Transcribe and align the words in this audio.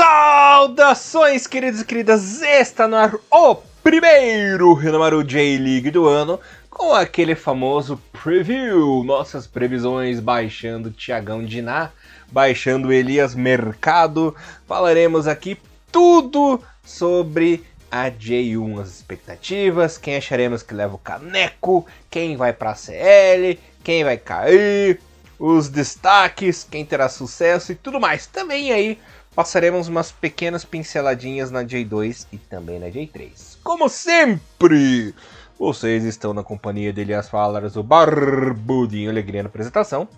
Saudações, 0.00 1.46
queridos 1.46 1.82
e 1.82 1.84
queridas! 1.84 2.40
Está 2.40 2.88
no 2.88 2.96
ar 2.96 3.14
o 3.30 3.54
primeiro 3.82 4.72
Renamaru 4.72 5.22
J-League 5.22 5.90
do 5.90 6.08
ano, 6.08 6.40
com 6.70 6.94
aquele 6.94 7.34
famoso 7.34 8.00
preview, 8.10 9.04
nossas 9.04 9.46
previsões 9.46 10.18
baixando 10.18 10.90
Tiagão 10.90 11.44
Diná, 11.44 11.90
baixando 12.32 12.90
Elias 12.90 13.34
Mercado. 13.34 14.34
Falaremos 14.66 15.28
aqui 15.28 15.58
tudo 15.92 16.62
sobre 16.82 17.62
a 17.90 18.10
J1, 18.10 18.80
as 18.80 18.88
expectativas, 18.88 19.98
quem 19.98 20.16
acharemos 20.16 20.62
que 20.62 20.72
leva 20.72 20.94
o 20.94 20.98
caneco, 20.98 21.86
quem 22.08 22.38
vai 22.38 22.54
para 22.54 22.70
a 22.70 22.74
CL, 22.74 23.60
quem 23.84 24.02
vai 24.02 24.16
cair, 24.16 24.98
os 25.38 25.68
destaques, 25.68 26.66
quem 26.70 26.86
terá 26.86 27.06
sucesso 27.06 27.72
e 27.72 27.74
tudo 27.74 28.00
mais. 28.00 28.26
Também 28.26 28.72
aí 28.72 28.98
passaremos 29.34 29.88
umas 29.88 30.10
pequenas 30.10 30.64
pinceladinhas 30.64 31.50
na 31.50 31.64
J2 31.64 32.26
e 32.32 32.38
também 32.38 32.78
na 32.78 32.86
J3. 32.86 33.58
Como 33.62 33.88
sempre, 33.88 35.14
vocês 35.58 36.04
estão 36.04 36.32
na 36.32 36.42
companhia 36.42 36.92
de 36.92 37.02
Elias 37.02 37.28
Falaras, 37.28 37.76
o 37.76 37.82
Barbudinho 37.82 39.10
Alegria 39.10 39.42
na 39.42 39.48
apresentação. 39.48 40.08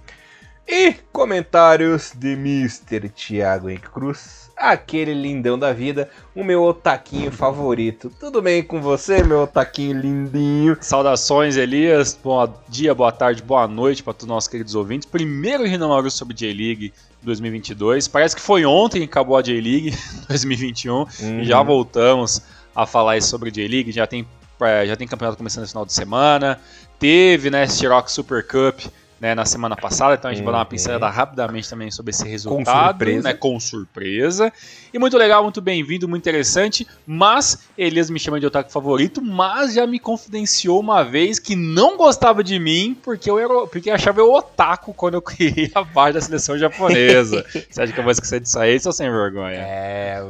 E 0.66 0.94
comentários 1.12 2.12
de 2.16 2.34
Mr. 2.34 3.08
Thiago 3.08 3.68
Henrique 3.68 3.90
Cruz, 3.90 4.51
aquele 4.62 5.12
lindão 5.12 5.58
da 5.58 5.72
vida, 5.72 6.08
o 6.36 6.44
meu 6.44 6.62
otaquinho 6.62 7.32
favorito. 7.32 8.12
Tudo 8.20 8.40
bem 8.40 8.62
com 8.62 8.80
você, 8.80 9.24
meu 9.24 9.42
otaquinho 9.42 10.00
lindinho? 10.00 10.76
Saudações, 10.80 11.56
Elias. 11.56 12.16
Bom 12.22 12.48
dia, 12.68 12.94
boa 12.94 13.10
tarde, 13.10 13.42
boa 13.42 13.66
noite 13.66 14.04
para 14.04 14.12
todos 14.12 14.22
os 14.22 14.28
nossos 14.28 14.48
queridos 14.48 14.76
ouvintes. 14.76 15.04
Primeiro 15.04 15.64
Rinomaru 15.64 16.08
sobre 16.12 16.32
J-League 16.34 16.92
2022. 17.22 18.06
Parece 18.06 18.36
que 18.36 18.40
foi 18.40 18.64
ontem 18.64 19.00
que 19.00 19.06
acabou 19.06 19.36
a 19.36 19.42
J-League 19.42 19.98
2021 20.28 20.94
uhum. 20.94 21.06
e 21.40 21.44
já 21.44 21.60
voltamos 21.60 22.40
a 22.74 22.86
falar 22.86 23.20
sobre 23.20 23.50
J-League. 23.50 23.90
Já 23.90 24.06
tem, 24.06 24.24
é, 24.60 24.86
já 24.86 24.94
tem 24.94 25.08
campeonato 25.08 25.36
começando 25.36 25.64
esse 25.64 25.72
final 25.72 25.84
de 25.84 25.92
semana. 25.92 26.60
Teve, 27.00 27.50
né, 27.50 27.66
Xerox 27.66 28.12
Super 28.12 28.46
Cup 28.46 28.80
né, 29.22 29.36
na 29.36 29.44
semana 29.44 29.76
passada, 29.76 30.14
então 30.14 30.28
a 30.28 30.34
gente 30.34 30.40
uhum. 30.40 30.46
vai 30.46 30.54
dar 30.54 30.58
uma 30.58 30.66
pincelada 30.66 31.08
rapidamente 31.08 31.70
também 31.70 31.92
sobre 31.92 32.10
esse 32.10 32.26
resultado, 32.26 32.64
com 32.64 32.88
surpresa. 32.88 33.22
Né, 33.28 33.34
com 33.34 33.60
surpresa. 33.60 34.52
E 34.92 34.98
muito 34.98 35.16
legal, 35.16 35.44
muito 35.44 35.60
bem-vindo, 35.60 36.08
muito 36.08 36.24
interessante, 36.24 36.84
mas 37.06 37.68
Elias 37.78 38.10
me 38.10 38.18
chama 38.18 38.40
de 38.40 38.46
otaku 38.46 38.72
favorito, 38.72 39.22
mas 39.22 39.74
já 39.74 39.86
me 39.86 40.00
confidenciou 40.00 40.80
uma 40.80 41.04
vez 41.04 41.38
que 41.38 41.54
não 41.54 41.96
gostava 41.96 42.42
de 42.42 42.58
mim 42.58 42.98
porque 43.00 43.30
eu 43.30 43.38
era, 43.38 43.68
porque 43.68 43.90
achava 43.90 44.18
eu 44.18 44.32
otaku 44.32 44.92
quando 44.92 45.14
eu 45.14 45.22
criei 45.22 45.70
a 45.72 45.84
parte 45.84 46.14
da 46.14 46.20
seleção 46.20 46.58
japonesa. 46.58 47.46
Você 47.70 47.80
acha 47.80 47.92
que 47.92 48.00
eu 48.00 48.02
vou 48.02 48.10
esquecer 48.10 48.40
disso 48.40 48.58
aí, 48.58 48.76
ou 48.84 48.92
sem 48.92 49.08
vergonha? 49.08 49.56
É, 49.56 50.20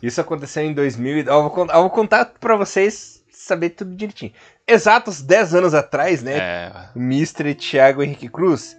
isso 0.00 0.20
aconteceu 0.20 0.62
em 0.62 0.72
2000, 0.72 1.24
eu 1.24 1.50
vou, 1.50 1.66
eu 1.66 1.80
vou 1.80 1.90
contar 1.90 2.26
para 2.26 2.54
vocês 2.54 3.24
saber 3.28 3.70
tudo 3.70 3.92
direitinho 3.96 4.32
exatos 4.66 5.22
10 5.22 5.54
anos 5.54 5.74
atrás, 5.74 6.22
né? 6.22 6.38
É. 6.38 6.72
Mr. 6.96 7.54
Thiago 7.54 8.02
Henrique 8.02 8.28
Cruz, 8.28 8.76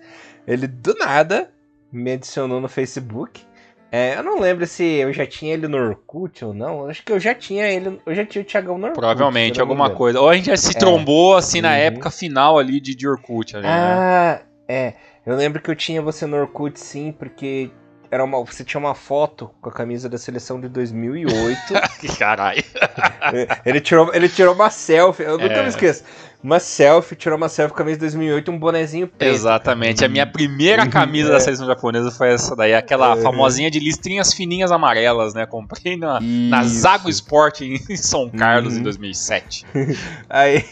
ele 0.48 0.68
do 0.68 0.94
nada 0.96 1.50
me 1.92 2.12
adicionou 2.14 2.60
no 2.60 2.68
Facebook. 2.68 3.46
É, 3.90 4.18
eu 4.18 4.24
não 4.24 4.40
lembro 4.40 4.68
se 4.68 4.84
eu 4.84 5.14
já 5.14 5.26
tinha 5.26 5.54
ele 5.54 5.68
no 5.68 5.78
Orkut 5.78 6.44
ou 6.44 6.54
não. 6.54 6.90
Acho 6.90 7.04
que 7.04 7.12
eu 7.12 7.20
já 7.20 7.34
tinha 7.34 7.66
ele, 7.68 8.02
eu 8.06 8.14
já 8.14 8.26
tinha 8.26 8.42
o 8.42 8.46
Thiagão 8.46 8.78
no 8.78 8.88
Orkut. 8.88 9.00
Provavelmente, 9.00 9.62
alguma 9.62 9.90
coisa. 9.90 10.20
Ou 10.20 10.30
a 10.30 10.36
gente 10.36 10.48
já 10.48 10.58
se 10.58 10.76
é. 10.76 10.80
trombou 10.80 11.38
assim 11.38 11.62
na 11.62 11.70
uhum. 11.70 11.76
época 11.76 12.12
final 12.12 12.60
ali 12.60 12.82
de, 12.82 12.94
de 12.94 13.08
Orkut. 13.08 13.56
Ali, 13.56 13.66
né? 13.66 13.72
ah, 13.72 14.42
né? 14.68 14.76
é. 14.76 14.94
Eu 15.26 15.36
lembro 15.36 15.62
que 15.62 15.70
eu 15.70 15.76
tinha 15.76 16.02
você 16.02 16.26
no 16.26 16.38
Orkut 16.38 16.80
sim, 16.80 17.14
porque 17.18 17.72
era 18.10 18.24
uma, 18.24 18.44
você 18.44 18.64
tinha 18.64 18.80
uma 18.80 18.96
foto 18.96 19.50
com 19.62 19.70
a 19.70 19.72
camisa 19.72 20.08
da 20.08 20.18
seleção 20.18 20.60
de 20.60 20.70
2008. 20.70 21.58
Caralho. 22.18 22.64
ele, 23.66 23.82
tirou, 23.82 24.14
ele 24.14 24.30
tirou 24.30 24.54
uma 24.54 24.70
selfie, 24.70 25.24
eu 25.24 25.38
nunca 25.38 25.54
é. 25.54 25.64
me 25.64 25.70
esqueço. 25.70 26.04
Uma 26.44 26.60
selfie, 26.60 27.16
tirou 27.16 27.36
uma 27.36 27.50
selfie 27.50 27.74
com 27.74 27.82
a 27.82 27.84
camisa 27.84 27.98
de 27.98 28.02
2008 28.02 28.52
um 28.52 28.60
bonezinho 28.60 29.08
preto. 29.08 29.34
Exatamente. 29.34 30.06
A 30.06 30.08
minha 30.08 30.26
primeira 30.26 30.84
uhum. 30.84 30.90
camisa 30.90 31.30
é. 31.30 31.32
da 31.34 31.40
seleção 31.40 31.66
japonesa 31.66 32.12
foi 32.12 32.30
essa 32.30 32.56
daí, 32.56 32.74
aquela 32.74 33.18
é. 33.18 33.22
famosinha 33.22 33.72
de 33.72 33.80
listrinhas 33.80 34.34
fininhas 34.34 34.72
amarelas, 34.72 35.34
né? 35.34 35.46
Comprei 35.46 35.98
na, 35.98 36.20
na 36.22 36.64
Zago 36.64 37.10
Sport 37.10 37.62
em 37.62 37.78
São 37.98 38.30
Carlos 38.30 38.76
uhum. 38.76 38.80
em 38.80 38.84
2007. 38.84 39.66
aí, 40.30 40.64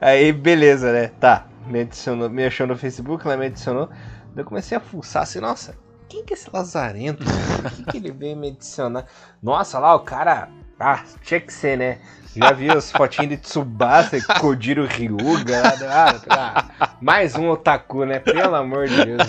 aí, 0.00 0.32
beleza, 0.32 0.92
né? 0.92 1.10
Tá. 1.20 1.46
Me 1.66 1.80
adicionou, 1.80 2.28
me 2.28 2.44
achou 2.44 2.66
no 2.66 2.76
Facebook, 2.76 3.24
ela 3.24 3.36
me 3.36 3.46
adicionou. 3.46 3.88
Eu 4.36 4.44
comecei 4.44 4.76
a 4.76 4.80
fuçar 4.80 5.22
assim, 5.22 5.40
nossa, 5.40 5.74
quem 6.08 6.24
que 6.24 6.32
é 6.32 6.36
esse 6.36 6.48
lazarento? 6.52 7.24
Por 7.62 7.70
que, 7.72 7.84
que 7.84 7.96
ele 7.98 8.10
veio 8.10 8.36
me 8.36 8.48
adicionar? 8.48 9.06
Nossa, 9.42 9.78
lá 9.78 9.94
o 9.94 10.00
cara. 10.00 10.48
Ah, 10.80 11.02
tinha 11.22 11.40
que 11.40 11.52
ser, 11.52 11.76
né? 11.76 11.98
Já 12.36 12.52
vi 12.52 12.70
as 12.70 12.92
fotinhas 12.92 13.30
de 13.30 13.36
Tsubasa 13.36 14.16
e 14.16 14.22
Kojiro 14.22 14.86
Ryuga. 14.86 15.62
Ah, 15.88 16.20
ah, 16.30 16.90
mais 17.00 17.34
um 17.34 17.50
otaku, 17.50 18.04
né? 18.04 18.20
Pelo 18.20 18.54
amor 18.54 18.86
de 18.86 19.04
Deus. 19.04 19.22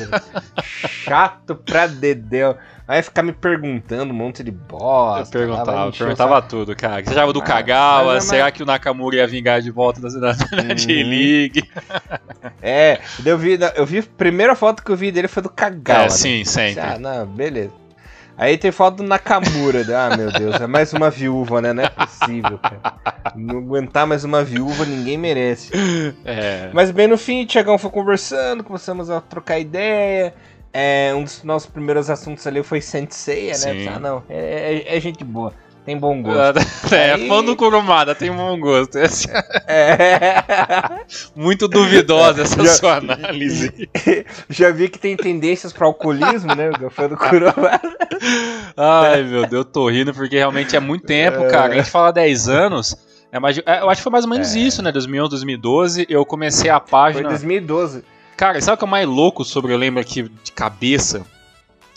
Chato 0.87 1.55
pra 1.55 1.87
dedéu. 1.87 2.55
Aí 2.89 3.03
ficar 3.03 3.21
me 3.21 3.31
perguntando 3.31 4.11
um 4.11 4.15
monte 4.15 4.43
de 4.43 4.49
bosta. 4.49 5.37
Eu 5.37 5.45
perguntava, 5.45 5.85
eu 5.85 5.91
perguntava 5.91 6.41
tudo, 6.41 6.75
cara. 6.75 7.03
Você 7.03 7.11
achava 7.11 7.31
do 7.31 7.39
ah, 7.39 7.43
Kagawa? 7.43 8.17
É 8.17 8.19
será 8.19 8.49
que 8.49 8.63
o 8.63 8.65
Nakamura 8.65 9.17
ia 9.17 9.27
vingar 9.27 9.61
de 9.61 9.69
volta 9.69 10.01
da 10.01 10.09
cidade 10.09 10.43
uhum. 10.51 10.73
J-League? 10.73 11.69
É, 12.63 12.99
eu 13.23 13.37
vi, 13.37 13.59
eu 13.75 13.85
vi. 13.85 13.99
A 13.99 14.03
primeira 14.17 14.55
foto 14.55 14.83
que 14.83 14.91
eu 14.91 14.95
vi 14.97 15.11
dele 15.11 15.27
foi 15.27 15.43
do 15.43 15.49
Kagawa. 15.49 15.99
É, 15.99 16.03
né? 16.05 16.09
sim, 16.09 16.43
sempre. 16.43 16.81
Ah, 16.81 16.97
não, 16.97 17.27
beleza. 17.27 17.73
Aí 18.35 18.57
tem 18.57 18.71
foto 18.71 18.97
do 18.97 19.03
Nakamura. 19.03 19.85
ah, 19.95 20.17
meu 20.17 20.31
Deus, 20.31 20.59
é 20.59 20.65
mais 20.65 20.91
uma 20.91 21.11
viúva, 21.11 21.61
né? 21.61 21.73
Não 21.73 21.83
é 21.83 21.89
possível, 21.89 22.57
cara. 22.57 22.81
Não 23.35 23.59
aguentar 23.59 24.07
mais 24.07 24.23
uma 24.23 24.43
viúva, 24.43 24.83
ninguém 24.83 25.15
merece. 25.15 25.71
É. 26.25 26.71
Mas 26.73 26.89
bem 26.89 27.07
no 27.07 27.19
fim, 27.19 27.43
o 27.43 27.45
Tiagão 27.45 27.77
foi 27.77 27.91
conversando, 27.91 28.63
começamos 28.63 29.11
a 29.11 29.21
trocar 29.21 29.59
ideia. 29.59 30.33
É, 30.71 31.13
um 31.15 31.23
dos 31.23 31.43
nossos 31.43 31.69
primeiros 31.69 32.09
assuntos 32.09 32.45
ali 32.45 32.61
foi 32.61 32.79
Sensei, 32.81 33.47
né? 33.47 33.87
Ah, 33.95 33.99
não, 33.99 34.23
é, 34.29 34.83
é, 34.87 34.97
é, 34.97 34.99
gente 34.99 35.23
boa. 35.23 35.53
Tem 35.85 35.97
bom 35.97 36.21
gosto. 36.21 36.59
É, 36.93 37.13
Aí... 37.13 37.27
fã 37.27 37.43
do 37.43 37.55
Kurumada, 37.55 38.13
tem 38.13 38.31
bom 38.31 38.59
gosto. 38.59 38.97
É. 39.67 40.43
Muito 41.35 41.67
duvidosa 41.67 42.41
essa 42.41 42.61
já, 42.65 42.73
sua 42.73 42.95
análise. 42.97 43.89
Já 44.49 44.71
vi 44.71 44.89
que 44.89 44.99
tem 44.99 45.15
tendências 45.15 45.71
para 45.71 45.85
alcoolismo, 45.85 46.53
né? 46.55 46.71
Fã 46.89 47.07
do 47.07 47.17
Kurumada. 47.17 47.81
Ai, 48.75 49.23
meu 49.23 49.41
Deus, 49.47 49.65
eu 49.65 49.65
tô 49.65 49.89
rindo 49.89 50.13
porque 50.13 50.37
realmente 50.37 50.75
é 50.75 50.79
muito 50.79 51.05
tempo, 51.05 51.47
cara. 51.49 51.73
A 51.73 51.77
gente 51.77 51.89
fala 51.89 52.11
10 52.11 52.49
anos. 52.49 52.95
É, 53.31 53.39
mas, 53.39 53.59
é, 53.59 53.81
eu 53.81 53.89
acho 53.89 53.99
que 53.99 54.03
foi 54.03 54.11
mais 54.11 54.25
ou 54.25 54.31
menos 54.31 54.55
é. 54.55 54.59
isso, 54.59 54.81
né? 54.81 54.91
2011, 54.91 55.29
2012. 55.29 56.07
Eu 56.09 56.25
comecei 56.25 56.69
a 56.69 56.79
página. 56.79 57.23
Foi 57.23 57.29
2012. 57.29 58.03
Cara, 58.39 58.61
sabe 58.61 58.75
o 58.75 58.77
que 58.77 58.85
é 58.85 58.87
mais 58.87 59.05
louco 59.05 59.43
sobre 59.43 59.73
eu 59.73 59.77
lembro 59.77 59.99
aqui 59.99 60.23
de 60.23 60.53
cabeça? 60.53 61.25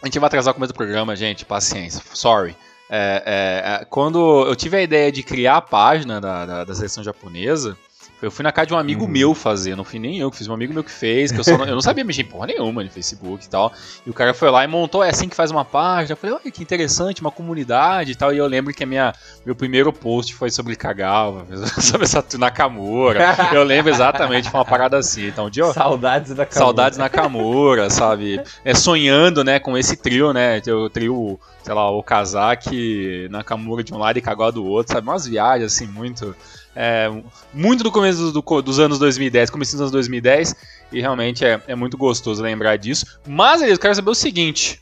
A 0.03 0.07
gente 0.07 0.19
vai 0.19 0.27
atrasar 0.27 0.51
o 0.51 0.55
começo 0.55 0.73
do 0.73 0.77
programa, 0.77 1.15
gente, 1.15 1.45
paciência, 1.45 2.03
sorry. 2.13 2.57
É, 2.91 3.23
é, 3.25 3.83
é, 3.83 3.85
quando 3.85 4.19
eu 4.45 4.57
tive 4.57 4.77
a 4.77 4.83
ideia 4.83 5.13
de 5.13 5.23
criar 5.23 5.59
a 5.59 5.61
página 5.61 6.21
da, 6.21 6.45
da, 6.45 6.65
da 6.65 6.75
seleção 6.75 7.05
japonesa, 7.05 7.79
eu 8.23 8.31
fui 8.31 8.45
na 8.45 8.53
casa 8.53 8.69
de 8.69 8.75
um 8.75 8.79
amigo 8.79 9.05
uhum. 9.05 9.11
meu 9.11 9.35
fazer, 9.35 9.77
não 9.77 9.83
fui 9.83 9.99
nem 9.99 10.19
eu 10.19 10.31
que 10.31 10.37
fiz, 10.37 10.47
um 10.47 10.55
amigo 10.55 10.73
meu 10.73 10.85
que 10.85 10.93
fez, 10.93 11.33
que 11.33 11.41
eu, 11.41 11.59
não, 11.59 11.67
eu 11.67 11.75
não 11.75 11.83
sabia 11.83 12.05
mexer 12.05 12.23
em 12.23 12.27
porra 12.27 12.47
nenhuma 12.47 12.85
no 12.85 12.91
Facebook 12.91 13.45
e 13.45 13.49
tal. 13.49 13.73
E 14.07 14.11
o 14.11 14.15
cara 14.15 14.33
foi 14.33 14.49
lá 14.49 14.63
e 14.63 14.69
montou, 14.69 15.03
é 15.03 15.11
assim 15.11 15.29
que 15.29 15.35
faz 15.35 15.51
uma 15.51 15.65
página. 15.65 16.13
Eu 16.13 16.17
falei, 16.17 16.37
olha 16.37 16.51
que 16.51 16.63
interessante, 16.63 17.21
uma 17.21 17.33
comunidade 17.33 18.13
e 18.13 18.15
tal. 18.15 18.33
E 18.33 18.39
eu 18.39 18.47
lembro 18.47 18.73
que 18.73 18.85
a 18.85 18.87
minha, 18.87 19.13
meu 19.45 19.57
primeiro 19.57 19.93
post 19.93 20.35
foi 20.35 20.51
sobre 20.51 20.77
Kagawa, 20.77 21.47
sobre 21.83 22.07
Satu 22.07 22.39
Nakamura. 22.39 23.35
eu 23.53 23.65
lembro 23.65 23.91
exatamente, 23.91 24.49
foi 24.49 24.61
uma 24.61 24.67
parada 24.67 24.97
assim. 24.97 25.27
Então, 25.27 25.47
um 25.47 25.51
dia 25.51 25.65
eu, 25.65 25.73
Saudades 25.73 26.31
Nakamura. 26.31 26.59
Saudades 26.59 26.99
Nakamura, 26.99 27.91
sabe? 27.91 28.41
É, 28.65 28.73
sonhando, 28.73 29.43
né, 29.43 29.59
com 29.59 29.77
esse 29.77 29.97
trio, 29.97 30.33
né? 30.33 30.63
O 30.69 30.89
trio, 30.89 31.41
sei 31.65 31.75
lá, 31.75 31.91
o 31.91 32.03
Kazaki, 32.03 33.27
Nakamura 33.31 33.83
de 33.83 33.93
um 33.93 33.99
lado 33.99 34.17
e 34.17 34.23
Kagawa 34.23 34.53
do 34.53 34.65
outro, 34.65 34.93
sabe? 34.93 35.09
Umas 35.09 35.27
viagens 35.27 35.73
assim, 35.73 35.87
muito 35.87 36.37
é, 36.75 37.11
muito 37.53 37.85
do 37.85 37.93
começo 37.93 38.33
do, 38.33 38.63
dos 38.63 38.79
anos 38.79 38.99
2010, 38.99 39.51
começo 39.51 39.73
dos 39.73 39.81
anos 39.81 39.93
2010, 39.93 40.55
e 40.91 41.01
realmente 41.01 41.45
é, 41.45 41.61
é 41.67 41.75
muito 41.75 41.97
gostoso 41.97 42.43
lembrar 42.43 42.77
disso. 42.77 43.19
Mas, 43.27 43.63
eu 43.63 43.79
quero 43.79 43.95
saber 43.95 44.11
o 44.11 44.15
seguinte. 44.15 44.81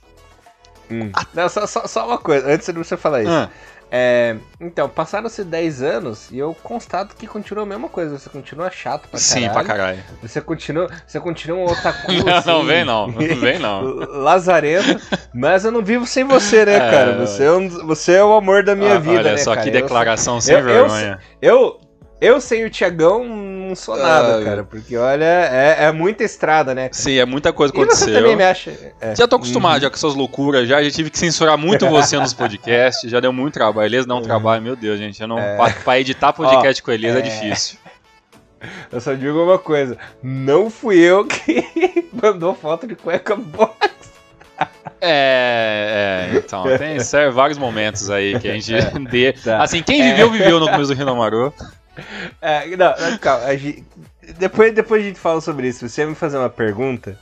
Hum. 0.91 1.11
Não, 1.35 1.49
só, 1.49 1.67
só, 1.67 1.87
só, 1.87 2.07
uma 2.07 2.19
coisa, 2.19 2.53
antes 2.53 2.67
de 2.67 2.73
você 2.73 2.97
falar 2.97 3.23
isso. 3.23 3.31
Ah. 3.31 3.51
É, 3.93 4.37
então, 4.61 4.89
passaram-se 4.89 5.43
10 5.43 5.83
anos 5.83 6.31
e 6.31 6.39
eu 6.39 6.55
constato 6.63 7.17
que 7.17 7.27
continua 7.27 7.65
a 7.65 7.67
mesma 7.67 7.89
coisa. 7.89 8.17
Você 8.17 8.31
continua 8.31 8.71
chato 8.71 9.09
pra 9.09 9.19
caralho. 9.19 9.21
Sim, 9.21 9.49
pra 9.51 9.65
caralho. 9.65 10.05
Você 10.23 10.41
continua, 10.41 10.89
você 11.05 11.19
continua 11.19 11.59
um 11.59 11.65
otaku. 11.65 12.13
não, 12.25 12.37
assim, 12.37 12.49
não 12.49 12.65
vem 12.65 12.85
não, 12.85 13.07
não 13.09 13.37
vem 13.37 13.59
não. 13.59 13.83
lazarento. 14.23 15.01
Mas 15.35 15.65
eu 15.65 15.73
não 15.73 15.83
vivo 15.83 16.07
sem 16.07 16.23
você, 16.23 16.65
né, 16.65 16.77
é, 16.77 16.91
cara? 16.91 17.27
Você 17.27 17.45
é, 17.45 17.51
um, 17.51 17.69
você 17.69 18.13
é 18.13 18.25
o 18.25 18.33
amor 18.33 18.63
da 18.63 18.77
minha 18.77 18.95
ah, 18.95 19.01
vida, 19.01 19.19
olha 19.19 19.33
né, 19.33 19.39
só 19.39 19.55
cara? 19.55 19.65
que 19.65 19.73
declaração 19.73 20.37
eu, 20.37 20.41
sem 20.41 20.55
eu, 20.55 20.63
vergonha. 20.63 21.19
Eu, 21.43 21.57
eu, 21.57 21.81
eu 22.21 22.41
sem 22.41 22.65
o 22.65 22.71
Tiagão 22.71 23.25
não 23.71 23.77
sou 23.77 23.97
nada, 23.97 24.39
ah, 24.39 24.45
cara. 24.45 24.65
Porque 24.65 24.97
olha, 24.97 25.25
é, 25.25 25.85
é, 25.85 25.93
muita 25.93 26.25
estrada, 26.25 26.75
né? 26.75 26.89
Cara? 26.89 26.95
Sim, 26.95 27.19
é 27.19 27.25
muita 27.25 27.53
coisa 27.53 27.73
aconteceu. 27.73 28.09
você 28.09 28.13
também 28.13 28.37
me 28.37 28.45
acha. 28.45 28.73
É. 29.01 29.15
Já 29.17 29.27
tô 29.27 29.37
acostumado 29.37 29.75
uhum. 29.75 29.81
já 29.81 29.91
com 29.91 29.97
essas 29.97 30.15
loucuras, 30.15 30.69
já. 30.69 30.83
Já 30.83 30.91
tive 30.91 31.11
que 31.11 31.19
censurar 31.19 31.57
muito 31.57 31.89
você 31.89 32.19
nos 32.19 32.35
podcasts. 32.35 33.11
Já 33.11 33.21
deu 33.21 33.33
muito 33.33 33.55
trabalho. 33.55 33.87
Elias 33.87 34.05
dá 34.05 34.15
um 34.15 34.19
uhum. 34.19 34.23
trabalho, 34.23 34.63
meu 34.63 34.77
Deus, 34.77 34.99
gente. 34.99 35.21
Eu 35.21 35.29
não, 35.29 35.39
é. 35.39 35.57
pra, 35.57 35.71
pra 35.71 36.01
editar 36.01 36.33
podcast 36.33 36.83
Ó, 36.83 36.85
com 36.85 36.93
Elias 36.93 37.17
é, 37.17 37.19
é 37.19 37.23
difícil. 37.23 37.79
Eu 38.93 39.01
só 39.01 39.15
digo 39.15 39.43
uma 39.43 39.59
coisa: 39.59 39.97
não 40.23 40.69
fui 40.69 40.99
eu 40.99 41.25
que 41.25 41.65
mandou 42.13 42.55
foto 42.55 42.87
de 42.87 42.95
cueca 42.95 43.35
box. 43.35 43.91
É, 45.01 46.29
é, 46.31 46.37
então, 46.37 46.65
tem 46.77 46.99
vários 47.33 47.57
momentos 47.57 48.11
aí 48.11 48.39
que 48.39 48.47
a 48.47 48.53
gente 48.53 48.75
é, 48.75 48.91
dê. 49.11 49.33
Tá. 49.33 49.63
Assim, 49.63 49.83
quem 49.83 50.03
viveu, 50.03 50.31
viveu 50.31 50.61
no 50.61 50.69
começo 50.69 50.93
do 50.93 50.99
Rinomaru. 50.99 51.55
É, 52.41 52.77
não, 52.77 53.19
calma, 53.19 53.57
gente, 53.57 53.85
depois, 54.39 54.75
depois 54.75 55.03
a 55.03 55.07
gente 55.07 55.19
fala 55.19 55.41
sobre 55.41 55.69
isso. 55.69 55.89
Você 55.89 56.03
vai 56.03 56.11
me 56.11 56.17
fazer 56.17 56.39
uma 56.39 56.51
pergunta? 56.51 57.19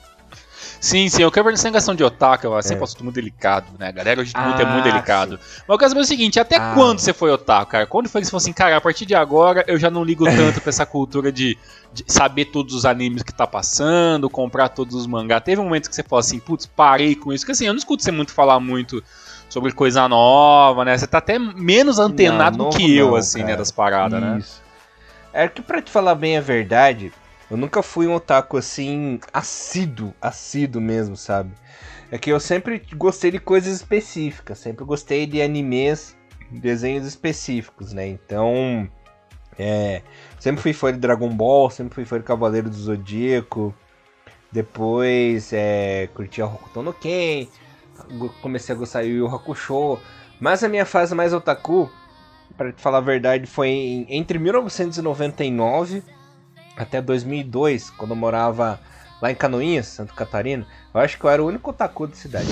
Sim, 0.80 1.08
sim, 1.08 1.22
eu 1.22 1.30
quero 1.30 1.46
ver 1.46 1.58
sem 1.58 1.72
questão 1.72 1.94
de 1.94 2.04
otaka, 2.04 2.48
é 2.56 2.62
sempre 2.62 2.82
é. 2.82 2.84
assunto 2.84 3.02
muito 3.02 3.16
delicado, 3.16 3.66
né? 3.78 3.88
A 3.88 3.90
galera 3.90 4.20
hoje 4.20 4.32
ah, 4.34 4.56
é 4.60 4.64
muito 4.64 4.84
delicado. 4.84 5.36
Sim. 5.36 5.62
Mas 5.66 5.74
eu 5.74 5.78
quero 5.78 5.88
saber 5.90 6.00
o 6.02 6.04
seguinte, 6.04 6.38
até 6.38 6.56
ah. 6.56 6.72
quando 6.74 7.00
você 7.00 7.12
foi 7.12 7.30
otaku, 7.32 7.72
cara? 7.72 7.86
Quando 7.86 8.08
foi 8.08 8.20
que 8.20 8.26
você 8.26 8.30
falou 8.30 8.42
assim, 8.42 8.52
cara, 8.52 8.76
a 8.76 8.80
partir 8.80 9.04
de 9.04 9.14
agora 9.14 9.64
eu 9.66 9.78
já 9.78 9.90
não 9.90 10.04
ligo 10.04 10.24
tanto 10.24 10.60
pra 10.60 10.70
essa 10.70 10.86
cultura 10.86 11.32
de, 11.32 11.58
de, 11.92 12.04
saber 12.06 12.46
todos 12.46 12.74
os 12.74 12.84
animes 12.84 13.24
que 13.24 13.32
tá 13.32 13.46
passando, 13.46 14.30
comprar 14.30 14.68
todos 14.68 14.94
os 14.94 15.06
mangás. 15.06 15.42
Teve 15.42 15.60
um 15.60 15.64
momento 15.64 15.88
que 15.88 15.94
você 15.94 16.02
falou 16.04 16.20
assim, 16.20 16.38
putz, 16.38 16.66
parei 16.66 17.16
com 17.16 17.32
isso. 17.32 17.44
Porque 17.44 17.52
assim, 17.52 17.66
eu 17.66 17.72
não 17.72 17.78
escuto 17.78 18.02
você 18.02 18.12
muito 18.12 18.32
falar 18.32 18.60
muito 18.60 19.02
sobre 19.48 19.72
coisa 19.72 20.08
nova, 20.08 20.84
né? 20.84 20.96
Você 20.96 21.08
tá 21.08 21.18
até 21.18 21.38
menos 21.38 21.98
antenado 21.98 22.56
não, 22.56 22.68
do 22.68 22.76
que 22.76 22.96
eu, 22.96 23.16
assim, 23.16 23.38
né, 23.38 23.44
cara. 23.44 23.52
né, 23.52 23.58
das 23.58 23.70
paradas, 23.72 24.20
né? 24.20 24.38
isso. 24.38 24.60
né? 24.60 24.67
É 25.38 25.46
que 25.46 25.62
pra 25.62 25.80
te 25.80 25.88
falar 25.88 26.16
bem 26.16 26.36
a 26.36 26.40
verdade, 26.40 27.12
eu 27.48 27.56
nunca 27.56 27.80
fui 27.80 28.08
um 28.08 28.14
otaku 28.14 28.56
assim, 28.56 29.20
assíduo, 29.32 30.12
assíduo 30.20 30.82
mesmo, 30.82 31.16
sabe? 31.16 31.52
É 32.10 32.18
que 32.18 32.28
eu 32.28 32.40
sempre 32.40 32.84
gostei 32.96 33.30
de 33.30 33.38
coisas 33.38 33.72
específicas, 33.72 34.58
sempre 34.58 34.84
gostei 34.84 35.26
de 35.26 35.40
animes, 35.40 36.16
desenhos 36.50 37.06
específicos, 37.06 37.92
né? 37.92 38.08
Então, 38.08 38.90
é, 39.56 40.02
sempre 40.40 40.60
fui 40.60 40.72
fã 40.72 40.92
de 40.92 40.98
Dragon 40.98 41.28
Ball, 41.28 41.70
sempre 41.70 41.94
fui 41.94 42.04
fã 42.04 42.18
de 42.18 42.24
Cavaleiro 42.24 42.68
do 42.68 42.74
Zodíaco. 42.74 43.72
Depois, 44.50 45.52
é, 45.52 46.08
curti 46.14 46.42
a 46.42 46.46
Hokuto 46.46 46.82
no 46.82 46.92
Ken, 46.92 47.46
comecei 48.42 48.74
a 48.74 48.78
gostar 48.78 49.02
de 49.04 49.10
Yu 49.10 49.28
Hakusho. 49.28 50.00
Mas 50.40 50.64
a 50.64 50.68
minha 50.68 50.84
fase 50.84 51.14
mais 51.14 51.32
otaku, 51.32 51.88
para 52.58 52.72
te 52.72 52.82
falar 52.82 52.98
a 52.98 53.00
verdade, 53.00 53.46
foi 53.46 53.68
em, 53.68 54.06
entre 54.10 54.38
1999 54.38 56.02
até 56.76 57.00
2002, 57.00 57.90
quando 57.90 58.10
eu 58.10 58.16
morava 58.16 58.80
lá 59.22 59.30
em 59.30 59.34
Canoinhas, 59.34 59.86
Santa 59.86 60.12
Catarina, 60.12 60.66
eu 60.92 61.00
acho 61.00 61.16
que 61.16 61.24
eu 61.24 61.30
era 61.30 61.42
o 61.42 61.46
único 61.46 61.70
otaku 61.70 62.08
da 62.08 62.16
cidade. 62.16 62.48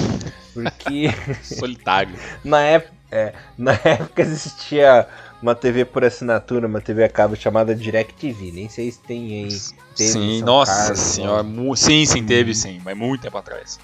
Porque. 0.55 1.09
Solitário. 1.43 2.15
na, 2.45 2.61
época, 2.63 2.95
é, 3.11 3.33
na 3.59 3.73
época 3.73 4.23
existia 4.23 5.07
uma 5.43 5.55
TV 5.55 5.85
por 5.85 6.05
assinatura, 6.05 6.67
uma 6.67 6.81
TV 6.81 7.05
a 7.05 7.09
cabo 7.09 7.37
chamada 7.37 7.75
DirecTV. 7.75 8.53
Nem 8.53 8.69
sei 8.69 8.91
se 8.91 9.01
tem 9.01 9.45
aí. 9.45 9.51
Sim, 9.95 10.43
nossa 10.43 10.73
Carlos, 10.73 10.99
senhora. 10.99 11.47
Sim, 11.77 12.07
sim, 12.07 12.25
teve 12.25 12.55
sim, 12.55 12.81
mas 12.85 12.97
muito 12.97 13.23
tempo 13.23 13.39
atrás. 13.39 13.79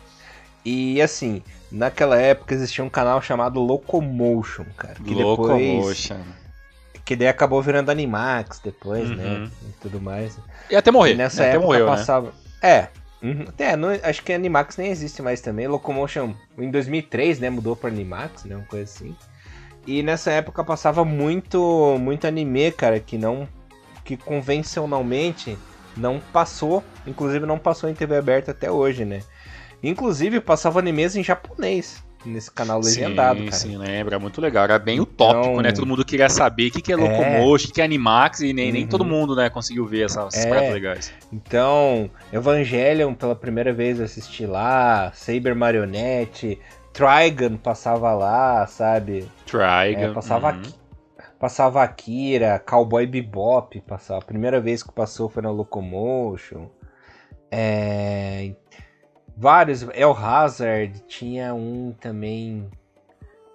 E 0.64 1.02
assim, 1.02 1.42
naquela 1.72 2.16
época 2.16 2.54
existia 2.54 2.84
um 2.84 2.90
canal 2.90 3.20
chamado 3.20 3.60
Locomotion, 3.60 4.66
cara. 4.76 4.94
Que 4.94 5.14
Locomotion. 5.14 6.16
Depois 6.16 6.42
que 7.04 7.16
daí 7.16 7.28
acabou 7.28 7.60
virando 7.60 7.90
Animax 7.90 8.60
depois, 8.62 9.08
né, 9.10 9.24
uhum. 9.24 9.40
né? 9.44 9.50
E 9.68 9.72
tudo 9.80 10.00
mais. 10.00 10.38
E 10.70 10.76
até 10.76 10.90
morrer. 10.90 11.12
E 11.12 11.16
nessa 11.16 11.44
e 11.44 11.46
época 11.48 11.66
morreu, 11.66 11.86
né? 11.86 11.92
passava. 11.92 12.26
Né? 12.26 12.32
É. 12.62 12.88
Uhum. 13.22 13.44
Até, 13.48 13.76
não, 13.76 13.88
acho 14.02 14.22
que 14.22 14.32
Animax 14.32 14.76
nem 14.76 14.90
existe 14.90 15.22
mais 15.22 15.40
também. 15.40 15.68
Locomotion 15.68 16.34
em 16.58 16.70
2003, 16.70 17.40
né? 17.40 17.50
Mudou 17.50 17.76
para 17.76 17.90
Animax, 17.90 18.44
né? 18.44 18.56
Uma 18.56 18.64
coisa 18.64 18.84
assim. 18.84 19.16
E 19.86 20.02
nessa 20.02 20.30
época 20.30 20.62
passava 20.64 21.04
muito, 21.04 21.96
muito 22.00 22.26
anime, 22.26 22.70
cara, 22.72 22.98
que 23.00 23.18
não. 23.18 23.48
que 24.04 24.16
convencionalmente 24.16 25.58
não 25.96 26.20
passou. 26.32 26.82
Inclusive 27.06 27.46
não 27.46 27.58
passou 27.58 27.90
em 27.90 27.94
TV 27.94 28.16
aberta 28.16 28.52
até 28.52 28.70
hoje, 28.70 29.04
né? 29.04 29.20
Inclusive 29.82 30.40
passava 30.40 30.78
animes 30.78 31.16
em 31.16 31.22
japonês 31.22 32.02
nesse 32.24 32.50
canal 32.50 32.80
legendado, 32.80 33.40
sim, 33.40 33.46
cara. 33.46 33.56
Sim, 33.56 33.76
lembra, 33.76 34.18
muito 34.18 34.40
legal. 34.40 34.64
Era 34.64 34.78
bem 34.78 34.98
então... 34.98 35.28
utópico, 35.28 35.60
né? 35.60 35.72
Todo 35.72 35.86
mundo 35.86 36.04
queria 36.04 36.28
saber 36.28 36.68
o 36.68 36.70
que, 36.70 36.80
que 36.80 36.92
é, 36.92 36.94
é. 36.94 36.98
Locomotion, 36.98 37.64
o 37.64 37.68
que, 37.68 37.72
que 37.72 37.80
é 37.80 37.84
Animax, 37.84 38.40
e 38.40 38.52
nem, 38.52 38.66
uhum. 38.66 38.72
nem 38.72 38.86
todo 38.86 39.04
mundo, 39.04 39.34
né, 39.34 39.50
conseguiu 39.50 39.86
ver 39.86 40.06
essas 40.06 40.34
é. 40.36 40.72
legais. 40.72 41.12
Então, 41.32 42.10
Evangelion, 42.32 43.14
pela 43.14 43.34
primeira 43.34 43.72
vez 43.72 44.00
assisti 44.00 44.46
lá, 44.46 45.10
Saber 45.14 45.54
Marionette, 45.54 46.58
Trigun 46.92 47.56
passava 47.56 48.12
lá, 48.14 48.66
sabe? 48.66 49.28
Trigun. 49.46 50.10
É, 50.10 50.12
passava 50.12 50.52
uhum. 50.52 50.62
Passava 51.38 51.82
Akira, 51.82 52.62
Cowboy 52.64 53.04
Bebop, 53.04 53.80
passava. 53.80 54.20
A 54.20 54.24
primeira 54.24 54.60
vez 54.60 54.80
que 54.80 54.92
passou 54.92 55.28
foi 55.28 55.42
na 55.42 55.50
Locomotion. 55.50 56.68
É, 57.50 58.52
vários. 59.36 59.82
El 59.94 60.12
Hazard, 60.12 61.02
tinha 61.06 61.54
um 61.54 61.94
também 62.00 62.68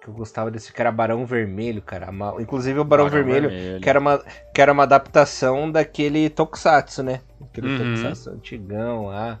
que 0.00 0.08
eu 0.08 0.14
gostava 0.14 0.50
desse, 0.50 0.72
que 0.72 0.80
era 0.80 0.92
Barão 0.92 1.24
Vermelho, 1.26 1.82
cara. 1.82 2.08
Inclusive 2.40 2.78
o 2.78 2.84
Barão, 2.84 3.04
Barão 3.04 3.16
Vermelho, 3.16 3.48
Vermelho, 3.48 3.80
Que, 3.80 3.88
era 3.88 3.98
uma, 3.98 4.22
que 4.54 4.60
era 4.60 4.72
uma 4.72 4.82
adaptação 4.84 5.70
daquele 5.70 6.30
Tokusatsu, 6.30 7.02
né? 7.02 7.20
Aquele 7.42 7.68
uhum. 7.68 7.78
Tokusatsu 7.78 8.30
antigão 8.30 9.06
lá. 9.06 9.40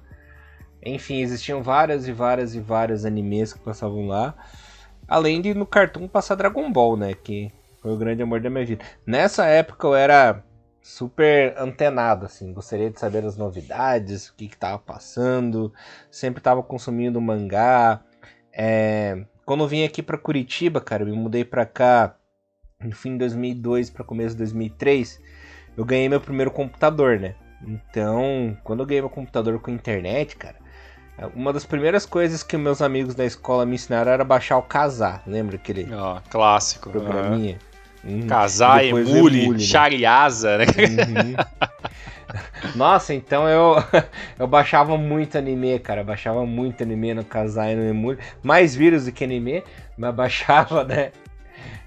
Enfim, 0.84 1.20
existiam 1.20 1.62
várias 1.62 2.06
e 2.06 2.12
várias 2.12 2.54
e 2.54 2.60
várias 2.60 3.04
animes 3.04 3.52
que 3.52 3.60
passavam 3.60 4.06
lá. 4.06 4.34
Além 5.06 5.40
de 5.40 5.54
no 5.54 5.66
Cartoon 5.66 6.06
passar 6.06 6.34
Dragon 6.34 6.70
Ball, 6.70 6.96
né? 6.96 7.14
Que 7.14 7.50
foi 7.80 7.92
o 7.92 7.96
grande 7.96 8.22
amor 8.22 8.40
da 8.40 8.50
minha 8.50 8.64
vida. 8.64 8.84
Nessa 9.06 9.46
época 9.46 9.86
eu 9.86 9.94
era 9.94 10.42
super 10.88 11.54
antenado, 11.58 12.24
assim. 12.24 12.52
Gostaria 12.52 12.90
de 12.90 12.98
saber 12.98 13.24
as 13.24 13.36
novidades, 13.36 14.28
o 14.28 14.34
que 14.34 14.46
estava 14.46 14.78
passando. 14.78 15.72
Sempre 16.10 16.40
estava 16.40 16.62
consumindo 16.62 17.20
mangá. 17.20 18.00
É... 18.52 19.22
Quando 19.44 19.64
eu 19.64 19.68
vim 19.68 19.84
aqui 19.84 20.02
para 20.02 20.16
Curitiba, 20.16 20.80
cara, 20.80 21.02
eu 21.02 21.06
me 21.06 21.12
mudei 21.12 21.44
para 21.44 21.66
cá 21.66 22.16
no 22.82 22.92
fim 22.92 23.12
de 23.12 23.18
2002 23.18 23.90
para 23.90 24.02
começo 24.02 24.30
de 24.30 24.38
2003. 24.38 25.20
Eu 25.76 25.84
ganhei 25.84 26.08
meu 26.08 26.20
primeiro 26.20 26.50
computador, 26.50 27.20
né? 27.20 27.34
Então, 27.66 28.56
quando 28.64 28.80
eu 28.80 28.86
ganhei 28.86 29.02
meu 29.02 29.10
computador 29.10 29.60
com 29.60 29.70
internet, 29.70 30.36
cara, 30.36 30.56
uma 31.34 31.52
das 31.52 31.66
primeiras 31.66 32.06
coisas 32.06 32.42
que 32.42 32.56
meus 32.56 32.80
amigos 32.80 33.14
da 33.14 33.26
escola 33.26 33.66
me 33.66 33.74
ensinaram 33.74 34.10
era 34.10 34.24
baixar 34.24 34.56
o 34.56 34.62
Casar. 34.62 35.22
Lembra 35.26 35.56
aquele 35.56 35.86
oh, 35.92 36.20
clássico 36.30 36.90
programinha? 36.90 37.54
Uhum. 37.54 37.67
Uhum. 38.04 38.26
Casar, 38.26 38.84
emule, 38.84 39.42
emule 39.42 39.58
né? 40.58 40.64
Uhum. 40.64 41.34
Nossa, 42.74 43.14
então 43.14 43.48
eu, 43.48 43.76
eu 44.38 44.46
baixava 44.46 44.96
muito 44.96 45.38
anime, 45.38 45.78
cara. 45.78 46.04
baixava 46.04 46.44
muito 46.44 46.82
anime 46.82 47.14
no 47.14 47.24
Casar 47.24 47.70
e 47.70 47.76
no 47.76 47.84
Emule. 47.84 48.18
Mais 48.42 48.74
vírus 48.74 49.06
do 49.06 49.12
que 49.12 49.24
anime, 49.24 49.62
mas 49.96 50.14
baixava, 50.14 50.84
né? 50.84 51.12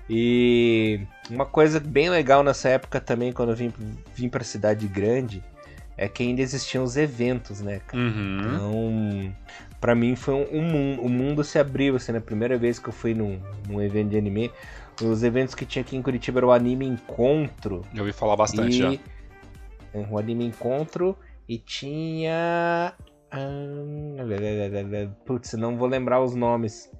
E 0.09 0.99
uma 1.29 1.45
coisa 1.45 1.79
bem 1.79 2.09
legal 2.09 2.43
nessa 2.43 2.69
época 2.69 2.99
também, 2.99 3.31
quando 3.31 3.49
eu 3.49 3.55
vim, 3.55 3.73
vim 4.13 4.27
pra 4.27 4.43
cidade 4.43 4.87
grande, 4.87 5.41
é 5.97 6.07
que 6.07 6.23
ainda 6.23 6.41
existiam 6.41 6.83
os 6.83 6.97
eventos, 6.97 7.61
né, 7.61 7.79
cara? 7.87 8.03
Uhum. 8.03 8.39
Então, 8.39 9.35
pra 9.79 9.95
mim 9.95 10.15
foi 10.15 10.33
um, 10.33 10.47
um 10.51 10.61
mundo. 10.61 11.01
O 11.03 11.09
mundo 11.09 11.43
se 11.43 11.57
abriu, 11.59 11.95
assim, 11.95 12.11
na 12.11 12.19
primeira 12.19 12.57
vez 12.57 12.79
que 12.79 12.89
eu 12.89 12.93
fui 12.93 13.13
num, 13.13 13.39
num 13.69 13.81
evento 13.81 14.09
de 14.09 14.17
anime. 14.17 14.51
Os 15.01 15.23
eventos 15.23 15.55
que 15.55 15.65
tinha 15.65 15.81
aqui 15.81 15.95
em 15.95 16.01
Curitiba 16.01 16.39
era 16.39 16.47
o 16.47 16.51
Anime 16.51 16.85
Encontro. 16.85 17.83
Já 17.93 18.01
ouvi 18.01 18.13
falar 18.13 18.35
bastante 18.35 18.75
e... 18.75 18.79
já. 18.79 18.93
É, 19.93 20.07
o 20.09 20.17
Anime 20.17 20.45
Encontro 20.45 21.17
e 21.47 21.57
tinha. 21.57 22.93
Putz, 25.25 25.53
não 25.53 25.77
vou 25.77 25.87
lembrar 25.87 26.21
os 26.21 26.35
nomes 26.35 26.91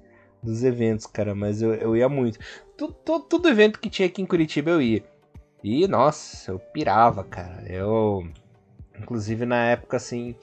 dos 0.42 0.64
eventos, 0.64 1.06
cara, 1.06 1.34
mas 1.34 1.62
eu, 1.62 1.74
eu 1.74 1.96
ia 1.96 2.08
muito. 2.08 2.38
Tudo, 2.76 2.94
todo 2.94 3.48
evento 3.48 3.78
que 3.78 3.88
tinha 3.88 4.08
aqui 4.08 4.20
em 4.20 4.26
Curitiba 4.26 4.70
eu 4.70 4.82
ia. 4.82 5.04
E, 5.62 5.86
nossa, 5.86 6.50
eu 6.50 6.58
pirava, 6.58 7.22
cara. 7.22 7.64
Eu. 7.66 8.26
Inclusive 8.98 9.46
na 9.46 9.64
época, 9.66 9.96
assim, 9.96 10.34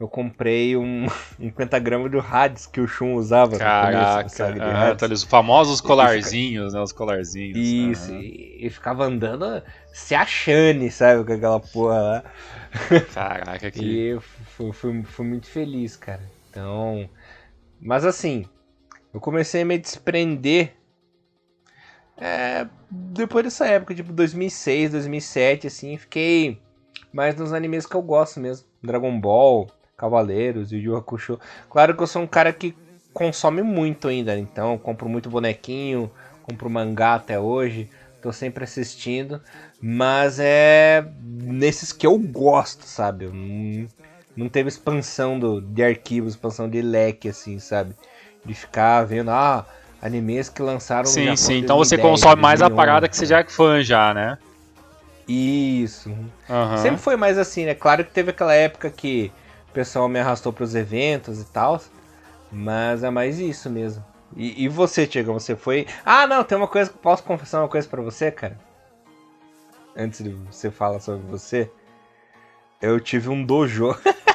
eu 0.00 0.08
comprei 0.08 0.78
um, 0.78 1.06
um 1.38 1.50
pentagrama 1.50 2.08
do 2.08 2.18
Hades 2.18 2.66
que 2.66 2.80
o 2.80 2.88
Shun 2.88 3.14
usava. 3.14 3.58
Caraca, 3.58 4.26
ah, 4.62 4.96
tá, 4.96 5.06
os 5.06 5.22
famosos 5.22 5.78
colarzinhos, 5.82 6.72
né? 6.72 6.80
Os 6.80 6.90
colarzinhos. 6.90 7.58
Isso, 7.58 8.14
e, 8.14 8.66
e, 8.66 8.70
ficava 8.70 9.04
andando 9.04 9.62
se 9.92 10.14
achane, 10.14 10.90
sabe? 10.90 11.22
Com 11.24 11.34
aquela 11.34 11.60
porra 11.60 12.00
lá. 12.00 12.24
Caraca, 13.12 13.68
que. 13.70 13.84
E 13.84 14.20
fui, 14.20 14.72
fui, 14.72 15.02
fui 15.02 15.26
muito 15.26 15.46
feliz, 15.46 15.96
cara. 15.96 16.22
Então. 16.48 17.08
Mas 17.78 18.06
assim, 18.06 18.46
eu 19.12 19.20
comecei 19.20 19.60
a 19.60 19.66
me 19.66 19.76
desprender. 19.76 20.72
É, 22.16 22.66
depois 22.90 23.44
dessa 23.44 23.66
época, 23.66 23.94
tipo 23.94 24.12
2006, 24.12 24.92
2007, 24.92 25.66
assim, 25.66 25.96
fiquei 25.96 26.60
mas 27.12 27.34
nos 27.34 27.52
animes 27.52 27.86
que 27.86 27.94
eu 27.94 28.02
gosto 28.02 28.40
mesmo. 28.40 28.66
Dragon 28.82 29.18
Ball, 29.20 29.66
Cavaleiros, 30.00 30.72
Yu 30.72 30.78
Yu 30.78 30.96
Hakusho. 30.96 31.38
Claro 31.68 31.94
que 31.94 32.02
eu 32.02 32.06
sou 32.06 32.22
um 32.22 32.26
cara 32.26 32.54
que 32.54 32.74
consome 33.12 33.62
muito 33.62 34.08
ainda, 34.08 34.38
então 34.38 34.78
compro 34.78 35.08
muito 35.08 35.28
bonequinho, 35.28 36.10
compro 36.42 36.70
mangá 36.70 37.16
até 37.16 37.38
hoje, 37.38 37.90
tô 38.22 38.32
sempre 38.32 38.64
assistindo, 38.64 39.42
mas 39.80 40.38
é 40.40 41.04
nesses 41.22 41.92
que 41.92 42.06
eu 42.06 42.16
gosto, 42.18 42.86
sabe? 42.86 43.26
Não, 43.26 43.88
não 44.34 44.48
teve 44.48 44.70
expansão 44.70 45.38
do, 45.38 45.60
de 45.60 45.82
arquivos, 45.82 46.32
expansão 46.32 46.68
de 46.68 46.80
leque, 46.80 47.28
assim, 47.28 47.58
sabe? 47.58 47.94
De 48.42 48.54
ficar 48.54 49.04
vendo, 49.04 49.30
ah, 49.30 49.66
animes 50.00 50.48
que 50.48 50.62
lançaram 50.62 51.04
sim, 51.04 51.26
no 51.26 51.36
Sim, 51.36 51.58
então 51.58 51.76
você 51.76 51.98
consome 51.98 52.40
mais 52.40 52.62
a 52.62 52.70
parada 52.70 53.06
que 53.06 53.16
você 53.16 53.26
já 53.26 53.40
é 53.40 53.44
fã 53.44 53.82
já, 53.82 54.14
né? 54.14 54.38
Isso. 55.28 56.08
Uhum. 56.08 56.76
Sempre 56.78 56.98
foi 56.98 57.16
mais 57.16 57.36
assim, 57.36 57.66
né? 57.66 57.74
Claro 57.74 58.04
que 58.04 58.10
teve 58.10 58.30
aquela 58.30 58.54
época 58.54 58.88
que 58.90 59.30
o 59.70 59.72
pessoal 59.72 60.08
me 60.08 60.18
arrastou 60.18 60.52
para 60.52 60.64
os 60.64 60.74
eventos 60.74 61.40
e 61.40 61.44
tal, 61.44 61.80
mas 62.50 63.04
é 63.04 63.10
mais 63.10 63.38
isso 63.38 63.70
mesmo. 63.70 64.04
E, 64.36 64.64
e 64.64 64.68
você, 64.68 65.06
Tiago, 65.06 65.32
você 65.32 65.54
foi. 65.54 65.86
Ah, 66.04 66.26
não, 66.26 66.42
tem 66.42 66.58
uma 66.58 66.68
coisa. 66.68 66.90
Posso 66.90 67.22
confessar 67.22 67.60
uma 67.60 67.68
coisa 67.68 67.88
para 67.88 68.02
você, 68.02 68.30
cara? 68.30 68.58
Antes 69.96 70.22
de 70.22 70.30
você 70.30 70.70
falar 70.70 71.00
sobre 71.00 71.26
você. 71.26 71.70
Eu 72.82 72.98
tive 73.00 73.28
um 73.28 73.44
dojo. 73.44 73.94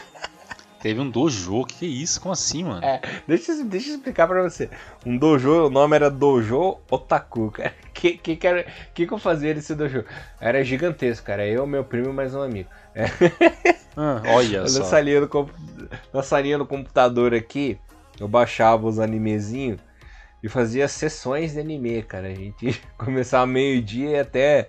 Teve 0.86 1.02
um 1.02 1.10
dojo? 1.10 1.66
Que, 1.66 1.78
que 1.78 1.86
é 1.88 1.90
isso? 1.90 2.22
Como 2.22 2.32
assim, 2.32 2.64
mano? 2.64 2.86
É, 2.86 3.02
deixa, 3.28 3.56
deixa 3.64 3.90
eu 3.90 3.96
explicar 3.96 4.28
pra 4.28 4.44
você. 4.44 4.70
Um 5.04 5.18
dojo, 5.18 5.66
o 5.66 5.70
nome 5.72 5.96
era 5.96 6.12
Dojo 6.12 6.78
Otaku, 6.92 7.50
cara. 7.50 7.74
Que 7.92 8.20
que, 8.20 8.36
que, 8.36 8.46
era, 8.46 8.68
que, 8.94 9.08
que 9.08 9.12
eu 9.12 9.18
fazia 9.18 9.52
nesse 9.52 9.74
dojo? 9.74 10.06
Era 10.40 10.64
gigantesco, 10.64 11.26
cara. 11.26 11.44
Eu, 11.44 11.66
meu 11.66 11.84
primo 11.84 12.12
e 12.12 12.14
mais 12.14 12.36
um 12.36 12.42
amigo. 12.44 12.70
É. 12.94 13.06
Ah, 13.98 14.22
olha 14.28 14.68
só. 14.70 14.78
Na 14.82 14.86
salinha, 14.86 15.22
do, 15.22 15.50
na 16.14 16.22
salinha 16.22 16.58
do 16.60 16.68
computador 16.68 17.34
aqui, 17.34 17.80
eu 18.20 18.28
baixava 18.28 18.86
os 18.86 19.00
animezinhos 19.00 19.80
e 20.44 20.48
fazia 20.48 20.88
sessões 20.88 21.54
de 21.54 21.62
anime, 21.62 22.04
cara. 22.04 22.28
A 22.28 22.36
gente 22.36 22.80
começava 22.96 23.48
meio-dia 23.48 24.10
e 24.12 24.20
até 24.20 24.68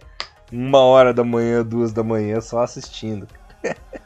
uma 0.50 0.78
hora 0.78 1.12
da 1.12 1.22
manhã, 1.22 1.62
duas 1.62 1.92
da 1.92 2.02
manhã, 2.02 2.40
só 2.40 2.62
assistindo. 2.62 3.28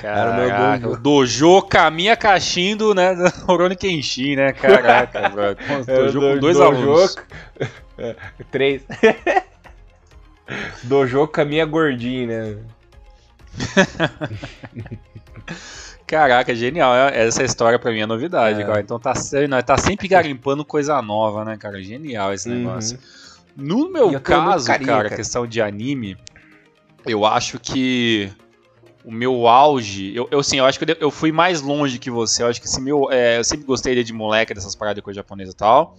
Caraca, 0.00 0.88
dojo. 0.88 1.00
dojo 1.00 1.62
caminha 1.62 2.16
cachindo, 2.16 2.94
né? 2.94 3.14
Oroni 3.46 3.76
Kenshin, 3.76 4.36
né? 4.36 4.52
Caraca, 4.52 5.28
velho. 5.30 5.56
Dojo 5.86 6.20
com 6.20 6.38
dois 6.38 6.56
dojo, 6.56 6.62
alunos. 6.62 7.16
É, 7.98 8.14
três. 8.50 8.82
dojo 10.82 11.26
caminha 11.28 11.64
gordinho, 11.64 12.26
né? 12.28 12.58
Caraca, 16.06 16.54
genial. 16.54 16.94
É, 16.94 17.26
essa 17.26 17.42
história 17.42 17.78
pra 17.78 17.90
mim 17.90 18.00
é 18.00 18.06
novidade, 18.06 18.60
é. 18.60 18.64
cara. 18.66 18.80
Então 18.80 18.98
tá, 18.98 19.14
tá 19.64 19.78
sempre 19.78 20.06
garimpando 20.06 20.62
coisa 20.62 21.00
nova, 21.00 21.42
né, 21.42 21.56
cara? 21.56 21.82
Genial 21.82 22.34
esse 22.34 22.50
uhum. 22.50 22.56
negócio. 22.56 22.98
No 23.56 23.90
meu 23.90 24.20
caso, 24.20 24.66
cara, 24.66 24.84
cara, 24.84 25.10
questão 25.10 25.46
de 25.46 25.62
anime, 25.62 26.18
eu 27.06 27.24
acho 27.24 27.58
que 27.58 28.30
o 29.06 29.12
meu 29.12 29.46
auge. 29.46 30.12
Eu, 30.14 30.28
eu 30.32 30.42
sim, 30.42 30.58
eu 30.58 30.66
acho 30.66 30.80
que 30.80 30.96
eu, 31.00 31.10
fui 31.12 31.30
mais 31.30 31.62
longe 31.62 31.96
que 31.96 32.10
você. 32.10 32.42
Eu 32.42 32.48
acho 32.48 32.60
que 32.60 32.66
esse 32.66 32.80
meu. 32.80 33.10
É, 33.10 33.38
eu 33.38 33.44
sempre 33.44 33.64
gostei 33.64 34.02
de 34.02 34.12
moleque, 34.12 34.52
dessas 34.52 34.74
paradas 34.74 34.96
de 34.96 35.02
coisa 35.02 35.18
japonesa 35.18 35.52
e 35.52 35.54
tal. 35.54 35.96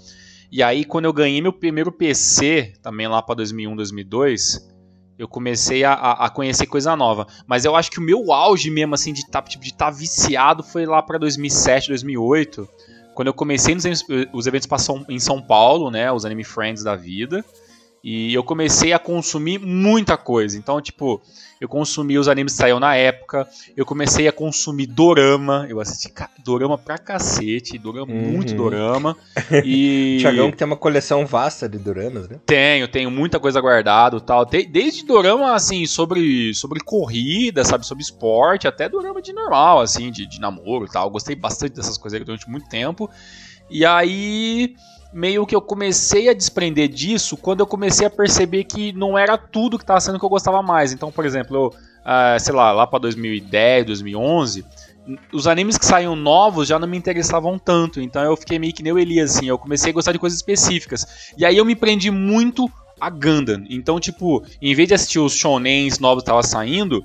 E 0.51 0.61
aí, 0.61 0.83
quando 0.83 1.05
eu 1.05 1.13
ganhei 1.13 1.41
meu 1.41 1.53
primeiro 1.53 1.89
PC, 1.89 2.73
também 2.81 3.07
lá 3.07 3.21
pra 3.21 3.33
2001, 3.35 3.75
2002, 3.77 4.69
eu 5.17 5.27
comecei 5.27 5.85
a, 5.85 5.93
a, 5.93 6.29
conhecer 6.29 6.67
coisa 6.67 6.95
nova. 6.97 7.25
Mas 7.47 7.63
eu 7.63 7.75
acho 7.77 7.89
que 7.89 7.99
o 7.99 8.03
meu 8.03 8.33
auge 8.33 8.69
mesmo, 8.69 8.93
assim, 8.93 9.13
de 9.13 9.25
tá, 9.25 9.41
tipo, 9.41 9.63
estar 9.63 9.85
tá 9.85 9.91
viciado 9.91 10.61
foi 10.61 10.85
lá 10.85 11.01
pra 11.01 11.17
2007, 11.17 11.87
2008. 11.89 12.67
Quando 13.15 13.29
eu 13.29 13.33
comecei 13.33 13.73
nos, 13.73 13.85
os 14.33 14.47
eventos 14.47 14.67
em 15.09 15.19
São 15.19 15.41
Paulo, 15.41 15.89
né? 15.89 16.11
Os 16.11 16.25
Anime 16.25 16.43
Friends 16.43 16.83
da 16.83 16.95
vida. 16.95 17.43
E 18.09 18.33
eu 18.33 18.41
comecei 18.41 18.93
a 18.93 18.99
consumir 18.99 19.59
muita 19.59 20.15
coisa. 20.15 20.57
Então, 20.57 20.79
tipo, 20.79 21.21
eu 21.59 21.67
consumi 21.67 22.17
os 22.17 22.29
animes 22.29 22.53
que 22.53 22.59
saíram 22.59 22.79
na 22.79 22.95
época, 22.95 23.45
eu 23.75 23.85
comecei 23.85 24.29
a 24.29 24.31
consumir 24.31 24.85
dorama, 24.85 25.67
eu 25.69 25.81
assisti 25.81 26.09
dorama 26.41 26.77
pra 26.77 26.97
cacete, 26.97 27.77
dorama, 27.77 28.13
uhum. 28.13 28.31
muito 28.31 28.55
dorama. 28.55 29.17
E. 29.65 30.19
Tiagão 30.21 30.49
que 30.49 30.55
tem 30.55 30.65
uma 30.65 30.77
coleção 30.77 31.25
vasta 31.25 31.67
de 31.67 31.77
doramas, 31.77 32.29
né? 32.29 32.39
Tenho, 32.45 32.87
tenho 32.87 33.11
muita 33.11 33.41
coisa 33.41 33.59
guardada 33.59 34.21
tal. 34.21 34.45
Desde 34.45 35.05
dorama, 35.05 35.53
assim, 35.53 35.85
sobre, 35.85 36.53
sobre 36.53 36.79
corrida, 36.79 37.65
sabe, 37.65 37.85
sobre 37.85 38.03
esporte, 38.03 38.69
até 38.69 38.87
dorama 38.87 39.21
de 39.21 39.33
normal, 39.33 39.81
assim, 39.81 40.11
de, 40.11 40.25
de 40.25 40.39
namoro 40.39 40.85
e 40.85 40.89
tal. 40.89 41.09
Gostei 41.09 41.35
bastante 41.35 41.73
dessas 41.75 41.97
coisas 41.97 42.23
durante 42.23 42.49
muito 42.49 42.69
tempo. 42.69 43.09
E 43.69 43.85
aí 43.85 44.77
meio 45.13 45.45
que 45.45 45.55
eu 45.55 45.61
comecei 45.61 46.29
a 46.29 46.33
desprender 46.33 46.87
disso 46.87 47.37
quando 47.37 47.61
eu 47.61 47.67
comecei 47.67 48.05
a 48.05 48.09
perceber 48.09 48.63
que 48.63 48.91
não 48.93 49.17
era 49.17 49.37
tudo 49.37 49.77
que 49.77 49.83
estava 49.83 49.99
sendo 49.99 50.19
que 50.19 50.25
eu 50.25 50.29
gostava 50.29 50.61
mais. 50.61 50.91
Então, 50.91 51.11
por 51.11 51.25
exemplo, 51.25 51.55
eu, 51.55 51.67
uh, 51.67 52.39
sei 52.39 52.53
lá, 52.53 52.71
lá 52.71 52.85
para 52.85 52.99
2010, 52.99 53.85
2011, 53.85 54.65
os 55.31 55.47
animes 55.47 55.77
que 55.77 55.85
saíam 55.85 56.15
novos 56.15 56.67
já 56.67 56.77
não 56.77 56.87
me 56.87 56.97
interessavam 56.97 57.57
tanto. 57.57 58.01
Então 58.01 58.21
eu 58.23 58.35
fiquei 58.35 58.59
meio 58.59 58.73
que 58.73 58.83
nem 58.83 58.91
o 58.91 58.99
Elias, 58.99 59.35
assim, 59.35 59.47
eu 59.47 59.57
comecei 59.57 59.91
a 59.91 59.93
gostar 59.93 60.11
de 60.11 60.19
coisas 60.19 60.37
específicas. 60.37 61.33
E 61.37 61.45
aí 61.45 61.57
eu 61.57 61.65
me 61.65 61.75
prendi 61.75 62.11
muito 62.11 62.69
a 62.99 63.09
Gundam. 63.09 63.63
Então, 63.69 63.99
tipo, 63.99 64.43
em 64.61 64.73
vez 64.73 64.87
de 64.87 64.95
assistir 64.95 65.19
os 65.19 65.33
shonens 65.33 65.99
novos 65.99 66.23
que 66.23 66.29
estavam 66.29 66.43
saindo, 66.43 67.03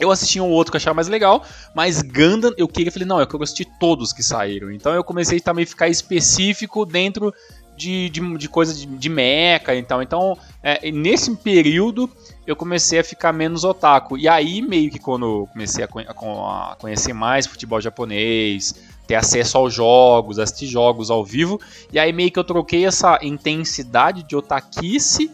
eu 0.00 0.10
assisti 0.10 0.40
um 0.40 0.50
outro 0.50 0.72
que 0.72 0.76
eu 0.76 0.80
achava 0.80 0.94
mais 0.94 1.08
legal, 1.08 1.44
mas 1.74 2.00
Gundam 2.00 2.52
eu 2.56 2.66
queria, 2.66 2.90
falei, 2.90 3.06
não, 3.06 3.20
eu 3.20 3.26
quero 3.26 3.42
assistir 3.42 3.66
todos 3.78 4.12
que 4.12 4.22
saíram. 4.22 4.72
Então 4.72 4.92
eu 4.94 5.04
comecei 5.04 5.38
a 5.38 5.42
também 5.42 5.66
ficar 5.66 5.88
específico 5.88 6.86
dentro 6.86 7.32
de, 7.76 8.08
de, 8.08 8.36
de 8.36 8.48
coisa 8.48 8.74
de, 8.74 8.86
de 8.86 9.08
mecha 9.08 9.74
então. 9.74 10.02
Então, 10.02 10.38
é, 10.62 10.90
nesse 10.90 11.34
período 11.36 12.10
eu 12.46 12.56
comecei 12.56 12.98
a 12.98 13.04
ficar 13.04 13.32
menos 13.32 13.62
otaku. 13.62 14.18
E 14.18 14.26
aí, 14.26 14.60
meio 14.62 14.90
que 14.90 14.98
quando 14.98 15.26
eu 15.26 15.48
comecei 15.52 15.84
a, 15.84 15.88
a, 15.88 16.72
a 16.72 16.76
conhecer 16.76 17.12
mais 17.12 17.46
futebol 17.46 17.80
japonês, 17.80 18.74
ter 19.06 19.14
acesso 19.14 19.58
aos 19.58 19.74
jogos, 19.74 20.38
assistir 20.38 20.66
jogos 20.66 21.10
ao 21.10 21.24
vivo, 21.24 21.60
e 21.92 21.98
aí 21.98 22.12
meio 22.12 22.30
que 22.30 22.38
eu 22.38 22.44
troquei 22.44 22.86
essa 22.86 23.18
intensidade 23.22 24.22
de 24.22 24.36
otaquice 24.36 25.30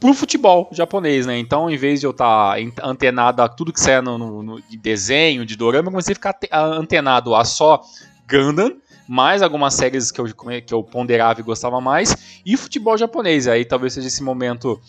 pro 0.00 0.14
futebol 0.14 0.68
japonês, 0.72 1.26
né? 1.26 1.38
Então, 1.38 1.70
em 1.70 1.76
vez 1.76 2.00
de 2.00 2.06
eu 2.06 2.10
estar 2.10 2.56
tá 2.56 2.88
antenado 2.88 3.42
a 3.42 3.48
tudo 3.48 3.72
que 3.72 3.78
sai 3.78 4.00
no, 4.00 4.16
no, 4.16 4.42
no, 4.42 4.62
de 4.62 4.76
desenho, 4.78 5.44
de 5.44 5.56
dorama, 5.56 5.88
eu 5.88 5.92
comecei 5.92 6.12
a 6.12 6.14
ficar 6.14 6.38
antenado 6.52 7.34
a 7.34 7.44
só 7.44 7.82
Gundam, 8.28 8.76
mais 9.06 9.42
algumas 9.42 9.74
séries 9.74 10.10
que 10.10 10.20
eu, 10.20 10.24
que 10.64 10.72
eu 10.72 10.82
ponderava 10.82 11.40
e 11.40 11.44
gostava 11.44 11.80
mais, 11.80 12.40
e 12.44 12.56
futebol 12.56 12.96
japonês. 12.96 13.46
Aí 13.46 13.64
talvez 13.64 13.92
seja 13.92 14.08
esse 14.08 14.22
momento 14.22 14.80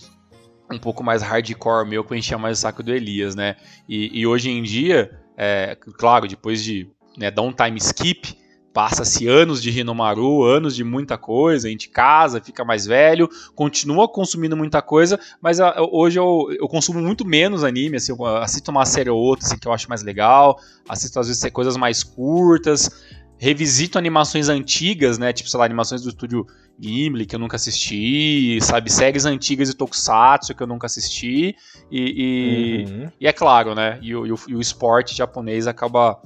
um 0.72 0.80
pouco 0.80 1.04
mais 1.04 1.22
hardcore 1.22 1.88
meu 1.88 2.04
que 2.04 2.14
eu 2.14 2.18
enchia 2.18 2.38
mais 2.38 2.58
o 2.58 2.62
saco 2.62 2.82
do 2.82 2.94
Elias, 2.94 3.36
né? 3.36 3.58
E, 3.90 4.22
e 4.22 4.26
hoje 4.26 4.50
em 4.50 4.64
dia, 4.64 5.20
é, 5.36 5.78
claro, 5.98 6.28
depois 6.28 6.64
de 6.64 6.90
né, 7.18 7.30
dar 7.30 7.42
um 7.42 7.52
time 7.52 7.78
skip, 7.78 8.38
Passa-se 8.74 9.28
anos 9.28 9.62
de 9.62 9.70
Rinomaru, 9.70 10.44
anos 10.44 10.76
de 10.76 10.84
muita 10.84 11.18
coisa, 11.18 11.68
a 11.68 11.72
gente 11.72 11.90
casa, 11.90 12.40
fica 12.40 12.64
mais 12.64 12.86
velho, 12.86 13.30
continua 13.54 14.08
consumindo 14.08 14.56
muita 14.56 14.82
coisa, 14.82 15.20
mas 15.42 15.60
a, 15.60 15.70
ah, 15.72 15.88
hoje 15.92 16.18
eu, 16.18 16.48
eu, 16.58 16.68
consumo 16.70 17.02
muito 17.02 17.26
menos 17.26 17.66
anime, 17.66 17.98
assim, 17.98 18.14
eu 18.14 18.26
assisto 18.38 18.72
uma 18.72 18.86
série 18.86 19.10
ou 19.10 19.20
outra 19.20 19.46
assim, 19.46 19.58
que 19.58 19.68
eu 19.68 19.74
acho 19.74 19.90
mais 19.90 20.04
legal, 20.04 20.58
assisto 20.88 21.20
às 21.20 21.28
vezes 21.28 21.52
coisas 21.52 21.76
mais 21.76 22.02
curtas, 22.02 22.90
revisito 23.38 23.98
animações 23.98 24.48
antigas, 24.48 25.18
né, 25.18 25.34
tipo, 25.34 25.50
sei 25.50 25.60
lá, 25.60 25.66
animações 25.66 26.02
do 26.04 26.10
estúdio 26.10 26.46
Gimli 26.80 27.26
que 27.26 27.36
eu 27.36 27.40
nunca 27.40 27.58
assisti, 27.58 28.58
sabe, 28.62 28.90
séries 28.90 29.26
antigas 29.26 29.68
de 29.68 29.76
Tokusatsu 29.76 30.56
que 30.56 30.64
eu 30.64 30.68
nunca 30.68 30.86
assisti, 30.86 31.56
e, 31.92 32.86
e, 32.86 32.86
uhum. 32.88 33.12
e 33.20 33.28
é 33.28 33.34
claro, 33.34 33.76
né, 33.76 34.00
e, 34.02 34.10
e, 34.10 34.16
o, 34.16 34.40
e 34.48 34.56
o 34.56 34.62
esporte 34.62 35.14
japonês 35.14 35.68
acaba 35.68 36.22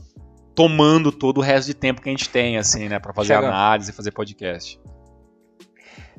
tomando 0.55 1.11
todo 1.11 1.39
o 1.39 1.41
resto 1.41 1.67
de 1.67 1.73
tempo 1.73 2.01
que 2.01 2.09
a 2.09 2.11
gente 2.11 2.29
tem, 2.29 2.57
assim, 2.57 2.87
né, 2.87 2.97
para 2.97 3.13
fazer 3.13 3.35
Chega. 3.35 3.47
análise, 3.47 3.91
fazer 3.91 4.11
podcast. 4.11 4.79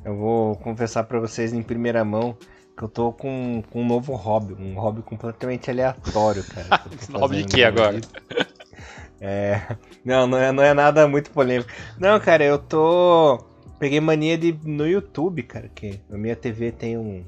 Eu 0.04 0.16
vou 0.16 0.54
confessar 0.56 1.04
para 1.04 1.18
vocês 1.18 1.52
em 1.52 1.62
primeira 1.62 2.04
mão 2.04 2.36
que 2.76 2.84
eu 2.84 2.88
tô 2.88 3.12
com, 3.12 3.62
com 3.70 3.82
um 3.82 3.86
novo 3.86 4.14
hobby, 4.14 4.52
um 4.52 4.74
hobby 4.74 5.02
completamente 5.02 5.70
aleatório, 5.70 6.44
cara. 6.44 6.84
hobby 7.14 7.42
de 7.42 7.44
que 7.44 7.64
agora? 7.64 8.00
É, 9.20 9.76
não, 10.04 10.26
não 10.26 10.38
é, 10.38 10.52
não 10.52 10.62
é 10.62 10.74
nada 10.74 11.08
muito 11.08 11.30
polêmico. 11.30 11.70
Não, 11.98 12.20
cara, 12.20 12.44
eu 12.44 12.58
tô. 12.58 13.38
Peguei 13.78 14.00
mania 14.00 14.36
de 14.36 14.58
no 14.64 14.86
YouTube, 14.86 15.42
cara, 15.42 15.68
que 15.74 16.00
a 16.10 16.16
minha 16.16 16.36
TV 16.36 16.70
tem 16.70 16.98
um 16.98 17.24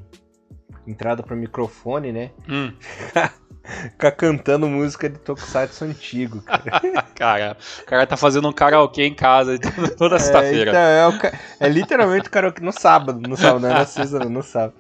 entrada 0.87 1.23
para 1.23 1.37
microfone, 1.37 2.13
né? 2.13 2.31
Hum. 2.49 2.73
ficar 3.83 4.13
cantando 4.13 4.69
música 4.69 5.09
de 5.09 5.19
Tokusatsu 5.19 5.85
antigo, 5.85 6.43
cara. 6.43 7.03
cara, 7.15 7.57
o 7.81 7.85
cara 7.85 8.07
tá 8.07 8.17
fazendo 8.17 8.49
um 8.49 8.53
karaokê 8.53 9.05
em 9.05 9.15
casa 9.15 9.59
toda 9.97 10.17
é, 10.17 10.19
sexta-feira. 10.19 10.71
Então, 10.71 11.29
é, 11.29 11.67
é, 11.67 11.69
literalmente 11.69 12.29
o 12.29 12.31
karaokê 12.31 12.63
no 12.63 12.73
sábado, 12.73 13.21
no 13.21 13.37
sábado, 13.37 13.61
não 13.61 13.71
é 13.71 13.75
na 13.75 13.87
sexta, 13.87 14.19
não, 14.19 14.31
no 14.31 14.43
sábado. 14.43 14.75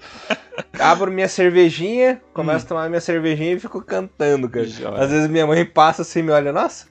Abro 0.78 1.10
minha 1.10 1.28
cervejinha, 1.28 2.20
começo 2.32 2.64
hum. 2.64 2.66
a 2.66 2.68
tomar 2.68 2.88
minha 2.88 3.00
cervejinha 3.00 3.52
e 3.52 3.60
fico 3.60 3.82
cantando, 3.82 4.48
cara. 4.48 4.66
Às 4.96 5.10
vezes 5.10 5.28
minha 5.28 5.46
mãe 5.46 5.64
passa 5.64 6.02
assim 6.02 6.20
e 6.20 6.22
me 6.22 6.30
olha, 6.30 6.52
nossa, 6.52 6.86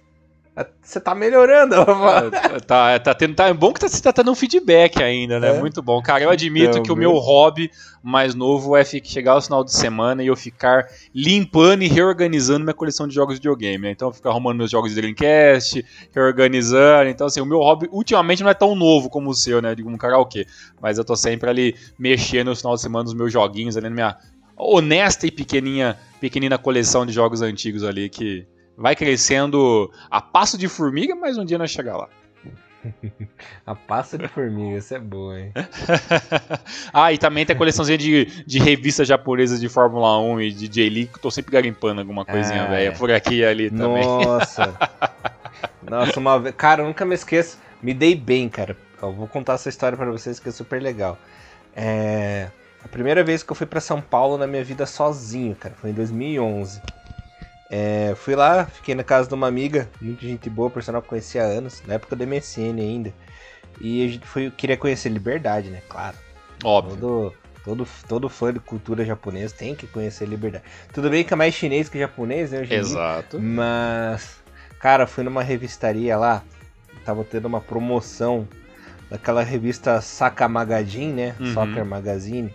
você 0.82 1.00
tá 1.00 1.14
melhorando, 1.14 1.76
fala. 1.86 2.32
É, 2.34 2.60
tá, 2.60 3.00
tá, 3.00 3.14
tendo, 3.14 3.36
tá 3.36 3.48
é 3.48 3.54
bom 3.54 3.72
que 3.72 3.80
você 3.80 4.02
tá 4.02 4.12
tendo 4.12 4.32
um 4.32 4.36
feedback 4.36 5.04
ainda, 5.04 5.40
né? 5.40 5.56
É. 5.56 5.60
Muito 5.60 5.82
bom. 5.82 6.02
Cara, 6.02 6.24
eu 6.24 6.30
admito 6.30 6.70
então, 6.70 6.84
que 6.84 6.92
o 6.92 6.96
meu 6.96 7.14
hobby 7.14 7.70
mais 8.02 8.34
novo 8.34 8.76
é 8.76 8.84
chegar 8.84 9.34
ao 9.34 9.42
final 9.42 9.64
de 9.64 9.72
semana 9.72 10.24
e 10.24 10.28
eu 10.28 10.36
ficar 10.36 10.88
limpando 11.14 11.84
e 11.84 11.88
reorganizando 11.88 12.64
minha 12.64 12.74
coleção 12.74 13.08
de 13.08 13.14
jogos 13.14 13.36
de 13.36 13.40
videogame. 13.40 13.86
Né? 13.86 13.92
Então 13.92 14.08
eu 14.08 14.14
fico 14.14 14.28
arrumando 14.30 14.58
meus 14.58 14.72
jogos 14.72 14.90
de 14.90 15.00
Dreamcast, 15.00 15.86
reorganizando. 16.16 17.10
Então, 17.10 17.28
assim, 17.28 17.42
o 17.42 17.46
meu 17.46 17.60
hobby 17.60 17.88
ultimamente 17.92 18.42
não 18.42 18.50
é 18.50 18.56
tão 18.56 18.76
novo 18.76 19.10
como 19.10 19.30
o 19.30 19.36
seu, 19.36 19.62
né? 19.62 19.76
Digo, 19.76 19.90
um 19.90 19.98
karaokê. 19.98 20.48
Mas 20.82 20.98
eu 20.98 21.06
tô 21.06 21.16
sempre 21.16 21.50
ali 21.50 21.76
mexendo 22.00 22.48
no 22.48 22.56
final 22.56 22.74
de 22.74 22.82
semana 22.82 23.04
nos 23.04 23.14
meus 23.14 23.32
joguinhos, 23.32 23.78
ali 23.78 23.90
na 23.90 23.96
minha 23.96 24.18
honesta 24.58 25.28
e 25.28 25.32
pequeninha, 25.32 25.98
pequenina 26.20 26.58
coleção 26.58 27.06
de 27.06 27.14
jogos 27.14 27.44
antigos 27.44 27.84
ali 27.84 28.10
que 28.10 28.48
vai 28.78 28.96
crescendo 28.96 29.92
a 30.10 30.22
passo 30.22 30.58
de 30.58 30.68
formiga, 30.68 31.16
mas 31.16 31.38
um 31.38 31.44
dia 31.44 31.58
nós 31.58 31.72
chegar 31.72 31.98
lá. 31.98 32.08
a 33.66 33.76
passo 33.76 34.18
de 34.18 34.28
formiga, 34.28 34.78
isso 34.78 34.94
é 34.94 35.00
boa, 35.00 35.40
hein? 35.40 35.52
ah, 36.94 37.12
e 37.12 37.18
também 37.18 37.46
tem 37.46 37.56
a 37.56 37.58
coleçãozinha 37.58 37.98
de, 37.98 38.26
de 38.46 38.60
revistas 38.60 39.08
japonesas 39.08 39.60
de 39.60 39.68
Fórmula 39.68 40.20
1 40.20 40.42
e 40.42 40.52
de 40.52 40.68
J-League, 40.68 41.12
que 41.12 41.20
tô 41.20 41.32
sempre 41.32 41.52
garimpando 41.52 42.00
alguma 42.00 42.24
coisinha 42.24 42.64
ah, 42.64 42.68
velha 42.68 42.92
por 42.94 43.12
aqui 43.12 43.36
e 43.36 43.46
ali 43.46 43.70
também. 43.70 44.06
Nossa! 44.06 44.78
Nossa, 45.90 46.20
uma 46.20 46.40
vez. 46.40 46.56
Cara, 46.56 46.84
eu 46.84 46.88
nunca 46.88 47.06
me 47.06 47.16
esqueço. 47.16 47.58
Me 47.82 47.94
dei 47.94 48.14
bem, 48.14 48.50
cara. 48.50 48.78
Eu 49.02 49.14
vou 49.14 49.28
contar 49.28 49.54
essa 49.54 49.70
história 49.70 49.98
para 49.98 50.12
vocês 50.12 50.40
que 50.40 50.50
é 50.50 50.52
super 50.52 50.82
legal. 50.82 51.18
É. 51.76 52.50
A 52.84 52.88
primeira 52.88 53.24
vez 53.24 53.44
que 53.44 53.52
eu 53.52 53.56
fui 53.56 53.66
para 53.66 53.82
São 53.82 54.02
Paulo 54.02 54.38
na 54.38 54.48
minha 54.48 54.64
vida 54.64 54.86
sozinho, 54.86 55.56
cara, 55.56 55.76
foi 55.76 55.90
em 55.90 55.94
2011. 55.94 56.82
É, 57.70 58.14
fui 58.16 58.36
lá, 58.36 58.66
fiquei 58.66 58.96
na 58.96 59.04
casa 59.04 59.28
de 59.28 59.34
uma 59.34 59.48
amiga, 59.48 59.90
muita 60.00 60.26
gente 60.26 60.50
boa, 60.50 60.70
personal 60.70 61.02
que 61.02 61.10
conhecia 61.10 61.44
há 61.44 61.46
anos, 61.46 61.84
na 61.86 61.96
época 61.96 62.16
do 62.16 62.26
MSN 62.26 62.80
ainda. 62.80 63.14
E 63.80 64.06
a 64.06 64.08
gente 64.08 64.26
foi, 64.26 64.50
queria 64.50 64.78
conhecer 64.78 65.10
Liberdade, 65.10 65.70
né? 65.70 65.82
Claro. 65.90 66.18
Óbvio. 66.64 66.98
Todo, 66.98 67.34
todo, 67.64 67.88
todo 68.08 68.30
fã 68.30 68.54
de 68.54 68.60
cultura 68.60 69.04
japonesa 69.06 69.54
tem 69.56 69.76
que 69.76 69.86
conhecer 69.86 70.26
Liberdade. 70.26 70.64
Tudo 70.94 71.10
bem 71.10 71.24
que 71.24 71.34
é 71.34 71.36
mais 71.36 71.54
chinês 71.54 71.90
que 71.90 72.00
japonês, 72.00 72.52
né? 72.52 72.66
Exato. 72.70 73.38
Dia, 73.38 73.48
mas, 73.48 74.38
cara, 74.80 75.06
fui 75.06 75.24
numa 75.24 75.44
revistaria 75.44 76.18
lá, 76.18 76.44
tava 77.06 77.24
tendo 77.24 77.46
uma 77.46 77.62
promoção 77.62 78.48
daquela 79.10 79.44
revista 79.44 80.02
Saka 80.02 80.48
Magazine, 80.48 81.14
né? 81.14 81.36
Uhum. 81.40 81.54
Soccer 81.54 81.86
Magazine, 81.86 82.54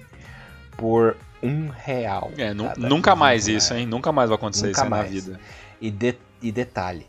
por 0.76 1.16
um 1.42 1.68
real. 1.68 2.30
É, 2.36 2.52
nunca 2.54 3.16
mais 3.16 3.48
isso, 3.48 3.74
hein? 3.74 3.86
Nunca 3.86 4.12
mais 4.12 4.28
vai 4.28 4.36
acontecer 4.36 4.68
nunca 4.68 4.80
isso 4.80 4.90
mais. 4.90 5.04
na 5.04 5.10
vida. 5.10 5.40
E, 5.80 5.90
de, 5.90 6.16
e 6.40 6.52
detalhe, 6.52 7.06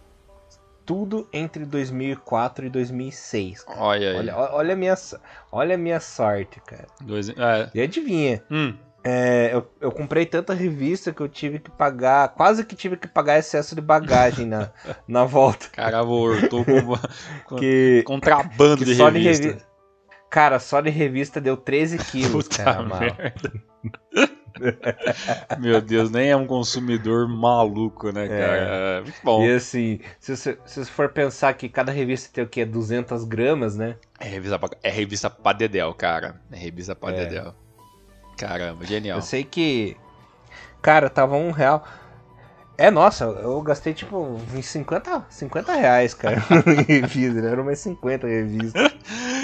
tudo 0.85 1.27
entre 1.31 1.65
2004 1.65 2.65
e 2.65 2.69
2006. 2.69 3.63
Cara. 3.63 3.79
Olha 3.79 4.09
aí. 4.09 4.17
Olha, 4.17 4.37
olha, 4.37 4.73
a 4.73 4.77
minha, 4.77 4.95
olha 5.51 5.75
a 5.75 5.77
minha 5.77 5.99
sorte, 5.99 6.61
cara. 6.65 6.87
Dois, 7.01 7.29
é. 7.29 7.69
E 7.73 7.81
adivinha? 7.81 8.43
Hum. 8.49 8.73
É, 9.05 9.49
eu, 9.53 9.69
eu 9.81 9.91
comprei 9.91 10.25
tanta 10.25 10.53
revista 10.53 11.11
que 11.11 11.19
eu 11.19 11.27
tive 11.27 11.59
que 11.59 11.69
pagar, 11.69 12.29
quase 12.29 12.63
que 12.63 12.73
tive 12.73 12.95
que 12.95 13.07
pagar 13.07 13.37
excesso 13.37 13.75
de 13.75 13.81
bagagem 13.81 14.45
na, 14.45 14.69
na 15.05 15.25
volta. 15.25 15.67
Caramba, 15.73 16.47
tô 16.49 16.63
com, 17.45 17.55
que, 17.57 18.01
contrabando 18.05 18.77
que 18.77 18.85
de 18.85 18.93
revista. 18.93 19.47
Revi... 19.47 19.61
Cara, 20.29 20.57
só 20.57 20.79
de 20.79 20.89
revista 20.89 21.41
deu 21.41 21.57
13 21.57 21.97
quilos, 22.09 22.47
Puta 22.47 22.63
cara, 22.63 22.83
merda. 22.83 23.51
Meu 25.59 25.81
Deus, 25.81 26.11
nem 26.11 26.29
é 26.29 26.35
um 26.35 26.45
consumidor 26.45 27.27
maluco, 27.27 28.11
né, 28.11 28.25
é. 28.25 28.27
cara? 28.27 28.57
É. 28.57 29.01
Muito 29.01 29.19
bom. 29.23 29.43
E 29.43 29.53
assim, 29.53 29.99
se 30.19 30.35
você, 30.35 30.57
se 30.65 30.85
você 30.85 30.91
for 30.91 31.09
pensar 31.09 31.53
que 31.53 31.67
cada 31.67 31.91
revista 31.91 32.29
tem 32.31 32.43
o 32.43 32.47
quê? 32.47 32.65
200 32.65 33.23
gramas, 33.23 33.75
né? 33.75 33.95
É 34.19 34.27
revista 34.27 34.59
pra, 34.59 34.69
é 34.83 34.89
revista 34.89 35.29
pra 35.29 35.53
Dedel, 35.53 35.93
cara. 35.93 36.41
É 36.51 36.57
revista 36.57 36.95
pra 36.95 37.11
é. 37.11 37.25
Dedel. 37.25 37.55
Caramba, 38.37 38.85
genial. 38.85 39.17
Eu 39.17 39.21
sei 39.21 39.43
que, 39.43 39.97
cara, 40.81 41.09
tava 41.09 41.35
um 41.35 41.51
real. 41.51 41.85
É, 42.77 42.89
nossa, 42.89 43.25
eu 43.25 43.61
gastei 43.61 43.93
tipo 43.93 44.17
uns 44.17 44.65
50, 44.65 45.27
50 45.29 45.73
reais, 45.73 46.13
cara, 46.13 46.37
em 46.89 47.01
revista, 47.01 47.41
né? 47.41 47.51
Era 47.51 47.61
umas 47.61 47.79
50 47.79 48.27
revistas. 48.27 48.93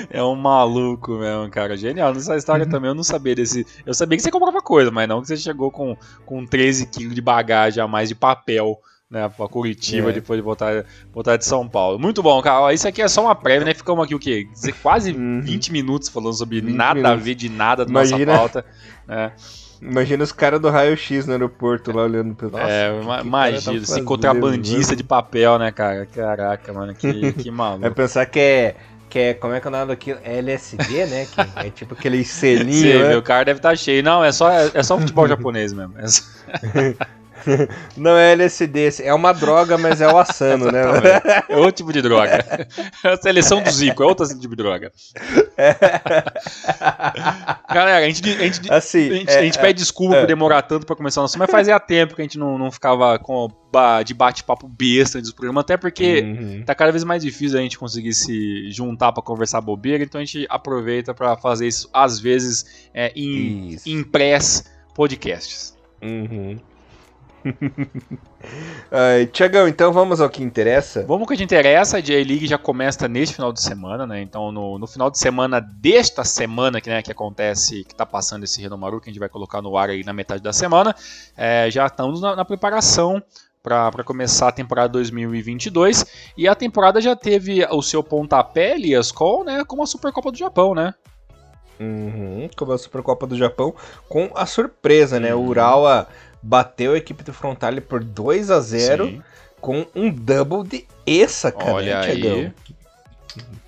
É 0.09 0.23
um 0.23 0.33
maluco 0.33 1.11
mesmo, 1.17 1.49
cara. 1.51 1.75
Genial. 1.75 2.13
Nessa 2.13 2.35
história 2.37 2.65
uhum. 2.65 2.71
também 2.71 2.89
eu 2.89 2.95
não 2.95 3.03
sabia 3.03 3.35
desse. 3.35 3.67
Eu 3.85 3.93
sabia 3.93 4.17
que 4.17 4.23
você 4.23 4.31
comprava 4.31 4.61
coisa, 4.61 4.89
mas 4.89 5.07
não 5.07 5.21
que 5.21 5.27
você 5.27 5.37
chegou 5.37 5.69
com, 5.69 5.95
com 6.25 6.45
13 6.45 6.87
quilos 6.87 7.13
de 7.13 7.21
bagagem 7.21 7.83
a 7.83 7.87
mais 7.87 8.07
de 8.07 8.15
papel 8.15 8.79
né, 9.10 9.28
pra 9.28 9.48
Curitiba, 9.48 10.12
é. 10.12 10.13
depois 10.13 10.38
de 10.38 10.43
voltar, 10.43 10.86
voltar 11.12 11.36
de 11.36 11.43
São 11.43 11.67
Paulo. 11.67 11.98
Muito 11.98 12.22
bom, 12.22 12.39
cara. 12.41 12.72
Isso 12.74 12.88
aqui 12.88 13.02
é 13.02 13.08
só 13.08 13.24
uma 13.24 13.36
prévia, 13.36 13.65
né? 13.65 13.74
Ficamos 13.74 14.06
aqui 14.06 14.13
o 14.13 14.19
quê? 14.19 14.48
Quase 14.84 15.12
uhum. 15.12 15.41
20 15.41 15.72
minutos 15.72 16.10
falando 16.10 16.34
sobre 16.34 16.62
nada 16.62 16.95
minutos. 16.95 17.12
a 17.12 17.15
ver 17.15 17.36
de 17.36 17.50
nada 17.50 17.86
da 17.86 17.91
nossa 17.91 18.26
pauta. 18.26 18.65
Né? 19.08 19.32
Imagina 19.82 20.24
os 20.24 20.32
caras 20.32 20.62
do 20.62 20.69
raio-x 20.69 21.26
no 21.26 21.32
aeroporto 21.32 21.91
lá 21.91 22.04
olhando 22.04 22.36
pro 22.36 22.52
nosso. 22.52 22.65
É, 22.65 22.91
que, 22.91 23.22
que 23.22 23.28
imagina, 23.28 23.80
tá 23.80 23.86
se 23.88 24.02
contrabandista 24.04 24.95
de 24.95 25.04
papel, 25.04 25.58
né, 25.58 25.72
cara? 25.72 26.06
Caraca, 26.06 26.72
mano, 26.72 26.93
que, 26.93 27.34
que 27.34 27.50
maluco. 27.50 27.82
Vai 27.82 27.91
pensar 27.91 28.26
que 28.28 28.39
é 28.39 28.76
que 29.10 29.17
é, 29.17 29.34
como 29.34 29.56
é 29.56 29.60
que 29.60 29.65
é 29.65 29.69
o 29.69 29.72
nome 29.72 29.88
daquilo? 29.88 30.19
É 30.24 30.38
LSD, 30.38 31.06
né? 31.08 31.26
Que 31.26 31.41
é 31.65 31.69
tipo 31.72 31.95
aquele 31.95 32.24
selinho. 32.24 32.74
Sim, 32.74 33.00
né? 33.00 33.17
o 33.17 33.24
cara 33.24 33.45
deve 33.45 33.58
estar 33.58 33.69
tá 33.69 33.76
cheio. 33.76 34.04
Não, 34.04 34.24
é 34.24 34.32
só, 34.32 34.52
é, 34.52 34.69
é 34.72 34.84
só 34.84 35.00
futebol 35.00 35.28
japonês 35.28 35.74
mesmo. 35.74 35.98
É 35.98 36.08
só... 36.08 36.24
Não 37.95 38.17
é 38.17 38.34
LSD, 38.34 39.02
é 39.04 39.13
uma 39.13 39.34
droga, 39.34 39.78
mas 39.78 40.02
é 40.02 40.08
o 40.08 40.17
assano, 40.17 40.71
né? 40.71 40.82
É 41.47 41.58
outro 41.58 41.71
tipo 41.73 41.93
de 41.93 42.02
droga. 42.02 42.45
É 43.04 43.13
a 43.13 43.17
seleção 43.17 43.62
do 43.62 43.69
Zico, 43.69 44.04
é 44.04 44.06
outro 44.06 44.28
tipo 44.28 44.49
de 44.49 44.56
droga. 44.56 44.91
É. 45.58 45.75
Galera, 47.73 48.06
a 48.06 48.10
gente, 48.10 48.30
a 48.30 48.43
gente, 48.43 48.71
assim, 48.71 49.10
a 49.10 49.13
gente, 49.13 49.32
é, 49.32 49.39
a 49.39 49.41
gente 49.43 49.60
pede 49.60 49.80
desculpa 49.80 50.15
por 50.15 50.23
é. 50.23 50.28
demorar 50.28 50.62
tanto 50.63 50.86
pra 50.86 50.95
começar 50.95 51.21
o 51.21 51.23
nosso, 51.23 51.38
mas 51.38 51.49
fazia 51.49 51.80
tempo 51.80 52.15
que 52.15 52.21
a 52.21 52.25
gente 52.25 52.38
não, 52.38 52.58
não 52.58 52.71
ficava 52.71 53.17
com 53.19 53.49
de 54.06 54.13
bate-papo 54.13 54.67
besta 54.67 55.21
dos 55.21 55.32
programas, 55.32 55.62
até 55.62 55.78
porque 55.78 56.21
uhum. 56.21 56.63
tá 56.65 56.73
cada 56.73 56.91
vez 56.91 57.04
mais 57.04 57.21
difícil 57.21 57.58
a 57.60 57.62
gente 57.62 57.78
conseguir 57.78 58.13
se 58.13 58.71
juntar 58.71 59.12
para 59.12 59.21
conversar 59.21 59.62
bobeira, 59.62 60.04
então 60.04 60.19
a 60.19 60.25
gente 60.25 60.45
aproveita 60.49 61.13
para 61.13 61.38
fazer 61.38 61.67
isso 61.67 61.89
às 61.93 62.19
vezes 62.19 62.89
é, 62.93 63.12
em, 63.15 63.78
em 63.86 64.04
press 64.04 64.65
podcasts. 64.95 65.78
Uhum. 66.02 66.58
uh, 68.91 69.25
Tiagão, 69.32 69.67
então 69.67 69.91
vamos 69.93 70.19
ao 70.19 70.30
que 70.30 70.43
interessa? 70.43 71.06
Vamos 71.06 71.30
ao 71.30 71.36
que 71.36 71.43
interessa. 71.43 71.97
A 71.97 72.02
J-League 72.02 72.47
já 72.47 72.58
começa 72.58 73.08
neste 73.08 73.36
final 73.36 73.54
de 73.54 73.62
semana, 73.62 74.06
né? 74.06 74.21
Então, 74.21 74.52
no, 74.52 74.78
no 74.78 74.88
final 74.88 75.10
de 75.10 75.17
semana 75.17 75.60
desta 75.60 76.23
semana 76.23 76.82
que, 76.82 76.89
né, 76.89 77.02
que 77.02 77.12
acontece, 77.12 77.84
que 77.84 77.93
está 77.93 78.06
passando 78.06 78.43
esse 78.43 78.62
Renomaru, 78.62 78.99
que 78.99 79.10
a 79.10 79.12
gente 79.12 79.19
vai 79.19 79.30
colocar 79.30 79.62
no 79.62 79.78
ar 79.78 79.89
aí 79.89 80.04
na 80.04 80.13
metade 80.13 80.41
da 80.41 80.54
semana, 80.54 80.95
é, 81.38 81.69
já 81.71 81.86
estamos 81.86 82.21
na, 82.21 82.36
na 82.36 82.45
preparação 82.45 83.21
para 83.62 84.04
começar 84.04 84.47
a 84.47 84.52
temporada 84.52 84.89
2022. 84.89 86.06
E 86.38 86.47
a 86.47 86.56
temporada 86.56 86.99
já 87.02 87.15
teve 87.15 87.65
o 87.69 87.82
seu 87.82 88.04
pontapé, 88.04 88.75
Elias, 88.75 89.12
com, 89.12 89.43
né, 89.43 89.63
com 89.65 89.82
a 89.82 89.86
Supercopa 89.86 90.32
do 90.32 90.38
Japão, 90.38 90.73
né? 90.73 90.93
Uhum, 91.80 92.49
com 92.58 92.71
a 92.73 92.78
Supercopa 92.78 93.25
do 93.25 93.38
Japão, 93.38 93.73
com 94.10 94.30
a 94.36 94.45
surpresa, 94.45 95.17
né? 95.17 95.34
O 95.34 95.39
uhum. 95.39 95.47
Urawa 95.47 96.08
bateu 96.41 96.93
a 96.93 96.97
equipe 96.97 97.23
do 97.23 97.34
Frontale 97.34 97.82
por 97.82 98.04
2 98.04 98.52
a 98.52 98.60
0 98.60 99.06
Sim. 99.06 99.23
com 99.60 99.86
um 99.95 100.10
double 100.10 100.67
de 100.67 100.88
essa, 101.06 101.52
cara. 101.52 101.73
Olha 101.73 101.99
aí. 101.99 102.52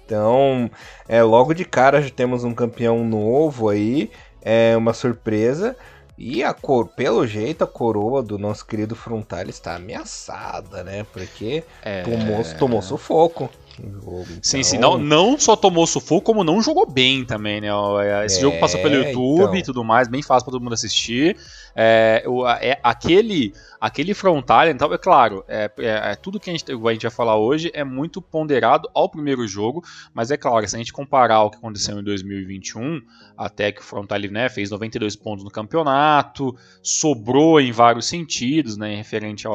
Então, 0.06 0.70
é, 1.08 1.24
logo 1.24 1.54
de 1.54 1.64
cara 1.64 2.02
já 2.02 2.10
temos 2.10 2.44
um 2.44 2.54
campeão 2.54 3.06
novo 3.06 3.70
aí, 3.70 4.12
é 4.42 4.76
uma 4.76 4.94
surpresa. 4.94 5.76
E 6.18 6.44
a 6.44 6.54
cor, 6.54 6.88
pelo 6.88 7.26
jeito, 7.26 7.64
a 7.64 7.68
coroa 7.68 8.22
do 8.22 8.38
nosso 8.38 8.64
querido 8.64 8.96
Frontal 8.96 9.44
está 9.48 9.76
ameaçada, 9.76 10.84
né? 10.84 11.04
Porque 11.12 11.64
é... 11.82 12.04
tomou, 12.04 12.44
tomou 12.60 12.82
sufoco. 12.82 13.50
Jogo, 13.82 14.22
então... 14.24 14.40
Sim, 14.44 14.62
sim. 14.62 14.78
Não, 14.78 15.00
não 15.00 15.40
só 15.40 15.56
tomou 15.56 15.88
sufoco, 15.88 16.22
como 16.22 16.44
não 16.44 16.62
jogou 16.62 16.86
bem 16.86 17.26
também, 17.26 17.60
né? 17.62 17.70
Esse 18.24 18.38
é, 18.38 18.42
jogo 18.42 18.60
passou 18.60 18.80
pelo 18.82 18.96
YouTube 18.96 19.46
então... 19.46 19.56
e 19.56 19.64
tudo 19.64 19.84
mais, 19.84 20.08
bem 20.08 20.22
fácil 20.22 20.46
para 20.46 20.52
todo 20.52 20.62
mundo 20.62 20.74
assistir. 20.74 21.38
É, 21.76 22.24
o, 22.28 22.48
é, 22.48 22.80
aquele, 22.84 23.54
aquele 23.80 24.14
frontal, 24.14 24.68
então, 24.68 24.94
é 24.94 24.98
claro, 24.98 25.44
é, 25.48 25.72
é, 25.80 26.12
é, 26.12 26.16
tudo 26.16 26.40
que 26.40 26.50
a 26.50 26.54
gente, 26.54 26.66
a 26.72 26.92
gente 26.92 27.02
vai 27.02 27.12
falar 27.12 27.38
hoje 27.38 27.72
é 27.74 27.84
muito 27.84 28.22
ponderado 28.22 28.90
ao 28.94 29.10
primeiro 29.10 29.48
jogo, 29.48 29.84
mas 30.14 30.32
é 30.32 30.38
claro, 30.38 30.68
se 30.68 30.76
a 30.76 30.80
gente 30.80 30.92
comparar 30.92 31.44
o 31.44 31.50
que 31.50 31.58
aconteceu 31.58 32.00
em 32.00 32.04
2021, 32.04 33.02
até 33.38 33.72
que 33.72 33.82
o 33.82 33.84
frontal 33.84 34.20
né, 34.20 34.50
fez 34.50 34.70
92 34.70 35.16
pontos 35.16 35.44
no 35.44 35.50
campeonato, 35.50 36.56
sobrou 36.82 37.60
em 37.60 37.72
vários 37.72 38.06
sentidos, 38.06 38.78
né, 38.78 38.96
referente 38.96 39.48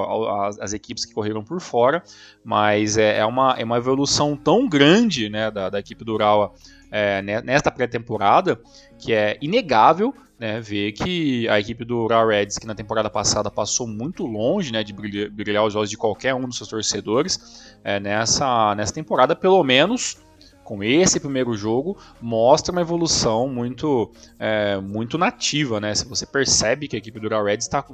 às 0.60 0.72
equipes 0.72 1.04
que 1.04 1.14
correram 1.14 1.44
por 1.44 1.60
fora, 1.60 2.02
mas 2.44 2.96
é, 2.96 3.18
é, 3.18 3.26
uma, 3.26 3.54
é 3.58 3.64
uma 3.64 3.76
evolução 3.76 4.36
tão 4.36 4.68
grande 4.68 5.28
né, 5.28 5.50
da, 5.50 5.68
da 5.68 5.78
equipe 5.78 6.04
do 6.04 6.14
Urawa 6.14 6.52
é, 6.90 7.20
nesta 7.42 7.70
pré-temporada 7.70 8.60
que 8.98 9.12
é 9.12 9.36
inegável 9.40 10.14
né, 10.38 10.60
ver 10.60 10.92
que 10.92 11.48
a 11.48 11.58
equipe 11.58 11.84
do 11.84 12.06
Raw 12.06 12.26
Reds, 12.26 12.58
que 12.58 12.66
na 12.66 12.74
temporada 12.74 13.08
passada 13.08 13.50
passou 13.50 13.86
muito 13.86 14.26
longe 14.26 14.72
né, 14.72 14.84
de 14.84 14.92
brilhar, 14.92 15.64
os 15.64 15.74
olhos 15.74 15.90
de 15.90 15.96
qualquer 15.96 16.34
um 16.34 16.46
dos 16.46 16.58
seus 16.58 16.68
torcedores, 16.68 17.74
é, 17.82 17.98
nessa, 17.98 18.74
nessa 18.74 18.92
temporada, 18.92 19.34
pelo 19.34 19.62
menos 19.64 20.18
com 20.66 20.82
esse 20.82 21.20
primeiro 21.20 21.56
jogo, 21.56 21.96
mostra 22.20 22.72
uma 22.72 22.80
evolução 22.80 23.48
muito 23.48 24.10
é, 24.36 24.76
muito 24.78 25.16
nativa, 25.16 25.78
né? 25.78 25.94
Se 25.94 26.04
você 26.08 26.26
percebe 26.26 26.88
que 26.88 26.96
a 26.96 26.98
equipe 26.98 27.20
do 27.20 27.28
Raw 27.28 27.44
Reds 27.44 27.68
tá, 27.68 27.86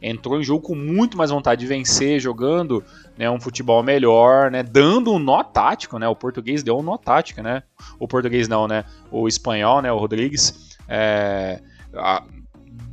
entrou 0.00 0.40
em 0.40 0.44
jogo 0.44 0.62
com 0.64 0.76
muito 0.76 1.18
mais 1.18 1.32
vontade 1.32 1.62
de 1.62 1.66
vencer, 1.66 2.20
jogando 2.20 2.84
né, 3.18 3.28
um 3.28 3.40
futebol 3.40 3.82
melhor, 3.82 4.48
né? 4.48 4.62
Dando 4.62 5.12
um 5.12 5.18
nó 5.18 5.42
tático, 5.42 5.98
né? 5.98 6.06
O 6.06 6.14
português 6.14 6.62
deu 6.62 6.78
um 6.78 6.82
nó 6.82 6.96
tático, 6.96 7.42
né? 7.42 7.64
O 7.98 8.06
português 8.06 8.46
não, 8.46 8.68
né? 8.68 8.84
O 9.10 9.26
espanhol, 9.26 9.82
né? 9.82 9.90
O 9.90 9.98
Rodrigues. 9.98 10.78
É, 10.88 11.60
a, 11.94 12.22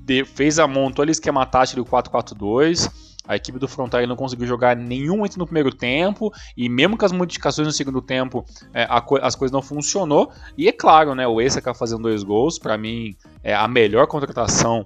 de, 0.04 0.24
fez 0.26 0.60
a 0.60 0.68
montou 0.68 1.04
ali 1.04 1.12
esquema 1.12 1.46
tático 1.46 1.84
do 1.84 1.90
4-4-2. 1.90 2.92
A 3.28 3.36
equipe 3.36 3.60
do 3.60 3.68
Frontale 3.68 4.08
não 4.08 4.16
conseguiu 4.16 4.48
jogar 4.48 4.76
nenhum 4.76 5.26
entre 5.26 5.38
no 5.38 5.46
primeiro 5.46 5.70
tempo 5.70 6.32
e 6.56 6.70
mesmo 6.70 6.98
com 6.98 7.06
as 7.06 7.12
modificações 7.12 7.68
no 7.68 7.74
segundo 7.74 8.02
tempo, 8.02 8.46
é, 8.74 8.84
a, 8.84 9.04
as 9.22 9.36
coisas 9.36 9.52
não 9.52 9.62
funcionou. 9.62 10.32
E 10.58 10.68
é 10.68 10.72
claro, 10.72 11.14
né, 11.14 11.28
o 11.28 11.42
Essa 11.42 11.62
fazendo 11.74 12.04
dois 12.04 12.24
gols, 12.24 12.58
para 12.58 12.78
mim 12.78 13.16
é 13.44 13.54
a 13.54 13.68
melhor 13.68 14.08
contratação 14.08 14.86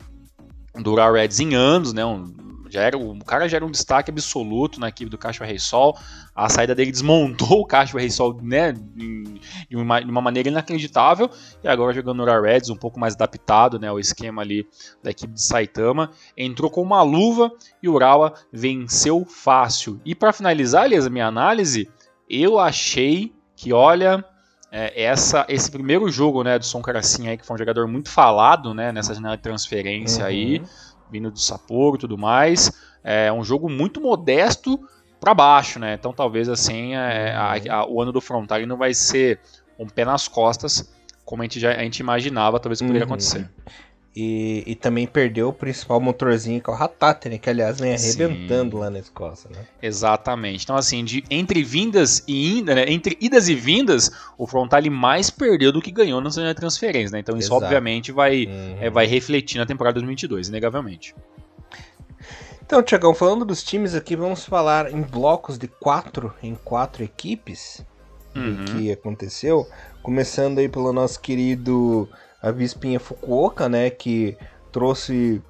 do 0.73 0.95
Reds 0.95 1.39
em 1.39 1.53
anos, 1.53 1.93
né, 1.93 2.03
um, 2.03 2.33
já 2.71 2.81
era, 2.81 2.97
o 2.97 3.23
cara 3.25 3.49
já 3.49 3.57
era 3.57 3.65
um 3.65 3.69
destaque 3.69 4.09
absoluto 4.09 4.79
na 4.79 4.87
equipe 4.87 5.09
do 5.09 5.17
Caixa 5.17 5.43
Rei 5.43 5.59
Sol. 5.59 5.97
A 6.33 6.47
saída 6.47 6.73
dele 6.73 6.91
desmontou 6.91 7.59
o 7.59 7.65
Caixa 7.65 7.99
Rei 7.99 8.09
Sol 8.09 8.39
né, 8.41 8.71
de, 8.71 9.75
uma, 9.75 9.99
de 9.99 10.09
uma 10.09 10.21
maneira 10.21 10.47
inacreditável. 10.47 11.29
E 11.61 11.67
agora 11.67 11.93
jogando 11.93 12.17
no 12.17 12.23
Ura 12.23 12.41
Reds, 12.41 12.69
um 12.69 12.77
pouco 12.77 12.99
mais 12.99 13.13
adaptado 13.13 13.77
né, 13.77 13.89
ao 13.89 13.99
esquema 13.99 14.41
ali 14.41 14.65
da 15.03 15.11
equipe 15.11 15.33
de 15.33 15.41
Saitama. 15.41 16.11
Entrou 16.37 16.71
com 16.71 16.81
uma 16.81 17.01
luva 17.01 17.51
e 17.83 17.89
o 17.89 17.93
Urawa 17.93 18.33
venceu 18.53 19.25
fácil. 19.25 19.99
E 20.05 20.15
para 20.15 20.31
finalizar, 20.31 20.85
Elias, 20.85 21.05
a 21.05 21.09
minha 21.09 21.27
análise, 21.27 21.89
eu 22.29 22.57
achei 22.57 23.33
que, 23.55 23.73
olha, 23.73 24.23
é, 24.71 25.03
essa, 25.03 25.45
esse 25.49 25.69
primeiro 25.69 26.09
jogo 26.09 26.43
né, 26.43 26.57
do 26.57 26.65
Som 26.65 26.81
Caracinha 26.81 27.31
aí, 27.31 27.37
que 27.37 27.45
foi 27.45 27.55
um 27.55 27.59
jogador 27.59 27.87
muito 27.87 28.09
falado 28.09 28.73
né, 28.73 28.91
nessa 28.93 29.13
janela 29.13 29.35
de 29.35 29.43
transferência 29.43 30.21
uhum. 30.21 30.29
aí, 30.29 30.63
vindo 31.11 31.29
do 31.29 31.39
Sapporo 31.39 31.97
e 31.97 31.99
tudo 31.99 32.17
mais. 32.17 32.71
É 33.03 33.31
um 33.31 33.43
jogo 33.43 33.69
muito 33.69 33.99
modesto 33.99 34.79
para 35.19 35.33
baixo, 35.33 35.79
né? 35.79 35.93
Então 35.93 36.13
talvez 36.13 36.49
assim 36.49 36.95
é, 36.95 37.35
a, 37.35 37.77
a, 37.77 37.85
o 37.87 38.01
ano 38.01 38.11
do 38.11 38.21
Frontale 38.21 38.65
não 38.65 38.77
vai 38.77 38.93
ser 38.93 39.39
um 39.77 39.87
pé 39.87 40.05
nas 40.05 40.27
costas, 40.27 40.91
como 41.25 41.41
a 41.41 41.45
gente, 41.45 41.59
já, 41.59 41.71
a 41.71 41.83
gente 41.83 41.99
imaginava, 41.99 42.59
talvez 42.59 42.79
poderia 42.79 43.01
uhum. 43.01 43.07
acontecer. 43.07 43.49
E, 44.13 44.63
e, 44.67 44.75
também 44.75 45.07
perdeu 45.07 45.47
o 45.47 45.53
principal 45.53 46.01
motorzinho, 46.01 46.61
que 46.61 46.69
é 46.69 46.73
o 46.73 46.75
Ratate, 46.75 47.29
né? 47.29 47.37
Que 47.37 47.49
aliás 47.49 47.79
vem 47.79 47.93
arrebentando 47.93 48.75
Sim. 48.75 48.81
lá 48.81 48.89
na 48.89 48.99
Escócia, 48.99 49.49
né? 49.49 49.65
Exatamente. 49.81 50.65
Então, 50.65 50.75
assim, 50.75 51.05
de, 51.05 51.23
entre 51.29 51.63
vindas 51.63 52.21
e 52.27 52.59
inda, 52.59 52.75
né? 52.75 52.83
entre 52.89 53.17
idas 53.21 53.47
e 53.47 53.55
vindas, 53.55 54.11
o 54.37 54.45
Frontale 54.45 54.89
mais 54.89 55.29
perdeu 55.29 55.71
do 55.71 55.81
que 55.81 55.91
ganhou 55.91 56.19
na 56.19 56.53
transferência, 56.53 57.13
né? 57.13 57.19
Então 57.19 57.37
isso 57.37 57.47
Exato. 57.47 57.63
obviamente 57.63 58.11
vai, 58.11 58.47
uhum. 58.47 58.77
é, 58.81 58.89
vai 58.89 59.05
refletir 59.05 59.57
na 59.57 59.65
temporada 59.65 59.93
2022, 59.93 60.49
inegavelmente. 60.49 61.15
Então, 62.71 62.83
Tiagão, 62.83 63.13
falando 63.13 63.45
dos 63.45 63.63
times 63.63 63.95
aqui, 63.95 64.17
vamos 64.17 64.43
falar 64.45 64.93
em 64.93 65.01
blocos 65.01 65.57
de 65.57 65.69
quatro 65.69 66.33
em 66.43 66.55
quatro 66.55 67.01
equipes 67.01 67.85
uhum. 68.35 68.65
que 68.65 68.91
aconteceu. 68.91 69.67
Começando 70.03 70.59
aí 70.59 70.67
pelo 70.67 70.91
nosso 70.91 71.19
querido 71.19 72.09
a 72.41 72.51
Vispinha 72.51 72.99
Fukuoka, 72.99 73.69
né, 73.69 73.89
que 73.89 74.37
trouxe 74.71 75.41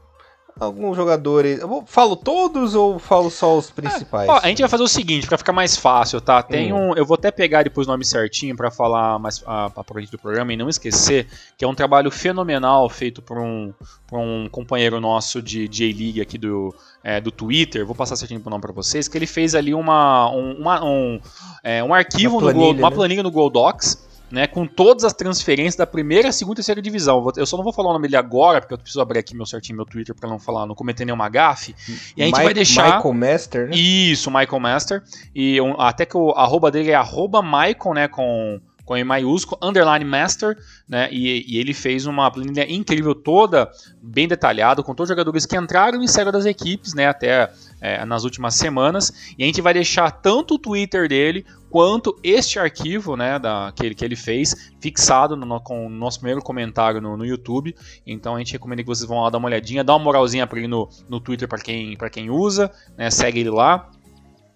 alguns 0.60 0.96
jogadores. 0.96 1.60
Eu 1.60 1.84
falo 1.88 2.16
todos 2.16 2.76
ou 2.76 3.00
falo 3.00 3.30
só 3.30 3.58
os 3.58 3.72
principais? 3.72 4.30
É, 4.30 4.32
ó, 4.32 4.40
a 4.42 4.48
gente 4.48 4.62
vai 4.62 4.70
fazer 4.70 4.84
o 4.84 4.88
seguinte, 4.88 5.28
para 5.28 5.38
ficar 5.38 5.54
mais 5.54 5.78
fácil, 5.78 6.20
tá? 6.20 6.44
Tem 6.44 6.74
hum. 6.74 6.92
um, 6.92 6.96
eu 6.96 7.06
vou 7.06 7.16
até 7.16 7.32
pegar 7.32 7.64
depois 7.64 7.88
o 7.88 7.92
nome 7.92 8.06
certinho 8.06 8.56
para 8.56 8.70
falar 8.70 9.18
mais 9.20 9.44
a, 9.46 9.66
a 9.66 9.84
do 10.12 10.18
programa 10.20 10.54
e 10.54 10.58
não 10.58 10.70
esquecer 10.70 11.28
que 11.58 11.66
é 11.66 11.68
um 11.68 11.76
trabalho 11.76 12.12
fenomenal 12.12 12.88
feito 12.90 13.22
por 13.22 13.38
um, 13.38 13.74
por 14.08 14.20
um 14.20 14.48
companheiro 14.50 15.00
nosso 15.00 15.42
de 15.42 15.68
J-League 15.68 16.22
aqui 16.22 16.38
do, 16.38 16.74
é, 17.04 17.20
do 17.20 17.32
Twitter. 17.32 17.86
Vou 17.86 17.96
passar 17.96 18.16
certinho 18.16 18.42
o 18.46 18.50
nome 18.50 18.62
para 18.62 18.74
vocês, 18.74 19.08
que 19.08 19.18
ele 19.18 19.28
fez 19.28 19.56
ali 19.56 19.74
uma, 19.74 20.30
um, 20.32 20.54
uma, 20.54 20.84
um, 20.84 21.20
é, 21.64 21.84
um 21.84 21.94
arquivo, 21.94 22.38
uma 22.38 22.42
planilha, 22.42 22.68
no 22.68 22.74
Go, 22.74 22.80
uma 22.80 22.90
né? 22.90 22.96
planilha 22.96 23.24
no 23.24 23.32
Google 23.32 23.50
Docs 23.50 24.11
né, 24.32 24.48
com 24.48 24.66
todas 24.66 25.04
as 25.04 25.14
transferências 25.14 25.76
da 25.76 25.86
primeira, 25.86 26.32
segunda 26.32 26.56
e 26.56 26.58
terceira 26.58 26.82
divisão. 26.82 27.32
Eu 27.36 27.46
só 27.46 27.58
não 27.58 27.64
vou 27.64 27.74
falar 27.74 27.90
o 27.90 27.94
nome 27.94 28.08
dele 28.08 28.18
agora, 28.18 28.62
porque 28.62 28.74
eu 28.74 28.78
preciso 28.78 29.02
abrir 29.02 29.20
aqui 29.20 29.36
meu 29.36 29.46
certinho 29.46 29.76
meu 29.78 29.86
Twitter 29.86 30.16
para 30.16 30.30
não 30.30 30.40
falar, 30.40 30.66
não 30.66 30.76
cometer 30.76 31.06
nenhuma 31.06 31.30
gafe. 31.30 31.76
E 32.16 32.24
a 32.24 32.26
gente 32.26 32.42
vai 32.42 32.54
deixar. 32.54 32.98
Michael 32.98 33.14
Master, 33.14 33.68
né? 33.68 33.76
Isso, 33.76 34.32
Michael 34.32 34.60
Master. 34.60 35.04
E 35.36 35.60
um, 35.60 35.80
até 35.80 36.06
que 36.06 36.18
o 36.18 36.32
arroba 36.32 36.72
dele 36.72 36.92
é 36.92 36.96
arroba 36.96 37.42
Michael, 37.42 37.94
né, 37.94 38.08
com 38.08 38.60
com 38.92 39.06
maiúsculo, 39.06 39.58
underline 39.62 40.04
master, 40.04 40.58
né? 40.88 41.08
E, 41.12 41.46
e, 41.48 41.58
ele 41.58 41.74
fez 41.74 42.06
uma 42.06 42.30
planilha 42.30 42.70
incrível 42.70 43.16
toda, 43.16 43.72
bem 44.02 44.28
detalhada, 44.28 44.84
com 44.84 44.94
todos 44.94 45.10
os 45.10 45.16
jogadores 45.16 45.46
que 45.46 45.56
entraram 45.56 46.04
e 46.04 46.08
saíram 46.10 46.32
das 46.32 46.46
equipes, 46.46 46.94
né? 46.94 47.08
Até 47.08 47.50
é, 47.80 48.04
nas 48.06 48.26
últimas 48.26 48.56
semanas. 48.56 49.34
E 49.38 49.44
a 49.44 49.46
gente 49.46 49.62
vai 49.62 49.74
deixar 49.74 50.12
tanto 50.12 50.56
o 50.56 50.60
Twitter 50.60 51.08
dele 51.08 51.46
quanto 51.70 52.20
este 52.22 52.60
arquivo, 52.60 53.16
né? 53.16 53.40
Da, 53.40 53.72
que, 53.74 53.86
ele, 53.86 53.96
que 53.96 54.04
ele 54.04 54.18
fez, 54.18 54.74
fixado 54.82 55.38
no, 55.38 55.62
com 55.62 55.88
o 55.88 55.90
nosso 55.90 56.20
primeiro 56.20 56.42
comentário 56.42 57.00
no, 57.00 57.16
no 57.16 57.26
YouTube. 57.26 57.74
Então 58.06 58.36
a 58.36 58.40
gente 58.40 58.52
recomenda 58.52 58.84
que 58.84 58.90
vocês 58.90 59.08
vão 59.08 59.22
lá 59.22 59.30
dar 59.30 59.38
uma 59.38 59.48
olhadinha, 59.48 59.86
dá 59.86 59.96
uma 59.96 60.04
moralzinha 60.04 60.46
para 60.46 60.60
ele 60.60 60.68
no, 60.68 60.90
no 61.08 61.22
Twitter 61.22 61.48
para 61.48 61.60
quem, 61.60 61.98
quem 62.12 62.30
usa, 62.30 62.70
né? 62.98 63.10
Segue 63.10 63.40
ele 63.40 63.52
lá. 63.52 63.90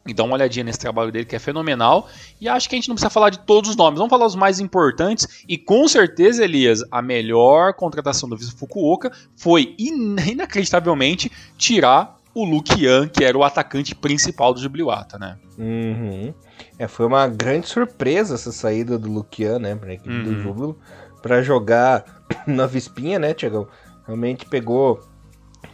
E 0.07 0.13
dá 0.13 0.23
uma 0.23 0.35
olhadinha 0.35 0.63
nesse 0.63 0.77
trabalho 0.77 1.11
dele 1.11 1.25
que 1.25 1.35
é 1.35 1.39
fenomenal. 1.39 2.07
E 2.39 2.47
acho 2.47 2.69
que 2.69 2.75
a 2.75 2.77
gente 2.77 2.87
não 2.87 2.95
precisa 2.95 3.09
falar 3.09 3.31
de 3.31 3.39
todos 3.39 3.71
os 3.71 3.75
nomes, 3.75 3.97
vamos 3.97 4.11
falar 4.11 4.25
os 4.25 4.35
mais 4.35 4.59
importantes. 4.59 5.43
E 5.47 5.57
com 5.57 5.87
certeza, 5.87 6.43
Elias, 6.43 6.83
a 6.91 7.01
melhor 7.01 7.73
contratação 7.73 8.29
do 8.29 8.37
Viso 8.37 8.55
Fukuoka 8.55 9.11
foi 9.35 9.75
inacreditavelmente 9.79 11.31
tirar 11.57 12.19
o 12.35 12.43
Lukian, 12.43 13.07
que 13.07 13.23
era 13.23 13.35
o 13.35 13.43
atacante 13.43 13.95
principal 13.95 14.53
do 14.53 14.59
Jubiluata, 14.59 15.17
né? 15.17 15.37
Uhum. 15.57 16.33
É, 16.77 16.87
foi 16.87 17.05
uma 17.05 17.27
grande 17.27 17.67
surpresa 17.67 18.35
essa 18.35 18.51
saída 18.51 18.99
do 18.99 19.09
Lukian, 19.09 19.57
né, 19.57 19.73
pra 19.73 19.93
equipe 19.93 20.13
uhum. 20.13 20.23
do 20.23 20.41
Júbilo, 20.41 20.79
pra 21.21 21.41
jogar 21.41 22.03
na 22.45 22.67
Vispinha, 22.67 23.17
né, 23.17 23.33
Tiagão? 23.33 23.67
Realmente 24.05 24.45
pegou 24.45 25.01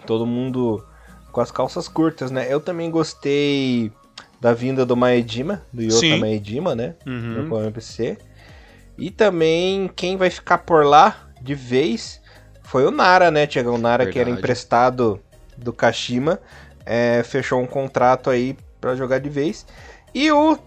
todo 0.05 0.25
mundo 0.25 0.85
com 1.31 1.41
as 1.41 1.51
calças 1.51 1.87
curtas, 1.87 2.29
né? 2.29 2.45
Eu 2.47 2.59
também 2.59 2.91
gostei 2.91 3.91
da 4.41 4.53
vinda 4.55 4.83
do 4.83 4.97
Maedima, 4.97 5.61
do 5.71 5.83
Yota 5.83 5.97
Sim. 5.97 6.19
Maedima, 6.19 6.73
né? 6.73 6.95
Uhum. 7.05 7.43
No 7.43 7.61
MPC. 7.61 8.17
E 8.97 9.11
também 9.11 9.89
quem 9.95 10.17
vai 10.17 10.31
ficar 10.31 10.57
por 10.57 10.83
lá 10.83 11.29
de 11.39 11.53
vez 11.53 12.19
foi 12.63 12.85
o 12.85 12.91
Nara, 12.91 13.29
né, 13.29 13.45
Tiagão? 13.45 13.75
O 13.75 13.77
Nara 13.77 14.05
Verdade. 14.05 14.13
que 14.13 14.19
era 14.19 14.29
emprestado 14.29 15.19
do 15.55 15.71
Kashima, 15.71 16.39
é, 16.85 17.21
fechou 17.23 17.61
um 17.61 17.67
contrato 17.67 18.31
aí 18.31 18.57
para 18.79 18.95
jogar 18.95 19.19
de 19.19 19.29
vez. 19.29 19.65
E 20.13 20.31
o 20.31 20.57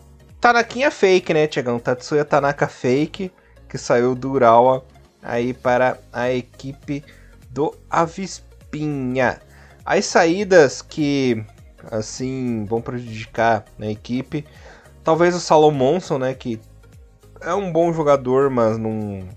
Tanakinha 0.40 0.90
Fake, 0.90 1.34
né, 1.34 1.48
Tiagão? 1.48 1.80
Tatsuya 1.80 2.24
Tanaka 2.24 2.68
Fake, 2.68 3.32
que 3.68 3.76
saiu 3.76 4.14
do 4.14 4.30
Urawa 4.30 4.84
aí 5.20 5.52
para 5.52 5.98
a 6.12 6.30
equipe 6.30 7.02
do 7.50 7.74
Avispinha. 7.90 9.40
As 9.84 10.04
saídas 10.04 10.80
que 10.80 11.44
assim 11.90 12.64
vão 12.64 12.80
prejudicar 12.80 13.64
a 13.80 13.86
equipe. 13.86 14.44
Talvez 15.02 15.34
o 15.34 15.40
Salomonson, 15.40 16.18
né, 16.18 16.34
que 16.34 16.60
é 17.40 17.54
um 17.54 17.70
bom 17.70 17.92
jogador, 17.92 18.50
mas 18.50 18.78
não 18.78 19.28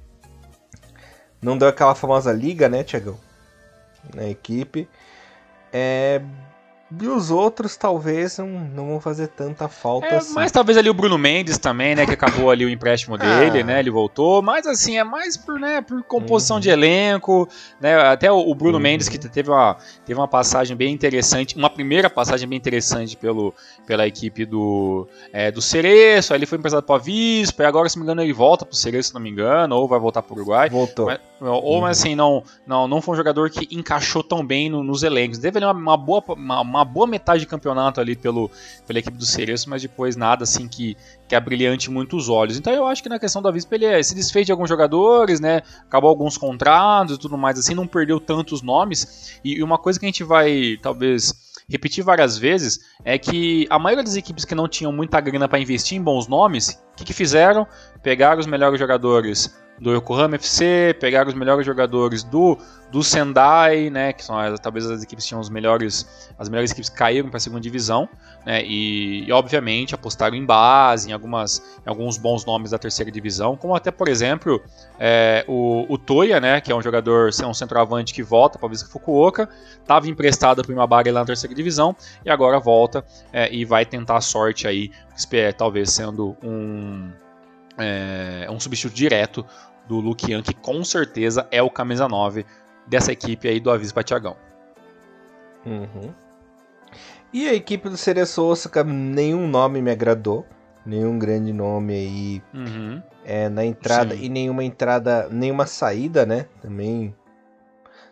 não 1.42 1.58
deu 1.58 1.68
aquela 1.68 1.94
famosa 1.94 2.32
liga, 2.32 2.68
né, 2.68 2.84
Tiagão? 2.84 3.18
Na 4.16 4.28
equipe. 4.28 4.88
É 5.72 6.22
E 6.90 7.06
os 7.06 7.32
outros 7.32 7.76
talvez 7.76 8.38
não, 8.38 8.48
não 8.48 8.88
vão 8.88 9.02
fazer 9.02 9.28
tanta 9.28 9.68
falta 9.68 10.08
é, 10.08 10.16
assim. 10.18 10.34
Mas 10.34 10.54
talvez 10.54 10.78
ali 10.78 10.90
o 10.90 10.94
Bruno 10.94 11.18
Mendes 11.18 11.58
também, 11.58 11.94
né? 11.94 12.06
Que 12.06 12.14
acabou 12.14 12.50
ali 12.50 12.64
o 12.64 12.70
empréstimo 12.70 13.18
dele, 13.18 13.60
ah. 13.60 13.64
né? 13.64 13.80
Ele 13.80 13.92
voltou. 13.92 14.42
Mas 14.42 14.66
assim, 14.66 14.98
é 14.98 15.04
mais 15.04 15.36
por, 15.36 15.60
né, 15.60 15.82
por 15.82 16.02
composição 16.04 16.56
uhum. 16.58 16.62
de 16.62 16.70
elenco. 16.70 17.50
Né, 17.82 17.94
até 17.96 18.32
o, 18.32 18.38
o 18.38 18.56
Bruno 18.56 18.78
uhum. 18.78 18.84
Mendes, 18.84 19.10
que 19.10 19.18
teve 19.18 19.50
uma, 19.50 19.76
teve 20.06 20.18
uma 20.18 20.30
passagem 20.30 20.78
bem 20.78 20.94
interessante, 20.94 21.58
uma 21.58 21.70
primeira 21.70 22.10
passagem 22.10 22.48
bem 22.48 22.58
interessante 22.58 23.18
pelo, 23.18 23.54
pela 23.86 24.08
equipe 24.08 24.46
do, 24.46 25.06
é, 25.34 25.52
do 25.52 25.62
Cereço. 25.62 26.32
Aí 26.32 26.40
ele 26.40 26.46
foi 26.46 26.58
emprestado 26.58 26.84
para 26.84 26.94
o 26.94 26.96
Avispa. 26.96 27.64
E 27.64 27.66
agora, 27.66 27.90
se 27.90 27.98
não 27.98 28.06
me 28.06 28.06
engano, 28.06 28.22
ele 28.22 28.34
volta 28.34 28.66
para 28.66 28.74
o 28.74 28.78
Cereço, 28.78 29.10
se 29.10 29.14
não 29.14 29.20
me 29.20 29.30
engano, 29.30 29.76
ou 29.76 29.90
vai 29.90 30.00
voltar 30.00 30.22
para 30.22 30.34
o 30.34 30.38
Uruguai. 30.38 30.70
Voltou. 30.70 31.08
Mas, 31.08 31.20
ou, 31.42 31.76
uhum. 31.76 31.82
mas 31.82 32.00
assim, 32.00 32.16
não, 32.16 32.44
não, 32.66 32.88
não 32.88 33.02
foi 33.02 33.14
um 33.14 33.18
jogador 33.18 33.50
que 33.50 33.68
encaixou 33.76 34.24
tão 34.24 34.46
bem 34.46 34.70
no, 34.70 34.82
nos 34.84 35.04
elencos. 35.04 35.38
Teve 35.38 35.58
ali 35.58 35.66
uma, 35.66 35.74
uma 35.74 35.98
boa. 35.98 36.24
Uma, 36.30 36.62
uma 36.62 36.77
boa 36.86 37.08
metade 37.08 37.42
de 37.42 37.46
campeonato 37.48 38.00
ali 38.00 38.16
pelo, 38.16 38.50
pela 38.86 39.00
equipe 39.00 39.18
do 39.18 39.26
Cereço, 39.26 39.70
mas 39.70 39.82
depois 39.82 40.16
nada 40.16 40.44
assim 40.44 40.68
que, 40.68 40.96
que 41.28 41.36
é 41.36 41.40
brilhante 41.40 41.90
muito 41.90 42.18
os 42.18 42.30
olhos. 42.30 42.58
Então 42.58 42.74
eu 42.74 42.86
acho 42.88 43.04
que 43.04 43.10
na 43.10 43.20
questão 43.20 43.42
do 43.42 43.48
Avispa 43.48 43.76
ele 43.76 43.86
é, 43.86 44.02
se 44.02 44.16
desfez 44.16 44.46
de 44.46 44.52
alguns 44.52 44.70
jogadores, 44.70 45.40
né? 45.40 45.62
Acabou 45.82 46.10
alguns 46.10 46.38
contratos 46.38 47.16
e 47.16 47.20
tudo 47.20 47.38
mais 47.38 47.58
assim, 47.60 47.74
não 47.74 47.88
perdeu 47.88 48.20
tantos 48.20 48.62
nomes. 48.62 49.40
E, 49.44 49.56
e 49.56 49.64
uma 49.64 49.78
coisa 49.78 50.00
que 50.00 50.06
a 50.06 50.10
gente 50.10 50.24
vai 50.24 50.78
talvez 50.82 51.48
repetir 51.70 52.04
várias 52.04 52.38
vezes 52.38 52.80
é 53.04 53.18
que 53.18 53.68
a 53.70 53.78
maioria 53.78 54.04
das 54.04 54.16
equipes 54.16 54.46
que 54.46 54.56
não 54.56 54.68
tinham 54.68 54.92
muita 54.92 55.20
grana 55.20 55.48
para 55.48 55.60
investir 55.60 55.98
em 55.98 56.02
bons 56.02 56.28
nomes, 56.28 56.82
o 56.94 56.96
que, 56.96 57.06
que 57.06 57.14
fizeram? 57.14 57.68
Pegaram 58.02 58.40
os 58.40 58.48
melhores 58.48 58.80
jogadores 58.80 59.54
do 59.80 59.94
Yokohama 59.94 60.36
FC, 60.36 60.96
pegaram 61.00 61.30
os 61.30 61.36
melhores 61.36 61.66
jogadores 61.66 62.24
do, 62.24 62.58
do 62.92 63.04
Sendai, 63.04 63.90
né, 63.90 64.12
que 64.12 64.24
são 64.24 64.36
talvez 64.62 64.90
as 64.90 65.04
equipes 65.04 65.26
que 65.26 65.30
tinham 65.30 65.40
os 65.40 65.50
melhores, 65.50 66.30
as 66.38 66.50
melhores 66.50 66.72
equipes 66.72 66.90
caíram 66.90 67.30
para 67.30 67.38
a 67.38 67.40
segunda 67.40 67.62
divisão, 67.62 68.10
né, 68.46 68.64
e, 68.64 69.26
e, 69.28 69.32
obviamente 69.32 69.94
apostaram 69.94 70.36
em 70.36 70.46
base, 70.46 71.10
em, 71.10 71.14
algumas, 71.14 71.62
em 71.86 71.90
alguns 71.90 72.18
bons 72.18 72.46
nomes 72.46 72.72
da 72.72 72.80
terceira 72.80 73.12
divisão, 73.12 73.56
como 73.56 73.76
até 73.76 73.92
por 73.92 74.08
exemplo 74.08 74.62
é, 75.00 75.46
o, 75.48 75.86
o 75.88 75.98
Toya, 75.98 76.40
né, 76.40 76.60
que 76.60 76.72
é 76.72 76.76
um 76.76 76.82
jogador, 76.82 77.30
é 77.40 77.46
um 77.46 77.54
centroavante 77.54 78.14
que 78.14 78.24
volta 78.24 78.58
para 78.58 78.66
o 78.66 78.70
Visca 78.70 78.90
Fukuoka, 78.90 79.48
estava 79.80 80.08
emprestado 80.08 80.64
para 80.64 80.74
uma 80.74 80.88
Bari 80.88 81.12
lá 81.12 81.20
na 81.20 81.26
terceira 81.26 81.54
divisão 81.54 81.96
e 82.26 82.30
agora 82.30 82.60
volta 82.60 83.06
é, 83.32 83.54
e 83.54 83.64
vai 83.64 83.86
tentar 83.86 84.18
a 84.18 84.22
sorte 84.22 84.68
aí, 84.68 84.90
talvez 85.58 85.92
sendo 85.92 86.36
um 86.42 87.12
é, 87.78 88.48
um 88.50 88.60
substituto 88.60 88.96
direto 88.96 89.46
do 89.88 90.00
Lucian, 90.00 90.42
que 90.42 90.54
com 90.54 90.84
certeza 90.84 91.48
é 91.52 91.62
o 91.62 91.70
camisa 91.70 92.08
9 92.08 92.46
dessa 92.86 93.12
equipe 93.12 93.48
aí 93.48 93.60
do 93.60 93.72
Aviso 93.72 93.94
Tiagão. 94.04 94.36
Uhum. 95.66 96.14
E 97.34 97.48
a 97.48 97.54
equipe 97.54 97.90
do 97.90 97.98
Cereço 97.98 98.44
Osaka, 98.44 98.84
nenhum 98.84 99.48
nome 99.48 99.82
me 99.82 99.92
agradou. 99.92 100.46
Nenhum 100.86 101.20
grande 101.20 101.52
nome 101.52 101.94
aí 101.94 102.44
uhum. 102.54 103.02
é, 103.26 103.50
na 103.50 103.66
entrada. 103.66 104.16
Sim. 104.16 104.24
E 104.24 104.30
nenhuma 104.30 104.64
entrada, 104.64 105.28
nenhuma 105.30 105.66
saída, 105.66 106.26
né? 106.26 106.48
Também. 106.62 107.14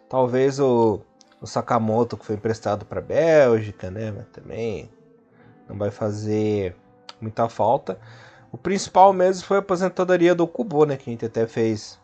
Talvez 0.09 0.59
o, 0.59 0.99
o 1.39 1.47
Sakamoto, 1.47 2.17
que 2.17 2.25
foi 2.25 2.35
emprestado 2.35 2.85
para 2.85 2.99
Bélgica, 2.99 3.89
né? 3.89 4.11
Mas 4.11 4.25
também 4.27 4.89
não 5.69 5.77
vai 5.77 5.89
fazer 5.89 6.75
muita 7.21 7.47
falta. 7.47 7.97
O 8.55 8.57
principal 8.57 9.11
mesmo 9.11 9.45
foi 9.45 9.57
a 9.57 9.59
aposentadoria 9.59 10.33
do 10.33 10.47
Kubo, 10.47 10.85
né? 10.85 10.95
Que 10.95 11.09
a 11.09 11.11
gente 11.11 11.25
até 11.25 11.45
fez 11.45 11.99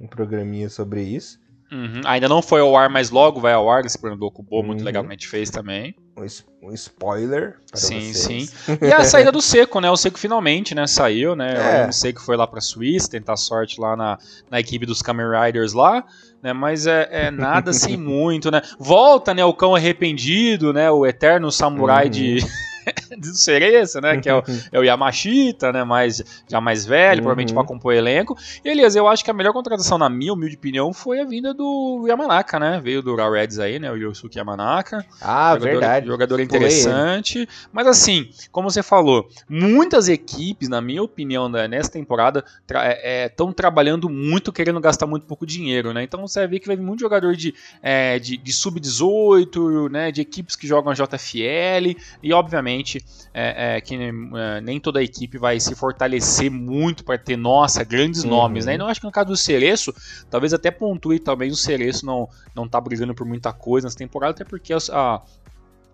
um 0.00 0.08
programinha 0.08 0.68
sobre 0.68 1.02
isso. 1.02 1.38
Uhum. 1.70 2.00
Ainda 2.04 2.28
não 2.28 2.42
foi 2.42 2.60
ao 2.60 2.76
ar, 2.76 2.90
mas 2.90 3.10
logo 3.10 3.40
vai 3.40 3.52
ao 3.52 3.70
ar 3.70 3.84
esse 3.84 3.96
programa 3.96 4.18
do 4.18 4.28
Kubo, 4.28 4.60
muito 4.64 4.80
uhum. 4.80 4.86
legal 4.86 5.04
que 5.04 5.10
a 5.10 5.12
gente 5.12 5.28
fez 5.28 5.50
também. 5.50 5.94
Um, 6.16 6.72
spoiler 6.74 7.58
para 7.70 7.78
sim, 7.78 8.12
vocês. 8.12 8.50
Sim, 8.50 8.78
E 8.82 8.92
a 8.92 9.04
saída 9.04 9.30
do 9.30 9.40
Seco, 9.40 9.80
né? 9.80 9.88
O 9.88 9.96
Seco 9.96 10.18
finalmente, 10.18 10.74
né? 10.74 10.84
Saiu, 10.88 11.36
né? 11.36 11.84
É. 11.84 11.88
O 11.88 11.92
Seco 11.92 12.22
foi 12.22 12.36
lá 12.36 12.44
para 12.44 12.58
a 12.58 12.62
Suíça, 12.62 13.08
tentar 13.08 13.36
sorte 13.36 13.80
lá 13.80 13.94
na, 13.96 14.18
na 14.50 14.58
equipe 14.58 14.84
dos 14.84 15.00
Kamen 15.00 15.26
Riders 15.30 15.74
lá. 15.74 16.04
Né, 16.42 16.52
mas 16.52 16.86
é, 16.88 17.08
é 17.10 17.30
nada 17.30 17.70
assim 17.70 17.96
muito, 17.98 18.50
né? 18.50 18.62
Volta, 18.80 19.32
né? 19.32 19.44
O 19.44 19.54
cão 19.54 19.76
arrependido, 19.76 20.72
né? 20.72 20.90
O 20.90 21.06
eterno 21.06 21.52
samurai 21.52 22.06
uhum. 22.06 22.10
de 22.10 22.38
do 23.16 23.26
Cereço, 23.34 24.00
né? 24.00 24.20
Que 24.20 24.28
é 24.28 24.34
o, 24.34 24.42
é 24.72 24.78
o 24.78 24.84
Yamashita, 24.84 25.72
né? 25.72 25.84
Mais, 25.84 26.22
já 26.48 26.60
mais 26.60 26.84
velho, 26.84 27.18
uhum. 27.18 27.24
provavelmente 27.24 27.54
para 27.54 27.64
compor 27.64 27.94
elenco. 27.94 28.36
E, 28.64 28.68
Elias, 28.68 28.94
eu 28.96 29.08
acho 29.08 29.24
que 29.24 29.30
a 29.30 29.34
melhor 29.34 29.52
contratação, 29.52 29.98
na 29.98 30.08
minha 30.08 30.32
humilde 30.32 30.56
opinião, 30.56 30.92
foi 30.92 31.20
a 31.20 31.24
vinda 31.24 31.54
do 31.54 32.04
Yamanaka, 32.06 32.58
né? 32.58 32.80
Veio 32.82 33.02
do 33.02 33.14
Raw 33.16 33.30
Reds 33.32 33.58
aí, 33.58 33.78
né? 33.78 33.90
O 33.90 33.96
Yosuke 33.96 34.38
Yamanaka. 34.38 35.04
Ah, 35.20 35.54
jogador, 35.54 35.70
verdade. 35.70 36.06
Jogador 36.06 36.40
interessante. 36.40 37.48
Mas 37.72 37.86
assim, 37.86 38.30
como 38.50 38.70
você 38.70 38.82
falou, 38.82 39.28
muitas 39.48 40.08
equipes, 40.08 40.68
na 40.68 40.80
minha 40.80 41.02
opinião, 41.02 41.48
né, 41.48 41.68
nessa 41.68 41.90
temporada, 41.90 42.44
estão 42.60 43.48
é, 43.48 43.50
é, 43.50 43.54
trabalhando 43.54 44.08
muito, 44.08 44.52
querendo 44.52 44.80
gastar 44.80 45.06
muito 45.06 45.26
pouco 45.26 45.46
dinheiro, 45.46 45.92
né? 45.92 46.02
Então 46.02 46.20
você 46.26 46.40
vai 46.40 46.48
ver 46.48 46.60
que 46.60 46.66
vai 46.66 46.76
vir 46.76 46.82
muito 46.82 47.00
jogador 47.00 47.34
de, 47.34 47.54
é, 47.82 48.18
de, 48.18 48.36
de 48.36 48.52
sub-18, 48.52 49.90
né? 49.90 50.12
De 50.12 50.20
equipes 50.20 50.56
que 50.56 50.66
jogam 50.66 50.92
JFL. 50.92 51.96
E, 52.22 52.32
obviamente, 52.32 52.77
obviamente 52.78 53.04
é, 53.34 53.76
é, 53.76 53.80
que 53.80 53.94
é, 53.94 54.60
nem 54.60 54.80
toda 54.80 55.00
a 55.00 55.02
equipe 55.02 55.38
vai 55.38 55.58
se 55.60 55.74
fortalecer 55.74 56.50
muito 56.50 57.04
para 57.04 57.18
ter, 57.18 57.36
nossa, 57.36 57.82
grandes 57.84 58.24
uhum. 58.24 58.30
nomes, 58.30 58.64
né? 58.64 58.74
E 58.74 58.78
não 58.78 58.86
acho 58.86 59.00
que 59.00 59.06
no 59.06 59.12
caso 59.12 59.28
do 59.28 59.36
Cereço, 59.36 59.92
talvez 60.30 60.54
até 60.54 60.70
pontue, 60.70 61.18
talvez 61.18 61.52
o 61.52 61.56
Cereço 61.56 62.06
não, 62.06 62.28
não 62.54 62.68
tá 62.68 62.80
brigando 62.80 63.14
por 63.14 63.26
muita 63.26 63.52
coisa 63.52 63.86
nessa 63.86 63.98
temporada, 63.98 64.32
até 64.32 64.44
porque 64.44 64.72
a, 64.72 65.22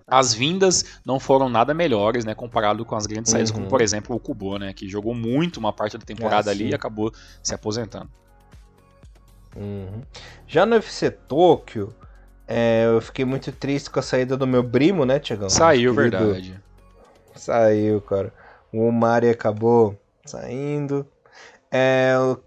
as 0.07 0.35
vindas 0.35 1.01
não 1.05 1.19
foram 1.19 1.49
nada 1.49 1.73
melhores, 1.73 2.25
né, 2.25 2.35
comparado 2.35 2.85
com 2.85 2.95
as 2.95 3.07
grandes 3.07 3.31
saídas, 3.31 3.51
uhum. 3.51 3.57
como 3.57 3.69
por 3.69 3.81
exemplo 3.81 4.15
o 4.15 4.21
Kubo, 4.21 4.59
né, 4.59 4.73
que 4.73 4.89
jogou 4.89 5.15
muito 5.15 5.57
uma 5.59 5.73
parte 5.73 5.97
da 5.97 6.05
temporada 6.05 6.51
é, 6.51 6.53
ali 6.53 6.69
e 6.71 6.75
acabou 6.75 7.13
se 7.43 7.55
aposentando. 7.55 8.11
Uhum. 9.57 10.03
Já 10.47 10.67
no 10.67 10.75
UFC 10.75 11.11
Tóquio, 11.11 11.95
é, 12.47 12.85
eu 12.87 13.01
fiquei 13.01 13.25
muito 13.25 13.51
triste 13.53 13.89
com 13.89 13.99
a 13.99 14.03
saída 14.03 14.37
do 14.37 14.47
meu 14.47 14.63
primo, 14.63 15.07
né, 15.07 15.19
Tiagão? 15.19 15.49
Saiu, 15.49 15.95
verdade. 15.95 16.61
Saiu, 17.35 18.01
cara. 18.01 18.33
O 18.73 18.87
Omari 18.87 19.29
acabou 19.29 19.99
saindo. 20.25 21.07
É, 21.71 22.15
o, 22.19 22.39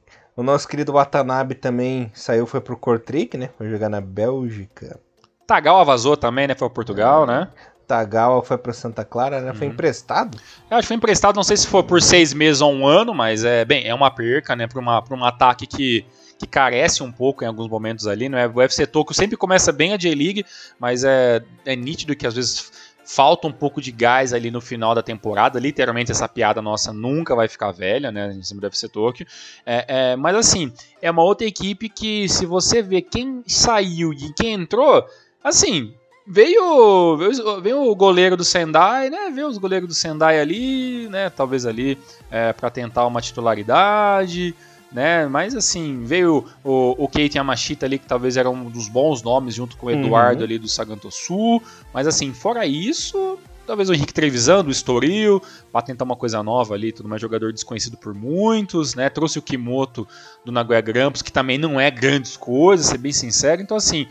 o, 0.41 0.43
nosso 0.43 0.67
querido 0.67 0.93
Watanabe 0.93 1.55
também 1.55 2.11
saiu, 2.13 2.45
foi 2.45 2.61
pro 2.61 2.77
Kortrijk, 2.77 3.37
né? 3.37 3.49
Foi 3.57 3.69
jogar 3.69 3.89
na 3.89 4.01
Bélgica. 4.01 4.99
Tagawa 5.45 5.83
vazou 5.83 6.17
também, 6.17 6.47
né? 6.47 6.55
Foi 6.55 6.67
pro 6.67 6.75
Portugal, 6.75 7.23
é. 7.23 7.27
né? 7.27 7.47
Tagawa 7.87 8.43
foi 8.43 8.57
para 8.57 8.73
Santa 8.73 9.05
Clara, 9.05 9.39
né? 9.39 9.51
Uhum. 9.51 9.57
Foi 9.57 9.67
emprestado? 9.67 10.37
Eu 10.69 10.77
acho 10.77 10.83
que 10.83 10.87
foi 10.87 10.97
emprestado, 10.97 11.37
não 11.37 11.43
sei 11.43 11.55
se 11.55 11.65
foi 11.65 11.83
por 11.83 12.01
seis 12.01 12.33
meses 12.33 12.61
ou 12.61 12.71
um 12.71 12.85
ano, 12.85 13.13
mas 13.13 13.45
é 13.45 13.63
bem, 13.63 13.87
é 13.87 13.93
uma 13.93 14.11
perca, 14.11 14.55
né? 14.55 14.67
Para 14.67 15.15
um 15.15 15.23
ataque 15.23 15.65
que, 15.65 16.05
que 16.37 16.45
carece 16.45 17.01
um 17.01 17.11
pouco 17.11 17.45
em 17.45 17.47
alguns 17.47 17.69
momentos 17.69 18.05
ali, 18.05 18.27
não 18.27 18.37
é? 18.37 18.45
O 18.45 18.57
UFC 18.57 18.85
Tokyo 18.85 19.15
sempre 19.15 19.37
começa 19.37 19.71
bem 19.71 19.93
a 19.93 19.97
J-League, 19.97 20.45
mas 20.77 21.05
é, 21.05 21.41
é 21.65 21.75
nítido 21.77 22.13
que 22.13 22.27
às 22.27 22.35
vezes 22.35 22.71
falta 23.07 23.47
um 23.47 23.51
pouco 23.53 23.81
de 23.81 23.89
gás 23.89 24.33
ali 24.33 24.51
no 24.51 24.59
final 24.59 24.93
da 24.93 25.01
temporada. 25.01 25.57
Literalmente, 25.59 26.11
essa 26.11 26.27
piada 26.27 26.61
nossa 26.61 26.91
nunca 26.91 27.33
vai 27.33 27.47
ficar 27.47 27.71
velha, 27.71 28.11
né? 28.11 28.33
Em 28.33 28.43
cima 28.43 28.59
do 28.59 28.67
FC 28.67 28.89
Tokyo. 28.89 29.25
É, 29.65 29.85
é, 29.87 30.15
mas 30.17 30.35
assim, 30.35 30.73
é 31.01 31.09
uma 31.09 31.23
outra 31.23 31.47
equipe 31.47 31.87
que, 31.87 32.27
se 32.27 32.45
você 32.45 32.81
ver 32.81 33.03
quem 33.03 33.41
saiu 33.47 34.11
e 34.11 34.33
quem 34.33 34.53
entrou, 34.53 35.05
assim. 35.41 35.93
Veio, 36.29 37.15
veio, 37.61 37.89
o 37.89 37.95
goleiro 37.95 38.35
do 38.35 38.43
Sendai, 38.43 39.09
né? 39.09 39.31
Veio 39.33 39.47
os 39.47 39.57
goleiros 39.57 39.87
do 39.87 39.95
Sendai 39.95 40.41
ali, 40.41 41.07
né? 41.07 41.29
Talvez 41.29 41.65
ali 41.65 41.97
é, 42.29 42.51
para 42.51 42.69
tentar 42.69 43.05
uma 43.07 43.21
titularidade 43.21 44.53
né? 44.91 45.27
Mas 45.27 45.55
assim, 45.55 46.03
veio 46.03 46.45
o, 46.63 47.03
o 47.03 47.07
Kate 47.07 47.37
Yamashita 47.37 47.85
ali, 47.85 47.99
que 47.99 48.07
talvez 48.07 48.37
era 48.37 48.49
um 48.49 48.69
dos 48.69 48.87
bons 48.87 49.21
nomes, 49.21 49.55
junto 49.55 49.77
com 49.77 49.87
o 49.87 49.91
Eduardo 49.91 50.39
uhum. 50.39 50.45
ali 50.45 50.57
do 50.57 50.67
Saganto 50.67 51.11
Sul. 51.11 51.61
Mas 51.93 52.07
assim, 52.07 52.33
fora 52.33 52.65
isso, 52.65 53.37
talvez 53.65 53.89
o 53.89 53.93
Henrique 53.93 54.13
Trevisan 54.13 54.63
do 54.63 54.71
Estoril, 54.71 55.41
para 55.71 55.81
tentar 55.81 56.05
uma 56.05 56.15
coisa 56.15 56.41
nova 56.41 56.73
ali, 56.73 56.91
tudo 56.91 57.09
mais 57.09 57.21
jogador 57.21 57.51
desconhecido 57.51 57.97
por 57.97 58.13
muitos, 58.13 58.95
né? 58.95 59.09
Trouxe 59.09 59.37
o 59.37 59.41
Kimoto 59.41 60.07
do 60.45 60.51
Nagoya 60.51 60.81
Grampus, 60.81 61.21
que 61.21 61.31
também 61.31 61.57
não 61.57 61.79
é 61.79 61.91
grandes 61.91 62.37
coisas, 62.37 62.87
ser 62.87 62.97
bem 62.97 63.11
sincero. 63.11 63.61
Então 63.61 63.75
assim, 63.75 64.07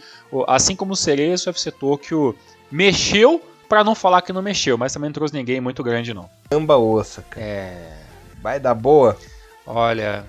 assim 0.46 0.76
como 0.76 0.92
o 0.92 0.96
Cereço, 0.96 1.48
o 1.48 1.50
FC 1.50 1.72
Tokyo 1.72 2.36
mexeu 2.70 3.40
para 3.68 3.82
não 3.82 3.94
falar 3.94 4.22
que 4.22 4.32
não 4.32 4.42
mexeu, 4.42 4.78
mas 4.78 4.92
também 4.92 5.08
não 5.08 5.14
trouxe 5.14 5.34
ninguém 5.34 5.60
muito 5.60 5.82
grande 5.82 6.14
não. 6.14 6.28
Amba 6.52 6.76
ossa, 6.76 7.22
cara. 7.22 7.44
É... 7.44 8.02
Vai 8.40 8.60
dar 8.60 8.74
boa? 8.74 9.16
Olha, 9.66 10.24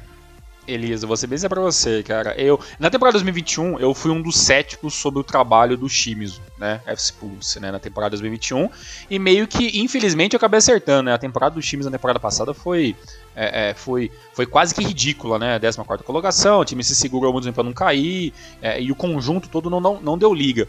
Elisa, 0.67 1.07
vou 1.07 1.15
ser 1.15 1.27
bem 1.27 1.39
pra 1.39 1.61
você, 1.61 2.03
cara. 2.03 2.35
Eu, 2.39 2.59
na 2.79 2.89
temporada 2.89 3.13
2021, 3.13 3.79
eu 3.79 3.93
fui 3.93 4.11
um 4.11 4.21
dos 4.21 4.37
céticos 4.37 4.93
sobre 4.93 5.19
o 5.19 5.23
trabalho 5.23 5.77
do 5.77 5.87
Shimizu. 5.87 6.41
né, 6.57 6.81
FC 6.85 7.13
Pulse, 7.13 7.59
né, 7.59 7.71
na 7.71 7.79
temporada 7.79 8.11
2021, 8.11 8.69
e 9.09 9.19
meio 9.19 9.47
que, 9.47 9.79
infelizmente, 9.79 10.33
eu 10.33 10.37
acabei 10.37 10.57
acertando, 10.57 11.03
né, 11.03 11.13
a 11.13 11.17
temporada 11.17 11.55
dos 11.55 11.65
times 11.65 11.85
na 11.85 11.91
temporada 11.91 12.19
passada 12.19 12.53
foi, 12.53 12.95
é, 13.35 13.69
é, 13.69 13.73
foi, 13.73 14.11
foi 14.33 14.45
quase 14.45 14.73
que 14.73 14.83
ridícula, 14.83 15.37
né, 15.37 15.59
14 15.59 16.03
colocação, 16.03 16.59
o 16.59 16.65
time 16.65 16.83
se 16.83 16.95
segurou 16.95 17.31
muito 17.31 17.51
para 17.53 17.63
não 17.63 17.73
cair, 17.73 18.33
é, 18.61 18.81
e 18.81 18.91
o 18.91 18.95
conjunto 18.95 19.47
todo 19.47 19.69
não, 19.69 19.79
não, 19.79 20.01
não 20.01 20.17
deu 20.17 20.33
liga. 20.33 20.67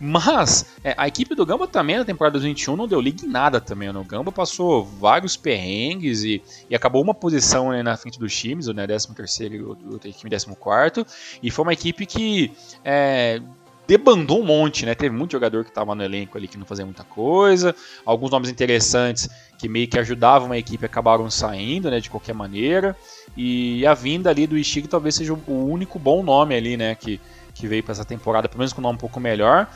Mas 0.00 0.64
é, 0.82 0.94
a 0.96 1.06
equipe 1.06 1.34
do 1.34 1.44
Gamba 1.44 1.68
também 1.68 1.98
na 1.98 2.04
temporada 2.04 2.32
2021 2.32 2.74
não 2.74 2.88
deu 2.88 3.00
liga 3.00 3.26
em 3.26 3.28
nada 3.28 3.60
também. 3.60 3.92
Né? 3.92 3.98
O 3.98 4.04
Gamba 4.04 4.32
passou 4.32 4.82
vários 4.84 5.36
perrengues 5.36 6.24
e, 6.24 6.42
e 6.70 6.74
acabou 6.74 7.02
uma 7.02 7.12
posição 7.12 7.70
né, 7.70 7.82
na 7.82 7.96
frente 7.96 8.18
dos 8.18 8.34
times, 8.34 8.66
né, 8.68 8.86
13 8.86 9.14
terceiro 9.14 9.54
e 9.54 9.62
outra 9.92 10.08
equipe 10.08 10.30
14 10.30 11.06
E 11.42 11.50
foi 11.50 11.62
uma 11.62 11.72
equipe 11.74 12.06
que 12.06 12.50
é, 12.82 13.42
debandou 13.90 14.40
um 14.40 14.44
monte, 14.44 14.86
né? 14.86 14.94
Teve 14.94 15.14
muito 15.16 15.32
jogador 15.32 15.64
que 15.64 15.70
estava 15.70 15.96
no 15.96 16.02
elenco 16.04 16.38
ali 16.38 16.46
que 16.46 16.56
não 16.56 16.64
fazia 16.64 16.84
muita 16.84 17.02
coisa. 17.02 17.74
Alguns 18.06 18.30
nomes 18.30 18.48
interessantes 18.48 19.28
que 19.58 19.68
meio 19.68 19.88
que 19.88 19.98
ajudavam 19.98 20.52
a 20.52 20.58
equipe 20.58 20.86
acabaram 20.86 21.28
saindo, 21.28 21.90
né? 21.90 21.98
De 21.98 22.08
qualquer 22.08 22.32
maneira. 22.32 22.96
E 23.36 23.84
a 23.84 23.92
vinda 23.92 24.30
ali 24.30 24.46
do 24.46 24.56
Istig 24.56 24.86
talvez 24.86 25.16
seja 25.16 25.34
o 25.34 25.66
único 25.68 25.98
bom 25.98 26.22
nome 26.22 26.54
ali, 26.54 26.76
né? 26.76 26.94
Que, 26.94 27.20
que 27.52 27.66
veio 27.66 27.82
para 27.82 27.90
essa 27.90 28.04
temporada, 28.04 28.48
pelo 28.48 28.60
menos 28.60 28.72
com 28.72 28.80
um 28.80 28.84
nome 28.84 28.94
um 28.94 29.00
pouco 29.00 29.18
melhor 29.18 29.68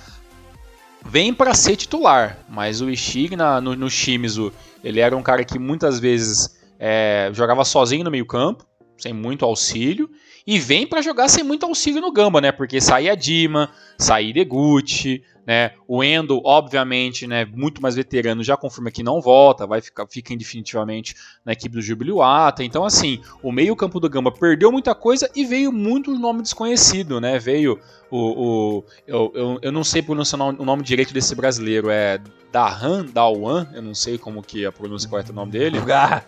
vem 1.04 1.32
para 1.32 1.54
ser 1.54 1.76
titular, 1.76 2.38
mas 2.48 2.80
o 2.80 2.90
Ishig 2.90 3.36
na, 3.36 3.60
no, 3.60 3.76
no 3.76 3.90
Shimizu, 3.90 4.52
ele 4.82 5.00
era 5.00 5.16
um 5.16 5.22
cara 5.22 5.44
que 5.44 5.58
muitas 5.58 6.00
vezes 6.00 6.58
é, 6.78 7.30
jogava 7.32 7.64
sozinho 7.64 8.04
no 8.04 8.10
meio 8.10 8.26
campo, 8.26 8.66
sem 8.96 9.12
muito 9.12 9.44
auxílio, 9.44 10.08
e 10.46 10.58
vem 10.58 10.86
para 10.86 11.00
jogar 11.00 11.28
sem 11.28 11.42
muito 11.42 11.64
auxílio 11.64 12.00
no 12.00 12.12
Gamba, 12.12 12.40
né? 12.40 12.52
Porque 12.52 12.80
saía 12.80 13.16
Dima, 13.16 13.70
saía 13.98 14.32
Deguchi, 14.32 15.22
né? 15.46 15.72
O 15.86 16.02
Endo, 16.02 16.40
obviamente, 16.44 17.26
né, 17.26 17.44
muito 17.44 17.80
mais 17.82 17.94
veterano, 17.94 18.42
já 18.42 18.56
confirma 18.56 18.90
que 18.90 19.02
não 19.02 19.20
volta, 19.20 19.66
vai 19.66 19.80
ficar 19.80 20.06
fica 20.06 20.36
definitivamente 20.36 21.14
na 21.44 21.52
equipe 21.52 21.74
do 21.74 21.82
Jubiluata. 21.82 22.64
Então, 22.64 22.84
assim, 22.84 23.20
o 23.42 23.52
meio-campo 23.52 24.00
do 24.00 24.08
Gamba 24.08 24.32
perdeu 24.32 24.72
muita 24.72 24.94
coisa 24.94 25.30
e 25.34 25.44
veio 25.44 25.72
muito 25.72 26.14
nome 26.14 26.42
desconhecido, 26.42 27.20
né? 27.20 27.38
Veio 27.38 27.78
o. 28.10 28.18
o 28.18 28.84
eu, 29.06 29.32
eu, 29.34 29.58
eu 29.62 29.72
não 29.72 29.84
sei 29.84 30.02
pronunciar 30.02 30.40
o 30.40 30.64
nome 30.64 30.82
direito 30.82 31.12
desse 31.12 31.34
brasileiro, 31.34 31.90
é 31.90 32.20
Dahan, 32.52 33.06
Dawan, 33.06 33.66
eu 33.74 33.82
não 33.82 33.94
sei 33.94 34.16
como 34.16 34.42
que 34.42 34.64
é 34.64 34.68
a 34.68 34.72
pronúncia 34.72 35.08
correta 35.08 35.32
do 35.32 35.36
nome 35.36 35.52
dele. 35.52 35.78
Ah, 35.94 36.22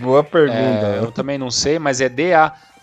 boa 0.00 0.22
pergunta. 0.22 0.58
É, 0.58 0.98
eu 0.98 1.10
também 1.10 1.38
não 1.38 1.50
sei, 1.50 1.78
mas 1.78 2.00
é 2.00 2.08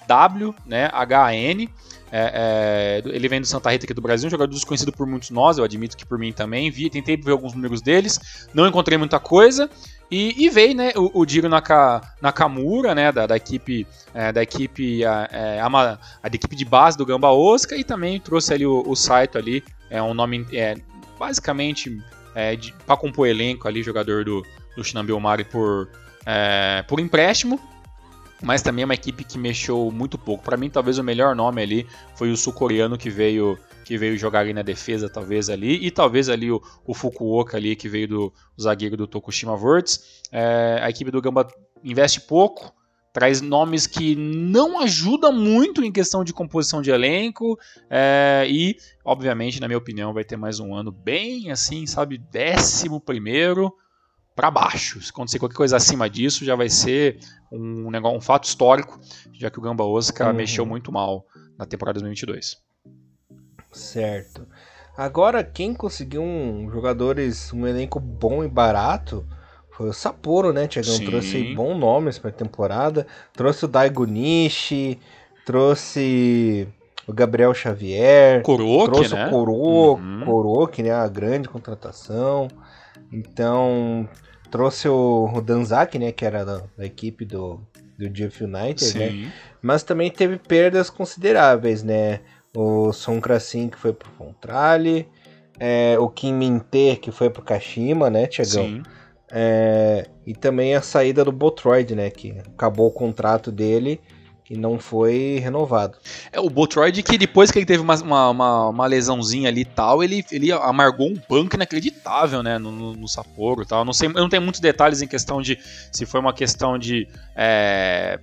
D-A-W, 0.08 0.56
né, 0.66 0.90
H-A-N. 0.92 1.70
É, 2.12 3.02
é, 3.06 3.10
ele 3.10 3.28
vem 3.28 3.42
do 3.42 3.48
Santa 3.48 3.70
Rita 3.72 3.86
aqui 3.86 3.94
do 3.94 4.02
Brasil, 4.02 4.28
um 4.28 4.32
jogador 4.32 4.54
desconhecido 4.54 4.92
por 4.92 5.06
muitos 5.06 5.32
nós, 5.32 5.58
eu 5.58 5.64
admito 5.64 5.98
que 5.98 6.06
por 6.06 6.18
mim 6.18 6.32
também. 6.32 6.72
Vi, 6.72 6.90
tentei 6.90 7.18
ver 7.18 7.32
alguns 7.32 7.54
números 7.54 7.82
deles, 7.82 8.48
não 8.54 8.68
encontrei 8.68 8.98
muita 8.98 9.20
coisa. 9.20 9.70
E, 10.10 10.46
e 10.46 10.50
veio 10.50 10.76
né, 10.76 10.92
o, 10.96 11.22
o 11.22 11.26
Diro 11.26 11.50
Naka, 11.50 12.02
Nakamura, 12.22 12.94
né, 12.94 13.12
da, 13.12 13.26
da 13.26 13.36
equipe, 13.36 13.88
é, 14.14 14.32
da, 14.32 14.44
equipe 14.44 15.04
a, 15.04 15.28
é, 15.32 15.60
a, 15.60 15.66
a, 15.66 16.30
da 16.30 16.36
equipe 16.36 16.56
de 16.56 16.64
base 16.64 16.98
do 16.98 17.06
Gamba 17.06 17.32
Osaka, 17.32 17.76
e 17.76 17.84
também 17.84 18.20
trouxe 18.20 18.54
ali 18.54 18.66
o, 18.66 18.84
o 18.88 18.96
Saito 18.96 19.38
ali, 19.38 19.64
é 19.90 20.02
um 20.02 20.14
nome 20.14 20.46
é, 20.54 20.76
basicamente 21.18 22.00
é, 22.36 22.56
para 22.86 22.96
compor 22.96 23.28
elenco 23.28 23.68
ali, 23.68 23.82
jogador 23.82 24.24
do, 24.24 24.46
do 24.78 24.84
Shinambi 24.84 25.12
Omari 25.12 25.44
por, 25.44 25.90
por 26.88 27.00
empréstimo 27.00 27.60
mas 28.42 28.62
também 28.62 28.84
é 28.84 28.86
uma 28.86 28.94
equipe 28.94 29.24
que 29.24 29.38
mexeu 29.38 29.92
muito 29.92 30.18
pouco. 30.18 30.44
Para 30.44 30.58
mim, 30.58 30.70
talvez 30.70 30.98
o 30.98 31.04
melhor 31.04 31.36
nome 31.36 31.62
ali 31.62 31.88
foi 32.16 32.32
o 32.32 32.38
sul-coreano 32.38 32.98
que 32.98 33.10
veio 33.10 33.58
que 33.84 34.00
veio 34.00 34.18
jogar 34.18 34.40
ali 34.40 34.52
na 34.52 34.64
defesa, 34.64 35.08
talvez 35.08 35.48
ali, 35.48 35.86
e 35.86 35.92
talvez 35.92 36.28
ali 36.28 36.52
o, 36.52 36.60
o 36.88 36.94
Fukuoka 36.94 37.56
ali 37.56 37.76
que 37.76 37.88
veio 37.88 38.08
do 38.08 38.34
zagueiro 38.60 38.98
do 38.98 39.06
Tokushima 39.06 39.56
Verts. 39.56 40.24
É, 40.32 40.80
a 40.82 40.90
equipe 40.90 41.12
do 41.12 41.22
Gamba 41.22 41.48
investe 41.84 42.20
pouco, 42.22 42.74
traz 43.14 43.42
nomes 43.42 43.86
que 43.86 44.16
não 44.16 44.82
ajudam 44.82 45.32
muito 45.32 45.84
em 45.84 45.92
questão 45.92 46.24
de 46.24 46.34
composição 46.34 46.82
de 46.82 46.90
elenco 46.90 47.60
é, 47.88 48.48
e, 48.50 48.76
obviamente, 49.06 49.62
na 49.62 49.68
minha 49.68 49.78
opinião, 49.78 50.14
vai 50.14 50.24
ter 50.24 50.36
mais 50.36 50.60
um 50.60 50.74
ano 50.74 50.92
bem 50.92 51.52
assim, 51.52 51.86
sabe, 51.86 52.18
décimo 52.18 53.00
primeiro 53.00 53.72
para 54.36 54.52
baixo. 54.52 55.02
Se 55.02 55.10
acontecer 55.10 55.40
qualquer 55.40 55.56
coisa 55.56 55.78
acima 55.78 56.10
disso, 56.10 56.44
já 56.44 56.56
vai 56.56 56.70
ser 56.70 57.20
um, 57.52 57.90
negócio, 57.90 58.18
um 58.18 58.22
fato 58.22 58.44
histórico, 58.44 59.00
já 59.34 59.50
que 59.50 59.58
o 59.58 59.62
Gamba 59.62 59.84
Osaka 59.86 60.28
uhum. 60.28 60.34
mexeu 60.34 60.66
muito 60.66 60.92
mal 60.92 61.26
na 61.58 61.66
temporada 61.66 62.00
2022. 62.00 62.58
Certo. 63.72 64.46
Agora, 64.98 65.44
quem 65.44 65.74
conseguiu 65.74 66.22
um 66.22 66.70
jogadores, 66.70 67.52
um 67.52 67.66
elenco 67.66 68.00
bom 68.00 68.44
e 68.44 68.48
barato 68.48 69.26
foi 69.72 69.90
o 69.90 69.94
Sapporo, 69.94 70.54
né, 70.54 70.68
Tiagão? 70.68 70.98
Trouxe 71.00 71.54
bons 71.54 71.78
nomes 71.78 72.18
para 72.18 72.30
a 72.30 72.34
temporada. 72.34 73.06
Trouxe 73.34 73.66
o 73.66 73.68
Daigo 73.68 74.06
Nishi, 74.06 74.98
trouxe 75.46 76.68
o 77.06 77.14
Gabriel 77.14 77.54
Xavier, 77.54 78.42
Kuroki, 78.42 78.92
trouxe 78.92 79.14
né? 79.14 79.28
o 79.28 79.30
Koro, 79.30 79.52
uhum. 79.52 80.22
Kuroki, 80.26 80.82
né, 80.82 80.92
a 80.92 81.08
grande 81.10 81.50
contratação. 81.50 82.48
Então, 83.12 84.08
trouxe 84.50 84.88
o, 84.88 85.30
o 85.34 85.42
Danzaki, 85.42 86.00
né, 86.00 86.12
que 86.12 86.26
era 86.26 86.46
da, 86.46 86.64
da 86.78 86.86
equipe 86.86 87.26
do, 87.26 87.60
do 87.98 88.10
Jeff 88.10 88.44
United, 88.44 88.98
né? 88.98 89.10
Sim. 89.10 89.24
né? 89.24 89.34
Mas 89.62 89.84
também 89.84 90.12
teve 90.12 90.38
perdas 90.38 90.90
consideráveis, 90.90 91.84
né? 91.84 92.22
O 92.56 92.94
Son 92.94 93.20
Krasin, 93.20 93.68
que 93.68 93.78
foi 93.78 93.92
pro 93.92 94.10
Fontrale, 94.12 95.08
é, 95.60 95.98
o 96.00 96.08
Kim 96.10 96.34
Minter, 96.34 97.00
que 97.00 97.12
foi 97.12 97.30
pro 97.30 97.42
Kashima, 97.42 98.10
né, 98.10 98.28
Tiagão? 98.28 98.66
Sim. 98.66 98.84
É, 99.32 100.08
e 100.26 100.34
também 100.34 100.76
a 100.76 100.82
saída 100.82 101.26
do 101.26 101.32
Botroid, 101.32 101.96
né, 101.96 102.10
que 102.10 102.32
acabou 102.54 102.88
o 102.88 102.92
contrato 102.92 103.52
dele 103.52 104.00
que 104.46 104.56
não 104.56 104.78
foi 104.78 105.40
renovado. 105.44 105.98
É, 106.32 106.40
o 106.40 106.50
Botroid 106.50 107.02
que 107.02 107.18
depois 107.18 107.50
que 107.50 107.58
ele 107.58 107.66
teve 107.66 107.82
uma, 107.82 107.96
uma, 108.30 108.70
uma, 108.70 108.86
lesãozinha 108.86 109.50
ali 109.50 109.62
e 109.62 109.66
tal, 109.66 110.04
ele, 110.04 110.24
ele 110.32 110.52
amargou 110.52 111.10
um 111.10 111.20
banco 111.28 111.56
inacreditável, 111.56 112.44
né, 112.44 112.60
no, 112.60 112.72
no, 112.72 112.96
no 112.96 113.08
Sapporo 113.08 113.64
e 113.64 113.66
tal. 113.66 113.84
Não 113.84 113.92
sei, 113.92 114.08
eu 114.08 114.14
não 114.14 114.30
tenho 114.30 114.44
muitos 114.44 114.62
detalhes 114.62 115.02
em 115.02 115.08
questão 115.08 115.42
de 115.42 115.58
se 115.92 116.06
foi 116.06 116.20
uma 116.20 116.32
questão 116.32 116.78
de 116.78 117.08
é, 117.36 118.20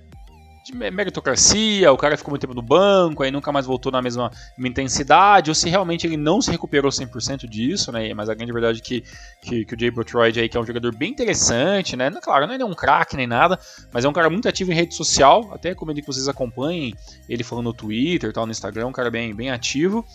de 0.63 0.73
meritocracia, 0.73 1.91
o 1.91 1.97
cara 1.97 2.15
ficou 2.15 2.31
muito 2.31 2.41
tempo 2.41 2.53
no 2.53 2.61
banco, 2.61 3.21
aí 3.21 3.29
nunca 3.29 3.51
mais 3.51 3.65
voltou 3.65 3.91
na 3.91 4.01
mesma 4.01 4.31
intensidade, 4.57 5.51
ou 5.51 5.55
se 5.55 5.69
realmente 5.69 6.07
ele 6.07 6.15
não 6.15 6.41
se 6.41 6.49
recuperou 6.49 6.89
100% 6.89 7.47
disso, 7.47 7.91
né? 7.91 8.13
Mas 8.13 8.29
a 8.29 8.33
grande 8.33 8.53
verdade 8.53 8.79
é 8.79 8.81
que, 8.81 9.03
que, 9.41 9.65
que 9.65 9.75
o 9.75 9.79
Jay 9.79 9.91
Botroid 9.91 10.39
aí, 10.39 10.47
que 10.47 10.55
é 10.55 10.59
um 10.59 10.65
jogador 10.65 10.95
bem 10.95 11.11
interessante, 11.11 11.97
né? 11.97 12.09
Claro, 12.21 12.47
não 12.47 12.53
é 12.55 12.65
um 12.65 12.73
craque 12.73 13.17
nem 13.17 13.27
nada, 13.27 13.59
mas 13.91 14.05
é 14.05 14.09
um 14.09 14.13
cara 14.13 14.29
muito 14.29 14.47
ativo 14.47 14.71
em 14.71 14.75
rede 14.75 14.95
social, 14.95 15.51
até 15.53 15.69
recomendo 15.69 15.99
que 15.99 16.07
vocês 16.07 16.29
acompanhem 16.29 16.95
ele 17.27 17.43
falando 17.43 17.65
no 17.65 17.73
Twitter 17.73 18.31
tal, 18.31 18.45
no 18.45 18.51
Instagram, 18.51 18.87
um 18.87 18.93
cara 18.93 19.11
bem, 19.11 19.35
bem 19.35 19.51
ativo. 19.51 20.05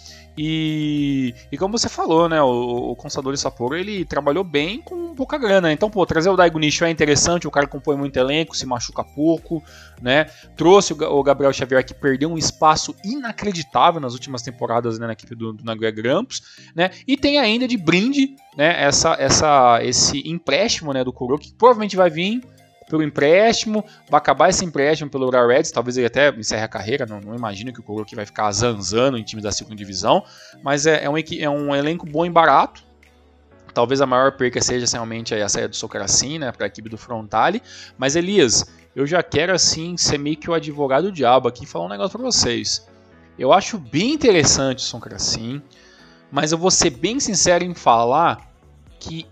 E, 0.41 1.35
e 1.51 1.59
como 1.59 1.77
você 1.77 1.89
falou, 1.89 2.29
né, 2.29 2.41
o, 2.41 2.93
o 2.93 2.97
Consador 2.97 3.37
Sapporo, 3.37 3.75
ele 3.75 4.05
trabalhou 4.05 4.45
bem 4.45 4.81
com 4.81 5.13
pouca 5.13 5.37
grana. 5.37 5.73
Então, 5.73 5.91
pô, 5.91 6.07
trazer 6.07 6.31
o 6.31 6.37
Daigo 6.37 6.61
Nishi 6.61 6.85
é 6.85 6.91
interessante, 6.91 7.49
o 7.49 7.51
cara 7.51 7.67
compõe 7.67 7.97
muito 7.97 8.17
elenco, 8.17 8.57
se 8.57 8.65
machuca 8.65 9.03
pouco, 9.03 9.61
né? 10.01 10.27
Trouxe 10.57 10.93
o, 10.93 11.23
Gabriel 11.23 11.53
Xavier 11.53 11.85
que 11.85 11.95
perdeu 11.95 12.31
um 12.31 12.39
espaço 12.39 12.95
inacreditável 13.05 14.01
nas 14.01 14.13
últimas 14.13 14.43
temporadas 14.43 14.99
né, 14.99 15.07
na 15.07 15.13
equipe 15.13 15.35
do, 15.35 15.53
do 15.53 15.65
Nagoya 15.65 15.91
Grampus, 15.91 16.43
né? 16.75 16.91
E 17.07 17.17
tem 17.17 17.39
ainda 17.39 17.69
de 17.69 17.77
brinde, 17.77 18.35
né, 18.57 18.83
essa, 18.83 19.15
essa, 19.19 19.79
esse 19.83 20.29
empréstimo, 20.29 20.93
né, 20.93 21.05
do 21.05 21.13
Kuro, 21.13 21.39
que 21.39 21.53
provavelmente 21.53 21.97
vai 21.97 22.11
vir 22.11 22.43
pelo 22.89 23.03
empréstimo, 23.03 23.85
vai 24.09 24.19
acabar 24.19 24.49
esse 24.49 24.65
empréstimo 24.65 25.11
pelo 25.11 25.27
Ura 25.27 25.47
Reds, 25.47 25.71
talvez 25.71 25.97
ele 25.97 26.07
até 26.07 26.31
encerre 26.31 26.63
a 26.63 26.69
carreira, 26.69 27.07
não, 27.07 27.21
não 27.21 27.35
imagino 27.35 27.73
que 27.73 27.81
o 27.81 27.83
Kuroki 27.83 28.17
vai 28.17 28.25
ficar 28.25 28.51
zanzando 28.51 29.19
em 29.19 29.23
times 29.23 29.45
da 29.45 29.53
segunda 29.53 29.77
divisão, 29.77 30.25
mas 30.63 30.87
é, 30.87 31.05
é, 31.05 31.11
um, 31.11 31.17
é 31.19 31.51
um 31.51 31.77
elenco 31.77 32.07
bom 32.07 32.25
e 32.25 32.31
barato, 32.31 32.83
talvez 33.75 34.01
a 34.01 34.07
maior 34.07 34.33
perca 34.33 34.61
seja 34.61 34.87
realmente 34.91 35.35
a 35.35 35.49
saída 35.49 35.69
do 35.69 35.77
Socaracin, 35.77 36.39
né, 36.39 36.51
para 36.51 36.67
a 36.67 36.69
equipe 36.69 36.89
do 36.89 36.97
Frontale, 36.97 37.63
mas 37.97 38.17
Elias, 38.17 38.65
eu 38.99 39.07
já 39.07 39.23
quero 39.23 39.55
assim 39.55 39.97
ser 39.97 40.19
meio 40.19 40.37
que 40.37 40.51
o 40.51 40.55
advogado 40.55 41.13
diabo 41.13 41.47
aqui 41.47 41.63
e 41.63 41.67
falar 41.69 41.85
um 41.85 41.89
negócio 41.89 42.19
para 42.19 42.27
vocês. 42.27 42.85
Eu 43.39 43.53
acho 43.53 43.79
bem 43.79 44.15
interessante 44.15 44.79
o 44.79 44.83
Socaracin, 44.83 45.63
mas 46.33 46.51
eu 46.51 46.59
vou 46.59 46.69
ser 46.69 46.91
bem 46.91 47.21
sincero 47.21 47.63
em 47.63 47.75
falar 47.75 48.51
que 48.99 49.25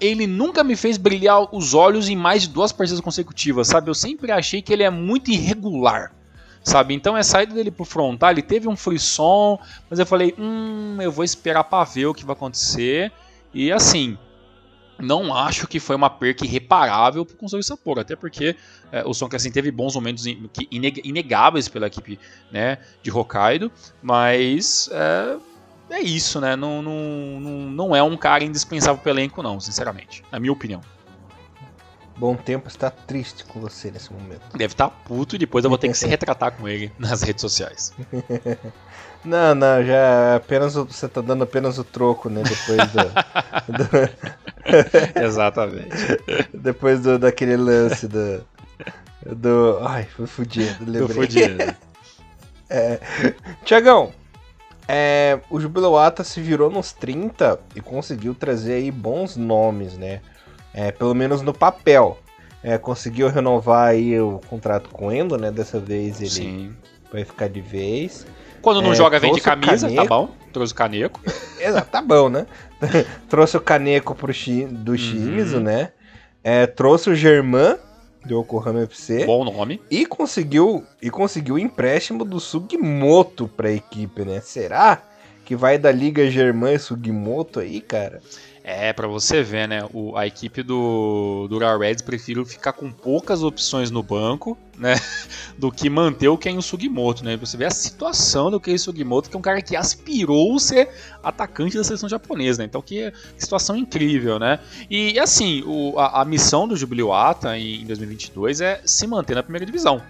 ele 0.00 0.28
nunca 0.28 0.62
me 0.62 0.76
fez 0.76 0.96
brilhar 0.96 1.52
os 1.52 1.74
olhos 1.74 2.08
em 2.08 2.14
mais 2.14 2.42
de 2.42 2.50
duas 2.50 2.70
partidas 2.70 3.00
consecutivas, 3.00 3.66
sabe? 3.66 3.90
Eu 3.90 3.96
sempre 3.96 4.30
achei 4.30 4.62
que 4.62 4.72
ele 4.72 4.84
é 4.84 4.90
muito 4.90 5.28
irregular, 5.28 6.12
sabe? 6.62 6.94
Então 6.94 7.16
a 7.16 7.22
saída 7.24 7.54
dele 7.54 7.72
pro 7.72 7.84
frontal, 7.84 8.30
ele 8.30 8.42
teve 8.42 8.68
um 8.68 8.76
frisson, 8.76 9.58
mas 9.90 9.98
eu 9.98 10.06
falei, 10.06 10.36
hum, 10.38 10.98
eu 11.00 11.10
vou 11.10 11.24
esperar 11.24 11.64
para 11.64 11.82
ver 11.82 12.06
o 12.06 12.14
que 12.14 12.24
vai 12.24 12.36
acontecer. 12.36 13.10
E 13.52 13.72
assim, 13.72 14.16
não 14.98 15.34
acho 15.34 15.66
que 15.66 15.78
foi 15.78 15.94
uma 15.96 16.10
perca 16.10 16.44
irreparável 16.44 17.24
para 17.24 17.34
o 17.34 17.36
Console 17.36 17.62
Sapporo, 17.62 18.00
até 18.00 18.16
porque 18.16 18.56
é, 18.90 19.04
o 19.04 19.14
Son 19.14 19.28
assim 19.32 19.50
teve 19.50 19.70
bons 19.70 19.94
momentos 19.94 20.24
inegáveis 20.70 21.68
pela 21.68 21.86
equipe 21.86 22.18
né, 22.50 22.78
de 23.02 23.10
Hokkaido, 23.10 23.70
mas 24.02 24.88
é, 24.92 25.36
é 25.90 26.00
isso, 26.00 26.40
né? 26.40 26.56
Não, 26.56 26.82
não, 26.82 27.40
não, 27.40 27.50
não 27.70 27.96
é 27.96 28.02
um 28.02 28.16
cara 28.16 28.44
indispensável 28.44 29.00
pro 29.00 29.10
elenco, 29.10 29.42
não, 29.42 29.60
sinceramente. 29.60 30.22
Na 30.30 30.40
minha 30.40 30.52
opinião. 30.52 30.80
Bom 32.16 32.34
Tempo 32.34 32.66
está 32.66 32.90
triste 32.90 33.44
com 33.44 33.60
você 33.60 33.92
nesse 33.92 34.12
momento. 34.12 34.42
Deve 34.52 34.74
estar 34.74 34.88
tá 34.88 34.96
puto 35.04 35.36
e 35.36 35.38
depois 35.38 35.64
eu 35.64 35.70
vou 35.70 35.78
ter 35.78 35.88
que 35.88 35.94
se 35.94 36.06
retratar 36.08 36.52
com 36.52 36.68
ele 36.68 36.90
nas 36.98 37.22
redes 37.22 37.40
sociais. 37.40 37.94
Não, 39.24 39.54
não, 39.54 39.84
já 39.84 39.94
é 39.94 40.36
apenas 40.36 40.74
você 40.74 41.08
tá 41.08 41.20
dando 41.20 41.44
apenas 41.44 41.78
o 41.78 41.84
troco, 41.84 42.28
né? 42.30 42.42
Depois 42.42 42.90
do. 42.92 43.04
do... 43.78 45.20
Exatamente. 45.22 46.18
Depois 46.54 47.00
do, 47.00 47.18
daquele 47.18 47.56
lance 47.56 48.06
do. 48.06 48.44
Do. 49.26 49.78
Ai, 49.82 50.04
foi 50.04 50.26
fudido, 50.26 50.84
lembrei. 50.84 51.08
Foi 51.08 51.26
fudido. 51.26 51.74
é. 52.70 53.00
Tiagão, 53.64 54.12
é, 54.90 55.38
o 55.50 55.60
Jubileuata 55.60 56.24
se 56.24 56.40
virou 56.40 56.70
nos 56.70 56.92
30 56.92 57.60
e 57.76 57.80
conseguiu 57.80 58.34
trazer 58.34 58.74
aí 58.74 58.90
bons 58.90 59.36
nomes, 59.36 59.98
né? 59.98 60.22
É, 60.72 60.90
pelo 60.90 61.14
menos 61.14 61.42
no 61.42 61.52
papel. 61.52 62.18
É, 62.62 62.78
conseguiu 62.78 63.28
renovar 63.28 63.88
aí 63.88 64.18
o 64.18 64.40
contrato 64.48 64.88
com 64.88 65.08
o 65.08 65.12
Endo, 65.12 65.36
né? 65.36 65.50
Dessa 65.50 65.78
vez 65.78 66.20
ele 66.20 66.30
Sim. 66.30 66.76
vai 67.12 67.22
ficar 67.22 67.48
de 67.48 67.60
vez. 67.60 68.26
Quando 68.62 68.82
não 68.82 68.92
é, 68.92 68.94
joga, 68.94 69.18
vende 69.18 69.40
camisa, 69.40 69.90
tá 69.90 70.04
bom? 70.04 70.30
Trouxe 70.52 70.72
o 70.72 70.76
caneco. 70.76 71.20
Exato, 71.60 71.90
tá 71.90 72.02
bom, 72.02 72.28
né? 72.28 72.46
trouxe 73.28 73.56
o 73.56 73.60
caneco 73.60 74.14
pro 74.14 74.32
Shi, 74.32 74.64
do 74.64 74.96
Shimizu, 74.96 75.58
uhum. 75.58 75.62
né? 75.62 75.92
É, 76.42 76.66
trouxe 76.66 77.10
o 77.10 77.14
Germain 77.14 77.76
do 78.24 78.40
Yokohama 78.40 78.82
FC. 78.82 79.24
Bom 79.24 79.44
nome. 79.44 79.80
E 79.90 80.06
conseguiu 80.06 80.84
e 81.00 81.10
conseguiu 81.10 81.56
o 81.56 81.58
empréstimo 81.58 82.24
do 82.24 82.38
Sugimoto 82.40 83.48
pra 83.48 83.70
equipe, 83.70 84.24
né? 84.24 84.40
Será 84.40 85.02
que 85.44 85.56
vai 85.56 85.78
da 85.78 85.90
Liga 85.90 86.30
Germain 86.30 86.74
e 86.74 86.78
Sugimoto 86.78 87.60
aí, 87.60 87.80
cara? 87.80 88.20
É, 88.70 88.92
para 88.92 89.08
você 89.08 89.42
ver, 89.42 89.66
né? 89.66 89.82
O, 89.94 90.14
a 90.14 90.26
equipe 90.26 90.62
do, 90.62 91.46
do 91.48 91.56
Real 91.56 91.78
Reds 91.78 92.02
prefere 92.02 92.44
ficar 92.44 92.74
com 92.74 92.92
poucas 92.92 93.42
opções 93.42 93.90
no 93.90 94.02
banco, 94.02 94.58
né? 94.76 94.94
Do 95.56 95.72
que 95.72 95.88
manter 95.88 96.28
o 96.28 96.36
Ken 96.36 96.60
Sugimoto, 96.60 97.24
né? 97.24 97.34
Você 97.38 97.56
vê 97.56 97.64
a 97.64 97.70
situação 97.70 98.50
do 98.50 98.60
Ken 98.60 98.76
Sugimoto, 98.76 99.30
que 99.30 99.36
é 99.36 99.38
um 99.38 99.42
cara 99.42 99.62
que 99.62 99.74
aspirou 99.74 100.58
ser 100.58 100.90
atacante 101.22 101.78
da 101.78 101.82
seleção 101.82 102.10
japonesa, 102.10 102.58
né? 102.58 102.66
Então, 102.66 102.82
que 102.82 103.10
situação 103.38 103.74
incrível, 103.74 104.38
né? 104.38 104.58
E, 104.90 105.18
assim, 105.18 105.62
o, 105.66 105.98
a, 105.98 106.20
a, 106.20 106.24
missão 106.26 106.68
do 106.68 106.76
Jubiluata 106.76 107.56
em, 107.56 107.80
em 107.80 107.86
2022 107.86 108.60
é 108.60 108.82
se 108.84 109.06
manter 109.06 109.34
na 109.34 109.42
primeira 109.42 109.64
divisão 109.64 110.02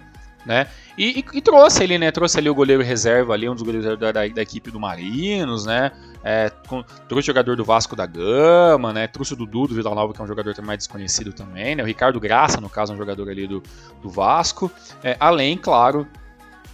né? 0.45 0.67
E, 0.97 1.19
e, 1.19 1.37
e, 1.37 1.41
trouxe 1.41 1.83
ali, 1.83 1.97
né? 1.97 2.11
Trouxe 2.11 2.39
ali 2.39 2.49
o 2.49 2.55
goleiro 2.55 2.83
reserva 2.83 3.33
ali, 3.33 3.47
um 3.47 3.53
dos 3.53 3.63
goleiros 3.63 3.97
da, 3.99 4.11
da, 4.11 4.27
da 4.27 4.41
equipe 4.41 4.71
do 4.71 4.79
Marinos, 4.79 5.65
né? 5.65 5.91
É, 6.23 6.51
com, 6.67 6.83
trouxe 7.07 7.25
o 7.25 7.31
jogador 7.31 7.55
do 7.55 7.63
Vasco 7.63 7.95
da 7.95 8.05
Gama, 8.05 8.91
né? 8.91 9.07
Trouxe 9.07 9.33
o 9.33 9.35
Dudu 9.35 9.67
do 9.67 9.75
Vila 9.75 9.93
Nova, 9.95 10.13
que 10.13 10.19
é 10.19 10.23
um 10.23 10.27
jogador 10.27 10.53
mais 10.61 10.79
desconhecido 10.79 11.31
também, 11.31 11.75
né? 11.75 11.83
O 11.83 11.85
Ricardo 11.85 12.19
Graça, 12.19 12.59
no 12.59 12.69
caso, 12.69 12.91
é 12.91 12.95
um 12.95 12.97
jogador 12.97 13.29
ali 13.29 13.47
do, 13.47 13.63
do 14.01 14.09
Vasco. 14.09 14.71
É, 15.03 15.15
além, 15.19 15.57
claro, 15.57 16.07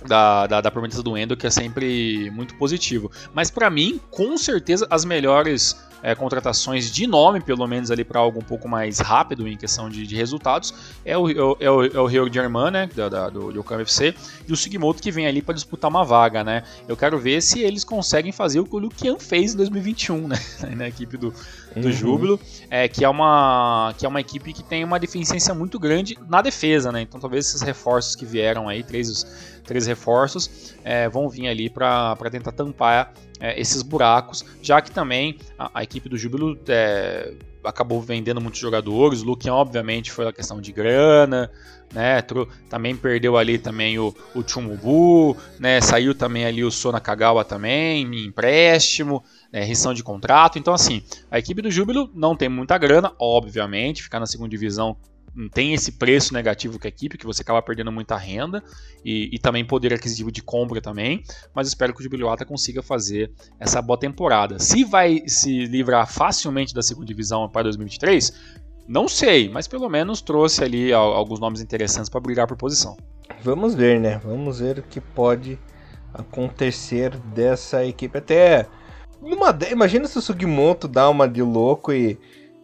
da, 0.07 0.47
da, 0.47 0.61
da 0.61 0.71
promessa 0.71 1.01
do 1.01 1.17
Endo, 1.17 1.35
que 1.35 1.47
é 1.47 1.49
sempre 1.49 2.29
muito 2.31 2.55
positivo. 2.55 3.11
Mas 3.33 3.49
para 3.49 3.69
mim, 3.69 3.99
com 4.11 4.37
certeza, 4.37 4.87
as 4.89 5.05
melhores 5.05 5.75
é, 6.05 6.13
contratações 6.13 6.91
de 6.91 7.07
nome, 7.07 7.41
pelo 7.41 7.65
menos 7.65 7.89
ali 7.89 8.03
para 8.03 8.19
algo 8.19 8.37
um 8.37 8.43
pouco 8.43 8.67
mais 8.67 8.99
rápido 8.99 9.47
em 9.47 9.57
questão 9.57 9.89
de, 9.89 10.05
de 10.05 10.15
resultados, 10.15 10.71
é 11.03 11.17
o, 11.17 11.27
é 11.59 11.71
o, 11.71 11.83
é 11.83 11.99
o 11.99 12.05
Rio 12.05 12.31
German, 12.31 12.69
né, 12.69 12.89
da, 12.95 13.09
da, 13.09 13.29
do 13.29 13.49
Yokohama 13.49 13.81
FC, 13.81 14.13
e 14.47 14.53
o 14.53 14.55
Sugimoto 14.55 15.01
que 15.01 15.09
vem 15.09 15.25
ali 15.25 15.41
para 15.41 15.55
disputar 15.55 15.89
uma 15.89 16.03
vaga, 16.03 16.43
né. 16.43 16.61
Eu 16.87 16.95
quero 16.95 17.17
ver 17.17 17.41
se 17.41 17.59
eles 17.61 17.83
conseguem 17.83 18.31
fazer 18.31 18.59
o 18.59 18.65
que 18.65 18.75
o 18.75 18.77
Lukian 18.77 19.17
fez 19.17 19.55
em 19.55 19.57
2021, 19.57 20.27
né, 20.27 20.37
na 20.77 20.87
equipe 20.87 21.17
do, 21.17 21.33
do 21.75 21.87
uhum. 21.87 21.91
Júbilo, 21.91 22.39
é, 22.69 22.87
que, 22.87 23.03
é 23.03 23.09
uma, 23.09 23.91
que 23.97 24.05
é 24.05 24.09
uma 24.09 24.21
equipe 24.21 24.53
que 24.53 24.63
tem 24.63 24.83
uma 24.83 24.99
deficiência 24.99 25.55
muito 25.55 25.79
grande 25.79 26.15
na 26.29 26.43
defesa, 26.43 26.91
né, 26.91 27.01
então 27.01 27.19
talvez 27.19 27.47
esses 27.47 27.63
reforços 27.63 28.15
que 28.15 28.27
vieram 28.27 28.69
aí, 28.69 28.83
três, 28.83 29.25
três 29.65 29.85
reforços, 29.85 30.75
é, 30.83 31.09
vão 31.09 31.27
vir 31.29 31.47
ali 31.47 31.69
para 31.69 32.15
tentar 32.31 32.51
tampar 32.51 33.13
é, 33.39 33.59
esses 33.59 33.81
buracos, 33.81 34.45
já 34.61 34.81
que 34.81 34.91
também 34.91 35.37
a, 35.57 35.71
a 35.79 35.83
equipe 35.83 36.07
do 36.07 36.17
Júbilo 36.17 36.57
é, 36.67 37.33
acabou 37.63 38.01
vendendo 38.01 38.39
muitos 38.39 38.59
jogadores. 38.59 39.21
O 39.21 39.25
Luquian, 39.25 39.53
obviamente, 39.53 40.11
foi 40.11 40.27
a 40.27 40.33
questão 40.33 40.61
de 40.61 40.71
grana, 40.71 41.51
né? 41.93 42.23
Também 42.69 42.95
perdeu 42.95 43.37
ali 43.37 43.57
também 43.57 43.97
o, 43.99 44.15
o 44.33 44.47
Chumubu, 44.47 45.35
né? 45.59 45.81
Saiu 45.81 46.13
também 46.15 46.45
ali 46.45 46.63
o 46.63 46.71
Sona 46.71 46.99
Kagawa 46.99 47.43
também, 47.43 48.03
em 48.03 48.25
empréstimo, 48.27 49.23
né? 49.51 49.63
rescisão 49.63 49.93
de 49.93 50.03
contrato. 50.03 50.57
Então, 50.57 50.73
assim, 50.73 51.03
a 51.29 51.39
equipe 51.39 51.61
do 51.61 51.71
Júbilo 51.71 52.09
não 52.13 52.35
tem 52.35 52.49
muita 52.49 52.77
grana, 52.77 53.13
obviamente, 53.19 54.03
ficar 54.03 54.19
na 54.19 54.25
segunda 54.25 54.49
divisão 54.49 54.95
tem 55.51 55.73
esse 55.73 55.93
preço 55.93 56.33
negativo 56.33 56.79
com 56.79 56.87
a 56.87 56.89
equipe, 56.89 57.17
que 57.17 57.25
você 57.25 57.41
acaba 57.41 57.61
perdendo 57.61 57.91
muita 57.91 58.15
renda 58.15 58.63
e, 59.03 59.29
e 59.33 59.39
também 59.39 59.65
poder 59.65 59.93
aquisitivo 59.93 60.31
de 60.31 60.41
compra 60.41 60.81
também, 60.81 61.23
mas 61.53 61.67
espero 61.67 61.93
que 61.93 61.99
o 61.99 62.03
Jubiluata 62.03 62.45
consiga 62.45 62.81
fazer 62.81 63.31
essa 63.59 63.81
boa 63.81 63.99
temporada. 63.99 64.59
Se 64.59 64.83
vai 64.83 65.23
se 65.27 65.65
livrar 65.65 66.07
facilmente 66.11 66.73
da 66.73 66.81
segunda 66.81 67.07
divisão 67.07 67.49
para 67.49 67.63
2023, 67.63 68.31
não 68.87 69.07
sei, 69.07 69.49
mas 69.49 69.67
pelo 69.67 69.89
menos 69.89 70.21
trouxe 70.21 70.63
ali 70.63 70.93
alguns 70.93 71.39
nomes 71.39 71.59
interessantes 71.59 72.09
para 72.09 72.21
brigar 72.21 72.47
por 72.47 72.55
posição. 72.55 72.95
Vamos 73.41 73.75
ver, 73.75 73.99
né? 73.99 74.19
Vamos 74.23 74.59
ver 74.59 74.79
o 74.79 74.83
que 74.83 75.01
pode 75.01 75.59
acontecer 76.13 77.17
dessa 77.17 77.85
equipe. 77.85 78.17
Até 78.17 78.67
numa, 79.21 79.57
imagina 79.71 80.07
se 80.07 80.17
o 80.17 80.21
Sugimoto 80.21 80.87
dá 80.87 81.09
uma 81.09 81.27
de 81.27 81.41
louco 81.41 81.91
e 81.91 82.17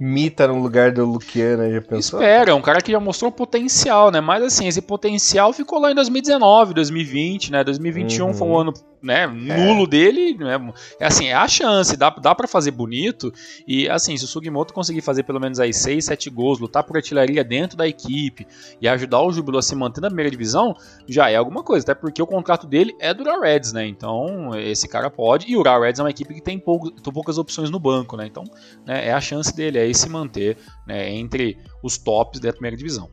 Mita 0.03 0.47
no 0.47 0.59
lugar 0.59 0.91
do 0.91 1.05
Luciano, 1.05 1.71
já 1.71 1.79
pensou? 1.79 2.19
Espera, 2.19 2.49
é 2.49 2.53
um 2.55 2.61
cara 2.61 2.81
que 2.81 2.91
já 2.91 2.99
mostrou 2.99 3.31
potencial, 3.31 4.09
né? 4.09 4.19
Mas 4.19 4.43
assim, 4.43 4.67
esse 4.67 4.81
potencial 4.81 5.53
ficou 5.53 5.79
lá 5.79 5.91
em 5.91 5.95
2019, 5.95 6.73
2020, 6.73 7.51
né? 7.51 7.63
2021 7.63 8.25
uhum. 8.25 8.33
foi 8.33 8.47
um 8.47 8.57
ano 8.57 8.73
né, 9.01 9.25
nulo 9.27 9.83
é. 9.83 9.87
dele, 9.87 10.37
né, 10.37 10.73
é 10.99 11.05
assim, 11.05 11.27
é 11.27 11.33
a 11.33 11.47
chance, 11.47 11.97
dá, 11.97 12.09
dá 12.09 12.35
para 12.35 12.47
fazer 12.47 12.71
bonito, 12.71 13.33
e 13.67 13.89
assim, 13.89 14.15
se 14.15 14.25
o 14.25 14.27
Sugimoto 14.27 14.73
conseguir 14.73 15.01
fazer 15.01 15.23
pelo 15.23 15.39
menos 15.39 15.59
aí 15.59 15.73
6, 15.73 16.05
7 16.05 16.29
gols, 16.29 16.59
lutar 16.59 16.83
por 16.83 16.95
artilharia 16.95 17.43
dentro 17.43 17.77
da 17.77 17.87
equipe 17.87 18.45
e 18.79 18.87
ajudar 18.87 19.21
o 19.21 19.31
Júbilo 19.31 19.57
a 19.57 19.61
se 19.61 19.75
manter 19.75 20.01
na 20.01 20.07
primeira 20.07 20.29
divisão, 20.29 20.75
já 21.07 21.29
é 21.29 21.35
alguma 21.35 21.63
coisa, 21.63 21.83
até 21.83 21.95
porque 21.95 22.21
o 22.21 22.27
contrato 22.27 22.67
dele 22.67 22.95
é 22.99 23.13
do 23.13 23.23
Real 23.23 23.41
Reds, 23.41 23.73
né, 23.73 23.87
então 23.87 24.55
esse 24.55 24.87
cara 24.87 25.09
pode, 25.09 25.49
e 25.49 25.57
o 25.57 25.63
Real 25.63 25.81
Reds 25.81 25.99
é 25.99 26.03
uma 26.03 26.11
equipe 26.11 26.33
que 26.33 26.41
tem 26.41 26.59
pouco, 26.59 26.91
poucas 27.11 27.37
opções 27.37 27.69
no 27.69 27.79
banco, 27.79 28.15
né, 28.15 28.27
então 28.27 28.43
né, 28.85 29.07
é 29.07 29.13
a 29.13 29.21
chance 29.21 29.55
dele 29.55 29.79
aí 29.79 29.95
se 29.95 30.09
manter 30.09 30.57
né, 30.85 31.11
entre 31.11 31.57
os 31.81 31.97
tops 31.97 32.39
da 32.39 32.51
primeira 32.51 32.77
divisão. 32.77 33.09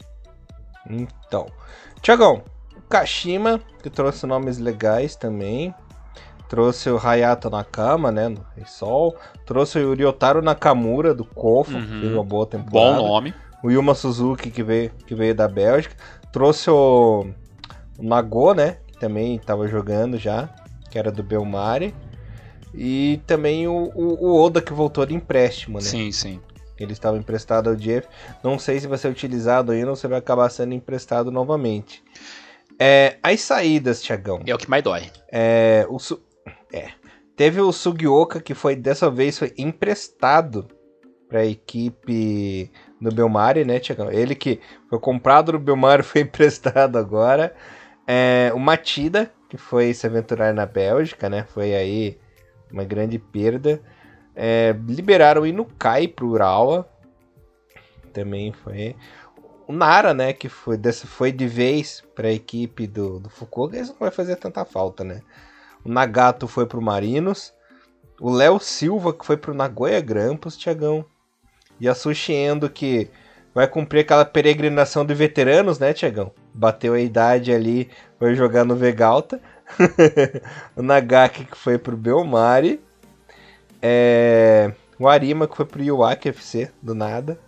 Então, 0.90 1.46
Tiagão, 2.00 2.42
Kashima, 2.88 3.60
que 3.82 3.90
trouxe 3.90 4.26
nomes 4.26 4.58
legais 4.58 5.14
também. 5.14 5.74
Trouxe 6.48 6.88
o 6.88 6.98
Hayato 6.98 7.50
Nakama, 7.50 8.10
né, 8.10 8.28
no 8.28 8.44
Rei 8.56 8.64
Sol. 8.64 9.14
Trouxe 9.44 9.78
o 9.80 9.94
Ryotaro 9.94 10.40
Nakamura, 10.40 11.14
do 11.14 11.24
Kofa, 11.24 11.72
uhum. 11.72 11.86
que 11.86 12.00
fez 12.00 12.12
uma 12.12 12.24
boa 12.24 12.46
temporada. 12.46 12.96
Bom 12.96 13.08
nome. 13.08 13.34
O 13.62 13.70
Yuma 13.70 13.94
Suzuki, 13.94 14.50
que 14.50 14.62
veio, 14.62 14.90
que 15.06 15.14
veio 15.14 15.34
da 15.34 15.46
Bélgica. 15.46 15.94
Trouxe 16.32 16.70
o, 16.70 17.26
o 17.98 18.02
Nago, 18.02 18.54
né, 18.54 18.78
que 18.86 18.98
também 18.98 19.36
estava 19.36 19.68
jogando 19.68 20.16
já, 20.16 20.48
que 20.90 20.98
era 20.98 21.12
do 21.12 21.22
Belmare. 21.22 21.94
E 22.74 23.20
também 23.26 23.66
o, 23.66 23.90
o, 23.94 24.26
o, 24.26 24.42
Oda, 24.42 24.62
que 24.62 24.72
voltou 24.72 25.04
de 25.04 25.14
empréstimo, 25.14 25.78
né? 25.78 25.84
Sim, 25.84 26.12
sim. 26.12 26.40
Ele 26.78 26.92
estava 26.92 27.18
emprestado 27.18 27.68
ao 27.68 27.76
Jeff. 27.76 28.06
Não 28.42 28.58
sei 28.58 28.78
se 28.78 28.86
vai 28.86 28.96
ser 28.96 29.08
utilizado 29.08 29.72
ainda 29.72 29.90
ou 29.90 29.96
se 29.96 30.06
vai 30.06 30.18
acabar 30.18 30.48
sendo 30.48 30.74
emprestado 30.74 31.30
novamente. 31.30 32.02
É, 32.78 33.16
as 33.22 33.40
saídas, 33.40 34.02
Tiagão. 34.02 34.40
É 34.46 34.54
o 34.54 34.58
que 34.58 34.70
mais 34.70 34.84
dói. 34.84 35.10
É, 35.32 35.86
o 35.88 35.98
su... 35.98 36.22
é. 36.72 36.90
Teve 37.34 37.60
o 37.60 37.72
Sugioka 37.72 38.40
que 38.40 38.54
foi 38.54 38.74
dessa 38.74 39.10
vez 39.10 39.38
foi 39.38 39.52
emprestado 39.56 40.66
para 41.28 41.40
a 41.40 41.46
equipe 41.46 42.70
do 43.00 43.12
Belmari, 43.12 43.64
né, 43.64 43.78
Tiagão? 43.78 44.10
Ele 44.10 44.34
que 44.34 44.60
foi 44.88 44.98
comprado 44.98 45.52
no 45.52 45.58
Belmari 45.58 46.02
foi 46.04 46.22
emprestado 46.22 46.96
agora. 46.96 47.54
É, 48.06 48.50
o 48.54 48.58
Matida, 48.58 49.30
que 49.48 49.56
foi 49.56 49.92
se 49.92 50.06
aventurar 50.06 50.54
na 50.54 50.66
Bélgica, 50.66 51.28
né? 51.28 51.44
Foi 51.52 51.74
aí 51.74 52.18
uma 52.72 52.84
grande 52.84 53.18
perda. 53.18 53.80
É, 54.34 54.74
liberaram 54.86 55.42
o 55.42 55.46
Inukai 55.46 56.08
pro 56.08 56.28
Urawa. 56.28 56.88
Também 58.12 58.52
foi 58.52 58.96
o 59.68 59.72
Nara, 59.72 60.14
né, 60.14 60.32
que 60.32 60.48
foi, 60.48 60.78
dessa, 60.78 61.06
foi 61.06 61.30
de 61.30 61.46
vez 61.46 62.02
para 62.14 62.28
a 62.28 62.32
equipe 62.32 62.86
do, 62.86 63.20
do 63.20 63.28
Fukuoka, 63.28 63.78
isso 63.78 63.92
não 63.92 63.98
vai 64.00 64.10
fazer 64.10 64.36
tanta 64.36 64.64
falta, 64.64 65.04
né? 65.04 65.20
O 65.84 65.90
Nagato 65.90 66.48
foi 66.48 66.64
pro 66.64 66.80
Marinos, 66.80 67.52
o 68.18 68.30
Léo 68.30 68.58
Silva 68.58 69.12
que 69.12 69.26
foi 69.26 69.36
pro 69.36 69.52
Nagoya 69.52 70.00
Grampus, 70.00 70.56
Tiagão, 70.56 71.04
e 71.78 71.86
a 71.86 71.94
Sushi 71.94 72.32
Endo 72.32 72.70
que 72.70 73.10
vai 73.54 73.68
cumprir 73.68 74.00
aquela 74.00 74.24
peregrinação 74.24 75.04
de 75.04 75.12
veteranos, 75.12 75.78
né, 75.78 75.92
Tiagão? 75.92 76.32
Bateu 76.54 76.94
a 76.94 77.00
idade 77.00 77.52
ali, 77.52 77.90
foi 78.18 78.34
jogar 78.34 78.64
no 78.64 78.74
Vegalta. 78.74 79.38
o 80.74 80.82
Nagaki 80.82 81.44
que 81.44 81.56
foi 81.58 81.76
pro 81.76 81.94
Belmari 81.94 82.80
É, 83.82 84.72
o 84.98 85.06
Arima, 85.06 85.46
que 85.46 85.54
foi 85.54 85.66
pro 85.66 85.82
Iwaki 85.82 86.30
FC, 86.30 86.72
do 86.82 86.94
nada. 86.94 87.38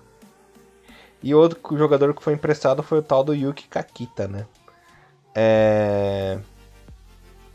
E 1.23 1.35
outro 1.35 1.77
jogador 1.77 2.15
que 2.15 2.23
foi 2.23 2.33
emprestado 2.33 2.83
foi 2.83 2.99
o 2.99 3.03
tal 3.03 3.23
do 3.23 3.35
Yuki 3.35 3.69
Kakita, 3.69 4.27
né? 4.27 4.47
É... 5.35 6.39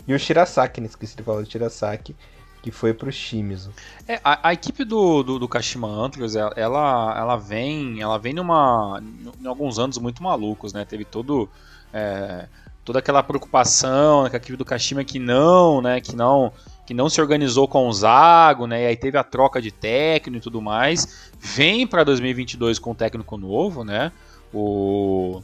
E 0.07 0.13
o 0.13 0.19
Shirasaki, 0.19 0.79
não 0.79 0.87
esqueci 0.87 1.15
de 1.17 1.23
falar 1.23 1.41
do 1.41 1.49
Shirasaki, 1.49 2.15
que 2.61 2.71
foi 2.71 2.93
pro 2.93 3.11
Shimizu. 3.11 3.71
É, 4.07 4.19
a, 4.23 4.49
a, 4.49 4.53
equipe 4.53 4.83
do, 4.83 5.23
do, 5.23 5.39
do, 5.39 5.47
Kashima 5.47 5.87
Antlers, 5.87 6.35
ela, 6.35 6.53
ela 6.55 7.35
vem 7.37 8.01
ela 8.01 8.17
vem 8.17 8.33
numa, 8.33 9.01
em 9.39 9.47
alguns 9.47 9.79
anos 9.79 9.97
muito 9.97 10.21
malucos, 10.21 10.73
né? 10.73 10.85
Teve 10.85 11.05
todo... 11.05 11.49
É, 11.93 12.47
toda 12.83 12.99
aquela 12.99 13.23
preocupação 13.23 14.23
né, 14.23 14.29
com 14.29 14.35
a 14.35 14.37
equipe 14.37 14.55
do 14.55 14.63
Kashima 14.63 15.03
que 15.03 15.17
não, 15.17 15.81
né, 15.81 15.99
que 15.99 16.15
não 16.15 16.53
que 16.85 16.93
não 16.93 17.09
se 17.09 17.19
organizou 17.19 17.67
com 17.67 17.87
o 17.87 17.93
Zago, 17.93 18.67
né? 18.67 18.83
E 18.83 18.87
aí 18.87 18.95
teve 18.95 19.17
a 19.17 19.23
troca 19.23 19.61
de 19.61 19.71
técnico 19.71 20.37
e 20.37 20.41
tudo 20.41 20.61
mais. 20.61 21.31
Vem 21.39 21.87
para 21.87 22.03
2022 22.03 22.79
com 22.79 22.91
um 22.91 22.95
técnico 22.95 23.37
novo, 23.37 23.83
né? 23.83 24.11
O 24.53 25.41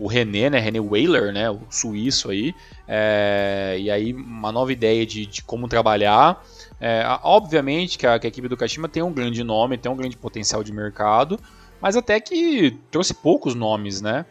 o 0.00 0.06
René, 0.06 0.48
né, 0.48 0.58
René 0.58 0.80
Whaler, 0.80 1.30
né, 1.30 1.50
o 1.50 1.60
suíço 1.68 2.30
aí, 2.30 2.54
é, 2.88 3.76
e 3.78 3.90
aí 3.90 4.14
uma 4.14 4.50
nova 4.50 4.72
ideia 4.72 5.04
de, 5.04 5.26
de 5.26 5.42
como 5.42 5.68
trabalhar. 5.68 6.42
É, 6.80 7.04
obviamente 7.22 7.98
que 7.98 8.06
a, 8.06 8.18
que 8.18 8.26
a, 8.26 8.28
equipe 8.28 8.48
do 8.48 8.56
Kashima 8.56 8.88
tem 8.88 9.02
um 9.02 9.12
grande 9.12 9.44
nome, 9.44 9.76
tem 9.76 9.92
um 9.92 9.96
grande 9.96 10.16
potencial 10.16 10.64
de 10.64 10.72
mercado, 10.72 11.38
mas 11.82 11.96
até 11.96 12.18
que 12.18 12.78
trouxe 12.90 13.12
poucos 13.12 13.54
nomes, 13.54 14.00
né? 14.00 14.24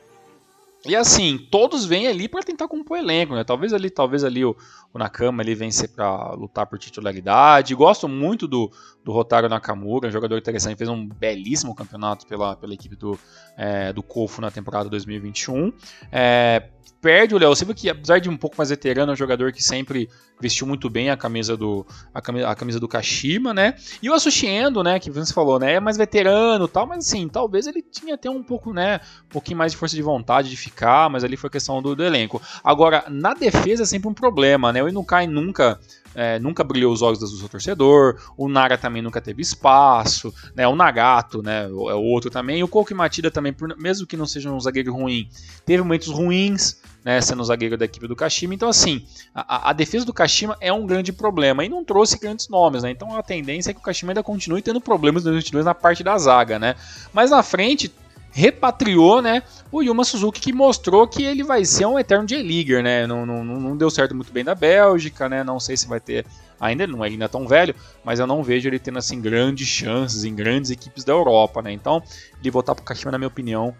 E 0.85 0.95
assim, 0.95 1.37
todos 1.37 1.85
vêm 1.85 2.07
ali 2.07 2.29
para 2.29 2.41
tentar 2.41 2.67
compor 2.67 2.97
elenco, 2.97 3.35
né? 3.35 3.43
Talvez 3.43 3.73
ali, 3.73 3.89
talvez 3.89 4.23
ali 4.23 4.45
o, 4.45 4.55
o 4.93 4.97
Nakama 4.97 5.43
ele 5.43 5.53
vencer 5.53 5.89
para 5.89 6.31
lutar 6.33 6.65
por 6.67 6.79
titularidade. 6.79 7.75
Gosto 7.75 8.07
muito 8.07 8.47
do, 8.47 8.71
do 9.03 9.11
Rotaro 9.11 9.49
Nakamura, 9.49 10.07
um 10.07 10.11
jogador 10.11 10.37
interessante, 10.37 10.77
fez 10.77 10.89
um 10.89 11.05
belíssimo 11.05 11.75
campeonato 11.75 12.25
pela, 12.25 12.55
pela 12.55 12.73
equipe 12.73 12.95
do, 12.95 13.19
é, 13.57 13.91
do 13.91 14.01
Kofu 14.01 14.39
na 14.39 14.49
temporada 14.49 14.89
2021. 14.89 15.73
É, 16.11 16.69
perde 17.01 17.35
o 17.35 17.37
Léo 17.37 17.55
Silva, 17.55 17.73
que 17.73 17.89
apesar 17.89 18.19
de 18.19 18.29
um 18.29 18.37
pouco 18.37 18.55
mais 18.57 18.69
veterano, 18.69 19.11
é 19.11 19.13
um 19.13 19.17
jogador 19.17 19.51
que 19.51 19.63
sempre 19.63 20.09
vestiu 20.39 20.65
muito 20.65 20.89
bem 20.89 21.09
a 21.09 21.17
camisa 21.17 21.55
do, 21.55 21.85
a 22.13 22.21
camisa, 22.21 22.47
a 22.47 22.55
camisa 22.55 22.79
do 22.79 22.87
Kashima, 22.87 23.53
né? 23.53 23.75
E 24.01 24.09
o 24.09 24.13
Asushi 24.13 24.47
né, 24.83 24.99
que 24.99 25.11
você 25.11 25.33
falou, 25.33 25.59
né, 25.59 25.73
é 25.73 25.79
mais 25.79 25.97
veterano 25.97 26.67
tal, 26.67 26.87
mas 26.87 27.07
assim, 27.07 27.27
talvez 27.27 27.67
ele 27.67 27.81
tinha 27.81 28.15
até 28.15 28.29
um 28.29 28.41
pouco, 28.41 28.73
né, 28.73 28.99
um 29.25 29.29
pouquinho 29.29 29.57
mais 29.57 29.71
de 29.71 29.77
força 29.77 29.95
de 29.95 30.01
vontade 30.01 30.49
de 30.49 30.57
ficar, 30.57 31.09
mas 31.09 31.23
ali 31.23 31.37
foi 31.37 31.49
questão 31.49 31.81
do, 31.81 31.95
do 31.95 32.03
elenco. 32.03 32.41
Agora, 32.63 33.03
na 33.09 33.33
defesa 33.33 33.83
é 33.83 33.85
sempre 33.85 34.09
um 34.09 34.13
problema, 34.13 34.71
né? 34.73 34.81
O 34.81 34.89
Inukai 34.89 35.27
nunca 35.27 35.79
é, 36.15 36.39
nunca 36.39 36.63
brilhou 36.63 36.91
os 36.91 37.01
olhos 37.01 37.19
do 37.19 37.27
seu 37.27 37.49
torcedor, 37.49 38.19
o 38.37 38.47
Nara 38.47 38.77
também 38.77 39.01
nunca 39.01 39.21
teve 39.21 39.41
espaço, 39.41 40.33
né, 40.55 40.67
o 40.67 40.75
Nagato 40.75 41.41
né, 41.41 41.65
é 41.65 41.67
o 41.69 42.01
outro 42.01 42.29
também, 42.29 42.63
o 42.63 42.67
Koki 42.67 42.93
Matida 42.93 43.29
também, 43.29 43.55
mesmo 43.77 44.07
que 44.07 44.17
não 44.17 44.25
seja 44.25 44.51
um 44.51 44.59
zagueiro 44.59 44.93
ruim, 44.93 45.29
teve 45.65 45.81
momentos 45.81 46.07
ruins, 46.07 46.81
né, 47.03 47.21
sendo 47.21 47.43
zagueiro 47.43 47.77
da 47.77 47.85
equipe 47.85 48.07
do 48.07 48.15
Kashima, 48.15 48.53
então 48.53 48.69
assim, 48.69 49.05
a, 49.33 49.69
a, 49.69 49.73
defesa 49.73 50.05
do 50.05 50.13
Kashima 50.13 50.57
é 50.59 50.71
um 50.73 50.85
grande 50.85 51.13
problema, 51.13 51.63
e 51.63 51.69
não 51.69 51.83
trouxe 51.83 52.19
grandes 52.19 52.49
nomes, 52.49 52.83
né, 52.83 52.91
então 52.91 53.15
a 53.15 53.23
tendência 53.23 53.71
é 53.71 53.73
que 53.73 53.79
o 53.79 53.83
Kashima 53.83 54.11
ainda 54.11 54.23
continue 54.23 54.61
tendo 54.61 54.81
problemas 54.81 55.23
nos 55.23 55.31
2022 55.31 55.65
na 55.65 55.75
parte 55.75 56.03
da 56.03 56.17
zaga, 56.17 56.59
né, 56.59 56.75
mas 57.13 57.31
na 57.31 57.43
frente 57.43 57.91
repatriou, 58.39 59.21
né, 59.21 59.43
o 59.69 59.81
Yuma 59.81 60.05
Suzuki 60.05 60.39
que 60.39 60.53
mostrou 60.53 61.05
que 61.05 61.23
ele 61.23 61.43
vai 61.43 61.65
ser 61.65 61.85
um 61.85 61.99
eterno 61.99 62.25
J-Leaguer, 62.25 62.81
né, 62.81 63.05
não, 63.05 63.25
não, 63.25 63.43
não 63.43 63.75
deu 63.75 63.89
certo 63.89 64.15
muito 64.15 64.31
bem 64.31 64.45
na 64.45 64.55
Bélgica, 64.55 65.27
né, 65.27 65.43
não 65.43 65.59
sei 65.59 65.75
se 65.75 65.87
vai 65.87 65.99
ter, 65.99 66.25
ainda 66.59 66.87
não 66.87 67.03
é 67.03 67.09
ainda 67.09 67.27
tão 67.27 67.45
velho, 67.45 67.75
mas 68.03 68.17
eu 68.19 68.25
não 68.25 68.41
vejo 68.41 68.69
ele 68.69 68.79
tendo 68.79 68.97
assim 68.97 69.19
grandes 69.19 69.67
chances 69.67 70.23
em 70.23 70.33
grandes 70.33 70.71
equipes 70.71 71.03
da 71.03 71.11
Europa, 71.11 71.61
né, 71.61 71.73
então 71.73 72.01
ele 72.39 72.49
voltar 72.49 72.73
pro 72.75 72.83
Kashima, 72.85 73.11
na 73.11 73.17
minha 73.17 73.27
opinião, 73.27 73.75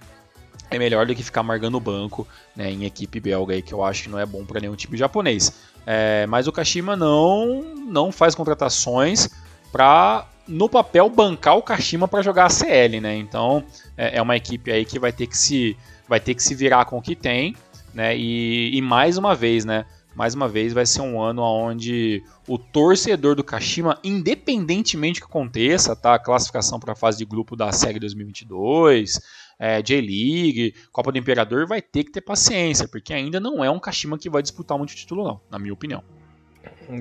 é 0.70 0.78
melhor 0.78 1.05
do 1.05 1.16
que 1.16 1.24
ficar 1.24 1.41
margando 1.41 1.78
o 1.78 1.80
banco 1.80 2.28
né, 2.55 2.70
em 2.70 2.84
equipe 2.84 3.20
belga, 3.20 3.53
aí, 3.53 3.62
que 3.62 3.74
eu 3.74 3.84
acho 3.84 4.03
que 4.03 4.10
não 4.10 4.20
é 4.20 4.26
bom 4.26 4.45
para 4.45 4.60
nenhum 4.60 4.76
time 4.76 4.95
japonês. 4.97 5.51
É, 5.86 6.28
mas 6.28 6.47
o 6.47 6.51
Kashima 6.51 6.95
não, 6.95 7.64
não 7.88 8.12
faz 8.12 8.36
contratações 8.36 9.30
para 9.72 10.28
no 10.50 10.68
papel 10.68 11.10
bancar 11.10 11.56
o 11.56 11.62
Kashima 11.62 12.08
para 12.08 12.24
jogar 12.24 12.45
a 12.45 12.50
CL, 12.50 13.00
né? 13.00 13.16
Então 13.16 13.64
é, 13.95 14.18
é, 14.18 14.22
uma 14.22 14.36
equipe 14.36 14.72
aí 14.72 14.84
que 14.84 15.00
vai 15.00 15.14
ter 15.14 15.28
que 15.28 15.38
se 15.38 15.78
vai 16.08 16.20
ter 16.20 16.34
que 16.34 16.41
se 16.41 16.56
virar 16.56 16.86
com 16.86 16.97
o 16.97 17.02
que 17.02 17.16
tem, 17.16 17.56
né? 17.93 18.18
E, 18.18 18.76
e 18.76 18.82
mais 18.82 19.18
uma 19.18 19.36
vez, 19.36 19.64
né? 19.64 19.86
Mais 20.16 20.34
uma 20.34 20.50
vez 20.50 20.74
vai 20.74 20.86
ser 20.86 21.02
um 21.02 21.22
ano 21.22 21.43
onde 21.43 22.24
o 22.47 22.58
torcedor 22.58 23.36
do 23.36 23.43
Kashima, 23.43 24.00
independentemente 24.04 25.20
do 25.20 25.26
que 25.26 25.30
aconteça, 25.30 25.95
tá? 25.95 26.18
Classificação 26.18 26.80
para 26.80 26.93
a 26.93 26.95
fase 26.95 27.20
de 27.20 27.26
grupo 27.26 27.56
da 27.56 27.72
série 27.72 28.00
2022, 28.00 29.22
é, 29.60 29.82
J-League, 29.82 30.74
Copa 30.91 31.12
do 31.12 31.18
Imperador, 31.20 31.68
vai 31.68 31.82
ter 31.82 32.04
que 32.04 32.12
ter 32.12 32.22
paciência, 32.22 32.88
porque 32.88 33.14
ainda 33.14 33.39
não 33.39 33.64
é 33.64 33.70
um 33.70 33.80
Kashima 33.80 34.18
que 34.18 34.30
vai 34.30 34.41
disputar 34.41 34.78
muito 34.78 34.95
título, 34.95 35.24
não, 35.24 35.39
na 35.50 35.60
minha 35.60 35.74
opinião. 35.74 36.04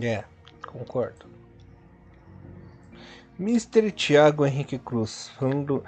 É, 0.02 0.22
concordo. 0.66 1.37
Mr. 3.38 3.92
Thiago 3.92 4.44
Henrique 4.44 4.78
Cruz, 4.78 5.30
falando 5.38 5.84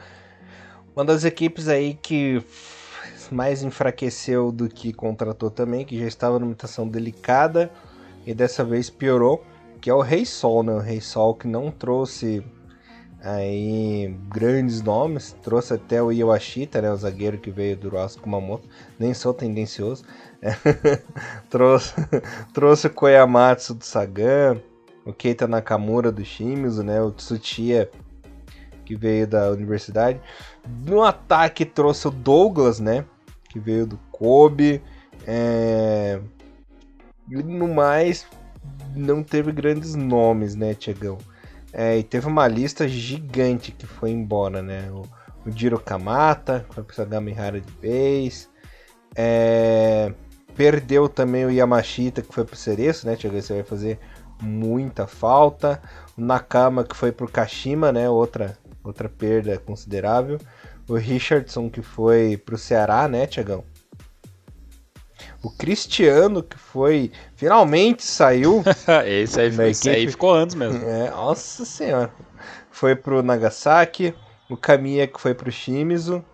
uma 0.94 1.04
das 1.04 1.24
equipes 1.24 1.66
aí 1.66 1.94
que 1.94 2.40
mais 3.30 3.62
enfraqueceu 3.62 4.52
do 4.52 4.68
que 4.68 4.92
contratou 4.92 5.50
também, 5.50 5.84
que 5.84 5.98
já 5.98 6.06
estava 6.06 6.38
numa 6.38 6.52
situação 6.52 6.86
delicada 6.86 7.70
e 8.24 8.32
dessa 8.32 8.62
vez 8.62 8.88
piorou, 8.88 9.44
que 9.80 9.90
é 9.90 9.94
o 9.94 10.00
Rei 10.00 10.24
Sol, 10.24 10.62
né? 10.62 10.72
O 10.72 10.78
Rei 10.78 11.00
Sol 11.00 11.34
que 11.34 11.48
não 11.48 11.70
trouxe 11.70 12.44
aí 13.22 14.14
grandes 14.28 14.80
nomes, 14.80 15.36
trouxe 15.42 15.74
até 15.74 16.02
o 16.02 16.12
Iwashita, 16.12 16.80
né? 16.80 16.92
O 16.92 16.96
zagueiro 16.96 17.38
que 17.38 17.50
veio 17.50 17.76
do 17.76 17.88
Ross 17.88 18.14
Kumamoto, 18.16 18.68
nem 18.98 19.12
sou 19.12 19.34
tendencioso, 19.34 20.04
trouxe, 21.50 21.94
trouxe 22.54 22.86
o 22.86 22.90
Koyamatsu 22.90 23.74
do 23.74 23.84
Sagan, 23.84 24.60
o 25.04 25.12
Keita 25.12 25.46
Nakamura 25.46 26.10
do 26.12 26.24
Shimizu, 26.24 26.82
né? 26.82 27.00
O 27.02 27.10
Tsuchiya 27.10 27.90
que 28.90 28.96
veio 28.96 29.24
da 29.24 29.52
universidade. 29.52 30.20
No 30.84 31.04
ataque 31.04 31.64
trouxe 31.64 32.08
o 32.08 32.10
Douglas, 32.10 32.80
né? 32.80 33.04
Que 33.48 33.60
veio 33.60 33.86
do 33.86 33.96
Kobe. 34.10 34.82
É... 35.24 36.20
No 37.28 37.72
mais, 37.72 38.26
não 38.96 39.22
teve 39.22 39.52
grandes 39.52 39.94
nomes, 39.94 40.56
né, 40.56 40.74
Tiagão? 40.74 41.18
É, 41.72 41.98
e 41.98 42.02
teve 42.02 42.26
uma 42.26 42.48
lista 42.48 42.88
gigante 42.88 43.70
que 43.70 43.86
foi 43.86 44.10
embora, 44.10 44.60
né? 44.60 44.90
O, 44.90 45.02
o 45.48 45.52
Jiro 45.56 45.78
Kamata, 45.78 46.66
que 46.68 46.74
foi 46.74 46.82
pro 46.82 46.96
Sagamihara 46.96 47.60
de 47.60 47.72
vez. 47.80 48.50
É... 49.14 50.12
Perdeu 50.56 51.08
também 51.08 51.46
o 51.46 51.50
Yamashita, 51.50 52.22
que 52.22 52.34
foi 52.34 52.44
pro 52.44 52.56
Cereço, 52.56 53.06
né, 53.06 53.14
Tiagão? 53.14 53.40
Você 53.40 53.54
vai 53.54 53.62
fazer 53.62 54.00
muita 54.40 55.06
falta. 55.06 55.80
O 56.16 56.20
Nakama 56.20 56.84
que 56.84 56.96
foi 56.96 57.12
pro 57.12 57.30
Kashima, 57.30 57.92
né? 57.92 58.08
Outra, 58.08 58.56
outra 58.82 59.08
perda 59.08 59.58
considerável. 59.58 60.38
O 60.88 60.94
Richardson 60.94 61.70
que 61.70 61.82
foi 61.82 62.36
pro 62.36 62.58
Ceará, 62.58 63.06
né, 63.06 63.26
Tiagão? 63.26 63.64
O 65.42 65.50
Cristiano 65.50 66.42
que 66.42 66.58
foi 66.58 67.12
finalmente 67.36 68.02
saiu. 68.02 68.62
esse, 69.06 69.40
aí, 69.40 69.70
esse 69.70 69.88
aí 69.88 70.08
ficou 70.08 70.34
antes 70.34 70.54
mesmo. 70.54 70.84
É, 70.84 71.10
nossa 71.10 71.64
senhora. 71.64 72.12
Foi 72.70 72.94
pro 72.94 73.22
Nagasaki. 73.22 74.14
O 74.48 74.56
Kamiya 74.56 75.06
que 75.06 75.20
foi 75.20 75.32
pro 75.32 75.50
Shimizu. 75.50 76.24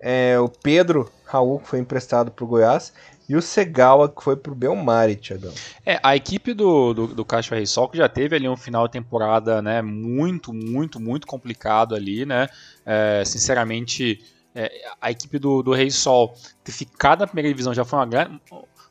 É, 0.00 0.38
o 0.38 0.48
Pedro 0.48 1.10
Raul 1.24 1.60
que 1.60 1.68
foi 1.68 1.78
emprestado 1.78 2.30
pro 2.30 2.46
Goiás. 2.46 2.92
E 3.32 3.36
o 3.36 3.40
Segawa, 3.40 4.10
que 4.10 4.22
foi 4.22 4.36
pro 4.36 4.54
Belmari, 4.54 5.16
Thiagão. 5.16 5.54
É, 5.86 5.98
a 6.02 6.14
equipe 6.14 6.52
do, 6.52 6.92
do, 6.92 7.06
do 7.06 7.24
Caixa 7.24 7.54
Rei 7.54 7.64
Sol, 7.64 7.88
que 7.88 7.96
já 7.96 8.06
teve 8.06 8.36
ali 8.36 8.46
um 8.46 8.58
final 8.58 8.86
de 8.86 8.92
temporada, 8.92 9.62
né, 9.62 9.80
muito, 9.80 10.52
muito, 10.52 11.00
muito 11.00 11.26
complicado 11.26 11.94
ali, 11.94 12.26
né, 12.26 12.46
é, 12.84 13.22
sinceramente, 13.24 14.22
é, 14.54 14.70
a 15.00 15.10
equipe 15.10 15.38
do, 15.38 15.62
do 15.62 15.72
Rei 15.72 15.90
Sol 15.90 16.34
ter 16.62 16.72
ficado 16.72 17.20
na 17.20 17.26
primeira 17.26 17.48
divisão 17.48 17.72
já 17.72 17.86
foi 17.86 18.00
uma 18.00 18.04
grande, 18.04 18.38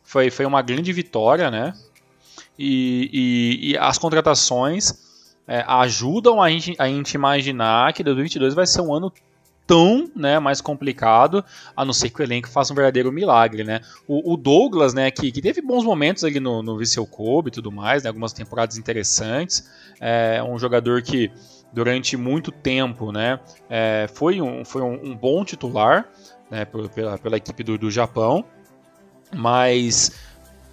foi, 0.01 0.31
foi 0.31 0.47
uma 0.47 0.63
grande 0.63 0.91
vitória, 0.91 1.51
né, 1.51 1.75
e, 2.57 3.11
e, 3.13 3.71
e 3.73 3.77
as 3.77 3.99
contratações 3.99 5.37
é, 5.47 5.63
ajudam 5.67 6.41
a 6.41 6.49
gente, 6.49 6.73
a 6.79 6.87
gente 6.87 7.13
imaginar 7.13 7.93
que 7.93 8.03
2022 8.03 8.55
vai 8.55 8.65
ser 8.65 8.81
um 8.81 8.91
ano 8.91 9.13
tão 9.71 10.11
né, 10.13 10.37
mais 10.37 10.59
complicado, 10.59 11.45
a 11.73 11.85
não 11.85 11.93
ser 11.93 12.09
que 12.09 12.19
o 12.19 12.23
elenco 12.23 12.49
faça 12.49 12.73
um 12.73 12.75
verdadeiro 12.75 13.09
milagre, 13.09 13.63
né? 13.63 13.79
O, 14.05 14.33
o 14.33 14.35
Douglas, 14.35 14.93
né, 14.93 15.09
que, 15.09 15.31
que, 15.31 15.41
teve 15.41 15.61
bons 15.61 15.85
momentos 15.85 16.25
ali 16.25 16.41
no, 16.41 16.61
no 16.61 16.77
Viseu 16.77 17.05
Kobe 17.05 17.47
e 17.47 17.51
tudo 17.51 17.71
mais, 17.71 18.03
né, 18.03 18.09
algumas 18.09 18.33
temporadas 18.33 18.77
interessantes, 18.77 19.71
é 20.01 20.43
um 20.43 20.59
jogador 20.59 21.01
que 21.01 21.31
durante 21.71 22.17
muito 22.17 22.51
tempo, 22.51 23.13
né, 23.13 23.39
é, 23.69 24.09
foi, 24.13 24.41
um, 24.41 24.65
foi 24.65 24.81
um, 24.81 25.11
um 25.11 25.15
bom 25.15 25.45
titular, 25.45 26.05
né, 26.49 26.65
pela, 26.65 27.17
pela 27.17 27.37
equipe 27.37 27.63
do, 27.63 27.77
do 27.77 27.89
Japão, 27.89 28.43
mas 29.33 30.11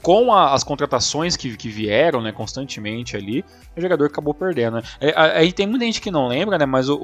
com 0.09 0.33
a, 0.33 0.55
as 0.55 0.65
contratações 0.65 1.37
que, 1.37 1.55
que 1.55 1.69
vieram, 1.69 2.23
né, 2.23 2.33
constantemente 2.33 3.15
ali, 3.15 3.45
o 3.77 3.81
jogador 3.83 4.07
acabou 4.07 4.33
perdendo. 4.33 4.77
Né? 4.77 4.83
É, 5.03 5.13
aí 5.15 5.53
tem 5.53 5.67
muita 5.67 5.85
gente 5.85 6.01
que 6.01 6.11
não 6.11 6.29
lembra, 6.29 6.57
né, 6.57 6.65
mas 6.65 6.89
o, 6.89 6.97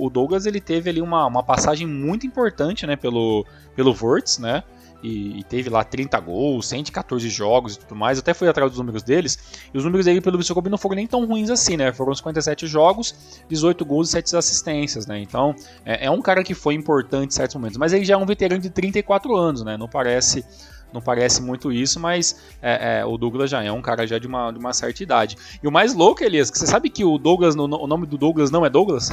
o, 0.00 0.08
Douglas 0.08 0.46
ele 0.46 0.58
teve 0.58 0.88
ali 0.88 1.02
uma, 1.02 1.26
uma 1.26 1.42
passagem 1.42 1.86
muito 1.86 2.26
importante, 2.26 2.86
né, 2.86 2.96
pelo, 2.96 3.44
pelo 3.74 3.92
Vorts, 3.92 4.38
né, 4.38 4.62
e, 5.02 5.40
e, 5.40 5.44
teve 5.44 5.68
lá 5.68 5.84
30 5.84 6.18
gols, 6.20 6.66
114 6.68 7.28
jogos 7.28 7.74
e 7.74 7.80
tudo 7.80 7.94
mais. 7.94 8.18
Até 8.18 8.32
fui 8.32 8.48
atrás 8.48 8.70
dos 8.70 8.78
números 8.78 9.02
deles. 9.02 9.38
E 9.72 9.76
os 9.76 9.84
números 9.84 10.06
dele 10.06 10.22
pelo 10.22 10.38
Viscobi 10.38 10.70
não 10.70 10.78
foram 10.78 10.96
nem 10.96 11.06
tão 11.06 11.26
ruins 11.26 11.50
assim, 11.50 11.76
né? 11.76 11.92
Foram 11.92 12.14
57 12.14 12.66
jogos, 12.66 13.14
18 13.46 13.84
gols 13.84 14.08
e 14.08 14.12
7 14.12 14.34
assistências, 14.34 15.06
né? 15.06 15.20
Então 15.20 15.54
é, 15.84 16.06
é 16.06 16.10
um 16.10 16.22
cara 16.22 16.42
que 16.42 16.54
foi 16.54 16.72
importante 16.72 17.32
em 17.32 17.34
certos 17.34 17.54
momentos. 17.54 17.76
Mas 17.76 17.92
ele 17.92 18.06
já 18.06 18.14
é 18.14 18.16
um 18.16 18.24
veterano 18.24 18.62
de 18.62 18.70
34 18.70 19.36
anos, 19.36 19.62
né? 19.62 19.76
Não 19.76 19.86
parece 19.86 20.44
não 20.92 21.00
parece 21.00 21.42
muito 21.42 21.72
isso, 21.72 22.00
mas 22.00 22.40
é, 22.62 23.00
é, 23.00 23.04
o 23.04 23.16
Douglas 23.18 23.50
já 23.50 23.62
é 23.62 23.70
um 23.70 23.82
cara 23.82 24.06
já 24.06 24.18
de 24.18 24.26
uma, 24.26 24.50
de 24.50 24.58
uma 24.58 24.72
certa 24.72 25.02
idade. 25.02 25.36
E 25.62 25.68
o 25.68 25.72
mais 25.72 25.94
louco, 25.94 26.24
Elias, 26.24 26.50
que 26.50 26.58
você 26.58 26.66
sabe 26.66 26.88
que 26.88 27.04
o 27.04 27.18
Douglas, 27.18 27.54
no, 27.54 27.64
o 27.64 27.86
nome 27.86 28.06
do 28.06 28.16
Douglas 28.16 28.50
não 28.50 28.64
é 28.64 28.70
Douglas? 28.70 29.10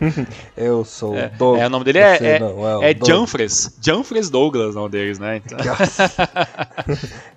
Eu 0.56 0.84
sou 0.84 1.16
é, 1.16 1.28
Douglas. 1.28 1.62
É, 1.62 1.66
o 1.66 1.70
nome 1.70 1.84
dele 1.84 1.98
é, 1.98 2.16
é, 2.16 2.40
é, 2.82 2.90
é 2.90 3.06
Janfres. 3.06 3.78
Janfres 3.80 4.30
Douglas, 4.30 4.74
o 4.74 4.78
nome 4.78 4.90
deles, 4.90 5.18
né? 5.18 5.36
Então... 5.36 5.58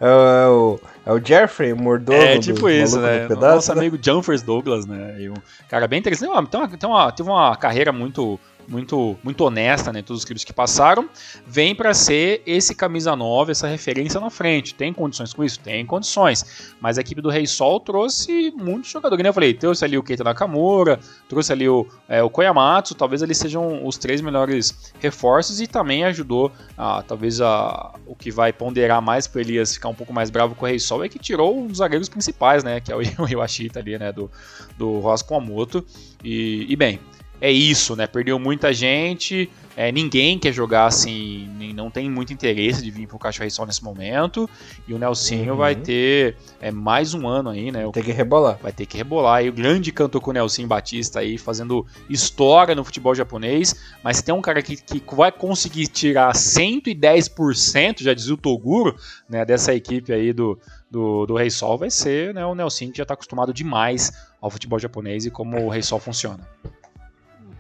é, 0.02 0.06
é, 0.06 0.48
o, 0.48 0.80
é 1.06 1.12
o 1.12 1.20
Jeffrey, 1.24 1.74
mordomo. 1.74 2.18
É 2.18 2.40
tipo 2.40 2.68
isso, 2.70 3.00
né? 3.00 3.28
Nosso 3.30 3.72
amigo 3.72 3.98
Janfres 4.02 4.42
Douglas, 4.42 4.86
né? 4.86 5.16
E 5.20 5.30
um 5.30 5.36
cara 5.70 5.88
bem 5.88 6.00
interessante. 6.00 6.30
Tem 6.50 6.60
uma, 6.60 6.68
tem 6.68 6.90
uma, 6.90 7.12
teve 7.12 7.30
uma 7.30 7.56
carreira 7.56 7.92
muito 7.92 8.40
muito, 8.68 9.18
muito 9.24 9.42
honesta, 9.42 9.92
né, 9.92 10.02
todos 10.02 10.22
os 10.22 10.26
clubes 10.26 10.44
que 10.44 10.54
passaram, 10.54 11.10
vem 11.46 11.76
para 11.76 11.94
ser 11.94 12.42
esse 12.46 12.74
camisa 12.76 13.16
9, 13.16 13.52
essa 13.52 13.68
referência 13.68 14.20
na 14.20 14.30
frente. 14.30 14.74
Tem 14.74 14.94
condições 14.94 15.34
com 15.34 15.44
isso? 15.44 15.60
Tem 15.60 15.86
condições. 15.86 16.74
Mas 16.80 16.98
a 16.98 17.02
equipe 17.02 17.22
do 17.22 17.30
Rei 17.30 17.48
Sol 17.48 17.80
trouxe 17.80 18.54
muitos 18.56 18.92
jogadores, 18.92 19.24
né? 19.24 19.30
Eu 19.30 19.34
falei, 19.34 19.54
trouxe 19.54 19.86
ali 19.86 19.98
o 19.98 20.04
Keita 20.04 20.24
Nakamura, 20.24 21.00
trouxe 21.28 21.52
ali 21.52 21.68
o, 21.68 21.88
é, 22.08 22.22
o 22.22 22.30
Koyamatsu, 22.30 22.96
talvez 22.96 23.22
eles 23.22 23.38
sejam 23.38 23.86
os 23.86 23.98
três 23.98 24.22
melhores 24.22 24.94
reforços 25.00 25.62
e 25.62 25.68
também 25.68 26.04
ajudou, 26.06 26.52
a, 26.78 27.02
talvez 27.04 27.42
a, 27.42 27.94
o 28.06 28.16
que 28.16 28.32
vai 28.32 28.52
ponderar 28.52 29.02
mais 29.02 29.28
para 29.28 29.42
Elias 29.42 29.74
ficar 29.74 29.90
um 29.90 29.96
pouco 29.96 30.14
mais 30.14 30.30
bravo 30.30 30.56
com 30.56 30.66
o 30.66 30.68
Rei 30.68 30.80
Sol 30.80 31.04
é 31.04 31.10
que 31.10 31.20
tirou 31.20 31.58
um 31.58 31.68
dos 31.68 31.78
zagueiros 31.78 32.10
principais, 32.10 32.64
né, 32.64 32.80
que 32.80 32.92
é 32.92 32.96
o, 32.96 33.02
Iwashita 33.28 33.80
ali, 33.80 33.98
né, 33.98 34.12
do, 34.12 34.30
do 34.78 35.00
Ross 35.00 35.22
Kuamoto. 35.22 35.86
E, 36.24 36.66
e 36.68 36.76
bem, 36.76 37.00
é 37.42 37.52
isso, 37.52 37.96
né? 37.96 38.08
Perdeu 38.08 38.40
muita 38.40 38.74
gente, 38.74 39.50
é, 39.78 39.92
ninguém 39.92 40.40
quer 40.40 40.54
jogar 40.54 40.86
assim, 40.86 41.50
não 41.76 41.92
tem 41.92 42.10
muito 42.10 42.32
interesse 42.32 42.82
de 42.82 42.90
vir 42.90 43.08
pro 43.08 43.20
Caixa 43.20 43.48
Sol 43.50 43.66
nesse 43.66 43.84
momento. 43.84 44.50
E 44.88 44.94
o 44.94 44.98
Nelsinho 44.98 45.52
uhum. 45.52 45.58
vai 45.58 45.76
ter 45.76 46.38
é, 46.62 46.72
mais 46.72 47.14
um 47.14 47.28
ano 47.28 47.50
aí, 47.50 47.72
né? 47.72 47.90
Tem 47.92 48.04
que 48.04 48.12
rebolar. 48.14 48.58
Vai 48.62 48.72
ter 48.72 48.86
que 48.86 48.96
rebolar. 48.96 49.44
E 49.44 49.50
o 49.50 49.54
grande 49.54 49.92
cantor 49.92 50.22
com 50.22 50.32
o 50.32 50.34
Nelson 50.34 50.66
Batista 50.66 51.20
aí, 51.20 51.38
fazendo 51.38 51.86
história 52.10 52.74
no 52.74 52.86
futebol 52.86 53.14
japonês. 53.14 53.76
Mas 54.02 54.22
tem 54.22 54.34
um 54.34 54.42
cara 54.42 54.62
que, 54.62 54.78
que 54.78 55.04
vai 55.14 55.32
conseguir 55.32 55.88
tirar 55.88 56.32
110%, 56.34 58.02
já 58.02 58.14
dizia 58.14 58.34
o 58.34 58.38
Toguro, 58.38 58.96
né? 59.30 59.44
Dessa 59.44 59.74
equipe 59.76 60.14
aí 60.14 60.32
do, 60.32 60.58
do, 60.90 61.26
do 61.26 61.36
Rei 61.36 61.50
Sol, 61.50 61.78
vai 61.78 61.92
ser 61.92 62.34
né, 62.34 62.46
o 62.46 62.56
Nelson 62.56 62.92
que 62.92 62.98
já 62.98 63.04
está 63.04 63.14
acostumado 63.14 63.54
demais 63.54 64.12
ao 64.42 64.50
futebol 64.50 64.80
japonês 64.80 65.26
e 65.26 65.32
como 65.32 65.66
o 65.66 65.70
Rei 65.70 65.82
Sol 65.82 66.00
funciona. 66.00 66.48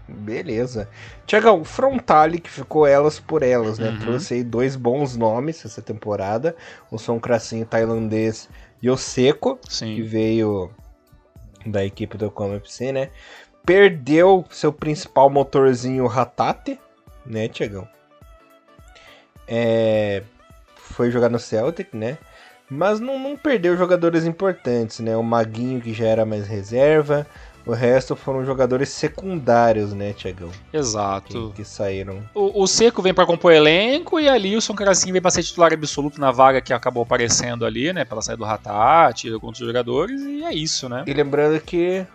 Beleza. 0.07 0.87
Tiagão, 1.25 1.63
Frontale, 1.63 2.39
que 2.39 2.49
ficou 2.49 2.85
elas 2.85 3.19
por 3.19 3.41
elas, 3.41 3.79
né? 3.79 3.89
Uhum. 3.89 3.99
Trouxe 3.99 4.35
aí 4.35 4.43
dois 4.43 4.75
bons 4.75 5.17
nomes 5.17 5.65
essa 5.65 5.81
temporada. 5.81 6.55
O 6.91 6.97
São 6.99 7.19
Cracinho 7.19 7.65
tailandês 7.65 8.47
Yoseko, 8.83 9.59
Sim. 9.67 9.95
que 9.95 10.01
veio 10.03 10.69
da 11.65 11.83
equipe 11.83 12.17
do 12.17 12.31
FC, 12.55 12.91
né? 12.91 13.09
Perdeu 13.65 14.45
seu 14.51 14.71
principal 14.71 15.27
motorzinho 15.29 16.05
Ratate, 16.05 16.79
né, 17.25 17.47
Tiagão? 17.47 17.87
É... 19.47 20.21
Foi 20.75 21.09
jogar 21.09 21.29
no 21.29 21.39
Celtic, 21.39 21.93
né? 21.93 22.19
Mas 22.69 22.99
não, 22.99 23.19
não 23.19 23.35
perdeu 23.35 23.75
jogadores 23.75 24.23
importantes, 24.25 24.99
né? 24.99 25.17
O 25.17 25.23
Maguinho, 25.23 25.81
que 25.81 25.93
já 25.93 26.05
era 26.05 26.25
mais 26.25 26.47
reserva. 26.47 27.25
O 27.66 27.74
resto 27.74 28.16
foram 28.16 28.45
jogadores 28.45 28.89
secundários, 28.89 29.91
né, 29.91 30.13
Tiagão? 30.13 30.51
Exato. 30.72 31.49
Que, 31.49 31.63
que 31.63 31.66
saíram. 31.66 32.24
O, 32.34 32.61
o, 32.61 32.68
Seco 32.68 33.01
vem 33.01 33.13
para 33.13 33.26
compor 33.26 33.51
elenco 33.51 34.20
e 34.20 34.30
ali 34.30 34.55
o 34.55 34.61
São 34.61 34.76
Caracinho 34.76 35.13
vem 35.13 35.22
para 35.22 35.32
ser 35.32 35.41
titular 35.41 35.74
absoluto 35.74 36.22
na 36.22 36.32
vaga 36.32 36.61
que 36.61 36.72
acabou 36.72 37.01
aparecendo 37.01 37.66
ali, 37.66 37.91
né? 37.91 38.05
Pela 38.05 38.22
saída 38.22 38.38
do 38.38 38.45
Ratati, 38.45 39.32
com 39.39 39.47
outros 39.47 39.66
jogadores, 39.66 40.22
e 40.22 40.43
é 40.43 40.53
isso, 40.53 40.88
né? 40.88 41.03
E 41.07 41.13
lembrando 41.13 41.59
que 41.59 42.05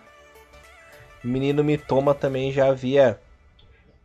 o 1.25 1.27
menino 1.27 1.65
Mitoma 1.65 2.15
também 2.15 2.53
já 2.53 2.69
havia 2.69 3.19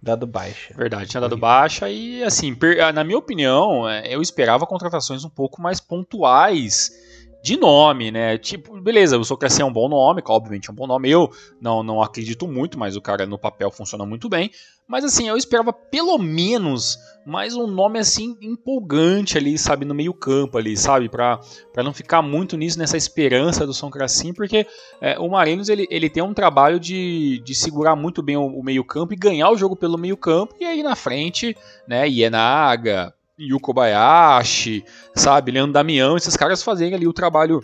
dado 0.02 0.26
baixa. 0.26 0.74
Verdade, 0.76 1.10
tinha 1.10 1.22
dado 1.22 1.38
baixa 1.38 1.89
e, 1.89 2.24
assim, 2.24 2.56
na 2.93 3.04
minha 3.04 3.18
opinião, 3.18 3.88
é, 3.88 4.14
eu 4.14 4.22
esperava 4.22 4.66
contratações 4.66 5.24
um 5.24 5.30
pouco 5.30 5.62
mais 5.62 5.80
pontuais 5.80 7.05
de 7.46 7.58
nome, 7.58 8.10
né? 8.10 8.39
Tipo, 8.39 8.82
beleza, 8.82 9.20
o 9.20 9.24
Socracia 9.24 9.62
é 9.62 9.66
um 9.68 9.72
bom 9.72 9.88
nome, 9.88 10.20
obviamente 10.26 10.68
é 10.68 10.74
um 10.74 10.76
bom 10.76 10.88
nome. 10.88 11.12
Eu 11.12 11.30
não, 11.62 11.84
não 11.84 12.02
acredito 12.02 12.48
muito, 12.48 12.80
mas 12.80 12.96
o 12.96 13.02
cara 13.02 13.28
no 13.28 13.38
papel 13.38 13.70
funciona 13.70 14.04
muito 14.04 14.28
bem. 14.28 14.50
Mas 14.88 15.06
assim, 15.06 15.28
eu 15.28 15.38
esperava 15.38 15.72
pelo 15.72 16.18
menos 16.18 16.98
mais 17.24 17.56
um 17.56 17.68
nome 17.68 18.00
assim 18.00 18.36
empolgante 18.41 19.38
ali, 19.38 19.60
sabe, 19.60 19.86
no 19.86 19.93
meio-campo 19.93 20.58
ali, 20.58 20.76
sabe, 20.76 21.08
para 21.08 21.39
não 21.84 21.93
ficar 21.93 22.24
muito 22.24 22.58
nisso 22.58 22.80
nessa 22.80 22.98
esperança 22.98 23.64
do 23.64 23.76
São 23.76 23.91
Cracim, 23.91 24.34
porque 24.34 24.66
é, 25.00 25.20
o 25.20 25.30
Marinos 25.30 25.70
ele, 25.70 25.86
ele 25.91 26.10
tem 26.10 26.24
um 26.24 26.34
trabalho 26.34 26.80
de, 26.80 27.43
de 27.46 27.54
segurar 27.54 27.96
muito 27.96 28.24
bem 28.24 28.38
o, 28.38 28.48
o 28.48 28.64
meio-campo 28.64 29.14
e 29.14 29.18
ganhar 29.18 29.52
o 29.52 29.58
jogo 29.58 29.76
pelo 29.76 30.00
meio-campo 30.00 30.56
e 30.60 30.66
aí 30.66 30.82
na 30.82 30.96
frente, 30.96 31.56
né, 31.88 32.10
Ienaga, 32.10 33.14
Yuko 33.39 33.73
Bayashi, 33.73 34.83
sabe, 35.13 35.51
Leandro 35.51 35.73
Damião, 35.73 36.15
esses 36.15 36.38
caras 36.38 36.63
fazerem 36.63 36.95
ali 36.95 37.07
o 37.07 37.13
trabalho 37.13 37.61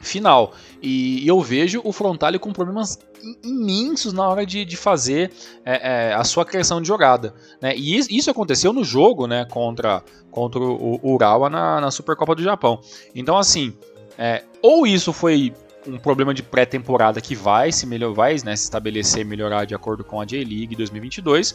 final. 0.00 0.52
E, 0.82 1.26
eu 1.26 1.40
vejo 1.40 1.80
o 1.84 1.92
Frontale 1.92 2.38
com 2.38 2.52
problemas 2.52 2.98
imensos 3.42 4.12
na 4.12 4.28
hora 4.28 4.44
de, 4.44 4.64
de 4.64 4.76
fazer 4.76 5.32
é, 5.64 6.10
é, 6.10 6.14
a 6.14 6.22
sua 6.24 6.44
criação 6.44 6.80
de 6.80 6.88
jogada. 6.88 7.34
Né? 7.60 7.74
E 7.74 7.96
isso 7.96 8.30
aconteceu 8.30 8.72
no 8.72 8.84
jogo 8.84 9.26
né, 9.26 9.46
contra, 9.46 10.02
contra 10.30 10.60
o, 10.60 11.00
Urawa 11.02 11.48
na, 11.48 11.80
na 11.80 11.90
Supercopa 11.90 12.34
do 12.34 12.42
Japão. 12.42 12.80
Então, 13.14 13.38
assim, 13.38 13.72
é, 14.18 14.44
ou 14.60 14.86
isso 14.86 15.12
foi 15.12 15.54
um 15.86 15.98
problema 15.98 16.32
de 16.32 16.42
pré-temporada 16.42 17.20
que 17.20 17.34
vai 17.34 17.70
se 17.70 17.86
melhor, 17.86 18.12
vai 18.14 18.34
né, 18.44 18.56
se 18.56 18.64
estabelecer 18.64 19.22
e 19.22 19.24
melhorar 19.24 19.64
de 19.64 19.74
acordo 19.74 20.02
com 20.02 20.20
a 20.20 20.24
J-League 20.24 20.74
2022, 20.76 21.54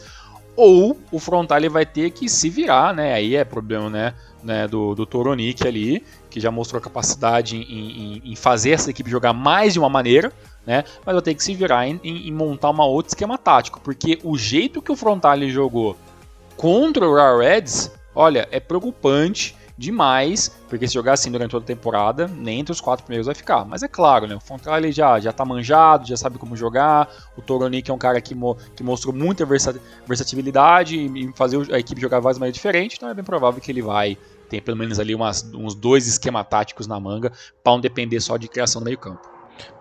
ou 0.60 0.98
o 1.10 1.18
Frontale 1.18 1.68
vai 1.68 1.86
ter 1.86 2.10
que 2.10 2.28
se 2.28 2.50
virar, 2.50 2.94
né? 2.94 3.14
Aí 3.14 3.34
é 3.34 3.44
problema, 3.44 3.88
né, 3.88 4.14
né 4.42 4.68
do, 4.68 4.94
do 4.94 5.06
Toronic 5.06 5.66
ali, 5.66 6.04
que 6.28 6.38
já 6.38 6.50
mostrou 6.50 6.80
capacidade 6.82 7.56
em, 7.56 7.62
em, 7.62 8.22
em, 8.32 8.36
fazer 8.36 8.72
essa 8.72 8.90
equipe 8.90 9.10
jogar 9.10 9.32
mais 9.32 9.72
de 9.72 9.78
uma 9.78 9.88
maneira, 9.88 10.30
né? 10.66 10.84
Mas 11.04 11.14
vai 11.14 11.22
ter 11.22 11.34
que 11.34 11.42
se 11.42 11.54
virar 11.54 11.88
em, 11.88 11.98
em 12.04 12.30
montar 12.30 12.68
uma 12.70 12.84
outra 12.84 13.10
esquema 13.10 13.38
tático, 13.38 13.80
porque 13.80 14.18
o 14.22 14.36
jeito 14.36 14.82
que 14.82 14.92
o 14.92 14.96
Frontale 14.96 15.50
jogou 15.50 15.96
contra 16.56 17.08
o 17.08 17.14
Raw 17.14 17.38
Reds, 17.38 17.90
olha, 18.14 18.46
é 18.50 18.60
preocupante 18.60 19.56
demais, 19.80 20.54
porque 20.68 20.86
se 20.86 20.92
jogar 20.92 21.14
assim 21.14 21.32
durante 21.32 21.52
toda 21.52 21.64
a 21.64 21.66
temporada, 21.66 22.28
nem 22.28 22.60
entre 22.60 22.70
os 22.70 22.82
quatro 22.82 23.02
primeiros 23.02 23.24
vai 23.24 23.34
ficar. 23.34 23.64
Mas 23.64 23.82
é 23.82 23.88
claro, 23.88 24.26
né? 24.26 24.36
O 24.36 24.40
Fontrale 24.40 24.86
ele 24.86 24.92
já, 24.92 25.18
já 25.18 25.32
tá 25.32 25.42
manjado, 25.42 26.06
já 26.06 26.18
sabe 26.18 26.38
como 26.38 26.54
jogar. 26.54 27.10
O 27.34 27.40
Toronic 27.40 27.90
é 27.90 27.94
um 27.94 27.98
cara 27.98 28.20
que, 28.20 28.34
mo 28.34 28.56
que 28.76 28.82
mostrou 28.82 29.14
muita 29.14 29.46
versatilidade 30.06 31.00
em 31.00 31.32
fazer 31.32 31.72
a 31.72 31.78
equipe 31.78 31.98
jogar 31.98 32.20
várias 32.20 32.38
maneiras 32.38 32.54
diferentes, 32.54 32.98
então 32.98 33.08
é 33.08 33.14
bem 33.14 33.24
provável 33.24 33.58
que 33.58 33.72
ele 33.72 33.80
vai 33.80 34.18
ter 34.50 34.60
pelo 34.60 34.76
menos 34.76 34.98
ali 35.00 35.14
umas, 35.14 35.50
uns 35.54 35.74
dois 35.74 36.06
esquema 36.06 36.44
táticos 36.44 36.86
na 36.86 37.00
manga 37.00 37.32
para 37.64 37.72
não 37.72 37.80
depender 37.80 38.20
só 38.20 38.36
de 38.36 38.48
criação 38.48 38.80
no 38.80 38.84
meio 38.84 38.98
campo. 38.98 39.26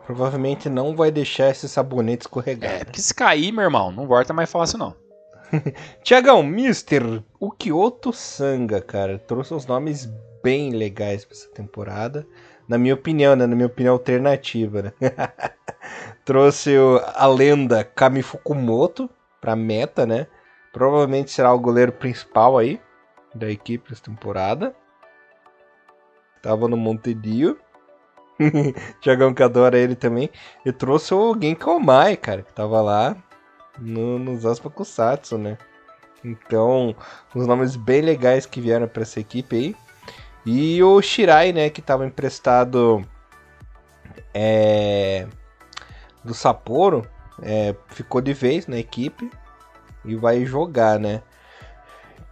Provavelmente 0.06 0.70
não 0.70 0.96
vai 0.96 1.12
deixar 1.12 1.50
esse 1.50 1.68
sabonete 1.68 2.24
escorregar. 2.24 2.72
É, 2.72 2.84
porque 2.86 3.02
se 3.02 3.14
cair, 3.14 3.52
meu 3.52 3.64
irmão, 3.64 3.92
não 3.92 4.08
volta 4.08 4.32
mais 4.32 4.50
fácil 4.50 4.78
não. 4.78 5.09
Tiagão, 6.04 6.44
Mister, 6.44 7.24
o 7.40 7.52
Kyoto 7.52 8.14
Sanga, 8.14 8.82
cara, 8.82 9.18
trouxe 9.20 9.54
uns 9.54 9.66
nomes 9.66 10.08
bem 10.44 10.72
legais 10.72 11.26
para 11.26 11.36
essa 11.36 11.50
temporada. 11.50 12.28
Na 12.68 12.78
minha 12.78 12.94
opinião, 12.94 13.36
né? 13.36 13.48
Na 13.48 13.56
minha 13.56 13.68
opinião 13.68 13.94
alternativa, 13.94 14.82
né? 14.84 14.94
trouxe 16.24 16.76
a 17.16 17.26
lenda 17.28 17.84
Kami 17.84 18.22
Fukumoto 18.22 19.10
pra 19.42 19.56
meta, 19.56 20.06
né? 20.06 20.28
Provavelmente 20.72 21.32
será 21.32 21.52
o 21.52 21.60
goleiro 21.60 21.92
principal 21.92 22.58
aí 22.58 22.80
da 23.34 23.50
equipe 23.50 23.92
essa 23.92 24.04
temporada. 24.04 24.76
Tava 26.42 26.68
no 26.68 26.78
Montedio. 26.78 27.58
Tiagão 29.02 29.34
que 29.34 29.44
adora 29.44 29.78
ele 29.78 29.96
também. 29.96 30.30
E 30.64 30.72
trouxe 30.72 31.14
o 31.14 31.36
Genko 31.40 31.72
Omai, 31.72 32.16
cara, 32.16 32.44
que 32.44 32.54
tava 32.54 32.82
lá 32.82 33.18
no, 33.78 34.18
nos 34.18 34.46
Aspa 34.46 34.70
Kusatsu, 34.70 35.38
né? 35.38 35.58
Então, 36.24 36.96
uns 37.36 37.48
nomes 37.48 37.76
bem 37.76 38.02
legais 38.02 38.46
que 38.46 38.60
vieram 38.60 38.88
para 38.88 39.04
essa 39.04 39.20
equipe 39.20 39.56
aí. 39.56 39.76
E 40.46 40.82
o 40.84 41.02
Shirai, 41.02 41.52
né, 41.52 41.70
que 41.70 41.80
estava 41.80 42.06
emprestado 42.06 43.06
é, 44.34 45.28
do 46.24 46.34
Sapporo, 46.34 47.08
é, 47.42 47.76
ficou 47.88 48.22
de 48.22 48.34
vez 48.34 48.68
na 48.68 48.78
equipe 48.78 49.30
e 50.04 50.16
vai 50.16 50.46
jogar, 50.46 51.00
né? 51.00 51.22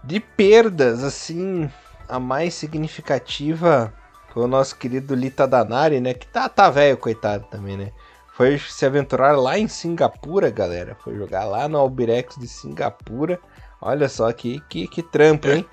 De 0.04 0.20
perdas, 0.20 1.04
assim, 1.04 1.70
a 2.08 2.20
mais 2.20 2.54
significativa 2.54 3.94
foi 4.34 4.44
o 4.44 4.48
nosso 4.48 4.78
querido 4.78 5.16
Lita 5.16 5.48
Danari, 5.48 6.00
né? 6.00 6.14
Que 6.14 6.28
tá, 6.28 6.48
tá 6.48 6.70
velho, 6.70 6.98
coitado 6.98 7.46
também, 7.50 7.78
né? 7.78 7.92
Foi 8.38 8.60
se 8.60 8.86
aventurar 8.86 9.36
lá 9.36 9.58
em 9.58 9.68
Singapura, 9.68 10.52
galera. 10.52 10.96
Foi 11.04 11.16
jogar 11.16 11.46
lá 11.46 11.68
no 11.68 11.80
Albirex 11.80 12.38
de 12.38 12.48
Singapura. 12.48 13.40
Olha 13.82 14.08
só 14.08 14.32
que, 14.32 14.62
que, 14.70 14.88
que 14.88 15.02
trampo, 15.02 15.48
hein? 15.48 15.66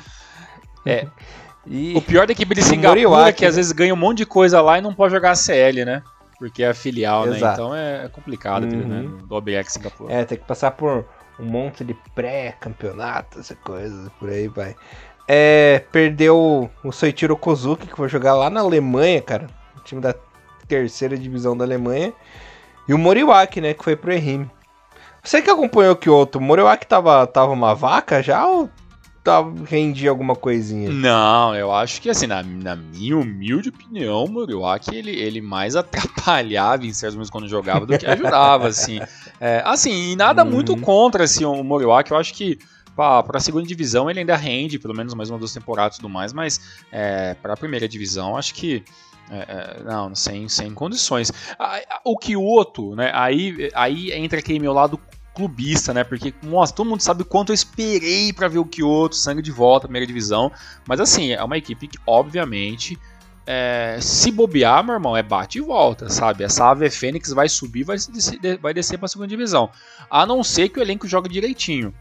é. 0.86 1.06
E 1.66 1.94
o 1.94 2.00
pior 2.00 2.26
da 2.26 2.32
equipe 2.32 2.54
de 2.54 2.62
Singapura 2.62 3.02
Moriwaki, 3.02 3.28
é 3.28 3.32
que 3.34 3.44
às 3.44 3.56
vezes 3.56 3.70
ganha 3.72 3.92
um 3.92 3.98
monte 3.98 4.18
de 4.18 4.26
coisa 4.26 4.62
lá 4.62 4.78
e 4.78 4.80
não 4.80 4.94
pode 4.94 5.12
jogar 5.12 5.32
a 5.32 5.34
CL, 5.34 5.84
né? 5.84 6.02
Porque 6.38 6.62
é 6.62 6.68
a 6.68 6.74
filial, 6.74 7.26
né? 7.26 7.36
Exato. 7.36 7.44
né? 7.44 7.52
Então 7.52 7.76
é 7.76 8.08
complicado 8.08 8.64
uhum. 8.64 8.88
né? 8.88 9.18
do 9.26 9.34
OBX 9.34 9.74
Singapura. 9.74 10.10
É, 10.10 10.24
tem 10.24 10.38
que 10.38 10.46
passar 10.46 10.70
por 10.70 11.04
um 11.38 11.44
monte 11.44 11.84
de 11.84 11.92
pré-campeonato, 12.14 13.40
essa 13.40 13.54
coisa, 13.56 14.10
por 14.18 14.30
aí 14.30 14.48
vai. 14.48 14.74
É, 15.28 15.84
perdeu 15.92 16.70
o 16.82 16.92
Soichiro 16.92 17.36
Kozuki, 17.36 17.86
que 17.86 17.94
foi 17.94 18.08
jogar 18.08 18.36
lá 18.36 18.48
na 18.48 18.60
Alemanha, 18.60 19.20
cara. 19.20 19.48
O 19.76 19.80
time 19.80 20.00
da 20.00 20.14
terceira 20.70 21.18
divisão 21.18 21.56
da 21.56 21.64
Alemanha. 21.64 22.12
E 22.88 22.94
o 22.94 22.98
Moriwaki, 22.98 23.60
né, 23.60 23.74
que 23.74 23.82
foi 23.82 23.96
pro 23.96 24.12
Ehime. 24.12 24.48
Você 25.22 25.42
que 25.42 25.50
acompanhou 25.50 25.92
o 25.92 25.96
Kyoto, 25.96 26.38
o 26.38 26.40
Moriwaki 26.40 26.86
tava, 26.86 27.26
tava 27.26 27.52
uma 27.52 27.74
vaca 27.74 28.22
já 28.22 28.46
ou 28.46 28.70
tá, 29.22 29.44
rendia 29.66 30.08
alguma 30.08 30.34
coisinha? 30.34 30.90
Não, 30.90 31.54
eu 31.54 31.72
acho 31.72 32.00
que 32.00 32.08
assim, 32.08 32.26
na, 32.26 32.42
na 32.42 32.74
minha 32.74 33.18
humilde 33.18 33.68
opinião, 33.68 34.24
o 34.24 34.30
Moriwaki 34.30 34.94
ele, 34.94 35.10
ele 35.10 35.42
mais 35.42 35.76
atrapalhava 35.76 36.86
em 36.86 36.92
certos 36.92 37.16
momentos 37.16 37.30
quando 37.30 37.48
jogava 37.48 37.84
do 37.84 37.98
que 37.98 38.06
ajudava, 38.06 38.68
assim. 38.68 38.98
É, 39.38 39.62
assim, 39.66 40.12
e 40.12 40.16
nada 40.16 40.42
uhum. 40.42 40.50
muito 40.50 40.76
contra 40.78 41.24
assim, 41.24 41.44
o 41.44 41.62
Moriwaki, 41.62 42.12
eu 42.12 42.16
acho 42.16 42.32
que 42.32 42.58
para 42.96 43.24
a 43.34 43.40
segunda 43.40 43.66
divisão 43.66 44.10
ele 44.10 44.20
ainda 44.20 44.36
rende, 44.36 44.78
pelo 44.78 44.94
menos 44.94 45.14
mais 45.14 45.30
uma 45.30 45.38
duas 45.38 45.52
temporadas 45.52 45.96
e 45.96 46.00
tudo 46.00 46.08
mais, 46.08 46.32
mas 46.32 46.60
é, 46.90 47.34
para 47.34 47.54
a 47.54 47.56
primeira 47.56 47.88
divisão 47.88 48.36
acho 48.36 48.54
que 48.54 48.82
é, 49.30 49.38
é, 49.38 49.82
não, 49.84 50.14
sem, 50.14 50.48
sem 50.48 50.74
condições. 50.74 51.32
O 52.04 52.18
Kyoto, 52.18 52.96
né? 52.96 53.12
Aí, 53.14 53.70
aí 53.74 54.12
entra 54.12 54.40
aquele 54.40 54.58
meu 54.58 54.72
lado 54.72 54.98
clubista, 55.34 55.94
né? 55.94 56.02
Porque, 56.02 56.34
nossa, 56.42 56.74
todo 56.74 56.88
mundo 56.88 57.00
sabe 57.00 57.24
quanto 57.24 57.50
eu 57.50 57.54
esperei 57.54 58.32
para 58.32 58.48
ver 58.48 58.58
o 58.58 58.64
Kyoto, 58.64 59.14
sangue 59.14 59.40
de 59.40 59.52
volta, 59.52 59.86
primeira 59.86 60.06
divisão. 60.06 60.50
Mas 60.86 61.00
assim, 61.00 61.32
é 61.32 61.42
uma 61.42 61.56
equipe 61.56 61.86
que, 61.86 61.98
obviamente, 62.06 62.98
é, 63.46 63.98
se 64.00 64.30
bobear, 64.30 64.84
meu 64.84 64.94
irmão, 64.94 65.16
é 65.16 65.22
bate 65.22 65.58
e 65.58 65.60
volta, 65.60 66.10
sabe? 66.10 66.44
Essa 66.44 66.66
Ave 66.70 66.90
Fênix 66.90 67.30
vai 67.32 67.48
subir, 67.48 67.84
vai 67.84 67.96
descer, 67.96 68.58
vai 68.58 68.74
descer 68.74 68.98
para 68.98 69.06
a 69.06 69.08
segunda 69.08 69.28
divisão. 69.28 69.70
A 70.10 70.26
não 70.26 70.42
ser 70.42 70.68
que 70.68 70.78
o 70.78 70.82
elenco 70.82 71.06
jogue 71.06 71.28
direitinho. 71.28 71.94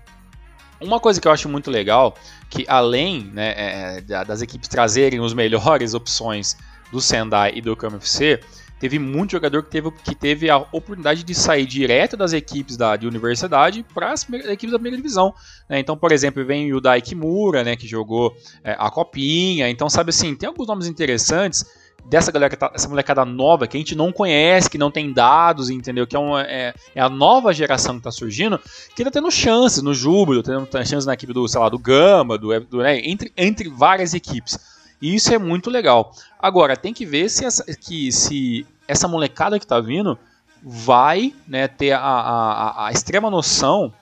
Uma 0.82 1.00
coisa 1.00 1.20
que 1.20 1.28
eu 1.28 1.32
acho 1.32 1.50
muito 1.50 1.70
legal, 1.70 2.16
que 2.50 2.66
além 2.68 3.26
né, 3.34 3.54
é, 3.56 4.02
das 4.26 4.42
equipes 4.42 4.70
trazerem 4.70 5.24
as 5.24 5.34
melhores 5.34 5.94
opções 5.94 6.56
do 6.92 7.00
Sendai 7.02 7.54
e 7.56 7.62
do 7.62 7.76
KMFC, 7.76 8.40
teve 8.80 8.98
muito 8.98 9.32
jogador 9.32 9.64
que 9.64 9.70
teve, 9.70 9.92
que 9.92 10.16
teve 10.16 10.50
a 10.50 10.58
oportunidade 10.58 11.24
de 11.24 11.36
sair 11.36 11.66
direto 11.66 12.16
das 12.16 12.34
equipes 12.34 12.78
da, 12.78 12.96
de 12.96 13.06
universidade 13.06 13.86
para 13.94 14.14
as 14.14 14.24
equipes 14.30 14.72
da 14.72 14.80
primeira 14.80 14.98
divisão. 14.98 15.34
Né? 15.68 15.80
Então, 15.80 15.98
por 15.98 16.12
exemplo, 16.12 16.44
vem 16.46 16.74
o 16.74 16.80
Dai 16.80 17.02
Kimura, 17.02 17.64
né, 17.64 17.76
que 17.76 17.88
jogou 17.88 18.34
é, 18.64 18.76
a 18.80 18.90
Copinha. 18.90 19.70
Então, 19.70 19.90
sabe 19.90 20.12
assim, 20.12 20.34
tem 20.34 20.48
alguns 20.48 20.68
nomes 20.68 20.88
interessantes 20.88 21.66
dessa 22.06 22.32
galera, 22.32 22.56
tá, 22.56 22.72
essa 22.74 22.88
molecada 22.88 23.26
nova 23.26 23.68
que 23.68 23.78
a 23.78 23.80
gente 23.80 23.96
não 23.96 24.12
conhece, 24.12 24.70
que 24.70 24.78
não 24.78 24.90
tem 24.90 25.12
dados, 25.12 25.70
entendeu? 25.70 26.08
Que 26.08 26.16
é, 26.16 26.20
uma, 26.20 26.42
é, 26.44 26.74
é 26.96 27.02
a 27.02 27.10
nova 27.10 27.54
geração 27.54 27.96
que 27.96 28.00
está 28.00 28.12
surgindo, 28.12 28.60
que 28.96 29.02
está 29.02 29.12
tendo 29.12 29.30
chances 29.30 29.84
no 29.84 29.94
Júbilo, 29.94 30.42
tendo 30.42 30.68
chances 30.72 31.06
na 31.06 31.14
equipe 31.14 31.34
do, 31.34 31.48
sei 31.48 31.60
lá, 31.60 31.70
do 31.70 31.78
Gama, 31.78 32.38
do, 32.38 32.60
do 32.62 32.78
né, 32.80 33.00
entre, 33.00 33.32
entre 33.38 33.70
várias 33.70 34.14
equipes. 34.14 34.58
E 35.02 35.16
isso 35.16 35.34
é 35.34 35.38
muito 35.38 35.70
legal. 35.70 36.14
Agora, 36.38 36.76
tem 36.76 36.94
que 36.94 37.06
ver 37.06 37.30
se 37.30 37.46
essa, 37.46 37.64
que, 37.76 38.12
se 38.12 38.66
essa 38.88 39.08
molecada 39.08 39.58
que 39.58 39.66
está 39.66 39.80
vindo 39.80 40.18
vai 40.62 41.34
né, 41.48 41.68
ter 41.68 41.92
a, 41.92 42.00
a, 42.00 42.88
a, 42.88 42.92
extrema 42.92 43.30
noção 43.30 43.94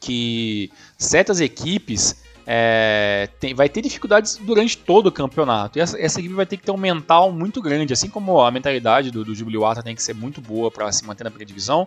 que 0.00 0.70
certas 0.96 1.40
equipes 1.40 2.22
é, 2.46 3.28
tem, 3.40 3.54
vai 3.54 3.68
ter 3.68 3.82
dificuldades 3.82 4.36
durante 4.36 4.76
todo 4.76 5.08
o 5.08 5.12
campeonato. 5.12 5.78
E 5.78 5.82
essa, 5.82 6.00
essa, 6.00 6.20
equipe 6.20 6.34
vai 6.34 6.46
ter 6.46 6.56
que 6.56 6.64
ter 6.64 6.72
um 6.72 6.76
mental 6.76 7.32
muito 7.32 7.60
grande. 7.60 7.92
Assim 7.92 8.08
como 8.08 8.40
a 8.40 8.50
mentalidade 8.50 9.10
do, 9.10 9.24
do 9.24 9.34
Jubilee 9.34 9.60
tem 9.82 9.94
que 9.94 10.02
ser 10.02 10.14
muito 10.14 10.40
boa 10.40 10.70
para 10.70 10.90
se 10.92 11.04
manter 11.04 11.24
na 11.24 11.30
primeira 11.30 11.48
divisão, 11.48 11.86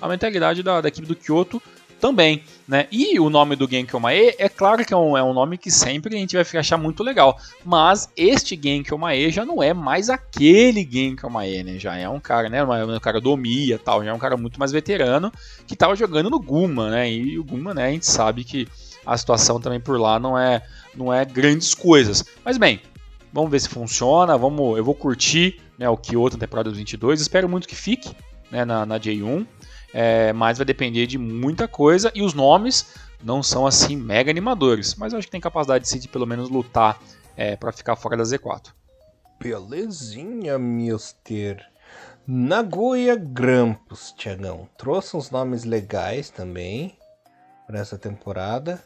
a 0.00 0.08
mentalidade 0.08 0.62
da, 0.62 0.80
da 0.80 0.88
equipe 0.88 1.06
do 1.06 1.16
Kyoto 1.16 1.62
também, 2.00 2.42
né? 2.68 2.86
E 2.90 3.18
o 3.18 3.30
nome 3.30 3.56
do 3.56 3.68
Genki 3.68 3.94
Omae, 3.96 4.34
é 4.38 4.48
claro 4.48 4.84
que 4.84 4.92
é 4.92 4.96
um, 4.96 5.16
é 5.16 5.22
um 5.22 5.32
nome 5.32 5.56
que 5.56 5.70
sempre 5.70 6.14
a 6.14 6.18
gente 6.18 6.36
vai 6.36 6.44
achar 6.60 6.76
muito 6.76 7.02
legal, 7.02 7.38
mas 7.64 8.08
este 8.16 8.58
Genki 8.60 8.92
Omae 8.92 9.30
já 9.30 9.44
não 9.44 9.62
é 9.62 9.72
mais 9.72 10.10
aquele 10.10 10.86
Genki 10.88 11.24
Omae, 11.24 11.62
né? 11.62 11.78
Já 11.78 11.96
é 11.96 12.08
um 12.08 12.20
cara, 12.20 12.48
né? 12.48 12.62
Um 12.62 13.00
cara 13.00 13.20
do 13.20 13.32
Omiya 13.32 13.78
tal, 13.78 14.04
já 14.04 14.10
é 14.10 14.14
um 14.14 14.18
cara 14.18 14.36
muito 14.36 14.58
mais 14.58 14.72
veterano 14.72 15.32
que 15.66 15.74
estava 15.74 15.96
jogando 15.96 16.30
no 16.30 16.40
Guma, 16.40 16.90
né? 16.90 17.10
E 17.10 17.38
o 17.38 17.44
Guma, 17.44 17.72
né? 17.72 17.86
A 17.86 17.90
gente 17.90 18.06
sabe 18.06 18.44
que 18.44 18.68
a 19.04 19.16
situação 19.16 19.60
também 19.60 19.80
por 19.80 19.98
lá 19.98 20.18
não 20.18 20.38
é, 20.38 20.62
não 20.94 21.12
é 21.12 21.24
grandes 21.24 21.74
coisas. 21.74 22.24
Mas 22.44 22.58
bem, 22.58 22.80
vamos 23.32 23.50
ver 23.50 23.60
se 23.60 23.68
funciona, 23.68 24.36
vamos, 24.36 24.76
eu 24.76 24.84
vou 24.84 24.94
curtir 24.94 25.60
né, 25.78 25.88
o 25.88 25.96
Kyoto 25.96 26.36
temporada 26.36 26.70
22, 26.70 27.20
espero 27.20 27.48
muito 27.48 27.68
que 27.68 27.76
fique 27.76 28.14
né, 28.50 28.64
na, 28.64 28.84
na 28.84 28.98
J1 28.98 29.46
é, 29.98 30.30
mas 30.30 30.58
vai 30.58 30.66
depender 30.66 31.06
de 31.06 31.16
muita 31.16 31.66
coisa 31.66 32.12
e 32.14 32.20
os 32.20 32.34
nomes 32.34 32.92
não 33.24 33.42
são 33.42 33.66
assim 33.66 33.96
mega 33.96 34.30
animadores, 34.30 34.94
mas 34.94 35.14
eu 35.14 35.18
acho 35.18 35.26
que 35.26 35.32
tem 35.32 35.40
capacidade 35.40 35.98
de, 35.98 36.06
pelo 36.06 36.26
menos 36.26 36.50
lutar 36.50 37.00
é, 37.34 37.56
para 37.56 37.72
ficar 37.72 37.96
fora 37.96 38.14
da 38.14 38.22
Z4. 38.22 38.74
Belezinha, 39.40 40.58
mister. 40.58 41.64
Nagoya 42.26 43.16
Grampus, 43.16 44.12
Tiagão. 44.12 44.68
Trouxe 44.76 45.16
uns 45.16 45.30
nomes 45.30 45.64
legais 45.64 46.28
também 46.28 46.98
para 47.66 47.78
essa 47.78 47.96
temporada. 47.96 48.84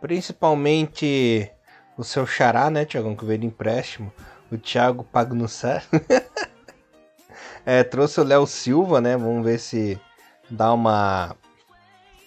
Principalmente 0.00 1.50
o 1.96 2.04
seu 2.04 2.24
xará, 2.24 2.70
né, 2.70 2.84
Tiagão, 2.84 3.16
que 3.16 3.24
veio 3.24 3.40
de 3.40 3.46
empréstimo. 3.46 4.12
O 4.52 4.56
Thiago 4.56 5.02
Pagnussar. 5.02 5.84
é, 7.66 7.82
trouxe 7.82 8.20
o 8.20 8.24
Léo 8.24 8.46
Silva, 8.46 9.00
né? 9.00 9.16
Vamos 9.16 9.44
ver 9.44 9.58
se 9.58 10.00
dar 10.50 10.72
uma, 10.72 11.34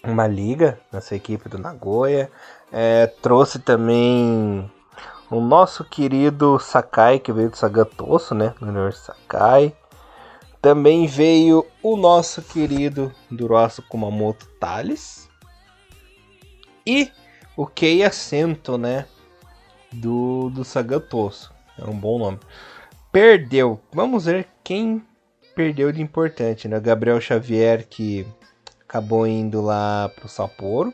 uma 0.02 0.26
liga 0.26 0.80
nessa 0.92 1.14
equipe 1.14 1.48
do 1.48 1.58
Nagoya. 1.58 2.30
É, 2.70 3.06
trouxe 3.06 3.58
também 3.58 4.70
o 5.30 5.40
nosso 5.40 5.84
querido 5.84 6.58
Sakai, 6.58 7.18
que 7.18 7.32
veio 7.32 7.50
do 7.50 7.56
Sagatoso, 7.56 8.34
né? 8.34 8.54
Universo 8.60 9.06
Sakai. 9.06 9.74
Também 10.60 11.06
veio 11.06 11.66
o 11.82 11.96
nosso 11.96 12.42
querido 12.42 13.12
Durosso 13.30 13.82
Kumamoto 13.82 14.46
Thales. 14.60 15.28
E 16.86 17.10
o 17.56 17.66
Kei 17.66 18.04
Assento, 18.04 18.78
né? 18.78 19.06
Do, 19.92 20.50
do 20.50 20.64
Sagatoso. 20.64 21.52
É 21.78 21.84
um 21.84 21.98
bom 21.98 22.18
nome. 22.18 22.38
Perdeu. 23.10 23.80
Vamos 23.92 24.26
ver 24.26 24.48
quem 24.62 25.04
perdeu 25.54 25.92
de 25.92 26.02
importante, 26.02 26.68
né? 26.68 26.78
Gabriel 26.80 27.20
Xavier, 27.20 27.86
que 27.88 28.26
acabou 28.80 29.26
indo 29.26 29.60
lá 29.60 30.10
pro 30.10 30.28
Sapporo. 30.28 30.92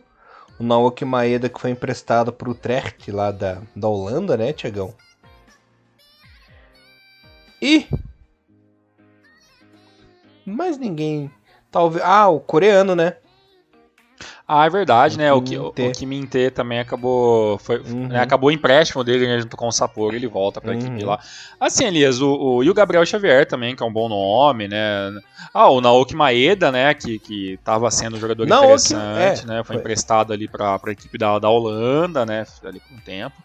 O 0.58 0.64
Naoki 0.64 1.04
Maeda, 1.04 1.48
que 1.48 1.60
foi 1.60 1.70
emprestado 1.70 2.32
pro 2.32 2.50
Utrecht, 2.50 3.10
lá 3.12 3.30
da, 3.30 3.62
da 3.74 3.88
Holanda, 3.88 4.36
né, 4.36 4.52
Tiagão? 4.52 4.92
E... 7.62 7.86
Mais 10.44 10.78
ninguém... 10.78 11.30
Talvez... 11.70 12.02
Ah, 12.04 12.28
o 12.28 12.40
coreano, 12.40 12.96
né? 12.96 13.16
Ah, 14.50 14.64
é 14.64 14.70
verdade, 14.70 15.18
né? 15.18 15.30
O, 15.30 15.42
que, 15.42 15.58
o, 15.58 15.66
o 15.66 15.92
Kiminte 15.92 16.50
também 16.50 16.78
acabou. 16.78 17.58
Foi, 17.58 17.80
uhum. 17.80 18.08
né, 18.08 18.18
acabou 18.18 18.48
o 18.48 18.50
empréstimo 18.50 19.04
dele 19.04 19.26
né, 19.26 19.38
junto 19.40 19.58
com 19.58 19.68
o 19.68 19.70
Sapporo, 19.72 20.16
ele 20.16 20.26
volta 20.26 20.58
pra 20.58 20.72
uhum. 20.72 20.78
equipe 20.78 21.04
lá. 21.04 21.20
Assim, 21.60 21.84
Elias, 21.84 22.22
o, 22.22 22.34
o, 22.34 22.64
e 22.64 22.70
o 22.70 22.72
Gabriel 22.72 23.04
Xavier 23.04 23.44
também, 23.44 23.76
que 23.76 23.82
é 23.82 23.86
um 23.86 23.92
bom 23.92 24.08
nome, 24.08 24.66
né? 24.66 25.10
Ah, 25.52 25.68
o 25.68 25.82
Naoki 25.82 26.16
Maeda, 26.16 26.72
né? 26.72 26.94
Que, 26.94 27.18
que 27.18 27.60
tava 27.62 27.90
sendo 27.90 28.16
um 28.16 28.20
jogador 28.20 28.46
Naoki, 28.46 28.94
interessante, 28.94 29.42
é, 29.42 29.46
né? 29.46 29.56
Foi, 29.56 29.64
foi, 29.64 29.76
emprestado 29.76 30.32
ali 30.32 30.48
pra, 30.48 30.78
pra 30.78 30.92
equipe 30.92 31.18
da, 31.18 31.38
da 31.38 31.50
Holanda, 31.50 32.24
né? 32.24 32.46
Ali 32.64 32.80
por 32.80 32.96
um 32.96 33.00
tempo. 33.00 33.36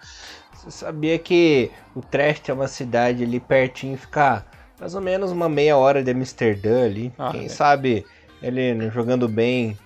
Você 0.54 0.72
sabia 0.72 1.20
que 1.20 1.70
o 1.94 2.02
Trest 2.02 2.48
é 2.48 2.54
uma 2.54 2.70
cidade 2.70 3.26
ali 3.26 3.42
pertinho, 3.42 3.98
ficar 3.98 4.50
mais 4.80 4.96
ou 4.96 5.02
menos 5.02 5.32
uma 5.32 5.50
meia 5.50 5.76
hora 5.76 6.02
de 6.02 6.12
Amsterdã 6.12 6.86
ali. 6.86 7.12
Ah, 7.20 7.32
Quem 7.32 7.48
é. 7.48 7.50
sabe 7.50 8.06
ele 8.42 8.90
jogando 8.90 9.28
bem 9.28 9.78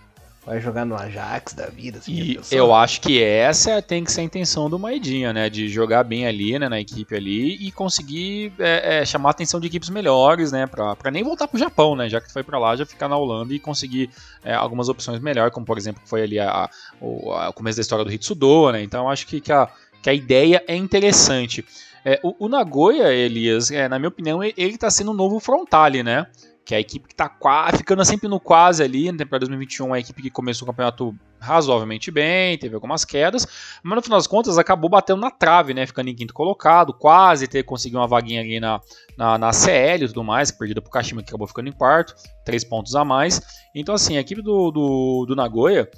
vai 0.47 0.61
jogar 0.61 0.85
no 0.85 0.95
Ajax 0.95 1.53
da 1.53 1.65
vida. 1.65 1.99
Assim, 1.99 2.13
e 2.13 2.39
eu 2.51 2.73
acho 2.73 3.01
que 3.01 3.21
essa 3.21 3.81
tem 3.81 4.01
que 4.05 4.11
ser 4.11 4.21
a 4.21 4.23
intenção 4.23 4.69
do 4.69 4.79
Maidinha, 4.79 5.33
né? 5.33 5.49
De 5.49 5.67
jogar 5.67 6.05
bem 6.05 6.25
ali, 6.25 6.57
né, 6.57 6.69
na 6.69 6.79
equipe 6.79 7.13
ali 7.13 7.55
e 7.55 7.69
conseguir 7.69 8.53
é, 8.57 8.99
é, 8.99 9.05
chamar 9.05 9.29
a 9.29 9.31
atenção 9.31 9.59
de 9.59 9.67
equipes 9.67 9.89
melhores, 9.89 10.53
né? 10.53 10.65
Pra, 10.65 10.95
pra 10.95 11.11
nem 11.11 11.21
voltar 11.21 11.49
pro 11.49 11.59
Japão, 11.59 11.97
né? 11.97 12.07
Já 12.07 12.21
que 12.21 12.31
foi 12.31 12.43
para 12.43 12.57
lá, 12.57 12.77
já 12.77 12.85
ficar 12.85 13.09
na 13.09 13.17
Holanda 13.17 13.53
e 13.53 13.59
conseguir 13.59 14.09
é, 14.41 14.53
algumas 14.53 14.87
opções 14.87 15.19
melhores, 15.19 15.53
como 15.53 15.65
por 15.65 15.77
exemplo 15.77 16.01
foi 16.05 16.23
ali 16.23 16.39
a, 16.39 16.49
a, 16.49 16.69
o, 17.01 17.33
a, 17.33 17.49
o, 17.49 17.53
começo 17.53 17.75
da 17.75 17.81
história 17.81 18.05
do 18.05 18.11
Hitsudo, 18.11 18.71
né? 18.71 18.81
Então 18.81 19.09
acho 19.09 19.27
que, 19.27 19.41
que, 19.41 19.51
a, 19.51 19.67
que 20.01 20.09
a 20.09 20.13
ideia 20.13 20.63
é 20.65 20.77
interessante. 20.77 21.65
É, 22.05 22.21
o, 22.23 22.45
o, 22.45 22.47
Nagoya, 22.47 23.11
Elias, 23.11 23.69
é, 23.69 23.89
na 23.89 23.99
minha 23.99 24.07
opinião, 24.07 24.41
ele 24.41 24.53
está 24.55 24.89
sendo 24.89 25.11
um 25.11 25.13
novo 25.13 25.41
Frontale, 25.41 26.03
né? 26.03 26.25
Que 26.67 26.73
é 26.73 26.77
a 26.79 26.81
equipe 26.81 27.07
que 27.07 27.13
está 27.13 27.31
ficando 27.77 28.03
sempre 28.03 28.27
no 28.27 28.41
quase 28.41 28.83
ali, 28.83 29.09
na 29.09 29.19
temporada 29.19 29.45
2021, 29.45 29.93
a 29.93 29.99
equipe 29.99 30.21
que 30.21 30.29
começou 30.29 30.67
o 30.67 30.69
campeonato 30.69 31.15
razoavelmente 31.39 32.11
bem, 32.11 32.57
teve 32.57 32.75
algumas 32.75 33.05
quedas, 33.05 33.47
mas 33.81 33.95
no 33.95 34.01
final 34.01 34.19
das 34.19 34.27
contas 34.27 34.57
acabou 34.57 34.89
batendo 34.89 35.21
na 35.21 35.31
trave, 35.31 35.73
né, 35.73 35.87
ficando 35.87 36.09
em 36.09 36.15
quinto 36.15 36.33
colocado, 36.33 36.93
quase 36.93 37.47
ter 37.47 37.63
conseguido 37.63 37.99
uma 37.99 38.07
vaguinha 38.07 38.41
ali 38.41 38.59
na, 38.59 38.81
na, 39.17 39.37
na 39.37 39.53
CL 39.53 40.03
e 40.03 40.07
tudo 40.09 40.25
mais, 40.25 40.51
perdida 40.51 40.81
o 40.81 40.89
Kashima 40.89 41.23
que 41.23 41.29
acabou 41.29 41.47
ficando 41.47 41.69
em 41.69 41.71
quarto, 41.71 42.13
três 42.43 42.65
pontos 42.65 42.95
a 42.95 43.05
mais. 43.05 43.41
Então 43.73 43.95
assim, 43.95 44.17
a 44.17 44.19
equipe 44.19 44.41
do, 44.41 44.69
do, 44.69 45.25
do 45.25 45.35
Nagoya 45.37 45.89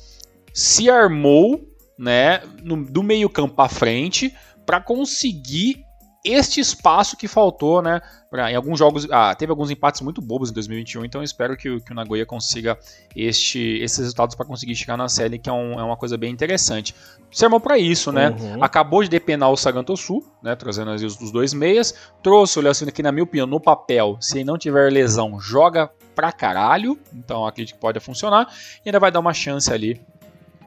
se 0.53 0.87
armou, 0.87 1.67
né, 1.97 2.43
no, 2.61 2.85
do 2.85 3.01
meio 3.01 3.27
campo 3.27 3.55
para 3.55 3.69
frente, 3.69 4.31
para 4.67 4.79
conseguir 4.79 5.83
este 6.23 6.59
espaço 6.59 7.15
que 7.15 7.27
faltou, 7.27 7.81
né? 7.81 8.01
Pra, 8.29 8.51
em 8.51 8.55
alguns 8.55 8.77
jogos, 8.77 9.07
ah, 9.09 9.33
teve 9.33 9.51
alguns 9.51 9.71
empates 9.71 10.01
muito 10.01 10.21
bobos 10.21 10.51
em 10.51 10.53
2021, 10.53 11.05
então 11.05 11.21
eu 11.21 11.25
espero 11.25 11.57
que, 11.57 11.79
que 11.79 11.91
o 11.91 11.95
Nagoya 11.95 12.25
consiga 12.25 12.77
este, 13.15 13.79
esses 13.81 13.97
resultados 13.97 14.35
para 14.35 14.45
conseguir 14.45 14.75
chegar 14.75 14.97
na 14.97 15.07
série, 15.07 15.39
que 15.39 15.49
é, 15.49 15.53
um, 15.53 15.79
é, 15.79 15.83
uma 15.83 15.97
coisa 15.97 16.17
bem 16.17 16.31
interessante. 16.31 16.93
Sermão 17.31 17.59
para 17.59 17.77
isso, 17.77 18.11
né? 18.11 18.29
Uhum. 18.29 18.63
Acabou 18.63 19.01
de 19.03 19.09
depenar 19.09 19.49
o 19.49 19.57
Saganto 19.57 19.95
Sul, 19.95 20.25
né? 20.43 20.55
Trazendo 20.55 20.91
os, 20.91 21.01
os 21.19 21.31
dois 21.31 21.53
meias. 21.53 21.93
Trouxe 22.21 22.59
o 22.59 22.61
Léo 22.61 22.73
que, 22.93 23.01
na 23.01 23.11
minha 23.11 23.23
opinião, 23.23 23.47
no 23.47 23.59
papel, 23.59 24.17
se 24.19 24.37
ele 24.37 24.45
não 24.45 24.57
tiver 24.57 24.91
lesão, 24.91 25.39
joga 25.39 25.89
pra 26.13 26.31
caralho. 26.31 26.99
Então 27.13 27.45
acredito 27.45 27.75
que 27.75 27.81
pode 27.81 27.99
funcionar. 27.99 28.47
E 28.85 28.89
ainda 28.89 28.99
vai 28.99 29.11
dar 29.11 29.19
uma 29.19 29.33
chance 29.33 29.71
ali 29.71 30.01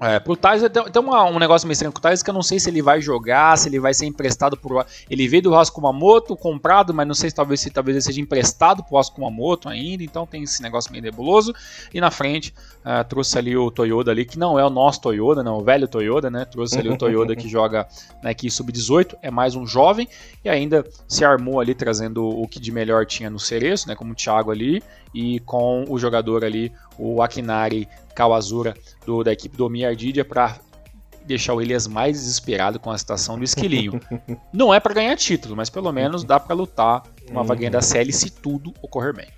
é, 0.03 0.19
pro 0.19 0.37
Thales 0.37 0.65
tem, 0.69 1.03
uma, 1.03 1.25
um 1.25 1.39
negócio 1.39 1.67
meio 1.67 1.75
estranho 1.75 1.93
com 1.93 1.99
o 1.99 2.03
Thales 2.03 2.25
que 2.25 2.29
eu 2.31 2.35
não 2.35 2.43
sei 2.43 2.59
se 2.59 2.69
ele 2.69 2.83
vai 2.83 3.01
jogar, 3.01 3.57
se 3.57 3.69
ele 3.69 3.79
vai 3.79 3.95
ser 3.95 4.07
emprestado 4.07 4.57
por. 4.57 4.85
Ele 5.09 5.29
veio 5.29 5.45
do 5.45 5.51
Vasco 5.51 5.77
Kumamoto, 5.77 6.35
comprado, 6.35 6.93
mas 6.93 7.07
não 7.07 7.15
sei 7.15 7.31
se 7.31 7.37
talvez, 7.37 7.61
se 7.61 7.71
talvez 7.71 7.95
ele 7.95 8.03
seja 8.03 8.21
emprestado 8.21 8.83
pro 8.83 8.97
Vasco 8.97 9.15
Kumamoto 9.15 9.69
ainda, 9.69 10.03
então 10.03 10.27
tem 10.27 10.43
esse 10.43 10.61
negócio 10.61 10.91
meio 10.91 11.05
nebuloso. 11.05 11.55
E 11.95 12.01
na 12.01 12.11
frente 12.11 12.53
uh, 12.81 13.05
trouxe 13.09 13.39
ali 13.39 13.57
o 13.57 13.71
Toyoda 13.71 14.11
ali, 14.11 14.25
que 14.25 14.37
não 14.37 14.59
é 14.59 14.65
o 14.65 14.71
nosso 14.71 15.01
Toyoda, 15.01 15.41
não, 15.41 15.59
o 15.59 15.63
velho 15.63 15.87
Toyoda, 15.87 16.29
né? 16.29 16.45
Trouxe 16.47 16.79
ali 16.81 16.89
o 16.89 16.99
Toyoda 16.99 17.37
que 17.37 17.49
joga 17.49 17.87
né, 18.25 18.35
sub-18, 18.51 19.17
é 19.23 19.31
mais 19.31 19.55
um 19.55 19.65
jovem, 19.65 20.09
e 20.45 20.49
ainda 20.49 20.85
se 21.07 21.25
armou 21.25 21.61
ali 21.61 21.77
trazendo 21.77 22.29
o 22.29 22.49
que 22.49 22.59
de 22.59 22.73
melhor 22.73 23.07
tinha 23.07 23.31
no 23.31 23.39
Cereço, 23.39 23.87
né? 23.87 23.95
Como 23.95 24.13
o 24.13 24.17
Thiago 24.17 24.51
ali, 24.51 24.83
e 25.15 25.39
com 25.41 25.85
o 25.89 25.99
jogador 25.99 26.45
ali, 26.45 26.73
o 26.99 27.23
Akinari 27.23 27.89
Kawazura 28.15 28.75
do, 29.07 29.23
da 29.23 29.33
equipe 29.33 29.57
do 29.57 29.69
Miardidia 29.69 30.25
para 30.25 30.59
deixar 31.25 31.55
o 31.55 31.61
Elias 31.63 31.87
mais 31.87 32.19
desesperado 32.19 32.79
com 32.79 32.91
a 32.91 32.99
situação 32.99 33.39
do 33.39 33.45
esquilinho. 33.45 34.01
Não 34.53 34.73
é 34.73 34.81
para 34.81 34.95
ganhar 34.95 35.17
título, 35.17 35.57
mas 35.57 35.71
pelo 35.71 35.93
menos 35.93 36.25
dá 36.25 36.39
para 36.39 36.55
lutar 36.55 37.03
uma 37.31 37.41
uhum. 37.41 37.47
vaguinha 37.47 37.71
da 37.71 37.81
CL 37.81 38.13
se 38.13 38.31
tudo 38.31 38.73
ocorrer 38.83 39.15
bem. 39.15 39.29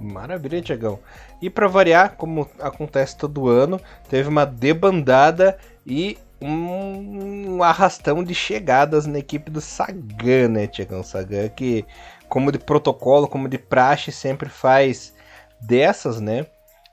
Maravilha, 0.00 0.60
Tiagão. 0.60 0.98
E 1.40 1.48
para 1.48 1.66
variar, 1.66 2.16
como 2.16 2.48
acontece 2.60 3.16
todo 3.16 3.48
ano, 3.48 3.80
teve 4.08 4.28
uma 4.28 4.44
debandada 4.44 5.58
e 5.86 6.18
um 6.40 7.62
arrastão 7.62 8.22
de 8.22 8.34
chegadas 8.34 9.06
na 9.06 9.18
equipe 9.18 9.50
do 9.50 9.60
Sagan, 9.60 10.48
né, 10.48 10.66
Tiagão? 10.66 11.02
Sagan 11.02 11.48
que, 11.48 11.84
como 12.28 12.52
de 12.52 12.58
protocolo, 12.58 13.26
como 13.26 13.48
de 13.48 13.58
praxe, 13.58 14.12
sempre 14.12 14.48
faz 14.48 15.14
dessas, 15.60 16.20
né? 16.20 16.46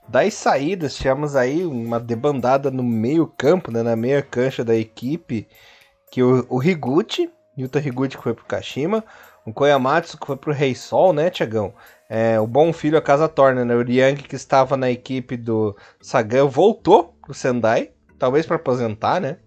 Das 0.08 0.34
saídas, 0.34 0.94
tivemos 0.94 1.34
aí 1.34 1.64
uma 1.64 1.98
debandada 1.98 2.70
no 2.70 2.82
meio 2.82 3.26
campo, 3.26 3.70
né, 3.70 3.82
na 3.82 3.96
meia 3.96 4.22
cancha 4.22 4.64
da 4.64 4.76
equipe, 4.76 5.48
que 6.10 6.22
o, 6.22 6.46
o 6.48 6.62
Higuchi, 6.62 7.30
Yuta 7.58 7.78
Higuchi 7.78 8.16
que 8.16 8.22
foi 8.22 8.34
pro 8.34 8.44
Kashima, 8.44 9.02
o 9.46 9.52
Koyamatsu 9.52 10.18
que 10.18 10.26
foi 10.26 10.36
pro 10.36 10.52
Rei 10.52 10.74
Sol, 10.74 11.12
né, 11.12 11.30
Tiagão? 11.30 11.74
É, 12.08 12.38
o 12.38 12.46
bom 12.46 12.72
filho 12.72 12.98
a 12.98 13.02
casa 13.02 13.28
torna, 13.28 13.64
né? 13.64 13.74
O 13.74 13.82
Ryang 13.82 14.22
que 14.22 14.36
estava 14.36 14.76
na 14.76 14.90
equipe 14.90 15.36
do 15.36 15.76
Sagan 16.00 16.46
voltou 16.46 17.16
pro 17.22 17.34
Sendai, 17.34 17.90
talvez 18.18 18.46
para 18.46 18.56
aposentar, 18.56 19.20
né? 19.20 19.38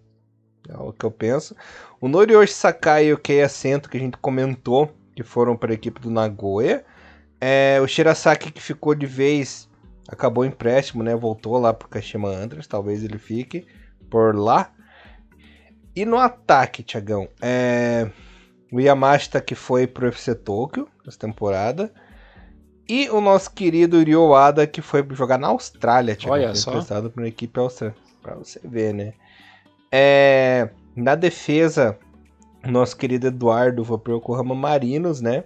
É 0.67 0.75
o 0.77 0.91
que 0.91 1.05
eu 1.05 1.11
penso. 1.11 1.55
O 2.01 2.07
Noriyoshi 2.07 2.53
Sakai 2.53 3.07
e 3.07 3.13
o 3.13 3.17
Kei 3.17 3.41
Asento 3.41 3.89
que 3.89 3.97
a 3.97 3.99
gente 3.99 4.17
comentou 4.17 4.91
que 5.15 5.23
foram 5.23 5.55
para 5.55 5.71
a 5.71 5.75
equipe 5.75 6.01
do 6.01 6.11
Nagoya. 6.11 6.83
É, 7.39 7.79
o 7.81 7.87
Shirasaki 7.87 8.51
que 8.51 8.61
ficou 8.61 8.93
de 8.93 9.05
vez 9.05 9.69
acabou 10.07 10.43
o 10.43 10.47
empréstimo, 10.47 11.03
né? 11.03 11.15
Voltou 11.15 11.57
lá 11.57 11.73
pro 11.73 11.87
Kashima 11.87 12.29
Antlers, 12.29 12.67
talvez 12.67 13.03
ele 13.03 13.17
fique 13.17 13.67
por 14.09 14.35
lá. 14.35 14.71
E 15.95 16.05
no 16.05 16.17
ataque, 16.17 16.83
Tiagão, 16.83 17.27
é... 17.41 18.09
o 18.71 18.79
Yamashita 18.79 19.41
que 19.41 19.55
foi 19.55 19.87
pro 19.87 20.07
FC 20.07 20.35
Tokyo 20.35 20.87
essa 21.05 21.17
temporada. 21.17 21.91
E 22.87 23.09
o 23.09 23.19
nosso 23.19 23.51
querido 23.51 24.01
Ryoada 24.01 24.65
que 24.65 24.81
foi 24.81 25.05
jogar 25.11 25.37
na 25.37 25.47
Austrália, 25.47 26.15
Tiagão. 26.15 26.37
Olha 26.37 26.55
só. 26.55 26.71
Emprestado 26.71 27.09
pra 27.09 27.21
uma 27.21 27.27
equipe 27.27 27.59
austríaca. 27.59 27.97
Pra 28.21 28.35
você 28.35 28.61
ver, 28.63 28.93
né? 28.93 29.13
É... 29.91 30.69
Na 30.95 31.15
defesa, 31.15 31.97
nosso 32.65 32.95
querido 32.95 33.27
Eduardo 33.27 33.83
foi 33.83 33.97
pro 33.97 34.17
Yokohama 34.17 34.55
Marinos, 34.55 35.19
né? 35.21 35.43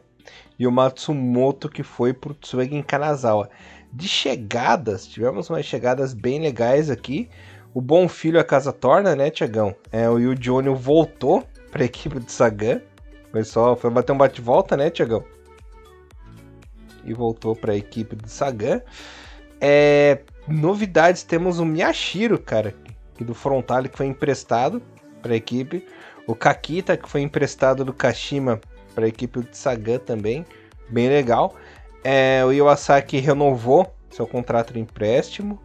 E 0.58 0.68
o 0.68 0.72
Matsumoto 0.72 1.68
que 1.68 1.82
foi 1.82 2.14
pro 2.14 2.36
Tsuegen 2.36 2.84
Kanazawa 2.84 3.50
de 3.94 4.08
chegadas, 4.08 5.06
tivemos 5.06 5.50
umas 5.50 5.66
chegadas 5.66 6.14
bem 6.14 6.40
legais 6.40 6.90
aqui. 6.90 7.30
O 7.74 7.82
Bom 7.82 8.08
Filho 8.08 8.40
a 8.40 8.44
casa 8.44 8.72
torna, 8.72 9.16
né, 9.16 9.30
Tiagão? 9.30 9.76
É, 9.92 10.10
o 10.10 10.18
Yu 10.18 10.36
Johnny 10.36 10.70
voltou 10.70 11.44
para 11.72 11.84
a 11.84 11.86
equipe 11.86 12.20
do 12.20 12.30
Sagan. 12.30 12.82
Foi 13.32 13.44
só, 13.44 13.76
foi 13.76 13.90
bater 13.90 14.12
um 14.12 14.18
bate-volta, 14.18 14.76
né, 14.76 14.90
Tiagão? 14.90 15.24
E 17.06 17.14
voltou 17.14 17.56
para 17.56 17.74
a 17.74 17.76
equipe 17.76 18.16
do 18.16 18.28
Sagan. 18.28 18.82
É, 19.60 20.20
novidades, 20.48 21.24
temos 21.24 21.60
o 21.60 21.66
Miyashiro, 21.66 22.38
cara, 22.38 22.74
do 23.20 23.34
Frontale 23.34 23.88
que 23.88 23.98
foi 23.98 24.08
emprestado 24.08 24.82
para 25.22 25.34
a 25.34 25.38
equipe. 25.38 25.86
O 26.28 26.36
Kakita, 26.36 26.98
que 26.98 27.10
foi 27.10 27.22
emprestado 27.22 27.86
do 27.86 27.94
Kashima 27.94 28.60
para 28.94 29.06
a 29.06 29.08
equipe 29.08 29.40
do 29.40 29.48
Sagan 29.52 30.00
também. 30.00 30.46
Bem 30.90 31.10
legal. 31.10 31.56
É, 32.04 32.44
o 32.46 32.52
Iwasaki 32.52 33.18
renovou 33.18 33.94
seu 34.10 34.28
contrato 34.28 34.74
de 34.74 34.80
empréstimo. 34.80 35.62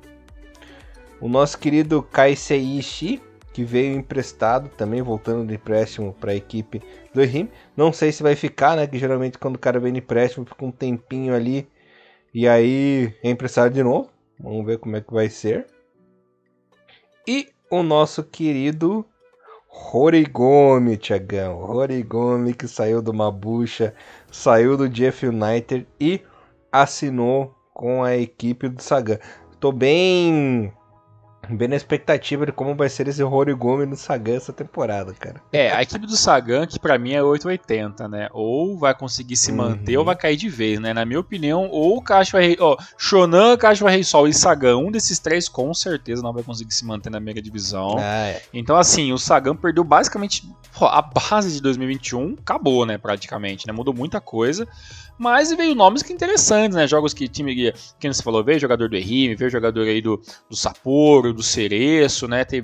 O 1.21 1.29
nosso 1.29 1.59
querido 1.59 2.03
Kaisei 2.03 2.79
Ishii, 2.79 3.23
que 3.53 3.65
veio 3.65 3.97
emprestado, 3.97 4.69
também 4.69 5.01
voltando 5.01 5.47
de 5.47 5.55
empréstimo 5.55 6.13
para 6.13 6.33
a 6.33 6.35
equipe 6.35 6.83
do 7.15 7.23
RIM. 7.23 7.49
Não 7.75 7.93
sei 7.93 8.13
se 8.13 8.23
vai 8.23 8.37
ficar, 8.37 8.77
né? 8.77 8.87
Que 8.87 8.99
geralmente 8.99 9.39
quando 9.39 9.57
o 9.57 9.59
cara 9.59 9.81
vem 9.81 9.93
de 9.93 10.01
empréstimo 10.01 10.45
fica 10.45 10.65
um 10.65 10.71
tempinho 10.71 11.35
ali 11.35 11.67
e 12.35 12.47
aí 12.47 13.15
é 13.23 13.31
emprestado 13.31 13.73
de 13.73 13.83
novo. 13.83 14.11
Vamos 14.39 14.67
ver 14.67 14.79
como 14.79 14.97
é 14.97 15.01
que 15.01 15.13
vai 15.13 15.31
ser. 15.31 15.67
E 17.27 17.49
o 17.71 17.83
nosso 17.83 18.23
querido 18.23 19.07
Horigome, 19.79 20.97
Tiagão. 20.97 21.59
Horigome 21.61 22.55
que 22.55 22.67
saiu 22.67 23.01
do 23.03 23.13
Mabucha, 23.13 23.95
saiu 24.33 24.77
do 24.77 24.89
Jeff 24.89 25.27
United 25.27 25.87
e 26.01 26.23
assinou 26.73 27.55
com 27.73 28.03
a 28.03 28.17
equipe 28.17 28.69
do 28.69 28.83
Sagan. 28.83 29.19
Tô 29.61 29.71
bem 29.71 30.73
bem 31.51 31.69
na 31.69 31.77
expectativa 31.77 32.47
de 32.47 32.53
como 32.53 32.75
vai 32.75 32.89
ser 32.89 33.09
esse 33.09 33.23
Horigome 33.23 33.87
no 33.87 33.97
Sagan 33.97 34.37
essa 34.37 34.53
temporada, 34.53 35.13
cara. 35.15 35.41
É, 35.53 35.71
a 35.71 35.83
equipe 35.83 36.07
do 36.07 36.17
Sagan, 36.17 36.67
que 36.67 36.79
para 36.79 36.99
mim 36.99 37.13
é 37.13 37.23
880, 37.23 38.09
né? 38.09 38.29
Ou 38.33 38.79
vai 38.79 38.95
conseguir 38.95 39.37
se 39.37 39.53
manter 39.53 39.95
uhum. 39.97 40.01
ou 40.01 40.05
vai 40.05 40.17
cair 40.17 40.37
de 40.37 40.49
vez, 40.49 40.79
né? 40.79 40.93
Na 40.93 41.05
minha 41.05 41.21
opinião, 41.21 41.69
ou 41.71 41.99
o 41.99 42.03
Caixa 42.03 42.39
Rei, 42.39 42.57
ó, 42.61 42.77
Shonan, 42.97 43.57
Caixa 43.57 43.89
Rei 43.89 44.05
Sol 44.05 44.29
e 44.29 44.35
Sagan, 44.35 44.77
um 44.77 44.91
desses 44.91 45.19
três 45.19 45.49
com 45.49 45.73
certeza 45.75 46.23
não 46.23 46.33
vai 46.33 46.43
conseguir 46.43 46.73
se 46.73 46.85
manter 46.85 47.11
na 47.11 47.21
mega 47.21 47.41
divisão. 47.41 47.97
Ah, 47.99 48.29
é. 48.29 48.43
Então 48.53 48.77
assim, 48.77 49.13
o 49.13 49.19
Sagan 49.19 49.57
perdeu 49.57 49.85
basicamente 49.85 50.49
a 50.81 51.01
base 51.01 51.53
de 51.53 51.63
2021, 51.63 52.37
acabou, 52.39 52.85
né, 52.85 52.99
praticamente, 52.99 53.67
né? 53.67 53.73
Mudou 53.73 53.95
muita 53.95 54.21
coisa. 54.21 54.67
Mas 55.19 55.51
veio 55.53 55.75
nomes 55.75 56.03
que 56.03 56.13
interessantes, 56.13 56.77
né? 56.77 56.87
Jogos 56.87 57.15
que 57.15 57.27
time 57.27 57.55
que, 57.55 57.75
que 57.99 58.13
você 58.13 58.23
falou, 58.23 58.45
veio 58.45 58.61
jogador 58.61 58.89
do 58.89 58.97
Erime, 58.97 59.35
veio 59.35 59.51
jogador 59.51 59.83
aí 59.83 60.03
do, 60.03 60.21
do 60.49 60.55
Sapporo, 60.55 61.33
do 61.37 61.43
Cereço, 61.43 62.27
né? 62.27 62.45
Tem 62.45 62.63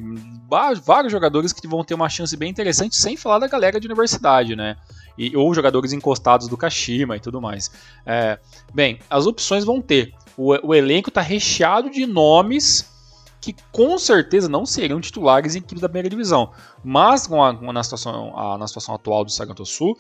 vários 0.48 1.12
jogadores 1.12 1.52
que 1.52 1.66
vão 1.68 1.84
ter 1.84 1.94
uma 1.94 2.08
chance 2.08 2.36
bem 2.36 2.50
interessante, 2.50 2.96
sem 2.96 3.16
falar 3.16 3.38
da 3.38 3.46
galera 3.46 3.78
de 3.78 3.86
universidade, 3.86 4.56
né? 4.56 4.76
E, 5.16 5.36
ou 5.36 5.54
jogadores 5.54 5.92
encostados 5.92 6.48
do 6.48 6.56
Kashima 6.56 7.16
e 7.16 7.20
tudo 7.20 7.40
mais. 7.40 7.70
É, 8.04 8.38
bem, 8.74 8.98
as 9.08 9.26
opções 9.26 9.64
vão 9.64 9.80
ter. 9.80 10.12
o, 10.36 10.68
o 10.68 10.74
elenco 10.74 11.10
está 11.10 11.20
recheado 11.20 11.90
de 11.90 12.06
nomes 12.06 12.90
que 13.42 13.54
com 13.72 13.98
certeza 13.98 14.48
não 14.48 14.64
seriam 14.64 15.00
titulares 15.00 15.56
em 15.56 15.58
equipes 15.58 15.80
da 15.80 15.88
primeira 15.88 16.08
divisão. 16.08 16.52
Mas 16.82 17.26
com 17.26 17.42
a, 17.42 17.52
na, 17.52 17.82
situação, 17.82 18.38
a, 18.38 18.56
na 18.56 18.68
situação 18.68 18.94
atual 18.94 19.24
do 19.24 19.32
Saganto 19.32 19.66
Sul, 19.66 19.98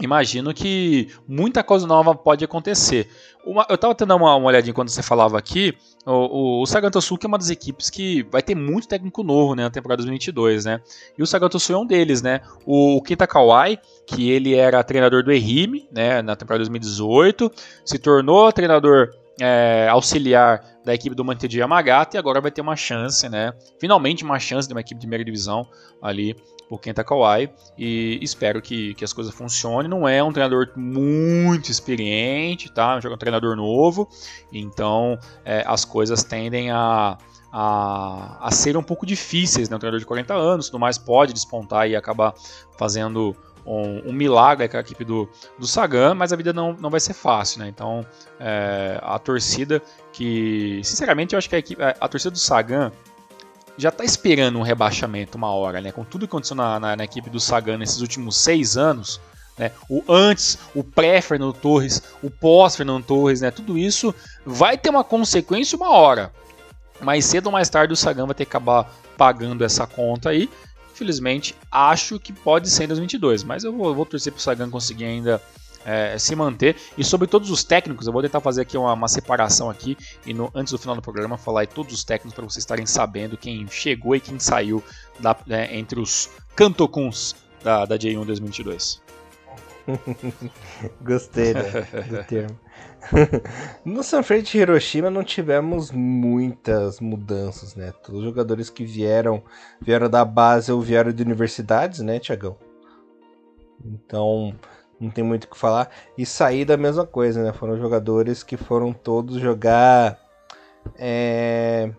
imagino 0.00 0.52
que 0.52 1.08
muita 1.26 1.62
coisa 1.62 1.86
nova 1.86 2.14
pode 2.14 2.44
acontecer. 2.44 3.08
Uma, 3.44 3.66
eu 3.68 3.74
estava 3.74 3.94
tendo 3.94 4.16
uma, 4.16 4.34
uma 4.34 4.46
olhadinha 4.46 4.72
quando 4.72 4.88
você 4.88 5.02
falava 5.02 5.38
aqui, 5.38 5.76
o, 6.06 6.62
o, 6.62 6.62
o 6.62 6.64
é 6.66 7.26
uma 7.26 7.38
das 7.38 7.50
equipes 7.50 7.90
que 7.90 8.22
vai 8.24 8.42
ter 8.42 8.54
muito 8.54 8.88
técnico 8.88 9.22
novo 9.22 9.54
né, 9.54 9.64
na 9.64 9.70
temporada 9.70 9.98
2022, 9.98 10.64
né? 10.64 10.80
E 11.16 11.22
o 11.22 11.26
Saganto 11.26 11.60
Sul 11.60 11.76
é 11.76 11.78
um 11.78 11.86
deles, 11.86 12.22
né? 12.22 12.40
O, 12.64 12.96
o 12.96 13.02
Kita 13.02 13.26
Kawai, 13.26 13.78
que 14.06 14.30
ele 14.30 14.54
era 14.54 14.82
treinador 14.82 15.22
do 15.22 15.30
Ehime, 15.30 15.88
né, 15.92 16.22
na 16.22 16.34
temporada 16.34 16.64
2018, 16.64 17.50
se 17.84 17.98
tornou 17.98 18.50
treinador 18.50 19.10
é, 19.40 19.88
auxiliar 19.90 20.62
da 20.84 20.94
equipe 20.94 21.14
do 21.14 21.24
Mantedia 21.24 21.62
Yamagata 21.62 22.16
e 22.16 22.18
agora 22.18 22.40
vai 22.40 22.50
ter 22.50 22.60
uma 22.60 22.76
chance, 22.76 23.28
né? 23.28 23.52
Finalmente 23.80 24.22
uma 24.22 24.38
chance 24.38 24.68
de 24.68 24.74
uma 24.74 24.80
equipe 24.80 24.96
de 24.96 25.06
primeira 25.06 25.24
divisão 25.24 25.66
ali 26.00 26.36
o 26.68 26.78
Kenta 26.78 27.04
Kawai 27.04 27.50
e 27.76 28.18
espero 28.22 28.60
que, 28.60 28.94
que 28.94 29.04
as 29.04 29.12
coisas 29.12 29.34
funcionem. 29.34 29.88
Não 29.88 30.08
é 30.08 30.22
um 30.22 30.32
treinador 30.32 30.70
muito 30.76 31.70
experiente, 31.70 32.72
tá? 32.72 32.98
É 33.02 33.08
um 33.08 33.16
treinador 33.16 33.56
novo, 33.56 34.08
então 34.52 35.18
é, 35.44 35.64
as 35.66 35.84
coisas 35.84 36.22
tendem 36.22 36.70
a, 36.70 37.18
a, 37.52 38.38
a 38.40 38.50
ser 38.50 38.76
um 38.76 38.82
pouco 38.82 39.06
difíceis, 39.06 39.68
né? 39.68 39.76
Um 39.76 39.78
treinador 39.78 40.00
de 40.00 40.06
40 40.06 40.34
anos, 40.34 40.66
tudo 40.66 40.78
mais 40.78 40.98
pode 40.98 41.32
despontar 41.32 41.88
e 41.88 41.96
acabar 41.96 42.34
fazendo 42.78 43.36
um, 43.66 44.10
um, 44.10 44.12
milagre 44.12 44.68
com 44.68 44.76
a 44.76 44.80
equipe 44.80 45.04
do, 45.04 45.28
do 45.58 45.66
Sagan, 45.66 46.14
mas 46.14 46.32
a 46.32 46.36
vida 46.36 46.52
não, 46.52 46.72
não 46.74 46.90
vai 46.90 47.00
ser 47.00 47.14
fácil, 47.14 47.60
né? 47.60 47.68
Então, 47.68 48.04
é, 48.38 48.98
a 49.02 49.18
torcida 49.18 49.82
que, 50.12 50.80
sinceramente, 50.84 51.34
eu 51.34 51.38
acho 51.38 51.48
que 51.48 51.56
a, 51.56 51.58
equipe, 51.58 51.82
a, 51.82 51.94
a 52.00 52.08
torcida 52.08 52.30
do 52.30 52.38
Sagan 52.38 52.92
já 53.76 53.88
está 53.88 54.04
esperando 54.04 54.58
um 54.58 54.62
rebaixamento 54.62 55.36
uma 55.36 55.52
hora, 55.52 55.80
né? 55.80 55.92
Com 55.92 56.04
tudo 56.04 56.26
que 56.26 56.30
aconteceu 56.30 56.56
na, 56.56 56.78
na, 56.78 56.96
na 56.96 57.04
equipe 57.04 57.28
do 57.28 57.40
Sagan 57.40 57.78
nesses 57.78 58.00
últimos 58.00 58.36
seis 58.36 58.76
anos, 58.76 59.20
né? 59.58 59.72
O 59.88 60.02
antes, 60.08 60.58
o 60.74 60.84
pré-Fernando 60.84 61.52
Torres, 61.52 62.02
o 62.22 62.30
pós-Fernando 62.30 63.04
Torres, 63.04 63.40
né? 63.40 63.50
Tudo 63.50 63.76
isso 63.78 64.14
vai 64.44 64.78
ter 64.78 64.90
uma 64.90 65.04
consequência 65.04 65.76
uma 65.76 65.90
hora. 65.90 66.32
Mais 67.00 67.24
cedo 67.24 67.46
ou 67.46 67.52
mais 67.52 67.68
tarde 67.68 67.92
o 67.92 67.96
Sagan 67.96 68.26
vai 68.26 68.34
ter 68.34 68.44
que 68.44 68.50
acabar 68.50 68.88
pagando 69.16 69.64
essa 69.64 69.86
conta 69.86 70.30
aí. 70.30 70.48
Infelizmente, 70.94 71.56
acho 71.72 72.20
que 72.20 72.32
pode 72.32 72.70
ser 72.70 72.84
em 72.84 72.86
2022, 72.86 73.42
mas 73.42 73.64
eu 73.64 73.72
vou, 73.72 73.88
eu 73.88 73.94
vou 73.94 74.06
torcer 74.06 74.32
para 74.32 74.38
o 74.38 74.42
Sagan 74.42 74.70
conseguir 74.70 75.06
ainda 75.06 75.42
é, 75.84 76.16
se 76.16 76.36
manter. 76.36 76.76
E 76.96 77.02
sobre 77.02 77.26
todos 77.26 77.50
os 77.50 77.64
técnicos, 77.64 78.06
eu 78.06 78.12
vou 78.12 78.22
tentar 78.22 78.40
fazer 78.40 78.62
aqui 78.62 78.78
uma, 78.78 78.92
uma 78.92 79.08
separação 79.08 79.68
aqui 79.68 79.96
e 80.24 80.32
no, 80.32 80.52
antes 80.54 80.72
do 80.72 80.78
final 80.78 80.94
do 80.94 81.02
programa 81.02 81.36
falar 81.36 81.64
de 81.64 81.74
todos 81.74 81.92
os 81.92 82.04
técnicos 82.04 82.32
para 82.32 82.44
vocês 82.44 82.62
estarem 82.62 82.86
sabendo 82.86 83.36
quem 83.36 83.66
chegou 83.66 84.14
e 84.14 84.20
quem 84.20 84.38
saiu 84.38 84.82
da, 85.18 85.36
né, 85.48 85.76
entre 85.76 85.98
os 85.98 86.30
cantocuns 86.54 87.34
da, 87.64 87.84
da 87.84 87.98
J1 87.98 88.24
2022. 88.24 89.02
Gostei 91.02 91.54
né, 91.54 91.62
do 92.08 92.24
termo. 92.24 92.58
no 93.84 94.02
Sanfrecce 94.02 94.58
Hiroshima 94.58 95.10
não 95.10 95.22
tivemos 95.22 95.90
muitas 95.90 97.00
mudanças, 97.00 97.74
né? 97.74 97.92
Todos 98.02 98.20
os 98.20 98.24
jogadores 98.24 98.70
que 98.70 98.84
vieram 98.84 99.42
vieram 99.80 100.08
da 100.08 100.24
base 100.24 100.72
ou 100.72 100.80
vieram 100.80 101.12
de 101.12 101.22
universidades, 101.22 102.00
né, 102.00 102.18
Tiagão? 102.18 102.56
Então, 103.84 104.54
não 104.98 105.10
tem 105.10 105.22
muito 105.22 105.44
o 105.44 105.48
que 105.48 105.58
falar. 105.58 105.90
E 106.16 106.24
sair 106.24 106.64
da 106.64 106.76
mesma 106.76 107.06
coisa, 107.06 107.42
né? 107.42 107.52
Foram 107.52 107.78
jogadores 107.78 108.42
que 108.42 108.56
foram 108.56 108.92
todos 108.92 109.36
jogar 109.36 110.18
é, 110.96 111.92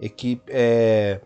equipe, 0.00 0.42
é, 0.48 1.20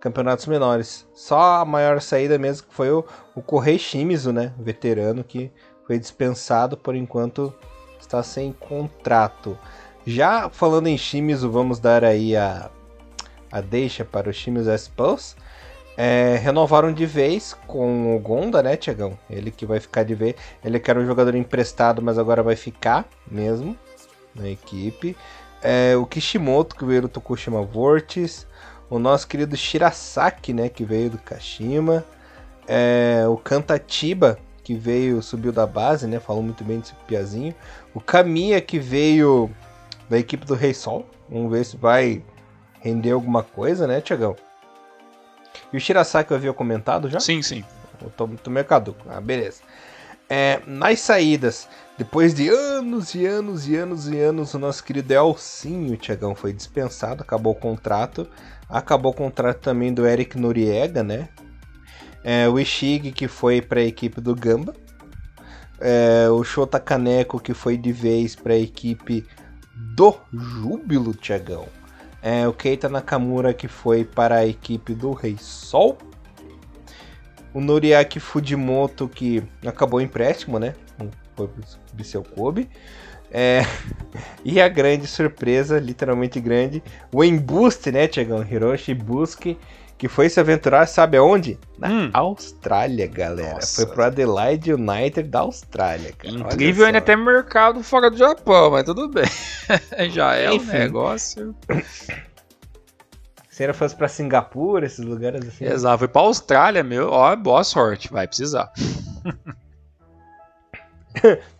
campeonatos 0.00 0.46
menores. 0.46 1.08
Só 1.12 1.60
a 1.60 1.64
maior 1.64 2.00
saída 2.00 2.38
mesmo 2.38 2.68
foi 2.70 2.90
o, 2.90 3.04
o 3.34 3.42
Correio 3.42 3.78
Shimizu, 3.78 4.32
né? 4.32 4.54
Veterano 4.58 5.24
que 5.24 5.50
foi 5.86 5.98
dispensado 5.98 6.76
por 6.76 6.94
enquanto 6.94 7.52
está 8.14 8.22
sem 8.22 8.52
contrato. 8.52 9.58
Já 10.06 10.48
falando 10.48 10.86
em 10.86 10.96
Shimizu, 10.96 11.50
vamos 11.50 11.80
dar 11.80 12.04
aí 12.04 12.36
a, 12.36 12.70
a 13.50 13.60
deixa 13.60 14.04
para 14.04 14.30
o 14.30 14.32
Shimizu 14.32 14.70
S-Pulse. 14.70 15.34
É, 15.96 16.36
renovaram 16.42 16.92
de 16.92 17.06
vez 17.06 17.56
com 17.66 18.16
o 18.16 18.18
Gonda, 18.18 18.62
né, 18.62 18.76
Tiagão? 18.76 19.16
Ele 19.30 19.50
que 19.50 19.64
vai 19.64 19.80
ficar 19.80 20.02
de 20.02 20.14
vez. 20.14 20.34
Ele 20.64 20.78
que 20.78 20.90
era 20.90 21.00
um 21.00 21.06
jogador 21.06 21.34
emprestado, 21.34 22.02
mas 22.02 22.18
agora 22.18 22.42
vai 22.42 22.56
ficar 22.56 23.04
mesmo 23.30 23.76
na 24.34 24.48
equipe. 24.48 25.16
É, 25.62 25.96
o 25.96 26.04
Kishimoto, 26.04 26.76
que 26.76 26.84
veio 26.84 27.02
do 27.02 27.08
Tokushima 27.08 27.62
Vortis. 27.62 28.46
O 28.90 28.98
nosso 28.98 29.26
querido 29.26 29.56
Shirasaki, 29.56 30.52
né, 30.52 30.68
que 30.68 30.84
veio 30.84 31.10
do 31.10 31.18
Kashima. 31.18 32.04
É, 32.66 33.24
o 33.28 33.36
Kantatiba, 33.36 34.38
que 34.64 34.74
veio, 34.74 35.22
subiu 35.22 35.52
da 35.52 35.66
base, 35.66 36.06
né? 36.06 36.18
Falou 36.18 36.42
muito 36.42 36.64
bem 36.64 36.80
desse 36.80 36.94
piazinho. 37.06 37.54
O 37.92 38.00
Kamiya, 38.00 38.60
que 38.60 38.78
veio 38.78 39.50
da 40.08 40.18
equipe 40.18 40.46
do 40.46 40.54
Rei 40.54 40.72
Sol. 40.72 41.06
Vamos 41.28 41.52
ver 41.52 41.64
se 41.64 41.76
vai 41.76 42.24
render 42.80 43.12
alguma 43.12 43.42
coisa, 43.42 43.86
né, 43.86 44.00
Tiagão? 44.00 44.34
E 45.72 45.76
o 45.76 45.80
Shirasaki 45.80 46.30
eu 46.30 46.36
havia 46.36 46.52
comentado 46.52 47.08
já? 47.08 47.20
Sim, 47.20 47.42
sim. 47.42 47.62
Eu 48.02 48.10
tô, 48.10 48.26
tô 48.26 48.50
meio 48.50 48.66
caduco. 48.66 49.06
Ah, 49.08 49.20
beleza. 49.20 49.60
É, 50.28 50.60
nas 50.66 51.00
saídas, 51.00 51.68
depois 51.98 52.34
de 52.34 52.48
anos 52.48 53.14
e 53.14 53.26
anos 53.26 53.68
e 53.68 53.76
anos 53.76 54.08
e 54.08 54.18
anos, 54.18 54.54
o 54.54 54.58
nosso 54.58 54.82
querido 54.82 55.12
Elcinho, 55.12 55.96
Tiagão, 55.96 56.34
foi 56.34 56.52
dispensado, 56.52 57.22
acabou 57.22 57.52
o 57.52 57.56
contrato. 57.56 58.26
Acabou 58.68 59.12
o 59.12 59.14
contrato 59.14 59.60
também 59.60 59.92
do 59.92 60.06
Eric 60.06 60.38
Noriega, 60.38 61.02
né? 61.02 61.28
É, 62.24 62.48
o 62.48 62.58
Ishig, 62.58 63.12
que 63.12 63.28
foi 63.28 63.60
para 63.60 63.80
a 63.80 63.84
equipe 63.84 64.18
do 64.18 64.34
Gamba. 64.34 64.74
É, 65.78 66.26
o 66.30 66.42
Shota 66.42 66.80
Kaneko, 66.80 67.38
que 67.38 67.52
foi 67.52 67.76
de 67.76 67.92
vez 67.92 68.34
para 68.34 68.54
a 68.54 68.58
equipe 68.58 69.26
do 69.76 70.16
Júbilo, 70.32 71.12
Tiagão. 71.12 71.66
É, 72.22 72.48
o 72.48 72.54
Keita 72.54 72.88
Nakamura 72.88 73.52
que 73.52 73.68
foi 73.68 74.02
para 74.02 74.36
a 74.36 74.46
equipe 74.46 74.94
do 74.94 75.12
Rei 75.12 75.36
Sol. 75.38 75.98
O 77.52 77.60
Noriaki 77.60 78.18
Fujimoto 78.18 79.06
que 79.06 79.42
acabou 79.64 80.00
o 80.00 80.02
empréstimo, 80.02 80.58
né? 80.58 80.74
Foi 81.36 81.48
pro 81.48 82.04
seu 82.04 82.24
Kobe. 82.24 82.70
É, 83.30 83.62
e 84.42 84.60
a 84.60 84.68
grande 84.68 85.06
surpresa, 85.06 85.78
literalmente 85.78 86.40
grande, 86.40 86.82
o 87.12 87.22
embuste, 87.22 87.92
né, 87.92 88.08
Tiagão? 88.08 88.42
Hiroshi 88.42 88.94
Buski, 88.94 89.58
que 89.96 90.08
foi 90.08 90.28
se 90.28 90.40
aventurar, 90.40 90.86
sabe 90.86 91.16
aonde? 91.16 91.58
Na 91.78 91.88
hum. 91.88 92.10
Austrália, 92.12 93.06
galera. 93.06 93.54
Nossa. 93.54 93.84
Foi 93.84 93.94
pro 93.94 94.04
Adelaide 94.04 94.72
United 94.72 95.28
da 95.28 95.40
Austrália, 95.40 96.12
cara. 96.12 96.34
Incrível 96.34 96.86
ainda 96.86 97.00
ter 97.00 97.16
mercado 97.16 97.82
fora 97.82 98.10
do 98.10 98.16
Japão, 98.16 98.70
mas 98.70 98.84
tudo 98.84 99.08
bem. 99.08 99.24
Já 100.10 100.34
é 100.34 100.52
Enfim. 100.52 100.68
um 100.68 100.72
negócio. 100.72 101.54
Se 103.48 103.62
ele 103.62 103.72
fosse 103.72 103.94
pra 103.94 104.08
Singapura, 104.08 104.84
esses 104.84 105.04
lugares 105.04 105.46
assim. 105.46 105.64
Exato, 105.64 105.98
foi 105.98 106.08
pra 106.08 106.22
Austrália, 106.22 106.82
meu. 106.82 107.10
Ó, 107.10 107.36
boa 107.36 107.62
sorte, 107.62 108.12
vai 108.12 108.26
precisar. 108.26 108.72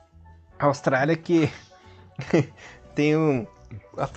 Austrália 0.58 1.16
que 1.16 1.48
tem 2.96 3.16
um, 3.16 3.46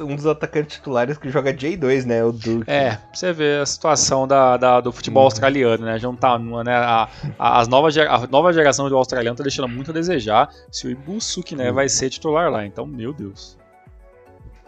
um 0.01 0.15
dos 0.15 0.25
atacantes 0.25 0.78
titulares 0.78 1.17
que 1.17 1.30
joga 1.30 1.53
J2, 1.53 2.05
né? 2.05 2.23
O 2.23 2.32
Duke. 2.32 2.69
É, 2.69 2.97
você 3.13 3.34
vê 3.34 3.59
a 3.61 3.65
situação 3.65 4.28
da, 4.28 4.57
da 4.57 4.82
do 4.82 4.91
futebol 4.91 5.23
uhum. 5.23 5.28
australiano, 5.28 5.86
né? 5.86 5.99
Já 5.99 6.07
não 6.07 6.15
tá, 6.15 6.38
né? 6.38 6.75
A, 6.75 7.09
a, 7.38 7.59
as 7.59 7.67
novas, 7.67 7.97
a 7.97 8.28
nova 8.28 8.51
geração 8.53 8.89
do 8.89 8.97
australiano 8.97 9.38
tá 9.38 9.43
deixando 9.43 9.67
muito 9.67 9.91
a 9.91 9.93
desejar 9.93 10.49
se 10.71 10.88
o 10.88 10.89
Ibusuki, 10.89 11.55
né, 11.55 11.69
uhum. 11.69 11.75
vai 11.75 11.89
ser 11.89 12.09
titular 12.09 12.51
lá. 12.51 12.65
Então, 12.65 12.86
meu 12.86 13.13
Deus. 13.13 13.57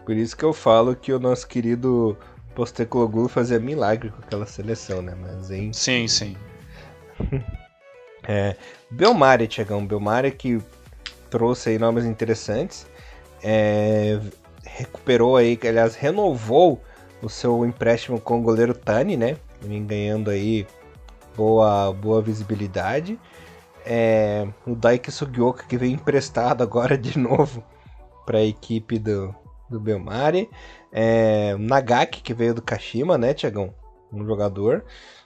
Por 0.06 0.16
isso 0.16 0.36
que 0.36 0.44
eu 0.44 0.54
falo 0.54 0.96
que 0.96 1.14
o 1.14 1.20
nosso 1.20 1.48
querido 1.48 2.18
Postecoglou 2.56 3.30
fazia 3.30 3.60
milagre 3.60 4.10
com 4.10 4.22
aquela 4.22 4.46
seleção, 4.46 5.02
né? 5.02 5.16
Mas 5.20 5.52
em... 5.52 5.72
Sim, 5.72 6.08
sim. 6.08 6.36
é, 8.28 8.56
Belmari, 8.90 9.48
Tiagão. 9.48 9.86
Belmari 9.86 10.32
que 10.32 10.62
trouxe 11.30 11.70
aí 11.70 11.80
nomes 11.80 12.06
interessantes. 12.06 12.88
É, 13.44 14.20
recuperou 14.80 15.36
aí, 15.36 15.60
aliás, 15.64 15.96
renovou 15.96 16.82
o 17.22 17.28
seu 17.28 17.66
empréstimo 17.66 18.20
com 18.20 18.40
o 18.40 18.42
goleiro 18.42 18.74
Tani, 18.74 19.18
né? 19.18 19.36
Vem 19.62 19.86
ganhando 19.86 20.30
aí 20.30 20.66
boa, 21.36 21.92
boa 21.92 22.22
visibilidade. 22.22 23.20
É, 23.86 24.48
o 24.66 24.76
Daiki 24.76 25.12
Sugioka 25.12 25.66
que 25.68 25.78
veio 25.78 25.94
emprestado 25.94 26.64
agora 26.64 26.98
de 26.98 27.20
novo 27.20 27.62
para 28.26 28.38
a 28.38 28.44
equipe 28.44 28.98
do, 28.98 29.36
do 29.70 29.82
Belmari. 29.82 30.50
É, 30.94 31.58
Nagaki 31.58 32.22
que 32.22 32.34
veio 32.34 32.54
do 32.54 32.62
Kashima, 32.62 33.18
né, 33.18 33.34
Tiagão? 33.34 33.74
Um 34.14 34.26
jogador. 34.26 34.86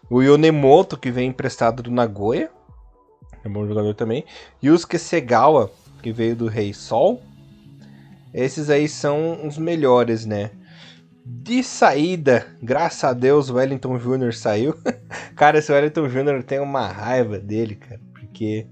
O 0.09 0.21
Yonemoto 0.23 0.97
que 0.97 1.11
veio 1.11 1.27
emprestado 1.27 1.83
do 1.83 1.91
Nagoya. 1.91 2.49
É 3.43 3.47
um 3.47 3.53
bom 3.53 3.67
jogador 3.67 3.93
também. 3.93 4.25
Yusuke 4.63 4.97
Segawa 4.97 5.69
que 6.01 6.11
veio 6.11 6.35
do 6.35 6.47
Rei 6.47 6.73
Sol. 6.73 7.21
Esses 8.33 8.69
aí 8.69 8.87
são 8.87 9.45
os 9.45 9.57
melhores, 9.57 10.25
né? 10.25 10.51
De 11.25 11.63
saída, 11.63 12.47
graças 12.61 13.03
a 13.03 13.13
Deus, 13.13 13.49
o 13.49 13.55
Wellington 13.55 13.97
Jr. 13.97 14.33
saiu. 14.33 14.75
cara, 15.35 15.59
esse 15.59 15.71
Wellington 15.71 16.07
Jr. 16.07 16.43
tem 16.43 16.59
uma 16.59 16.87
raiva 16.87 17.39
dele, 17.39 17.75
cara, 17.75 18.01
porque 18.11 18.67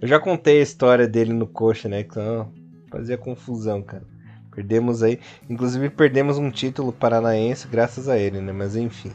eu 0.00 0.08
já 0.08 0.18
contei 0.18 0.60
a 0.60 0.62
história 0.62 1.06
dele 1.06 1.32
no 1.32 1.46
coxa, 1.46 1.88
né? 1.88 2.04
Que 2.04 2.18
fazia 2.90 3.18
confusão, 3.18 3.82
cara. 3.82 4.04
Perdemos 4.54 5.02
aí, 5.02 5.20
inclusive 5.48 5.90
perdemos 5.90 6.36
um 6.36 6.50
título 6.50 6.92
paranaense 6.92 7.68
graças 7.68 8.08
a 8.08 8.18
ele, 8.18 8.40
né? 8.40 8.52
Mas 8.52 8.74
enfim, 8.74 9.12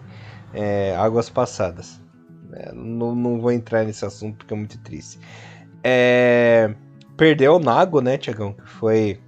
é, 0.54 0.96
águas 0.96 1.30
passadas. 1.30 2.02
É, 2.54 2.72
não, 2.74 3.14
não 3.14 3.40
vou 3.40 3.52
entrar 3.52 3.84
nesse 3.84 4.06
assunto 4.06 4.38
porque 4.38 4.54
é 4.54 4.58
muito 4.58 4.78
triste. 4.80 5.20
É, 5.84 6.74
perdeu 7.18 7.56
o 7.56 7.60
Nago, 7.60 8.02
né, 8.02 8.18
Tiagão? 8.18 8.54
Que 8.54 8.68
foi 8.68 9.20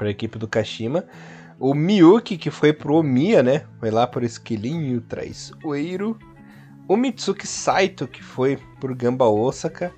para 0.00 0.08
a 0.08 0.10
equipe 0.10 0.38
do 0.38 0.48
Kashima. 0.48 1.04
O 1.58 1.74
Miyuki, 1.74 2.38
que 2.38 2.50
foi 2.50 2.72
pro 2.72 2.94
Omiya, 2.94 3.42
né? 3.42 3.64
Foi 3.78 3.90
lá 3.90 4.06
por 4.06 4.24
Esquilinho 4.24 5.02
Traiçoeiro. 5.02 6.18
O 6.88 6.96
Mitsuki 6.96 7.46
Saito, 7.46 8.08
que 8.08 8.22
foi 8.22 8.58
pro 8.80 8.96
Gamba 8.96 9.28
Osaka. 9.28 9.92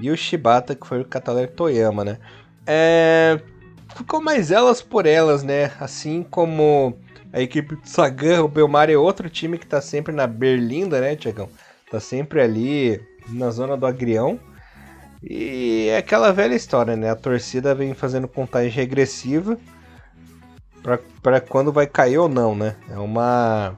E 0.00 0.10
o 0.10 0.16
Shibata, 0.16 0.74
que 0.74 0.84
foi 0.84 1.00
o 1.00 1.04
Cataler 1.04 1.52
Toyama, 1.52 2.04
né? 2.04 2.18
É... 2.66 3.40
Ficou 3.94 4.20
mais 4.20 4.50
elas 4.50 4.82
por 4.82 5.06
elas, 5.06 5.44
né? 5.44 5.70
Assim 5.78 6.24
como 6.28 6.98
a 7.32 7.40
equipe 7.40 7.76
do 7.76 7.88
Sagan, 7.88 8.42
o 8.42 8.48
Belmar 8.48 8.90
é 8.90 8.96
outro 8.96 9.30
time 9.30 9.58
que 9.58 9.66
tá 9.66 9.80
sempre 9.80 10.12
na 10.12 10.26
berlinda, 10.26 11.00
né, 11.00 11.14
Tiagão? 11.14 11.48
Tá 11.88 12.00
sempre 12.00 12.40
ali 12.40 13.00
na 13.28 13.48
zona 13.50 13.76
do 13.76 13.86
agrião. 13.86 14.40
E 15.28 15.88
é 15.88 15.98
aquela 15.98 16.32
velha 16.32 16.54
história, 16.54 16.94
né? 16.94 17.10
A 17.10 17.16
torcida 17.16 17.74
vem 17.74 17.94
fazendo 17.94 18.28
contagem 18.28 18.70
regressiva 18.70 19.58
para 21.20 21.40
quando 21.40 21.72
vai 21.72 21.86
cair 21.86 22.18
ou 22.18 22.28
não, 22.28 22.54
né? 22.54 22.76
É 22.88 22.96
uma 22.96 23.76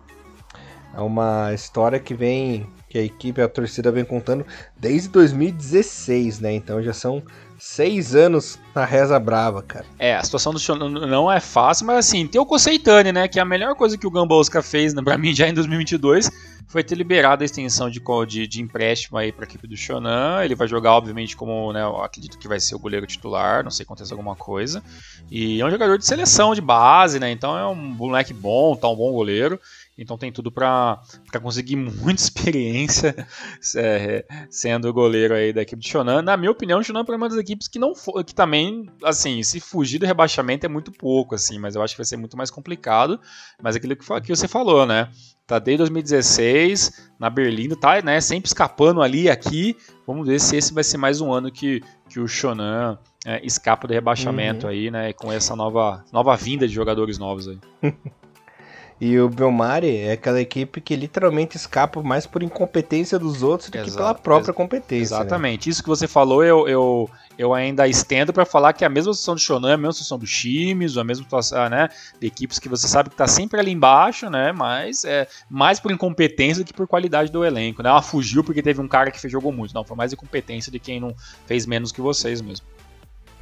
é 0.95 1.01
uma 1.01 1.55
história 1.55 1.99
que 1.99 2.13
vem 2.13 2.67
que 2.89 2.99
a 2.99 3.03
equipe, 3.03 3.41
a 3.41 3.49
torcida 3.49 3.91
vem 3.91 4.05
contando 4.05 4.47
desde 4.77 5.09
2016, 5.09 6.41
né? 6.41 6.53
Então 6.53 6.83
já 6.83 6.93
são 6.93 7.23
seis 7.59 8.15
anos 8.15 8.59
na 8.75 8.85
reza 8.85 9.19
brava, 9.19 9.63
cara. 9.63 9.85
É, 9.99 10.15
a 10.15 10.23
situação 10.23 10.53
do 10.53 10.59
Shonan 10.59 10.89
não 11.07 11.31
é 11.31 11.41
fácil, 11.41 11.87
mas 11.87 12.07
assim, 12.07 12.27
tem 12.27 12.41
o 12.41 12.47
Koseitani, 12.47 13.13
né? 13.13 13.29
Que 13.29 13.39
é 13.39 13.43
a 13.43 13.45
melhor 13.45 13.75
coisa 13.75 13.99
que 13.99 14.07
o 14.07 14.11
Gamba 14.11 14.35
Osaka 14.35 14.63
fez, 14.63 14.95
né, 14.95 15.03
pra 15.03 15.19
mim, 15.19 15.35
já 15.35 15.49
em 15.49 15.55
2022 15.55 16.31
foi 16.69 16.85
ter 16.85 16.95
liberado 16.95 17.43
a 17.43 17.47
extensão 17.47 17.89
de, 17.89 18.01
de, 18.27 18.47
de 18.47 18.61
empréstimo 18.61 19.17
aí 19.17 19.33
para 19.33 19.45
a 19.45 19.49
equipe 19.49 19.67
do 19.67 19.77
Shonan. 19.77 20.45
Ele 20.45 20.55
vai 20.55 20.69
jogar, 20.69 20.93
obviamente, 20.93 21.35
como 21.35 21.73
né, 21.73 21.81
acredito 22.05 22.39
que 22.39 22.47
vai 22.47 22.61
ser 22.61 22.75
o 22.75 22.79
goleiro 22.79 23.07
titular, 23.07 23.65
não 23.65 23.71
sei 23.71 23.79
se 23.79 23.83
acontece 23.85 24.13
alguma 24.13 24.37
coisa. 24.37 24.83
E 25.31 25.61
é 25.61 25.65
um 25.65 25.71
jogador 25.71 25.97
de 25.97 26.07
seleção, 26.07 26.55
de 26.55 26.61
base, 26.61 27.19
né? 27.19 27.31
Então 27.31 27.57
é 27.57 27.67
um 27.67 27.75
moleque 27.75 28.35
bom, 28.35 28.77
tá 28.77 28.87
um 28.87 28.97
bom 28.97 29.11
goleiro. 29.13 29.59
Então 29.99 30.17
tem 30.17 30.31
tudo 30.31 30.53
para 30.53 31.03
conseguir 31.43 31.75
muita 31.75 32.23
experiência 32.23 33.27
é, 33.77 34.25
sendo 34.49 34.89
o 34.89 34.93
goleiro 34.93 35.35
aí 35.35 35.53
da 35.53 35.63
equipe 35.63 35.83
de 35.83 35.89
Shonan. 35.89 36.23
Na 36.23 36.37
minha 36.37 36.53
opinião, 36.53 36.79
o 36.79 36.85
Shonan 36.85 37.05
é 37.07 37.13
uma 37.13 37.29
das 37.29 37.39
equipes 37.39 37.67
que 37.67 37.81
não 37.81 37.93
que 38.25 38.35
também, 38.35 38.89
assim, 39.03 39.43
se 39.43 39.59
fugir 39.59 39.99
do 39.99 40.07
rebaixamento 40.07 40.65
é 40.65 40.69
muito 40.69 40.93
pouco, 40.93 41.35
assim, 41.35 41.59
mas 41.59 41.75
eu 41.75 41.83
acho 41.83 41.95
que 41.95 41.99
vai 41.99 42.07
ser 42.07 42.17
muito 42.17 42.37
mais 42.37 42.51
complicado. 42.51 43.21
Mas 43.61 43.75
aquilo 43.75 43.97
que, 43.97 44.21
que 44.21 44.37
você 44.37 44.47
falou, 44.47 44.87
né? 44.87 45.11
Tá 45.47 45.59
desde 45.59 45.79
2016 45.79 47.11
na 47.19 47.31
Berlim, 47.31 47.71
tá, 47.71 48.01
né? 48.03 48.21
Sempre 48.21 48.49
escapando 48.49 49.03
ali 49.03 49.23
e 49.23 49.31
aqui. 49.31 49.77
Vamos 50.07 50.27
ver 50.27 50.39
se 50.39 50.57
esse 50.57 50.73
vai 50.73 50.85
ser 50.85 50.99
mais 50.99 51.21
um 51.21 51.33
ano 51.33 51.51
que, 51.51 51.83
que 52.09 52.21
o 52.21 52.29
Shonan 52.29 52.99
é, 53.27 53.45
escapa 53.45 53.89
do 53.89 53.95
rebaixamento 53.95 54.67
uhum. 54.67 54.73
aí, 54.73 54.91
né? 54.91 55.13
Com 55.15 55.33
essa 55.33 55.57
nova, 55.57 56.05
nova 56.13 56.37
vinda 56.37 56.69
de 56.69 56.75
jogadores 56.75 57.19
novos 57.19 57.49
aí. 57.49 57.59
E 59.01 59.19
o 59.21 59.29
Belmari 59.29 59.97
é 59.97 60.13
aquela 60.13 60.41
equipe 60.41 60.81
que 60.81 60.97
literalmente 60.97 61.57
escapa 61.57 62.03
mais 62.03 62.27
por 62.27 62.43
incompetência 62.43 63.17
dos 63.17 63.45
outros 63.45 63.71
do 63.71 63.77
Exato, 63.77 63.91
que 63.91 63.97
pela 63.97 64.15
própria 64.15 64.53
competência. 64.53 65.17
Né? 65.17 65.23
Exatamente. 65.23 65.69
Né? 65.69 65.71
Isso 65.71 65.83
que 65.83 65.89
você 65.89 66.09
falou, 66.09 66.43
eu, 66.43 66.67
eu, 66.67 67.11
eu 67.39 67.55
ainda 67.55 67.87
estendo 67.87 68.33
para 68.33 68.45
falar 68.45 68.73
que 68.73 68.83
é 68.83 68.89
a 68.89 68.91
mesma 68.91 69.13
situação 69.13 69.37
do 69.37 69.41
Shonan, 69.41 69.75
a 69.75 69.77
mesma 69.77 69.93
situação 69.93 70.19
do 70.19 70.27
Chimes, 70.27 70.97
a 70.97 71.05
mesma 71.05 71.23
situação 71.23 71.69
né, 71.69 71.89
de 72.21 72.27
equipes 72.27 72.59
que 72.59 72.69
você 72.69 72.89
sabe 72.89 73.09
que 73.09 73.15
está 73.15 73.29
sempre 73.29 73.61
ali 73.61 73.71
embaixo, 73.71 74.29
né? 74.29 74.51
Mas 74.51 75.05
é 75.05 75.29
mais 75.49 75.79
por 75.79 75.93
incompetência 75.93 76.65
do 76.65 76.67
que 76.67 76.75
por 76.75 76.89
qualidade 76.89 77.31
do 77.31 77.45
elenco. 77.45 77.85
Né? 77.85 77.91
Ela 77.91 78.03
fugiu 78.03 78.43
porque 78.43 78.63
teve 78.63 78.81
um 78.81 78.89
cara 78.89 79.13
que 79.13 79.29
jogou 79.29 79.53
muito. 79.53 79.73
Não, 79.73 79.85
foi 79.85 79.97
mais 79.97 80.13
incompetência 80.13 80.73
de 80.73 80.81
quem 80.81 80.99
não 80.99 81.15
fez 81.47 81.67
menos 81.67 81.93
que 81.93 82.01
vocês 82.01 82.41
mesmo. 82.41 82.67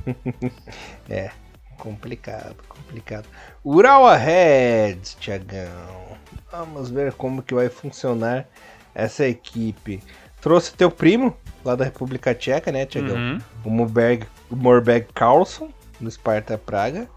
é, 1.09 1.31
complicado, 1.79 2.57
complicado. 2.69 3.27
Urawa 3.65 4.17
Reds, 4.17 5.17
Tiagão. 5.21 6.17
Vamos 6.51 6.91
ver 6.91 7.13
como 7.13 7.43
que 7.43 7.55
vai 7.55 7.69
funcionar 7.69 8.47
essa 8.95 9.27
equipe. 9.27 10.03
Trouxe 10.41 10.75
teu 10.75 10.91
primo 10.91 11.37
lá 11.65 11.75
da 11.75 11.85
República 11.85 12.35
Tcheca, 12.35 12.71
né, 12.71 12.87
Tiagão? 12.87 13.17
Uhum. 13.17 13.39
O 13.65 13.71
Morberg, 13.71 14.27
Morberg 14.51 15.09
Carlson, 15.15 15.71
do 16.01 16.11
Sparta 16.11 16.57
Praga. 16.57 17.09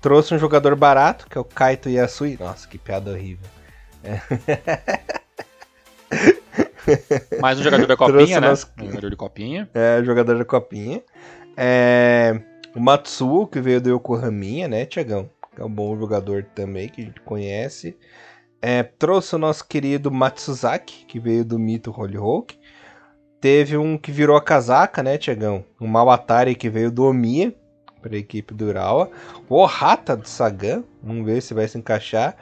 Trouxe 0.00 0.34
um 0.34 0.38
jogador 0.38 0.76
barato, 0.76 1.26
que 1.28 1.36
é 1.36 1.40
o 1.40 1.44
Kaito 1.44 1.88
Yasui. 1.88 2.36
Nossa, 2.38 2.68
que 2.68 2.78
piada 2.78 3.10
horrível. 3.10 3.48
É. 4.04 4.20
Mais 7.40 7.58
um 7.58 7.62
jogador 7.62 7.86
da 7.86 7.96
copinha, 7.96 8.40
né? 8.40 8.48
Nosso... 8.48 8.70
Um 8.78 8.86
jogador 8.86 9.10
de 9.10 9.16
copinha. 9.16 9.68
É, 9.74 10.02
jogador 10.04 10.38
da 10.38 10.44
copinha. 10.44 11.02
É... 11.56 12.40
O 12.76 12.80
Matsuo, 12.80 13.46
que 13.46 13.58
veio 13.58 13.80
do 13.80 13.88
Yokohaminha, 13.88 14.68
né, 14.68 14.84
Tiagão? 14.84 15.30
Que 15.54 15.62
é 15.62 15.64
um 15.64 15.70
bom 15.70 15.98
jogador 15.98 16.44
também, 16.54 16.90
que 16.90 17.00
a 17.00 17.04
gente 17.06 17.22
conhece. 17.22 17.96
É, 18.60 18.82
trouxe 18.82 19.34
o 19.34 19.38
nosso 19.38 19.66
querido 19.66 20.10
Matsuzaki, 20.10 21.06
que 21.06 21.18
veio 21.18 21.42
do 21.42 21.58
Mito 21.58 21.90
Holy 21.90 22.18
Hulk. 22.18 22.58
Teve 23.40 23.78
um 23.78 23.96
que 23.96 24.12
virou 24.12 24.36
a 24.36 24.42
casaca, 24.42 25.02
né, 25.02 25.16
Tiagão? 25.16 25.64
Um 25.80 25.86
Mawatari 25.86 26.54
que 26.54 26.68
veio 26.68 26.90
do 26.90 27.04
Omiya, 27.04 27.54
para 28.02 28.14
a 28.14 28.18
equipe 28.18 28.52
do 28.52 28.66
Urawa. 28.66 29.10
O 29.48 29.54
Ohata 29.56 30.14
do 30.14 30.28
Sagan, 30.28 30.84
vamos 31.02 31.24
ver 31.24 31.40
se 31.40 31.54
vai 31.54 31.66
se 31.66 31.78
encaixar. 31.78 32.36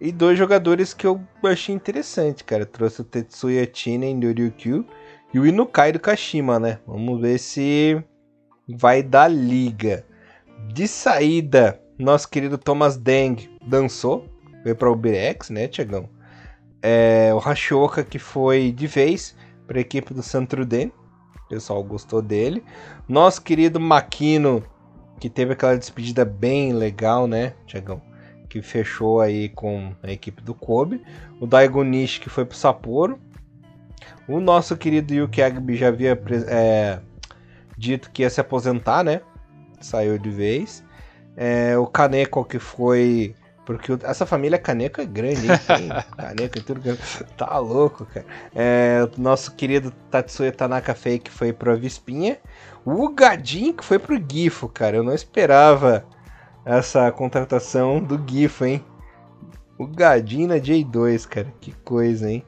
E 0.00 0.12
dois 0.12 0.38
jogadores 0.38 0.94
que 0.94 1.04
eu 1.04 1.20
achei 1.42 1.74
interessante, 1.74 2.44
cara. 2.44 2.64
Trouxe 2.64 3.00
o 3.00 3.04
Tetsuya 3.04 3.68
Chinen 3.72 4.20
do 4.20 4.32
Ryukyu 4.32 4.86
e 5.34 5.40
o 5.40 5.44
Inukai 5.44 5.90
do 5.90 5.98
Kashima, 5.98 6.60
né? 6.60 6.78
Vamos 6.86 7.20
ver 7.20 7.38
se 7.38 8.00
vai 8.76 9.02
dar 9.02 9.28
liga. 9.28 10.04
De 10.72 10.86
saída, 10.86 11.80
nosso 11.98 12.28
querido 12.28 12.56
Thomas 12.56 12.96
Deng 12.96 13.48
dançou, 13.66 14.26
veio 14.62 14.76
para 14.76 14.88
o 14.88 14.92
Uberex, 14.92 15.50
né, 15.50 15.68
Tiagão? 15.68 16.08
É, 16.82 17.30
o 17.34 17.38
Rashoka 17.38 18.02
que 18.02 18.18
foi 18.18 18.72
de 18.72 18.86
vez 18.86 19.36
para 19.66 19.78
a 19.78 19.80
equipe 19.82 20.14
do 20.14 20.22
Santruden, 20.22 20.92
o 21.44 21.48
pessoal 21.48 21.82
gostou 21.82 22.22
dele. 22.22 22.62
Nosso 23.08 23.42
querido 23.42 23.78
Makino, 23.78 24.64
que 25.18 25.28
teve 25.28 25.52
aquela 25.52 25.76
despedida 25.76 26.24
bem 26.24 26.72
legal, 26.72 27.26
né, 27.26 27.54
Tiagão? 27.66 28.00
Que 28.48 28.62
fechou 28.62 29.20
aí 29.20 29.48
com 29.48 29.92
a 30.02 30.10
equipe 30.10 30.42
do 30.42 30.54
Kobe. 30.54 31.02
O 31.40 31.46
Daigo 31.46 31.84
Nishi, 31.84 32.20
que 32.20 32.28
foi 32.28 32.44
pro 32.44 32.56
Sapporo. 32.56 33.18
O 34.26 34.40
nosso 34.40 34.76
querido 34.76 35.12
Yuki 35.12 35.42
Agbi 35.42 35.76
já 35.76 35.88
havia 35.88 36.20
é, 36.48 37.00
dito 37.80 38.10
que 38.10 38.22
ia 38.22 38.30
se 38.30 38.40
aposentar, 38.40 39.02
né? 39.02 39.22
Saiu 39.80 40.18
de 40.18 40.30
vez. 40.30 40.84
É, 41.36 41.76
o 41.78 41.86
Kaneko, 41.86 42.44
que 42.44 42.58
foi. 42.58 43.34
Porque 43.64 43.92
essa 44.02 44.26
família 44.26 44.58
Kaneko 44.58 45.00
é 45.00 45.06
grande, 45.06 45.46
hein? 45.46 45.88
Kaneko 46.16 46.58
e 46.58 46.62
tudo. 46.62 46.80
Tá 47.36 47.58
louco, 47.58 48.04
cara. 48.04 48.26
É, 48.54 49.08
o 49.16 49.20
nosso 49.20 49.54
querido 49.54 49.90
Tatsuya 50.10 50.52
Tanaka 50.52 50.94
que 50.94 51.30
foi 51.30 51.52
pro 51.52 51.78
Vispinha. 51.78 52.38
O 52.84 53.08
Gadin, 53.08 53.72
que 53.72 53.84
foi 53.84 53.98
pro 53.98 54.22
Gifo, 54.30 54.68
cara. 54.68 54.96
Eu 54.96 55.02
não 55.02 55.14
esperava 55.14 56.04
essa 56.64 57.10
contratação 57.10 58.02
do 58.02 58.22
Gifo, 58.28 58.64
hein? 58.64 58.84
O 59.78 59.86
Gadin 59.86 60.46
na 60.46 60.56
J2, 60.56 61.26
cara. 61.26 61.52
Que 61.60 61.72
coisa, 61.84 62.30
hein? 62.30 62.44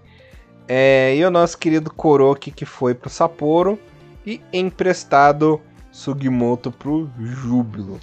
É, 0.68 1.14
e 1.16 1.24
o 1.24 1.30
nosso 1.30 1.56
querido 1.56 1.92
Koroki, 1.92 2.50
que 2.50 2.66
foi 2.66 2.94
pro 2.94 3.08
Sapporo 3.08 3.78
e 4.26 4.40
emprestado 4.52 5.60
Sugimoto 5.90 6.70
pro 6.70 7.10
Júbilo. 7.18 8.00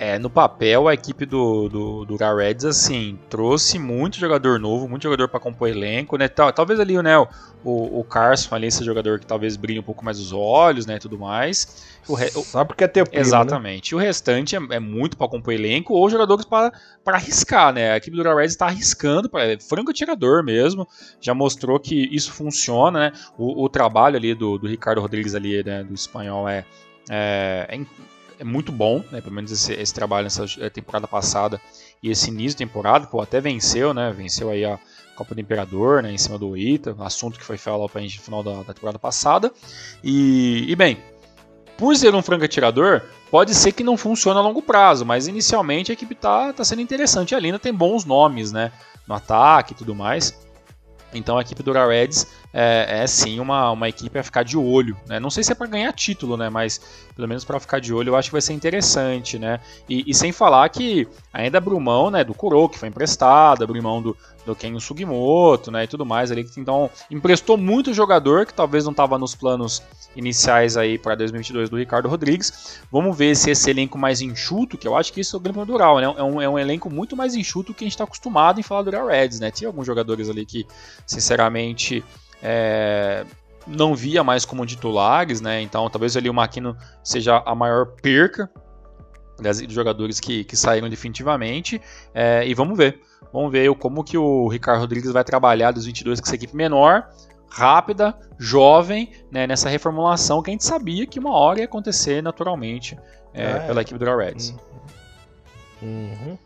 É, 0.00 0.16
no 0.16 0.30
papel, 0.30 0.86
a 0.86 0.94
equipe 0.94 1.26
do, 1.26 1.68
do, 1.68 2.04
do 2.04 2.16
Reds, 2.16 2.64
assim, 2.64 3.18
trouxe 3.28 3.80
muito 3.80 4.16
jogador 4.16 4.60
novo, 4.60 4.88
muito 4.88 5.02
jogador 5.02 5.28
para 5.28 5.40
compor 5.40 5.68
elenco, 5.68 6.16
né? 6.16 6.28
Talvez 6.28 6.78
ali, 6.78 7.02
né, 7.02 7.18
o, 7.18 7.98
o 7.98 8.04
Carson 8.04 8.54
ali, 8.54 8.68
esse 8.68 8.84
jogador 8.84 9.18
que 9.18 9.26
talvez 9.26 9.56
brilhe 9.56 9.80
um 9.80 9.82
pouco 9.82 10.04
mais 10.04 10.20
os 10.20 10.32
olhos, 10.32 10.86
né, 10.86 11.00
tudo 11.00 11.18
mais. 11.18 11.84
O 12.06 12.14
re... 12.14 12.30
Só 12.30 12.64
porque 12.64 12.84
é 12.84 12.86
teu 12.86 13.04
primo, 13.04 13.20
né? 13.20 13.26
Exatamente. 13.26 13.92
Né? 13.92 14.00
O 14.00 14.00
restante 14.00 14.54
é, 14.54 14.60
é 14.70 14.78
muito 14.78 15.16
para 15.16 15.26
compor 15.26 15.52
elenco 15.52 15.92
ou 15.92 16.08
jogadores 16.08 16.44
para 16.44 16.72
arriscar, 17.04 17.72
né? 17.72 17.90
A 17.90 17.96
equipe 17.96 18.16
do 18.16 18.22
Reds 18.22 18.52
está 18.52 18.66
arriscando, 18.66 19.28
pra, 19.28 19.46
é 19.46 19.58
franco 19.58 19.92
tirador 19.92 20.44
mesmo, 20.44 20.86
já 21.20 21.34
mostrou 21.34 21.80
que 21.80 22.08
isso 22.14 22.32
funciona, 22.32 23.10
né? 23.10 23.12
O, 23.36 23.64
o 23.64 23.68
trabalho 23.68 24.16
ali 24.16 24.32
do, 24.32 24.58
do 24.58 24.68
Ricardo 24.68 25.00
Rodrigues 25.00 25.34
ali, 25.34 25.64
né, 25.64 25.82
do 25.82 25.92
espanhol 25.92 26.48
é, 26.48 26.64
é, 27.10 27.66
é 27.68 27.74
é 28.38 28.44
muito 28.44 28.70
bom, 28.70 29.02
né? 29.10 29.20
Pelo 29.20 29.34
menos 29.34 29.50
esse, 29.50 29.72
esse, 29.72 29.92
trabalho 29.92 30.24
nessa 30.24 30.44
eh, 30.60 30.70
temporada 30.70 31.06
passada 31.08 31.60
e 32.02 32.10
esse 32.10 32.30
início 32.30 32.50
de 32.50 32.64
temporada, 32.64 33.06
pô, 33.06 33.20
até 33.20 33.40
venceu, 33.40 33.92
né? 33.92 34.12
Venceu 34.16 34.50
aí 34.50 34.64
a 34.64 34.78
Copa 35.16 35.34
do 35.34 35.40
Imperador, 35.40 36.02
né? 36.02 36.12
Em 36.12 36.18
cima 36.18 36.38
do 36.38 36.56
Ita, 36.56 36.94
assunto 37.00 37.38
que 37.38 37.44
foi 37.44 37.58
falado 37.58 37.88
pra 37.88 38.00
gente 38.00 38.18
no 38.18 38.24
final 38.24 38.42
da, 38.42 38.62
da 38.62 38.74
temporada 38.74 38.98
passada. 38.98 39.52
E, 40.02 40.64
e, 40.68 40.76
bem, 40.76 40.98
por 41.76 41.96
ser 41.96 42.14
um 42.14 42.22
franco 42.22 42.44
atirador, 42.44 43.02
pode 43.30 43.54
ser 43.54 43.72
que 43.72 43.82
não 43.82 43.96
funcione 43.96 44.38
a 44.38 44.42
longo 44.42 44.62
prazo, 44.62 45.04
mas 45.04 45.26
inicialmente 45.26 45.90
a 45.90 45.94
equipe 45.94 46.14
tá, 46.14 46.52
tá 46.52 46.64
sendo 46.64 46.82
interessante. 46.82 47.34
A 47.34 47.40
Lina 47.40 47.58
tem 47.58 47.74
bons 47.74 48.04
nomes, 48.04 48.52
né? 48.52 48.70
No 49.06 49.14
ataque 49.14 49.72
e 49.72 49.76
tudo 49.76 49.94
mais. 49.94 50.38
Então 51.12 51.38
a 51.38 51.40
equipe 51.40 51.62
do 51.62 51.72
Reds 51.72 52.26
é, 52.52 53.02
é, 53.02 53.06
sim 53.06 53.40
uma, 53.40 53.70
uma 53.70 53.88
equipe 53.88 54.18
a 54.18 54.22
ficar 54.22 54.42
de 54.42 54.56
olho. 54.56 54.96
Né? 55.06 55.20
Não 55.20 55.30
sei 55.30 55.44
se 55.44 55.52
é 55.52 55.54
para 55.54 55.66
ganhar 55.66 55.92
título, 55.92 56.36
né? 56.36 56.48
mas 56.48 56.80
pelo 57.14 57.28
menos 57.28 57.44
para 57.44 57.60
ficar 57.60 57.80
de 57.80 57.92
olho 57.92 58.10
eu 58.10 58.16
acho 58.16 58.28
que 58.28 58.32
vai 58.32 58.40
ser 58.40 58.52
interessante. 58.52 59.38
Né? 59.38 59.60
E, 59.88 60.04
e 60.06 60.14
sem 60.14 60.32
falar 60.32 60.68
que 60.68 61.06
ainda 61.32 61.58
abriu 61.58 61.78
mão 61.78 62.10
né, 62.10 62.24
do 62.24 62.34
Kuro, 62.34 62.68
que 62.68 62.78
foi 62.78 62.88
emprestado, 62.88 63.64
abriu 63.64 63.82
mão 63.82 64.00
do, 64.00 64.16
do 64.46 64.54
Ken 64.56 64.78
Sugimoto 64.80 65.70
né, 65.70 65.84
e 65.84 65.86
tudo 65.86 66.06
mais. 66.06 66.30
Ali, 66.30 66.48
então 66.56 66.90
emprestou 67.10 67.56
muito 67.56 67.92
jogador 67.92 68.46
que 68.46 68.54
talvez 68.54 68.84
não 68.84 68.92
estava 68.92 69.18
nos 69.18 69.34
planos 69.34 69.82
iniciais 70.16 70.76
aí 70.76 70.98
para 70.98 71.14
2022 71.14 71.68
do 71.68 71.76
Ricardo 71.76 72.08
Rodrigues. 72.08 72.80
Vamos 72.90 73.16
ver 73.16 73.36
se 73.36 73.50
esse 73.50 73.70
elenco 73.70 73.98
mais 73.98 74.20
enxuto, 74.20 74.78
que 74.78 74.88
eu 74.88 74.96
acho 74.96 75.12
que 75.12 75.20
isso 75.20 75.36
é 75.36 75.38
o 75.38 75.40
grande 75.40 75.64
dural, 75.66 75.98
né? 75.98 76.14
É 76.16 76.22
um, 76.22 76.42
é 76.42 76.48
um 76.48 76.58
elenco 76.58 76.90
muito 76.90 77.16
mais 77.16 77.34
enxuto 77.34 77.74
que 77.74 77.84
a 77.84 77.86
gente 77.86 77.92
está 77.92 78.04
acostumado 78.04 78.58
em 78.58 78.62
falar 78.62 78.82
do 78.82 78.90
Real 78.90 79.06
Reds, 79.06 79.38
né? 79.38 79.50
Tinha 79.50 79.68
alguns 79.68 79.86
jogadores 79.86 80.28
ali 80.28 80.44
que, 80.46 80.66
sinceramente, 81.06 82.02
é, 82.42 83.24
não 83.66 83.94
via 83.94 84.24
mais 84.24 84.44
como 84.44 84.64
titulares, 84.64 85.40
né? 85.40 85.60
Então 85.60 85.88
talvez 85.90 86.16
ali 86.16 86.28
o 86.30 86.34
Maquino 86.34 86.76
seja 87.02 87.42
a 87.44 87.54
maior 87.54 87.86
perca 88.02 88.50
das 89.40 89.58
jogadores 89.68 90.18
que, 90.18 90.44
que 90.44 90.56
saíram 90.56 90.88
definitivamente. 90.88 91.80
É, 92.14 92.46
e 92.46 92.54
vamos 92.54 92.76
ver. 92.76 93.00
Vamos 93.32 93.52
ver 93.52 93.72
como 93.74 94.02
que 94.02 94.16
o 94.16 94.48
Ricardo 94.48 94.80
Rodrigues 94.80 95.12
vai 95.12 95.22
trabalhar 95.22 95.70
dos 95.70 95.84
22 95.84 96.20
com 96.20 96.26
essa 96.26 96.34
equipe 96.34 96.56
menor 96.56 97.08
rápida, 97.50 98.16
jovem, 98.38 99.10
né, 99.30 99.46
nessa 99.46 99.68
reformulação 99.68 100.42
que 100.42 100.50
a 100.50 100.52
gente 100.52 100.64
sabia 100.64 101.06
que 101.06 101.18
uma 101.18 101.34
hora 101.34 101.60
ia 101.60 101.64
acontecer 101.64 102.22
naturalmente 102.22 102.98
é, 103.32 103.42
é. 103.42 103.58
pela 103.60 103.80
equipe 103.80 103.98
do 103.98 104.16
Reds. 104.16 104.50
Uhum. 104.50 105.88
Uhum. 105.88 106.38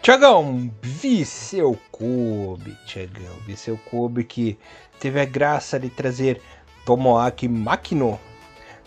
Tiagão, 0.00 0.70
vi 0.82 1.24
seu 1.24 1.78
clube, 1.90 2.76
Tiagão, 2.84 3.34
vi 3.46 3.56
seu 3.56 3.78
clube 3.78 4.22
que 4.22 4.58
teve 5.04 5.20
a 5.20 5.26
graça 5.26 5.78
de 5.78 5.90
trazer 5.90 6.40
Tomoaki 6.86 7.46
Makino. 7.46 8.18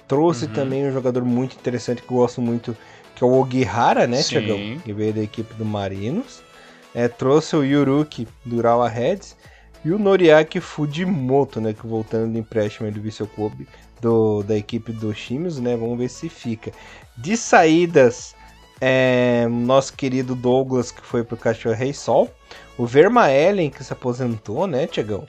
Trouxe 0.07 0.45
uhum. 0.45 0.53
também 0.53 0.87
um 0.87 0.91
jogador 0.91 1.23
muito 1.23 1.55
interessante 1.55 2.01
que 2.01 2.11
eu 2.11 2.17
gosto 2.17 2.41
muito, 2.41 2.75
que 3.15 3.23
é 3.23 3.27
o 3.27 3.39
Ogihara, 3.39 4.07
né, 4.07 4.23
Tiagão? 4.23 4.79
Que 4.83 4.91
veio 4.93 5.13
da 5.13 5.21
equipe 5.21 5.53
do 5.53 5.63
Marinos. 5.63 6.41
É, 6.95 7.07
trouxe 7.07 7.55
o 7.55 7.63
Yuruki 7.63 8.27
do 8.43 8.55
Urawa 8.55 8.89
Reds 8.89 9.35
e 9.85 9.91
o 9.91 9.99
Noriaki 9.99 10.59
Fujimoto, 10.59 11.61
né, 11.61 11.71
que 11.71 11.85
voltando 11.85 12.31
do 12.31 12.39
empréstimo 12.39 12.91
do 12.91 12.99
Vissel 12.99 13.27
Clube 13.27 13.67
do, 14.01 14.41
da 14.41 14.57
equipe 14.57 14.91
do 14.91 15.13
Shimizu, 15.13 15.61
né, 15.61 15.77
vamos 15.77 15.99
ver 15.99 16.09
se 16.09 16.29
fica. 16.29 16.71
De 17.15 17.37
saídas, 17.37 18.33
é, 18.81 19.47
nosso 19.47 19.93
querido 19.93 20.33
Douglas, 20.33 20.91
que 20.91 21.01
foi 21.01 21.23
pro 21.23 21.37
Cachorro 21.37 21.75
Rei 21.75 21.93
Sol, 21.93 22.27
o 22.75 22.87
Vermaelen, 22.87 23.69
que 23.69 23.83
se 23.83 23.93
aposentou, 23.93 24.65
né, 24.65 24.87
Tiagão? 24.87 25.27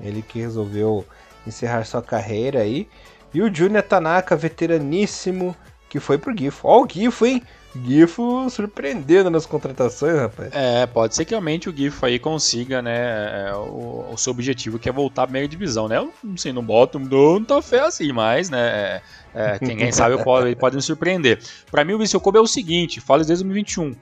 Ele 0.00 0.22
que 0.22 0.40
resolveu 0.40 1.04
encerrar 1.46 1.84
sua 1.84 2.02
carreira 2.02 2.60
aí. 2.60 2.88
E 3.32 3.42
o 3.42 3.54
Junior 3.54 3.82
Tanaka, 3.82 4.36
veteraníssimo, 4.36 5.54
que 5.88 6.00
foi 6.00 6.18
pro 6.18 6.36
Gifo. 6.36 6.66
Ó, 6.68 6.82
o 6.82 6.88
Gifo, 6.88 7.26
hein? 7.26 7.42
Gifo 7.84 8.48
surpreendendo 8.48 9.30
nas 9.30 9.44
contratações, 9.44 10.16
rapaz. 10.16 10.50
É, 10.54 10.86
pode 10.86 11.14
ser 11.14 11.24
que 11.24 11.32
realmente 11.32 11.68
o 11.68 11.76
Gifo 11.76 12.06
aí 12.06 12.18
consiga, 12.18 12.80
né, 12.80 13.48
é, 13.48 13.54
o, 13.54 14.06
o, 14.12 14.16
seu 14.16 14.30
objetivo 14.32 14.78
que 14.78 14.88
é 14.88 14.92
voltar 14.92 15.24
à 15.24 15.26
primeira 15.26 15.48
divisão, 15.48 15.86
né? 15.88 15.98
Eu 15.98 16.12
não 16.24 16.36
sei, 16.36 16.52
não 16.52 16.62
boto 16.62 16.98
tanta 16.98 17.60
fé 17.60 17.80
assim, 17.80 18.12
mas, 18.12 18.48
né, 18.48 18.58
é, 18.58 19.02
é 19.34 19.58
quem 19.58 19.92
sabe 19.92 20.22
pode, 20.22 20.54
pode 20.56 20.76
me 20.76 20.82
surpreender. 20.82 21.38
Para 21.70 21.84
mim 21.84 21.92
o 21.92 21.98
Viseu 21.98 22.20
Kobe 22.20 22.38
é 22.38 22.40
o 22.40 22.46
seguinte, 22.46 23.00
fala 23.00 23.18
desde 23.18 23.44
2021, 23.44 23.94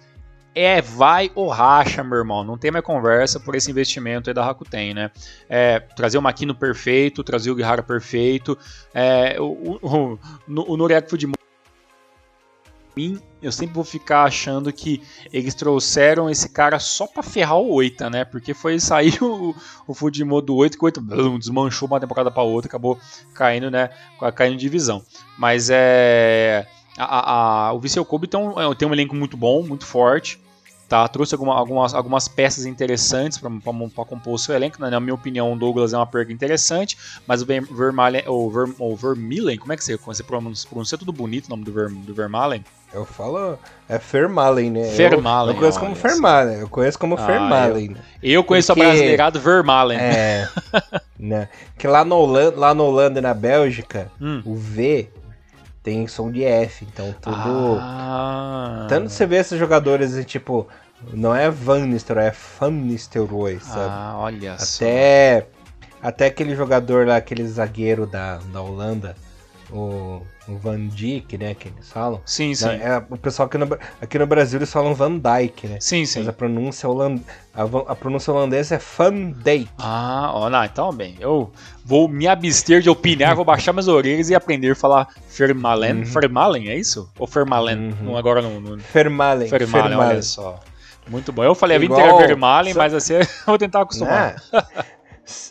é 0.55 0.81
vai 0.81 1.31
ou 1.35 1.49
racha, 1.49 2.05
meu 2.05 2.19
irmão. 2.19 2.45
Não 2.45 2.57
tem 2.57 2.71
mais 2.71 2.85
conversa 2.85 3.41
por 3.41 3.55
esse 3.55 3.71
investimento 3.71 4.31
aí 4.31 4.35
da 4.35 4.45
Rakuten, 4.45 4.95
né? 4.95 5.11
É, 5.49 5.81
trazer 5.81 6.19
o 6.19 6.23
Makino 6.23 6.55
perfeito, 6.55 7.25
trazer 7.25 7.51
o 7.51 7.55
Guihara 7.55 7.83
perfeito. 7.83 8.57
É, 8.93 9.41
o, 9.41 9.79
o, 9.83 10.19
o, 10.47 10.75
o 10.75 10.77
Fujimoto 11.09 11.45
mim, 12.97 13.21
eu 13.43 13.51
sempre 13.51 13.75
vou 13.75 13.85
ficar 13.85 14.25
achando 14.25 14.73
que 14.73 15.03
eles 15.33 15.55
trouxeram 15.55 16.31
esse 16.31 16.49
cara 16.49 16.79
só 16.79 17.07
pra 17.07 17.23
ferrar 17.23 17.59
o 17.59 17.73
Oita, 17.73 18.09
né? 18.09 18.25
Porque 18.25 18.55
foi 18.55 18.79
sair 18.79 19.19
o, 19.23 19.55
o 19.87 19.95
Fujimoto 19.95 20.47
do 20.47 20.57
8 20.57 20.79
que 20.79 20.85
o 20.85 20.87
Oita 20.87 21.01
desmanchou 21.39 21.89
uma 21.89 22.01
temporada 22.01 22.31
pra 22.31 22.43
outra, 22.43 22.69
acabou 22.69 22.99
caindo, 23.35 23.71
né? 23.71 23.91
Caindo 24.35 24.55
em 24.55 24.59
divisão. 24.59 25.03
Mas 25.37 25.69
é. 25.71 26.67
A, 26.97 27.33
a, 27.69 27.73
o 27.73 27.81
Viseu 27.81 28.05
Kobe 28.05 28.29
tem 28.29 28.39
um, 28.39 28.61
é, 28.61 28.75
tem 28.77 28.87
um 28.87 28.93
elenco 28.93 29.17
muito 29.17 29.37
bom, 29.37 29.65
muito 29.65 29.85
forte. 29.85 30.41
Tá? 30.89 31.09
Trouxe 31.09 31.35
alguma, 31.35 31.55
algumas, 31.55 31.95
algumas 31.95 32.29
peças 32.29 32.67
interessantes 32.67 33.39
para 33.39 33.51
compor 34.05 34.35
o 34.35 34.39
seu 34.39 34.55
elenco. 34.55 34.81
Na 34.81 35.01
minha 35.01 35.15
opinião, 35.15 35.53
o 35.53 35.57
Douglas 35.57 35.93
é 35.93 35.97
uma 35.97 36.07
perca 36.07 36.33
interessante, 36.33 36.97
mas 37.27 37.43
o, 37.43 37.47
Vermalen, 37.47 38.23
o, 38.27 38.51
Ver, 38.51 38.75
o 38.79 38.95
Vermeulen, 38.95 39.57
como 39.57 39.73
é 39.73 39.77
que 39.77 39.85
você, 39.85 39.97
você 39.97 40.23
pronuncia, 40.23 40.69
pronuncia 40.69 40.99
tudo 40.99 41.13
bonito 41.13 41.47
o 41.47 41.51
nome 41.51 41.65
do, 41.65 41.73
Ver, 41.73 41.91
do 41.91 42.15
Vermalen? 42.15 42.65
Eu 42.93 43.05
falo. 43.05 43.59
É 43.89 43.99
Fermalen, 43.99 44.71
né? 44.71 44.85
Fermalen. 44.85 45.49
Eu, 45.49 45.55
eu 45.55 45.59
conheço 45.59 45.81
como 45.81 45.95
Fermalen. 45.97 46.59
Eu 46.61 46.69
conheço 46.69 46.99
como 46.99 47.15
ah, 47.17 47.27
Fermalen. 47.27 47.97
Eu, 48.23 48.33
eu 48.33 48.45
conheço 48.45 48.73
Porque, 48.73 48.83
a 48.83 48.85
brasileirado 48.85 49.41
Vermalen. 49.41 49.99
É. 49.99 50.49
né? 51.19 51.49
Que 51.77 51.89
lá, 51.89 52.05
no 52.05 52.15
Holanda, 52.15 52.57
lá 52.57 52.73
na 52.73 52.83
Holanda 52.85 53.19
e 53.19 53.23
na 53.23 53.35
Bélgica, 53.35 54.13
hum. 54.21 54.43
o 54.45 54.55
V 54.55 55.09
tem 55.85 56.09
som 56.09 56.33
de 56.33 56.43
F. 56.43 56.85
Então 56.91 57.15
tudo. 57.21 57.79
Ah. 57.79 58.87
Tanto 58.89 59.11
você 59.11 59.25
vê 59.25 59.37
esses 59.37 59.59
jogadores, 59.59 60.25
tipo. 60.27 60.67
Não 61.13 61.37
é 61.37 61.51
Van 61.51 61.85
Nistelrooy, 61.87 62.29
é 62.29 62.35
Van 62.59 62.71
Nistelrooy, 62.71 63.61
sabe? 63.61 63.91
Ah, 63.91 64.15
olha 64.17 64.55
até, 64.55 65.43
só. 65.43 65.47
Até 66.03 66.27
aquele 66.27 66.57
jogador 66.57 67.07
lá, 67.07 67.17
aquele 67.17 67.47
zagueiro 67.47 68.07
da, 68.07 68.39
da 68.39 68.63
Holanda 68.63 69.15
o, 69.71 70.23
o 70.49 70.57
Van 70.59 70.87
Dijk, 70.89 71.39
né, 71.39 71.55
que 71.55 71.69
eles 71.69 71.91
falam. 71.91 72.21
Sim, 72.25 72.55
sim. 72.55 72.69
É, 72.69 73.03
o 73.11 73.17
pessoal 73.17 73.47
aqui 73.47 73.59
no, 73.59 73.79
aqui 74.01 74.19
no 74.19 74.27
Brasil 74.27 74.59
eles 74.59 74.73
falam 74.73 74.95
Van 74.95 75.19
Dijk, 75.19 75.67
né? 75.69 75.77
Sim, 75.81 76.05
sim. 76.05 76.21
Mas 76.21 76.29
a 76.29 76.33
pronúncia, 76.33 76.89
holand, 76.89 77.23
a, 77.55 77.63
a 77.63 77.97
pronúncia 77.97 78.33
holandesa 78.33 78.77
é 78.77 78.79
Van 78.79 79.33
Dijk. 79.33 79.69
Ah, 79.79 80.31
ó, 80.35 80.51
não, 80.51 80.65
então 80.65 80.93
bem, 80.93 81.17
eu 81.21 81.51
vou 81.85 82.09
me 82.09 82.27
abster 82.27 82.81
de 82.81 82.91
opinar, 82.91 83.35
vou 83.35 83.45
baixar 83.45 83.73
minhas 83.73 83.89
orelhas 83.89 84.31
e 84.31 84.35
aprender 84.35 84.73
a 84.73 84.77
falar 84.77 85.09
Fermalen. 85.29 85.99
Uhum. 85.99 86.07
Fermalen, 86.07 86.69
é 86.69 86.77
isso? 86.77 87.11
Ou 87.19 87.27
Fermalen? 87.27 87.95
Uhum. 88.01 88.17
agora 88.17 88.43
não, 88.43 88.61
não... 88.61 88.79
Fermalen. 88.79 89.49
Fermalen, 89.49 89.71
Fermalen, 89.71 89.99
olha 89.99 90.23
só. 90.23 90.61
Muito 91.09 91.33
bom. 91.33 91.45
Eu 91.45 91.55
falei 91.55 91.77
a 91.77 91.81
vida 91.81 91.95
inteira 91.95 92.17
Vermalen, 92.17 92.75
mas 92.75 92.95
assim 92.95 93.15
eu 93.21 93.27
vou 93.47 93.59
tentar 93.59 93.83
acostumar. 93.83 94.37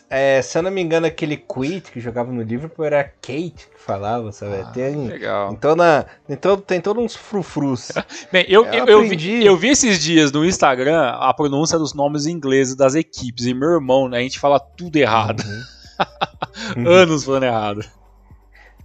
É, 0.08 0.40
se 0.40 0.56
eu 0.56 0.62
não 0.62 0.70
me 0.70 0.80
engano, 0.80 1.06
aquele 1.06 1.36
Quit 1.36 1.90
que 1.90 2.00
jogava 2.00 2.30
no 2.30 2.42
Liverpool 2.42 2.84
era 2.84 3.02
Kate 3.02 3.68
que 3.74 3.80
falava, 3.80 4.30
sabe? 4.30 4.60
Ah, 4.60 4.70
tem, 4.70 5.08
legal. 5.08 5.52
Então, 5.52 5.74
na, 5.74 6.06
então 6.28 6.56
tem 6.56 6.80
todos 6.80 7.02
uns 7.02 7.16
frufrus. 7.16 7.90
Bem, 8.30 8.44
eu, 8.48 8.64
eu, 8.66 8.86
eu, 8.86 9.08
vi, 9.08 9.44
eu 9.44 9.56
vi 9.56 9.68
esses 9.70 9.98
dias 9.98 10.30
no 10.30 10.44
Instagram 10.44 11.10
a 11.18 11.34
pronúncia 11.34 11.78
dos 11.78 11.92
nomes 11.92 12.26
ingleses 12.26 12.76
das 12.76 12.94
equipes. 12.94 13.46
E 13.46 13.54
meu 13.54 13.70
irmão, 13.70 14.08
né, 14.08 14.18
a 14.18 14.22
gente 14.22 14.38
fala 14.38 14.60
tudo 14.60 14.96
errado. 14.96 15.42
Uhum. 16.76 16.86
Anos 16.88 17.24
falando 17.24 17.44
errado. 17.44 17.84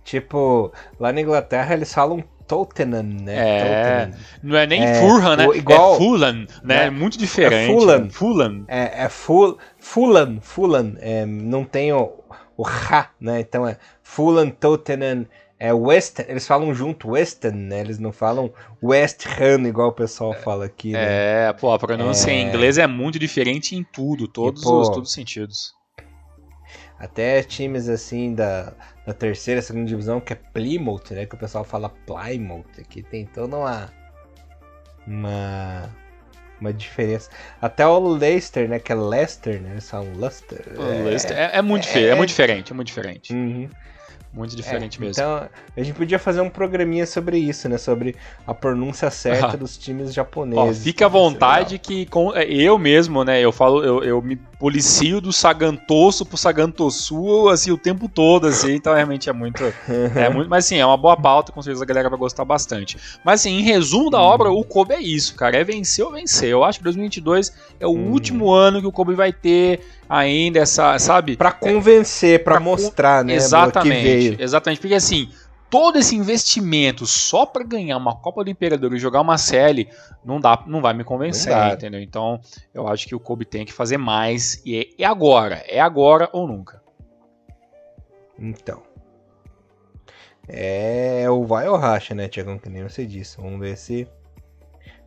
Tipo, 0.04 0.72
lá 1.00 1.14
na 1.14 1.22
Inglaterra 1.22 1.76
eles 1.76 1.94
falam 1.94 2.24
Tottenham, 2.50 3.04
né? 3.04 3.36
É, 3.36 3.60
Tottenham. 3.60 4.20
não 4.42 4.58
é 4.58 4.66
nem 4.66 4.84
é, 4.84 4.94
né? 5.38 5.46
Igual, 5.56 5.94
é 5.94 5.98
Fulham, 5.98 6.48
né? 6.64 6.86
É 6.88 6.90
muito 6.90 7.16
diferente. 7.16 7.72
É 7.72 7.74
Fulham. 7.74 8.10
Fulham. 8.10 8.66
É, 8.68 9.04
é 9.04 9.10
Ful, 9.10 9.58
Fulham, 9.78 10.40
Fulham. 10.42 10.96
É, 11.00 11.28
não 11.28 11.64
tem 11.64 11.94
o, 11.94 12.12
o 12.58 12.66
né? 13.22 13.40
Então 13.42 13.68
é 13.68 13.78
Fulham, 14.02 14.50
Tottenham, 14.50 15.28
é 15.60 15.72
West, 15.72 16.20
eles 16.28 16.48
falam 16.48 16.74
junto 16.74 17.10
Western, 17.12 17.56
né? 17.56 17.82
Eles 17.82 18.00
não 18.00 18.12
falam 18.12 18.52
West 18.82 19.28
Ham 19.28 19.68
igual 19.68 19.90
o 19.90 19.94
pessoal 19.94 20.34
fala 20.34 20.66
aqui. 20.66 20.94
Né? 20.94 21.50
É, 21.50 21.54
pô, 21.54 21.72
a 21.72 21.78
pronúncia 21.78 22.32
é... 22.32 22.34
em 22.34 22.48
inglês 22.48 22.80
é 22.80 22.88
muito 22.88 23.20
diferente 23.20 23.76
em 23.76 23.84
tudo, 23.84 24.28
todos 24.28 24.64
e, 24.64 24.66
pô, 24.66 24.82
os 24.82 24.90
todos 24.90 25.10
os 25.10 25.14
sentidos. 25.14 25.79
Até 27.00 27.42
times 27.44 27.88
assim 27.88 28.36
da, 28.36 28.74
da 29.06 29.14
terceira, 29.14 29.62
segunda 29.62 29.86
divisão, 29.86 30.20
que 30.20 30.34
é 30.34 30.36
Plymouth, 30.36 31.12
né? 31.12 31.26
Que 31.26 31.34
o 31.34 31.38
pessoal 31.38 31.64
fala 31.64 31.90
Plymouth, 32.06 32.84
que 32.90 33.02
tem 33.02 33.26
toda 33.26 33.56
uma. 33.56 33.90
Uma. 35.08 35.90
Uma 36.60 36.74
diferença. 36.74 37.30
Até 37.62 37.88
o 37.88 37.98
Leicester, 38.00 38.68
né? 38.68 38.80
Que 38.80 38.92
é 38.92 38.96
Leicester, 38.96 39.62
né? 39.62 39.72
Eles 39.72 39.90
falam 39.90 40.14
Leicester. 40.14 40.62
É, 40.78 41.04
Leicester. 41.04 41.38
é, 41.38 41.58
é, 41.58 41.62
muito 41.62 41.88
é, 41.88 42.04
é, 42.04 42.16
muito 42.16 42.30
diferente, 42.30 42.74
é 42.74 42.76
muito 42.76 42.88
diferente. 42.88 43.34
Uhum. 43.34 43.70
Muito 44.34 44.56
diferente 44.56 44.98
é, 44.98 45.02
mesmo. 45.02 45.24
Então, 45.24 45.50
a 45.76 45.82
gente 45.82 45.96
podia 45.96 46.20
fazer 46.20 46.42
um 46.42 46.50
programinha 46.50 47.06
sobre 47.06 47.38
isso, 47.38 47.70
né? 47.70 47.78
Sobre 47.78 48.14
a 48.46 48.54
pronúncia 48.54 49.10
certa 49.10 49.56
dos 49.58 49.78
times 49.78 50.14
japoneses. 50.14 50.82
Ó, 50.82 50.84
fica 50.84 51.06
à 51.06 51.10
vontade 51.10 51.80
que 51.80 52.06
com, 52.08 52.36
é, 52.36 52.46
eu 52.46 52.78
mesmo, 52.78 53.24
né? 53.24 53.40
Eu 53.40 53.54
falo, 53.54 53.84
eu, 53.84 54.04
eu 54.04 54.22
me 54.22 54.36
policio 54.60 55.22
do 55.22 55.32
Sagantoso 55.32 56.26
pro 56.26 56.38
Sagantosu, 56.38 57.48
assim, 57.48 57.72
o 57.72 57.78
tempo 57.78 58.10
todo, 58.10 58.46
assim. 58.48 58.74
Então, 58.74 58.94
realmente 58.94 59.30
é 59.30 59.34
muito, 59.34 59.64
é 60.16 60.30
muito. 60.30 60.50
Mas, 60.50 60.66
sim, 60.66 60.76
é 60.76 60.86
uma 60.86 60.98
boa 60.98 61.16
pauta. 61.16 61.54
Com 61.54 61.62
certeza 61.62 61.86
a 61.86 61.88
galera 61.88 62.10
vai 62.10 62.20
gostar 62.20 62.44
bastante. 62.44 62.98
Mas, 63.24 63.40
assim, 63.40 63.58
em 63.58 63.62
resumo 63.62 64.10
da 64.12 64.20
obra, 64.20 64.52
o 64.52 64.64
Kobe 64.66 64.94
é 64.94 65.02
isso, 65.02 65.34
cara. 65.36 65.56
É 65.56 65.64
vencer 65.64 66.06
ou 66.06 66.12
vencer. 66.12 66.50
Eu 66.50 66.66
acho 66.66 66.80
que 66.80 66.84
2022 66.84 67.54
é 67.80 67.88
o 67.88 67.92
hum. 67.92 68.12
último 68.12 68.52
ano 68.52 68.82
que 68.82 68.88
o 68.88 68.92
Kobe 68.92 69.16
vai 69.16 69.32
ter 69.32 69.80
ainda 70.10 70.60
essa, 70.60 71.00
sabe? 71.00 71.38
Para 71.38 71.54
convencer, 71.54 72.44
para 72.44 72.60
mostrar, 72.60 73.24
né? 73.24 73.36
Exatamente. 73.36 74.36
Exatamente, 74.42 74.82
porque 74.82 74.96
assim, 74.96 75.30
todo 75.70 75.98
esse 75.98 76.16
investimento 76.16 77.06
só 77.06 77.46
para 77.46 77.64
ganhar 77.64 77.98
uma 77.98 78.16
Copa 78.16 78.44
do 78.44 78.50
Imperador 78.50 78.94
e 78.94 79.00
jogar 79.00 79.22
uma 79.22 79.38
CL 79.38 79.88
não 80.24 80.40
dá, 80.40 80.64
não 80.68 80.82
vai 80.82 80.94
me 80.94 81.04
convencer, 81.04 81.54
entendeu? 81.74 82.02
Então, 82.02 82.40
eu 82.74 82.88
acho 82.88 83.08
que 83.08 83.16
o 83.16 83.20
Kobe 83.20 83.46
tem 83.46 83.66
que 83.66 83.74
fazer 83.74 83.98
mais 83.98 84.62
e 84.66 84.78
é, 84.98 85.04
é 85.04 85.06
agora, 85.06 85.64
é 85.68 85.80
agora 85.80 86.30
ou 86.34 86.48
nunca. 86.48 86.82
Então. 88.38 88.82
É 90.48 91.30
o 91.30 91.44
vai 91.46 91.68
ou 91.68 91.78
racha, 91.78 92.16
né, 92.16 92.28
Tiagão? 92.28 92.58
Que 92.58 92.70
nem 92.70 92.82
você 92.82 93.06
disse. 93.06 93.38
Vamos 93.38 93.60
ver 93.60 93.78
se, 93.78 94.08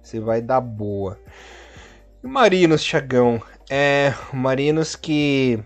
se 0.00 0.20
vai 0.20 0.40
dar 0.40 0.60
boa. 0.60 1.18
E 2.22 2.26
Marinos, 2.26 2.84
Tiagão. 2.84 3.42
É, 3.68 4.14
o 4.32 4.36
Marinos 4.36 4.94
que 4.94 5.58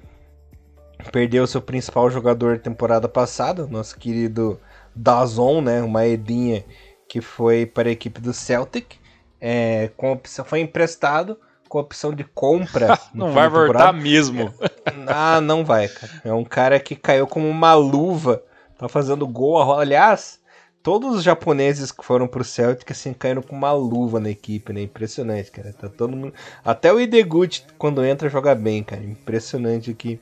perdeu 1.13 1.47
seu 1.47 1.61
principal 1.61 2.11
jogador 2.11 2.59
temporada 2.59 3.09
passada, 3.09 3.67
nosso 3.67 3.99
querido 3.99 4.59
Dazon, 4.97 5.61
né, 5.61 5.83
uma 5.83 6.07
Edinha 6.07 6.65
que 7.09 7.21
foi 7.21 7.67
para 7.67 7.89
a 7.89 7.93
equipe 7.93 8.21
do 8.21 8.33
Celtic, 8.33 8.97
é, 9.41 9.91
com 9.97 10.13
opção, 10.13 10.45
foi 10.45 10.61
emprestado 10.61 11.39
com 11.69 11.79
opção 11.79 12.13
de 12.13 12.25
compra. 12.25 12.99
não 13.15 13.33
vai 13.33 13.49
voltar 13.49 13.93
mesmo. 13.93 14.53
ah, 15.07 15.41
não 15.41 15.65
vai, 15.65 15.89
cara. 15.89 16.13
É 16.25 16.33
um 16.33 16.45
cara 16.45 16.81
que 16.81 16.97
caiu 16.97 17.27
como 17.27 17.49
uma 17.49 17.75
luva, 17.75 18.43
tá 18.79 18.89
fazendo 18.89 19.27
gol. 19.27 19.79
Aliás, 19.79 20.41
todos 20.83 21.17
os 21.17 21.23
japoneses 21.23 21.91
que 21.91 22.05
foram 22.05 22.29
pro 22.29 22.45
Celtic 22.45 22.91
assim 22.91 23.13
caíram 23.13 23.43
com 23.43 23.57
uma 23.57 23.73
luva 23.73 24.21
na 24.21 24.31
equipe, 24.31 24.73
né? 24.73 24.83
Impressionante, 24.83 25.51
cara. 25.51 25.73
Tá 25.73 25.89
todo 25.89 26.17
mundo, 26.17 26.35
até 26.65 26.93
o 26.93 27.01
Ideguchi 27.01 27.65
quando 27.79 28.05
entra 28.05 28.29
joga 28.29 28.55
bem, 28.55 28.83
cara. 28.83 29.03
Impressionante 29.03 29.91
o 29.91 29.95
que 29.95 30.21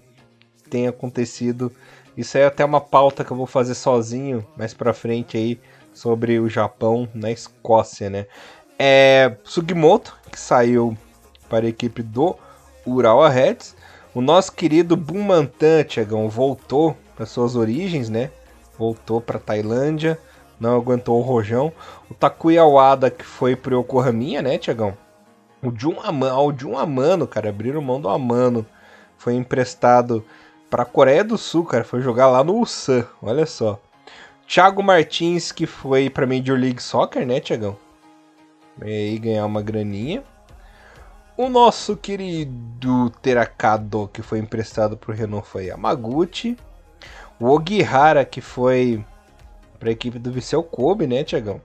tem 0.70 0.88
acontecido. 0.88 1.70
Isso 2.16 2.38
é 2.38 2.44
até 2.44 2.64
uma 2.64 2.80
pauta 2.80 3.24
que 3.24 3.30
eu 3.30 3.36
vou 3.36 3.46
fazer 3.46 3.74
sozinho 3.74 4.46
mais 4.56 4.72
para 4.72 4.94
frente 4.94 5.36
aí 5.36 5.60
sobre 5.92 6.38
o 6.38 6.48
Japão 6.48 7.08
na 7.14 7.30
Escócia, 7.30 8.08
né? 8.08 8.26
É 8.78 9.36
Sugimoto 9.44 10.16
que 10.30 10.38
saiu 10.38 10.96
para 11.48 11.66
a 11.66 11.68
equipe 11.68 12.02
do 12.02 12.36
Urawa 12.86 13.28
Reds. 13.28 13.76
O 14.14 14.20
nosso 14.20 14.52
querido 14.52 14.96
Bumantan, 14.96 15.84
Tiagão, 15.84 16.28
voltou 16.28 16.96
para 17.16 17.26
suas 17.26 17.56
origens, 17.56 18.08
né? 18.08 18.30
Voltou 18.78 19.20
para 19.20 19.38
Tailândia 19.38 20.18
não 20.58 20.76
aguentou 20.76 21.18
o 21.18 21.22
rojão. 21.22 21.72
O 22.10 22.14
Takuya 22.14 22.64
Wada, 22.64 23.10
que 23.10 23.24
foi 23.24 23.56
pro 23.56 23.80
Yokohaminha, 23.80 24.42
né, 24.42 24.58
Tiagão? 24.58 24.96
O 25.62 25.72
Jun 25.74 26.00
Amano, 26.02 26.46
o 26.46 26.58
Jun 26.58 26.76
Amano, 26.76 27.26
cara, 27.26 27.48
abriram 27.48 27.80
mão 27.80 28.00
do 28.00 28.08
Amano. 28.08 28.66
Foi 29.16 29.34
emprestado 29.34 30.24
pra 30.68 30.84
Coreia 30.84 31.24
do 31.24 31.38
Sul, 31.38 31.64
cara, 31.64 31.84
foi 31.84 32.00
jogar 32.00 32.28
lá 32.28 32.42
no 32.42 32.54
Ulsan, 32.54 33.06
olha 33.22 33.46
só. 33.46 33.80
Thiago 34.46 34.82
Martins, 34.82 35.50
que 35.52 35.66
foi 35.66 36.10
pra 36.10 36.26
Major 36.26 36.58
League 36.58 36.82
Soccer, 36.82 37.26
né, 37.26 37.40
Tiagão? 37.40 37.76
E 38.84 38.88
aí 38.88 39.18
ganhar 39.18 39.46
uma 39.46 39.62
graninha. 39.62 40.22
O 41.36 41.48
nosso 41.48 41.96
querido 41.96 43.10
Terakado, 43.22 44.08
que 44.12 44.22
foi 44.22 44.38
emprestado 44.38 44.96
pro 44.96 45.12
Renault, 45.12 45.48
foi 45.48 45.66
Yamaguchi. 45.66 46.56
O 47.40 47.46
Ogihara, 47.46 48.24
que 48.24 48.40
foi 48.40 49.04
para 49.78 49.88
a 49.88 49.92
equipe 49.92 50.18
do 50.18 50.30
Viseu 50.30 50.62
Kobe, 50.62 51.06
né, 51.06 51.24
Tiagão? 51.24 51.60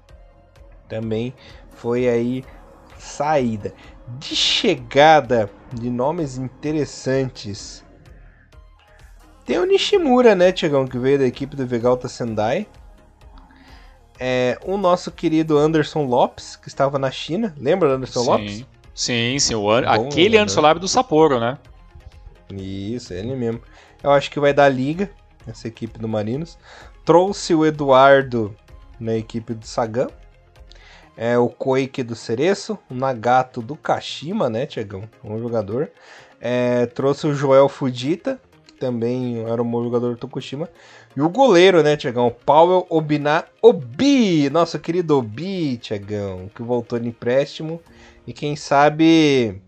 Também 0.88 1.34
foi 1.76 2.08
aí 2.08 2.44
saída. 2.98 3.74
De 4.18 4.36
chegada 4.36 5.50
de 5.72 5.90
nomes 5.90 6.38
interessantes. 6.38 7.84
Tem 9.50 9.58
o 9.58 9.66
Nishimura, 9.66 10.36
né, 10.36 10.52
Tiagão, 10.52 10.86
que 10.86 11.00
veio 11.00 11.18
da 11.18 11.26
equipe 11.26 11.56
do 11.56 11.66
Vegalta 11.66 12.08
Sendai. 12.08 12.68
É, 14.20 14.60
o 14.64 14.78
nosso 14.78 15.12
querido 15.12 15.58
Anderson 15.58 16.04
Lopes, 16.04 16.56
que 16.56 16.68
estava 16.68 17.00
na 17.00 17.10
China. 17.10 17.56
Lembra 17.58 17.90
do 17.90 17.96
Anderson 17.96 18.20
sim, 18.22 18.30
Lopes? 18.30 18.66
Sim, 18.94 19.40
sim. 19.40 19.56
O 19.56 19.72
An 19.72 19.82
Bom, 19.82 20.08
aquele 20.08 20.36
né? 20.36 20.44
Anderson 20.44 20.62
Lopes 20.62 20.82
do 20.82 20.88
Sapporo, 20.88 21.40
né? 21.40 21.58
Isso, 22.52 23.12
ele 23.12 23.36
mesmo. 23.36 23.60
Eu 24.04 24.12
acho 24.12 24.30
que 24.30 24.40
vai 24.40 24.54
dar 24.54 24.70
liga, 24.70 25.10
essa 25.48 25.68
equipe 25.68 25.98
do 25.98 26.08
Marinos 26.08 26.56
trouxe 27.04 27.56
o 27.56 27.66
Eduardo 27.66 28.56
na 29.00 29.16
equipe 29.16 29.56
do 29.56 29.66
Sagan. 29.66 30.10
É, 31.18 31.40
o 31.40 31.50
Koike 31.50 32.04
do 32.04 32.14
Cereço, 32.14 32.78
o 32.88 32.94
Nagato 32.94 33.64
do 33.64 33.76
Kashima, 33.76 34.48
né, 34.48 34.68
Tiagão? 34.68 35.10
Um 35.24 35.40
jogador. 35.40 35.90
É, 36.40 36.86
trouxe 36.86 37.26
o 37.26 37.34
Joel 37.34 37.68
Fujita, 37.68 38.40
que 38.49 38.49
também 38.80 39.44
era 39.48 39.62
um 39.62 39.70
bom 39.70 39.84
jogador 39.84 40.12
do 40.12 40.18
Tokushima. 40.18 40.70
E 41.16 41.22
o 41.22 41.30
goleiro, 41.30 41.84
né, 41.84 41.98
Tiagão? 41.98 42.36
Powell 42.46 42.86
Obina 42.90 43.46
Obi, 43.62 44.50
nosso 44.50 44.80
querido 44.80 45.18
Obi, 45.18 45.78
Tiagão, 45.78 46.50
que 46.56 46.62
voltou 46.62 47.00
de 47.00 47.08
empréstimo. 47.08 47.82
E 48.26 48.34
quem 48.34 48.56
sabe 48.56 49.62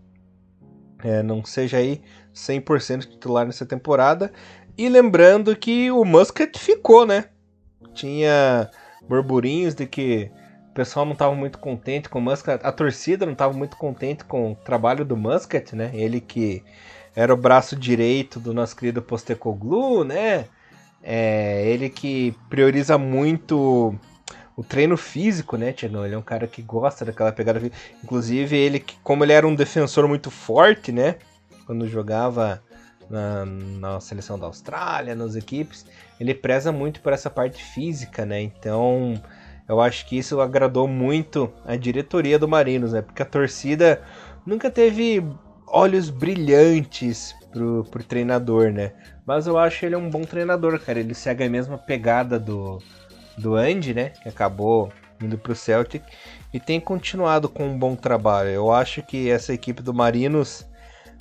é, 1.02 1.22
não 1.22 1.44
seja 1.44 1.78
aí 1.78 2.00
100% 2.34 3.00
titular 3.00 3.46
nessa 3.46 3.66
temporada. 3.66 4.32
E 4.76 4.88
lembrando 4.88 5.54
que 5.54 5.90
o 5.90 6.04
Muscat 6.04 6.58
ficou, 6.58 7.06
né? 7.06 7.26
tinha 7.94 8.70
burburinhos 9.08 9.74
de 9.74 9.86
que 9.86 10.30
o 10.70 10.74
pessoal 10.74 11.04
não 11.04 11.12
estava 11.12 11.34
muito 11.34 11.58
contente 11.58 12.08
com 12.08 12.18
o 12.18 12.22
Muscat, 12.22 12.64
a 12.64 12.72
torcida 12.72 13.26
não 13.26 13.34
estava 13.34 13.52
muito 13.52 13.76
contente 13.76 14.24
com 14.24 14.52
o 14.52 14.56
trabalho 14.56 15.04
do 15.04 15.16
Muscat, 15.16 15.76
né? 15.76 15.90
Ele 15.92 16.20
que 16.20 16.62
era 17.14 17.32
o 17.32 17.36
braço 17.36 17.76
direito 17.76 18.40
do 18.40 18.54
nosso 18.54 18.76
querido 18.76 19.02
Postecoglou, 19.02 20.04
né? 20.04 20.46
É, 21.02 21.66
ele 21.66 21.88
que 21.88 22.34
prioriza 22.48 22.96
muito 22.96 23.94
o 24.56 24.62
treino 24.62 24.96
físico, 24.96 25.56
né, 25.56 25.72
Tiagão? 25.72 26.04
Ele 26.04 26.14
é 26.14 26.18
um 26.18 26.22
cara 26.22 26.46
que 26.46 26.62
gosta 26.62 27.04
daquela 27.04 27.32
pegada. 27.32 27.60
Inclusive, 28.02 28.56
ele, 28.56 28.84
como 29.02 29.24
ele 29.24 29.32
era 29.32 29.46
um 29.46 29.54
defensor 29.54 30.06
muito 30.08 30.30
forte, 30.30 30.92
né? 30.92 31.16
Quando 31.66 31.86
jogava 31.88 32.62
na, 33.10 33.44
na 33.44 34.00
seleção 34.00 34.38
da 34.38 34.46
Austrália, 34.46 35.14
nas 35.14 35.36
equipes, 35.36 35.84
ele 36.18 36.34
preza 36.34 36.72
muito 36.72 37.00
por 37.00 37.12
essa 37.12 37.28
parte 37.28 37.62
física, 37.62 38.24
né? 38.24 38.40
Então, 38.40 39.20
eu 39.68 39.80
acho 39.80 40.06
que 40.06 40.16
isso 40.16 40.40
agradou 40.40 40.88
muito 40.88 41.52
a 41.64 41.76
diretoria 41.76 42.38
do 42.38 42.48
Marinos, 42.48 42.92
né? 42.92 43.02
Porque 43.02 43.22
a 43.22 43.26
torcida 43.26 44.02
nunca 44.46 44.70
teve 44.70 45.24
olhos 45.72 46.10
brilhantes 46.10 47.34
pro, 47.50 47.84
pro 47.90 48.04
treinador, 48.04 48.70
né? 48.70 48.92
Mas 49.26 49.46
eu 49.46 49.58
acho 49.58 49.84
ele 49.86 49.96
um 49.96 50.10
bom 50.10 50.22
treinador, 50.22 50.78
cara. 50.78 51.00
Ele 51.00 51.14
segue 51.14 51.42
a 51.42 51.50
mesma 51.50 51.78
pegada 51.78 52.38
do, 52.38 52.78
do 53.38 53.56
Andy, 53.56 53.94
né? 53.94 54.10
Que 54.22 54.28
acabou 54.28 54.92
indo 55.20 55.38
pro 55.38 55.54
Celtic 55.54 56.04
e 56.52 56.60
tem 56.60 56.78
continuado 56.78 57.48
com 57.48 57.64
um 57.66 57.78
bom 57.78 57.96
trabalho. 57.96 58.50
Eu 58.50 58.70
acho 58.70 59.02
que 59.02 59.30
essa 59.30 59.54
equipe 59.54 59.82
do 59.82 59.94
Marinos 59.94 60.66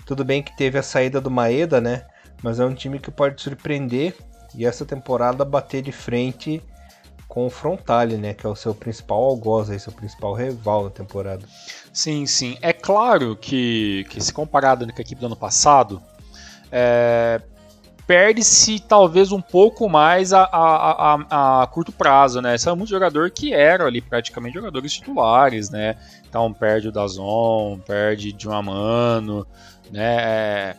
tudo 0.05 0.25
bem 0.25 0.41
que 0.43 0.55
teve 0.57 0.77
a 0.77 0.83
saída 0.83 1.21
do 1.21 1.31
Maeda, 1.31 1.79
né? 1.79 2.05
Mas 2.43 2.59
é 2.59 2.65
um 2.65 2.73
time 2.73 2.99
que 2.99 3.11
pode 3.11 3.41
surpreender 3.41 4.15
e 4.55 4.65
essa 4.65 4.85
temporada 4.85 5.45
bater 5.45 5.81
de 5.81 5.91
frente 5.91 6.61
com 7.27 7.45
o 7.45 7.49
Frontale, 7.49 8.17
né? 8.17 8.33
Que 8.33 8.45
é 8.45 8.49
o 8.49 8.55
seu 8.55 8.75
principal 8.75 9.23
algoz, 9.23 9.69
aí, 9.69 9.79
seu 9.79 9.93
principal 9.93 10.33
rival 10.33 10.85
da 10.85 10.89
temporada. 10.89 11.45
Sim, 11.93 12.25
sim. 12.25 12.57
É 12.61 12.71
claro 12.71 13.35
que, 13.35 14.05
que 14.09 14.21
se 14.21 14.33
comparado 14.33 14.85
com 14.85 14.97
a 14.97 15.01
equipe 15.01 15.19
do 15.19 15.25
ano 15.25 15.35
passado, 15.35 16.01
é, 16.71 17.41
perde-se 18.07 18.79
talvez 18.79 19.31
um 19.31 19.41
pouco 19.41 19.89
mais 19.89 20.31
a, 20.31 20.43
a, 20.43 21.15
a, 21.15 21.63
a, 21.63 21.67
curto 21.67 21.91
prazo, 21.91 22.41
né? 22.41 22.57
São 22.57 22.75
muitos 22.75 22.89
jogadores 22.89 23.31
que 23.35 23.53
eram 23.53 23.85
ali 23.85 24.01
praticamente 24.01 24.53
jogadores 24.53 24.93
titulares, 24.93 25.69
né? 25.69 25.97
Então 26.27 26.51
perde 26.53 26.87
o 26.87 26.91
Dazon, 26.91 27.79
perde 27.79 28.31
de 28.31 28.47
um 28.47 28.53
Amano, 28.53 29.45
né? 29.91 30.01
É, 30.03 30.77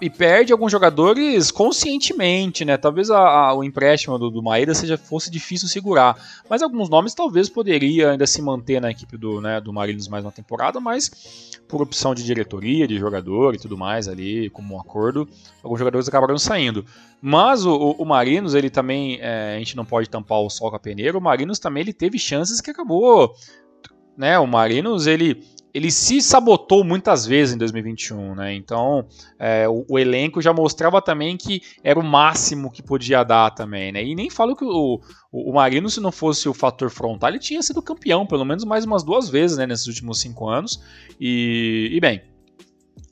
e 0.00 0.08
perde 0.08 0.52
alguns 0.52 0.72
jogadores 0.72 1.50
conscientemente, 1.50 2.64
né? 2.64 2.76
Talvez 2.76 3.10
a, 3.10 3.18
a, 3.18 3.54
o 3.54 3.62
empréstimo 3.62 4.18
do, 4.18 4.30
do 4.30 4.42
Maeda 4.42 4.74
seja 4.74 4.96
fosse 4.96 5.30
difícil 5.30 5.68
segurar, 5.68 6.16
mas 6.48 6.62
alguns 6.62 6.88
nomes 6.88 7.14
talvez 7.14 7.48
poderia 7.48 8.12
ainda 8.12 8.26
se 8.26 8.40
manter 8.40 8.80
na 8.80 8.90
equipe 8.90 9.18
do, 9.18 9.40
né, 9.40 9.60
do 9.60 9.72
Marinos 9.72 10.08
mais 10.08 10.24
uma 10.24 10.32
temporada, 10.32 10.80
mas 10.80 11.60
por 11.68 11.82
opção 11.82 12.14
de 12.14 12.24
diretoria, 12.24 12.88
de 12.88 12.96
jogador 12.98 13.54
e 13.54 13.58
tudo 13.58 13.76
mais 13.76 14.08
ali, 14.08 14.48
como 14.50 14.74
um 14.74 14.80
acordo, 14.80 15.28
alguns 15.62 15.78
jogadores 15.78 16.08
acabaram 16.08 16.38
saindo. 16.38 16.80
indo. 16.80 16.86
Mas 17.20 17.66
o, 17.66 17.74
o, 17.74 17.90
o 18.02 18.04
Marinos, 18.04 18.54
ele 18.54 18.70
também, 18.70 19.18
é, 19.20 19.56
a 19.56 19.58
gente 19.58 19.76
não 19.76 19.84
pode 19.84 20.08
tampar 20.08 20.40
o 20.40 20.48
sol 20.48 20.70
com 20.70 20.76
a 20.76 20.80
peneira, 20.80 21.18
o 21.18 21.20
Marinos 21.20 21.58
também 21.58 21.82
ele 21.82 21.92
teve 21.92 22.18
chances 22.18 22.60
que 22.60 22.70
acabou, 22.70 23.34
né, 24.16 24.38
o 24.38 24.46
Marinos, 24.46 25.06
ele 25.06 25.44
ele 25.76 25.90
se 25.90 26.22
sabotou 26.22 26.82
muitas 26.82 27.26
vezes 27.26 27.54
em 27.54 27.58
2021, 27.58 28.34
né? 28.34 28.54
Então 28.54 29.06
é, 29.38 29.68
o, 29.68 29.84
o, 29.90 29.98
elenco 29.98 30.40
já 30.40 30.50
mostrava 30.50 31.02
também 31.02 31.36
que 31.36 31.60
era 31.84 32.00
o 32.00 32.02
máximo 32.02 32.70
que 32.70 32.82
podia 32.82 33.22
dar 33.22 33.50
também, 33.50 33.92
né? 33.92 34.02
E 34.02 34.14
nem 34.14 34.30
falo 34.30 34.56
que 34.56 34.64
o, 34.64 34.98
o, 35.30 35.52
Marino, 35.52 35.90
se 35.90 36.00
não 36.00 36.10
fosse 36.10 36.48
o 36.48 36.54
fator 36.54 36.88
frontal, 36.88 37.28
ele 37.28 37.38
tinha 37.38 37.60
sido 37.60 37.82
campeão, 37.82 38.26
pelo 38.26 38.42
menos 38.42 38.64
mais 38.64 38.86
umas 38.86 39.04
duas 39.04 39.28
vezes, 39.28 39.58
né? 39.58 39.66
Nesses 39.66 39.86
últimos 39.86 40.18
cinco 40.18 40.48
anos. 40.48 40.82
E, 41.20 41.90
e 41.92 42.00
bem, 42.00 42.22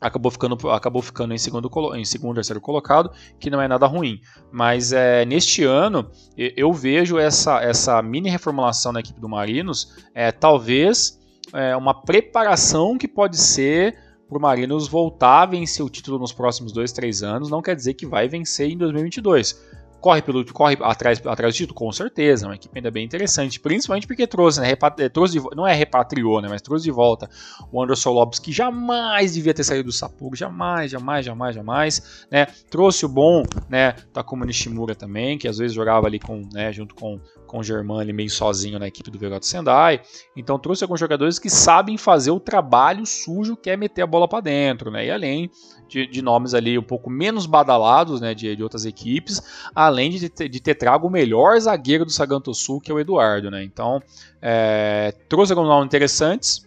acabou 0.00 0.30
ficando, 0.32 0.70
acabou 0.70 1.02
ficando 1.02 1.34
em 1.34 1.38
segundo, 1.38 1.70
em 1.94 2.04
segundo 2.06 2.36
terceiro 2.36 2.62
colocado, 2.62 3.10
que 3.38 3.50
não 3.50 3.60
é 3.60 3.68
nada 3.68 3.86
ruim. 3.86 4.22
Mas 4.50 4.90
é, 4.90 5.26
neste 5.26 5.64
ano 5.64 6.10
eu 6.34 6.72
vejo 6.72 7.18
essa, 7.18 7.60
essa 7.60 8.00
mini 8.00 8.30
reformulação 8.30 8.90
na 8.90 9.00
equipe 9.00 9.20
do 9.20 9.28
Marinos, 9.28 9.94
é, 10.14 10.32
talvez 10.32 11.22
é, 11.54 11.76
uma 11.76 11.94
preparação 11.94 12.98
que 12.98 13.08
pode 13.08 13.36
ser 13.38 13.96
para 14.28 14.38
o 14.38 14.40
Marinos 14.40 14.88
voltar 14.88 15.42
a 15.42 15.46
vencer 15.46 15.84
o 15.84 15.90
título 15.90 16.18
nos 16.18 16.32
próximos 16.32 16.72
dois, 16.72 16.92
três 16.92 17.22
anos. 17.22 17.50
Não 17.50 17.62
quer 17.62 17.76
dizer 17.76 17.94
que 17.94 18.06
vai 18.06 18.28
vencer 18.28 18.70
em 18.70 18.76
2022 18.76 19.74
corre 20.04 20.20
pelo 20.20 20.44
corre 20.52 20.76
atrás, 20.82 21.26
atrás 21.26 21.54
do 21.54 21.56
título? 21.56 21.74
Com 21.74 21.90
certeza, 21.90 22.46
uma 22.46 22.54
equipe 22.54 22.76
ainda 22.76 22.90
bem 22.90 23.06
interessante, 23.06 23.58
principalmente 23.58 24.06
porque 24.06 24.26
trouxe, 24.26 24.60
né, 24.60 24.70
eh, 24.98 25.08
trouxe 25.08 25.40
de, 25.40 25.56
não 25.56 25.66
é 25.66 25.72
repatriou, 25.72 26.42
né, 26.42 26.48
mas 26.50 26.60
trouxe 26.60 26.84
de 26.84 26.90
volta 26.90 27.26
o 27.72 27.82
Anderson 27.82 28.10
Lopes, 28.10 28.38
que 28.38 28.52
jamais 28.52 29.32
devia 29.32 29.54
ter 29.54 29.64
saído 29.64 29.84
do 29.84 29.92
Sapporo, 29.92 30.36
jamais, 30.36 30.90
jamais, 30.90 31.24
jamais, 31.24 31.54
jamais, 31.54 32.26
né, 32.30 32.44
trouxe 32.70 33.06
o 33.06 33.08
bom, 33.08 33.44
né, 33.66 33.92
Takuma 34.12 34.44
Nishimura 34.44 34.94
também, 34.94 35.38
que 35.38 35.48
às 35.48 35.56
vezes 35.56 35.74
jogava 35.74 36.06
ali 36.06 36.18
com, 36.18 36.42
né, 36.52 36.70
junto 36.70 36.94
com, 36.94 37.18
com 37.54 37.60
o 37.60 37.62
Germán 37.62 38.00
ali 38.00 38.12
meio 38.12 38.28
sozinho 38.28 38.80
na 38.80 38.88
equipe 38.88 39.12
do 39.12 39.16
Vegato 39.16 39.46
Sendai, 39.46 40.00
então 40.34 40.58
trouxe 40.58 40.82
alguns 40.82 40.98
jogadores 40.98 41.38
que 41.38 41.48
sabem 41.48 41.96
fazer 41.96 42.32
o 42.32 42.40
trabalho 42.40 43.06
sujo 43.06 43.56
que 43.56 43.70
é 43.70 43.76
meter 43.76 44.02
a 44.02 44.06
bola 44.08 44.26
para 44.26 44.40
dentro, 44.40 44.90
né, 44.90 45.06
e 45.06 45.10
além 45.12 45.48
de, 45.88 46.04
de, 46.04 46.20
nomes 46.20 46.52
ali 46.52 46.76
um 46.76 46.82
pouco 46.82 47.08
menos 47.08 47.46
badalados, 47.46 48.20
né, 48.20 48.34
de, 48.34 48.56
de 48.56 48.62
outras 48.62 48.84
equipes, 48.84 49.40
além 49.72 50.10
de 50.10 50.28
ter, 50.28 50.48
de 50.48 50.60
ter 50.60 50.74
trago 50.74 51.06
o 51.06 51.10
melhor 51.10 51.56
zagueiro 51.60 52.04
do 52.04 52.10
Saganto 52.10 52.52
Sul, 52.52 52.80
que 52.80 52.90
é 52.90 52.94
o 52.94 52.98
Eduardo, 52.98 53.52
né? 53.52 53.62
Então, 53.62 54.02
é, 54.42 55.14
trouxe 55.28 55.52
alguns 55.52 55.68
nomes 55.68 55.86
interessantes. 55.86 56.66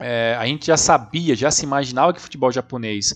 É, 0.00 0.34
a 0.36 0.46
gente 0.46 0.66
já 0.66 0.76
sabia, 0.76 1.36
já 1.36 1.52
se 1.52 1.64
imaginava 1.64 2.12
que 2.12 2.20
futebol 2.20 2.50
japonês 2.50 3.14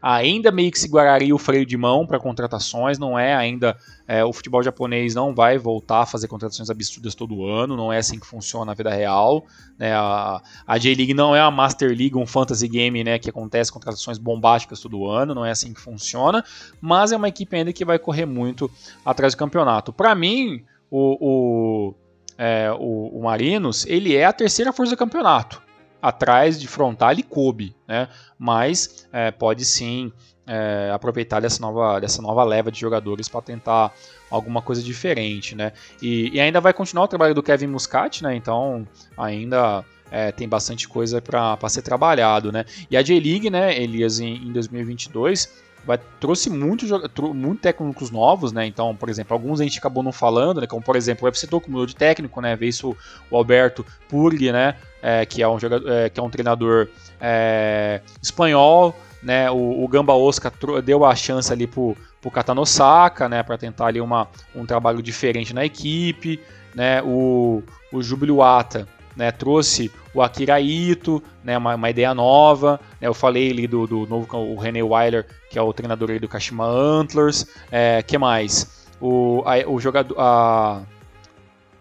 ainda 0.00 0.50
meio 0.50 0.70
que 0.70 0.78
seguraria 0.78 1.34
o 1.34 1.38
freio 1.38 1.66
de 1.66 1.76
mão 1.76 2.06
para 2.06 2.18
contratações, 2.18 2.98
não 2.98 3.18
é 3.18 3.34
ainda 3.34 3.76
é, 4.06 4.24
o 4.24 4.32
futebol 4.32 4.62
japonês 4.62 5.14
não 5.14 5.34
vai 5.34 5.58
voltar 5.58 6.02
a 6.02 6.06
fazer 6.06 6.28
contratações 6.28 6.70
absurdas 6.70 7.14
todo 7.14 7.44
ano, 7.44 7.76
não 7.76 7.92
é 7.92 7.98
assim 7.98 8.18
que 8.18 8.26
funciona 8.26 8.66
na 8.66 8.74
vida 8.74 8.90
real. 8.90 9.44
Né? 9.78 9.92
A, 9.92 10.40
a 10.66 10.78
J-League 10.78 11.14
não 11.14 11.34
é 11.34 11.40
a 11.40 11.50
Master 11.50 11.88
League, 11.88 12.16
um 12.16 12.26
fantasy 12.26 12.68
game 12.68 13.02
né, 13.02 13.18
que 13.18 13.28
acontece 13.28 13.72
contratações 13.72 14.18
bombásticas 14.18 14.80
todo 14.80 15.06
ano, 15.06 15.34
não 15.34 15.44
é 15.44 15.50
assim 15.50 15.72
que 15.72 15.80
funciona, 15.80 16.44
mas 16.80 17.12
é 17.12 17.16
uma 17.16 17.28
equipe 17.28 17.56
ainda 17.56 17.72
que 17.72 17.84
vai 17.84 17.98
correr 17.98 18.26
muito 18.26 18.70
atrás 19.04 19.34
do 19.34 19.38
campeonato. 19.38 19.92
Para 19.92 20.14
mim, 20.14 20.62
o, 20.90 21.16
o, 21.20 21.94
é, 22.38 22.70
o, 22.78 23.18
o 23.18 23.22
Marinos 23.24 23.84
ele 23.86 24.14
é 24.14 24.24
a 24.24 24.32
terceira 24.32 24.72
força 24.72 24.94
do 24.94 24.98
campeonato 24.98 25.65
atrás 26.06 26.60
de 26.60 26.68
Frontal 26.68 27.14
e 27.14 27.22
Kobe, 27.22 27.74
né? 27.86 28.08
Mas 28.38 29.08
é, 29.12 29.32
pode 29.32 29.64
sim 29.64 30.12
é, 30.46 30.88
aproveitar 30.94 31.40
dessa 31.40 31.60
nova, 31.60 32.00
dessa 32.00 32.22
nova 32.22 32.44
leva 32.44 32.70
de 32.70 32.78
jogadores 32.78 33.28
para 33.28 33.42
tentar 33.42 33.92
alguma 34.30 34.62
coisa 34.62 34.80
diferente, 34.80 35.56
né? 35.56 35.72
E, 36.00 36.30
e, 36.32 36.40
ainda 36.40 36.60
vai 36.60 36.72
continuar 36.72 37.04
o 37.04 37.08
trabalho 37.08 37.34
do 37.34 37.42
Kevin 37.42 37.66
Muscat, 37.66 38.22
né? 38.22 38.36
Então 38.36 38.86
ainda 39.16 39.84
é, 40.08 40.30
tem 40.30 40.48
bastante 40.48 40.86
coisa 40.86 41.20
para 41.20 41.68
ser 41.68 41.82
trabalhado, 41.82 42.52
né? 42.52 42.64
E 42.88 42.96
a 42.96 43.02
J-League, 43.02 43.50
né, 43.50 43.76
Elias, 43.76 44.20
em, 44.20 44.36
em 44.36 44.52
2022 44.52 45.65
vai, 45.86 45.98
trouxe 46.20 46.50
muitos 46.50 46.90
muito 47.34 47.60
técnicos 47.60 48.10
novos, 48.10 48.52
né? 48.52 48.66
Então, 48.66 48.94
por 48.94 49.08
exemplo, 49.08 49.34
alguns 49.34 49.60
a 49.60 49.64
gente 49.64 49.78
acabou 49.78 50.02
não 50.02 50.12
falando, 50.12 50.60
né? 50.60 50.66
Como 50.66 50.82
por 50.82 50.96
exemplo, 50.96 51.24
o 51.24 51.26
UFC 51.26 51.46
Tokyo 51.46 51.70
mudou 51.70 51.86
de 51.86 51.94
técnico, 51.94 52.40
né? 52.40 52.56
Veio 52.56 52.70
isso 52.70 52.96
o 53.30 53.36
Alberto 53.36 53.86
Purli, 54.08 54.50
né? 54.50 54.74
É, 55.00 55.24
que, 55.24 55.42
é 55.42 55.48
um 55.48 55.58
jogador, 55.58 55.88
é, 55.88 56.10
que 56.10 56.18
é 56.18 56.22
um 56.22 56.28
treinador 56.28 56.88
é, 57.20 58.00
espanhol, 58.20 58.94
né? 59.22 59.50
O, 59.50 59.84
o 59.84 59.88
Gamba 59.88 60.14
Osaka 60.14 60.52
deu 60.82 61.04
a 61.04 61.14
chance 61.14 61.52
ali 61.52 61.66
pro, 61.66 61.96
pro 62.20 62.30
Katanosaka, 62.30 63.28
né? 63.28 63.42
Para 63.42 63.56
tentar 63.56 63.86
ali 63.86 64.00
uma, 64.00 64.26
um 64.54 64.66
trabalho 64.66 65.00
diferente 65.00 65.54
na 65.54 65.64
equipe, 65.64 66.40
né? 66.74 67.00
O, 67.02 67.62
o 67.92 68.02
Júbilo 68.02 68.42
Ata 68.42 68.88
né, 69.16 69.30
trouxe 69.32 69.90
o 70.14 70.22
Akira 70.22 70.60
Ito, 70.60 71.22
né, 71.42 71.56
uma, 71.56 71.74
uma 71.74 71.90
ideia 71.90 72.14
nova. 72.14 72.78
Né, 73.00 73.08
eu 73.08 73.14
falei 73.14 73.50
ali 73.50 73.66
do, 73.66 73.86
do 73.86 74.06
novo 74.06 74.36
o 74.36 74.56
René 74.56 74.82
Weiler, 74.82 75.26
que 75.50 75.58
é 75.58 75.62
o 75.62 75.72
treinador 75.72 76.20
do 76.20 76.28
Kashima 76.28 76.64
Antlers. 76.64 77.46
É, 77.70 78.02
que 78.02 78.18
mais? 78.18 78.86
O, 79.00 79.42
a, 79.46 79.68
o 79.68 79.80
jogador, 79.80 80.14
a, 80.18 80.82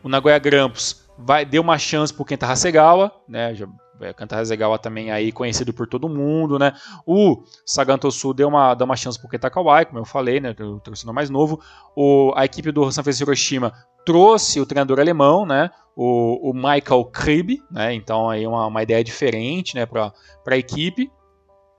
o 0.01 0.09
Nagoya 0.09 0.39
Grampus 0.39 1.05
vai, 1.17 1.45
deu 1.45 1.61
uma 1.61 1.77
chance 1.77 2.13
para 2.13 2.23
o 2.23 2.25
Kenta 2.25 2.47
Hasegawa, 2.47 3.11
né, 3.27 3.53
é, 4.01 4.13
Kenta 4.13 4.37
Hasegawa 4.37 4.77
também 4.77 5.11
aí 5.11 5.31
conhecido 5.31 5.73
por 5.73 5.87
todo 5.87 6.09
mundo, 6.09 6.59
né? 6.59 6.73
O 7.05 7.43
Sagantosu 7.65 8.33
deu 8.33 8.47
uma, 8.47 8.73
deu 8.73 8.85
uma 8.85 8.95
chance 8.95 9.19
pro 9.19 9.29
Kenta 9.29 9.49
Kawai, 9.49 9.85
como 9.85 9.99
eu 9.99 10.05
falei, 10.05 10.39
né? 10.39 10.55
O 10.59 10.79
torcedor 10.79 11.13
mais 11.13 11.29
novo. 11.29 11.59
O, 11.95 12.33
a 12.35 12.45
equipe 12.45 12.71
do 12.71 12.91
San 12.91 13.03
Francisco 13.03 13.29
Hiroshima 13.29 13.73
trouxe 14.05 14.59
o 14.59 14.65
treinador 14.65 14.99
alemão, 14.99 15.45
né? 15.45 15.69
O, 15.95 16.51
o 16.51 16.53
Michael 16.53 17.05
Kribe, 17.05 17.63
né? 17.71 17.93
Então 17.93 18.29
aí 18.29 18.45
uma, 18.45 18.67
uma 18.67 18.83
ideia 18.83 19.03
diferente, 19.03 19.75
né? 19.75 19.85
Para 19.85 20.13
a 20.47 20.57
equipe. 20.57 21.11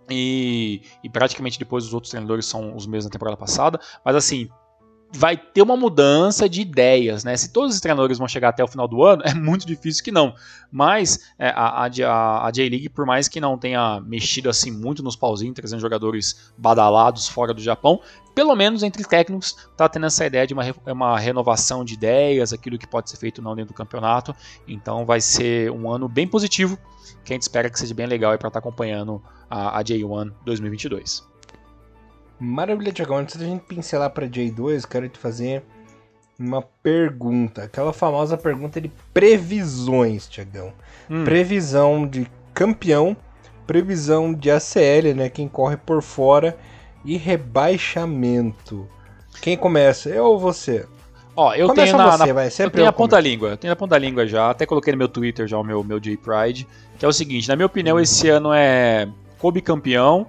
E, 0.08 0.82
e 1.02 1.10
praticamente 1.10 1.58
depois 1.58 1.84
os 1.84 1.92
outros 1.92 2.12
treinadores 2.12 2.46
são 2.46 2.76
os 2.76 2.86
mesmos 2.86 3.06
da 3.06 3.10
temporada 3.10 3.36
passada. 3.36 3.80
Mas 4.04 4.14
assim, 4.14 4.48
vai 5.12 5.36
ter 5.36 5.62
uma 5.62 5.76
mudança 5.76 6.48
de 6.48 6.60
ideias, 6.60 7.24
né? 7.24 7.36
Se 7.36 7.52
todos 7.52 7.74
os 7.74 7.80
treinadores 7.80 8.18
vão 8.18 8.28
chegar 8.28 8.50
até 8.50 8.62
o 8.62 8.68
final 8.68 8.86
do 8.86 9.02
ano, 9.02 9.22
é 9.24 9.34
muito 9.34 9.66
difícil 9.66 10.04
que 10.04 10.12
não. 10.12 10.34
Mas 10.70 11.32
é, 11.38 11.48
a, 11.48 11.86
a, 11.86 12.46
a 12.46 12.50
J-League, 12.50 12.88
por 12.88 13.06
mais 13.06 13.28
que 13.28 13.40
não 13.40 13.56
tenha 13.56 14.00
mexido 14.00 14.50
assim 14.50 14.70
muito 14.70 15.02
nos 15.02 15.16
pauzinhos, 15.16 15.54
trazendo 15.54 15.80
jogadores 15.80 16.52
badalados 16.58 17.28
fora 17.28 17.54
do 17.54 17.60
Japão, 17.60 18.00
pelo 18.34 18.54
menos 18.54 18.82
entre 18.82 19.02
técnicos 19.02 19.56
está 19.70 19.88
tendo 19.88 20.04
essa 20.06 20.26
ideia 20.26 20.46
de 20.46 20.52
uma, 20.52 20.62
uma 20.86 21.18
renovação 21.18 21.84
de 21.84 21.94
ideias, 21.94 22.52
aquilo 22.52 22.78
que 22.78 22.86
pode 22.86 23.08
ser 23.08 23.16
feito 23.16 23.40
não 23.40 23.56
dentro 23.56 23.72
do 23.72 23.76
campeonato. 23.76 24.34
Então 24.68 25.06
vai 25.06 25.20
ser 25.20 25.70
um 25.70 25.90
ano 25.90 26.08
bem 26.08 26.28
positivo, 26.28 26.78
que 27.24 27.32
a 27.32 27.34
gente 27.34 27.42
espera 27.42 27.70
que 27.70 27.78
seja 27.78 27.94
bem 27.94 28.06
legal 28.06 28.36
para 28.36 28.48
estar 28.48 28.50
tá 28.50 28.58
acompanhando 28.58 29.22
a, 29.48 29.78
a 29.78 29.82
J1 29.82 30.32
2022. 30.44 31.35
Maravilha, 32.38 32.92
Tiagão. 32.92 33.18
Antes 33.18 33.36
da 33.36 33.44
gente 33.44 33.62
pincelar 33.62 34.10
para 34.10 34.28
J2, 34.28 34.86
quero 34.86 35.08
te 35.08 35.18
fazer 35.18 35.62
uma 36.38 36.62
pergunta. 36.82 37.64
Aquela 37.64 37.92
famosa 37.92 38.36
pergunta 38.36 38.80
de 38.80 38.90
previsões, 39.12 40.28
Tiagão. 40.28 40.72
Hum. 41.10 41.24
Previsão 41.24 42.06
de 42.06 42.26
campeão, 42.52 43.16
previsão 43.66 44.32
de 44.34 44.50
ACL, 44.50 45.14
né? 45.14 45.28
Quem 45.28 45.48
corre 45.48 45.76
por 45.76 46.02
fora 46.02 46.56
e 47.04 47.16
rebaixamento. 47.16 48.86
Quem 49.40 49.56
começa? 49.56 50.08
Eu 50.08 50.24
ou 50.24 50.38
você? 50.38 50.86
Ó, 51.34 51.54
eu 51.54 51.68
Começa 51.68 51.92
tenho 51.92 51.98
na, 51.98 52.10
você, 52.10 52.26
na 52.26 52.32
vai, 52.32 52.48
eu 52.58 52.70
tenho 52.70 52.88
a 52.88 52.92
ponta 52.92 53.20
língua, 53.20 53.50
eu 53.50 53.56
tenho 53.58 53.72
a 53.72 53.76
ponta 53.76 53.98
língua 53.98 54.26
já, 54.26 54.50
até 54.50 54.64
coloquei 54.64 54.92
no 54.92 54.98
meu 54.98 55.08
Twitter 55.08 55.46
já 55.46 55.58
o 55.58 55.62
meu 55.62 55.84
meu 55.84 56.00
J 56.00 56.16
Pride, 56.16 56.66
que 56.98 57.04
é 57.04 57.08
o 57.08 57.12
seguinte, 57.12 57.46
na 57.46 57.54
minha 57.54 57.66
opinião, 57.66 58.00
esse 58.00 58.26
ano 58.30 58.54
é 58.54 59.06
Kobe 59.38 59.60
campeão, 59.60 60.26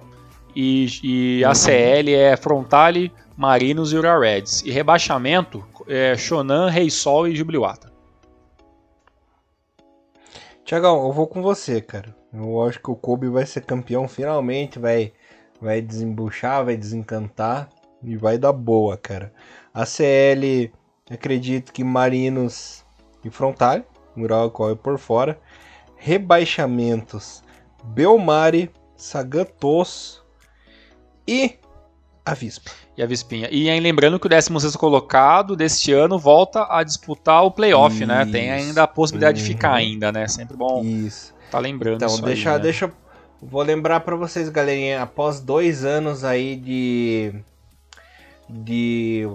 e, 0.60 0.88
e 1.04 1.44
a 1.44 1.54
CL 1.54 2.12
é 2.12 2.36
Frontale, 2.36 3.12
Marinos 3.36 3.92
e 3.92 3.96
Ura 3.96 4.18
Reds. 4.18 4.62
E 4.62 4.72
rebaixamento 4.72 5.64
é 5.86 6.16
Shonan, 6.16 6.68
Rei 6.68 6.90
Sol 6.90 7.28
e 7.28 7.36
Jubiluata. 7.36 7.92
Tiagão, 10.64 11.06
eu 11.06 11.12
vou 11.12 11.28
com 11.28 11.40
você, 11.40 11.80
cara. 11.80 12.12
Eu 12.32 12.60
acho 12.64 12.82
que 12.82 12.90
o 12.90 12.96
Kobe 12.96 13.28
vai 13.28 13.46
ser 13.46 13.60
campeão 13.60 14.08
finalmente, 14.08 14.80
vai, 14.80 15.12
vai 15.60 15.80
desembuchar, 15.80 16.64
vai 16.64 16.76
desencantar 16.76 17.68
e 18.02 18.16
vai 18.16 18.36
dar 18.36 18.52
boa, 18.52 18.96
cara. 18.96 19.32
A 19.72 19.86
CL, 19.86 20.72
acredito 21.08 21.72
que 21.72 21.84
Marinos 21.84 22.84
e 23.24 23.30
Frontale, 23.30 23.84
Mural 24.16 24.50
corre 24.50 24.74
por 24.74 24.98
fora. 24.98 25.38
Rebaixamentos, 25.96 27.44
Belmare, 27.84 28.72
Sagantos, 28.96 30.17
e 31.28 31.58
a 32.24 32.34
Vispa. 32.34 32.70
E 32.96 33.02
a 33.02 33.06
Vispinha. 33.06 33.48
E 33.50 33.70
aí, 33.70 33.78
lembrando 33.78 34.18
que 34.18 34.26
o 34.26 34.28
16 34.28 34.74
colocado 34.76 35.54
deste 35.54 35.92
ano 35.92 36.18
volta 36.18 36.66
a 36.68 36.82
disputar 36.82 37.44
o 37.44 37.50
playoff, 37.50 37.96
isso. 37.96 38.06
né? 38.06 38.26
Tem 38.26 38.50
ainda 38.50 38.82
a 38.82 38.86
possibilidade 38.86 39.40
uhum. 39.40 39.46
de 39.46 39.54
ficar 39.54 39.74
ainda, 39.74 40.10
né? 40.10 40.26
Sempre 40.26 40.56
bom 40.56 40.82
isso. 40.82 41.34
tá 41.50 41.58
lembrando 41.58 42.02
então, 42.04 42.20
deixa, 42.20 42.50
aí, 42.50 42.56
né? 42.56 42.62
deixa 42.62 42.92
Vou 43.40 43.62
lembrar 43.62 44.00
para 44.00 44.16
vocês, 44.16 44.48
galerinha, 44.48 45.00
após 45.00 45.38
dois 45.38 45.84
anos 45.84 46.24
aí 46.24 46.56
de 46.56 47.32
de 48.50 49.28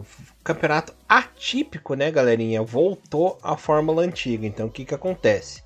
campeonato 0.43 0.93
atípico, 1.07 1.93
né, 1.93 2.11
galerinha? 2.11 2.61
Voltou 2.61 3.37
à 3.41 3.55
fórmula 3.55 4.01
antiga. 4.01 4.45
Então, 4.45 4.67
o 4.67 4.71
que 4.71 4.83
que 4.83 4.93
acontece? 4.93 5.63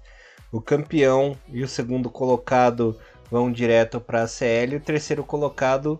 O 0.52 0.62
campeão 0.62 1.36
e 1.49 1.64
o 1.64 1.68
segundo 1.68 2.10
colocado 2.10 2.95
vão 3.32 3.52
direto 3.52 3.99
para 3.99 4.22
a 4.22 4.28
CL, 4.28 4.74
e 4.74 4.78
o 4.78 4.82
terceiro 4.82 5.24
colocado 5.24 5.99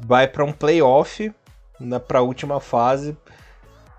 vai 0.00 0.28
para 0.28 0.44
um 0.44 0.52
playoff 0.52 1.32
para 2.06 2.18
a 2.18 2.22
última 2.22 2.60
fase, 2.60 3.16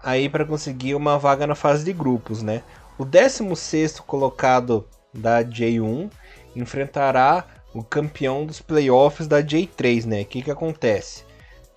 aí 0.03 0.27
para 0.27 0.45
conseguir 0.45 0.95
uma 0.95 1.17
vaga 1.17 1.47
na 1.47 1.55
fase 1.55 1.83
de 1.85 1.93
grupos, 1.93 2.41
né? 2.41 2.63
O 2.97 3.05
16 3.05 3.99
colocado 4.01 4.85
da 5.13 5.43
J1 5.43 6.11
enfrentará 6.55 7.45
o 7.73 7.83
campeão 7.83 8.45
dos 8.45 8.61
playoffs 8.61 9.27
da 9.27 9.41
J3, 9.41 10.05
né? 10.05 10.21
O 10.21 10.25
que, 10.25 10.41
que 10.41 10.51
acontece? 10.51 11.23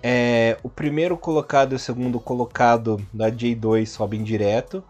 É, 0.03 0.57
o 0.62 0.69
primeiro 0.69 1.16
colocado 1.16 1.73
e 1.73 1.77
o 1.77 1.78
segundo 1.78 2.19
colocado 2.19 3.01
da 3.12 3.31
J2 3.31 3.86
sobem 3.86 4.23
direto. 4.23 4.82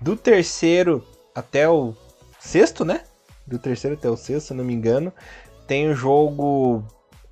Do 0.00 0.16
terceiro 0.16 1.04
até 1.34 1.68
o 1.68 1.94
sexto, 2.38 2.84
né? 2.84 3.02
Do 3.46 3.58
terceiro 3.58 3.96
até 3.96 4.08
o 4.08 4.16
sexto, 4.16 4.48
se 4.48 4.54
não 4.54 4.64
me 4.64 4.72
engano, 4.72 5.12
tem 5.66 5.90
o 5.90 5.94
jogo, 5.94 6.82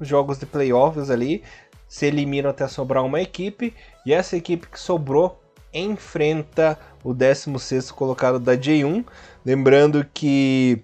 jogos 0.09 0.39
de 0.39 0.47
playoffs 0.47 1.10
ali. 1.10 1.43
Se 1.89 2.06
eliminam 2.06 2.51
até 2.51 2.66
sobrar 2.66 3.05
uma 3.05 3.20
equipe 3.20 3.74
e 4.05 4.12
essa 4.12 4.36
equipe 4.36 4.66
que 4.66 4.81
sobrou 4.81 5.40
enfrenta 5.72 6.78
o 7.02 7.12
16 7.12 7.90
colocado 7.90 8.39
da 8.39 8.56
J1. 8.56 9.05
Lembrando 9.44 10.05
que 10.12 10.82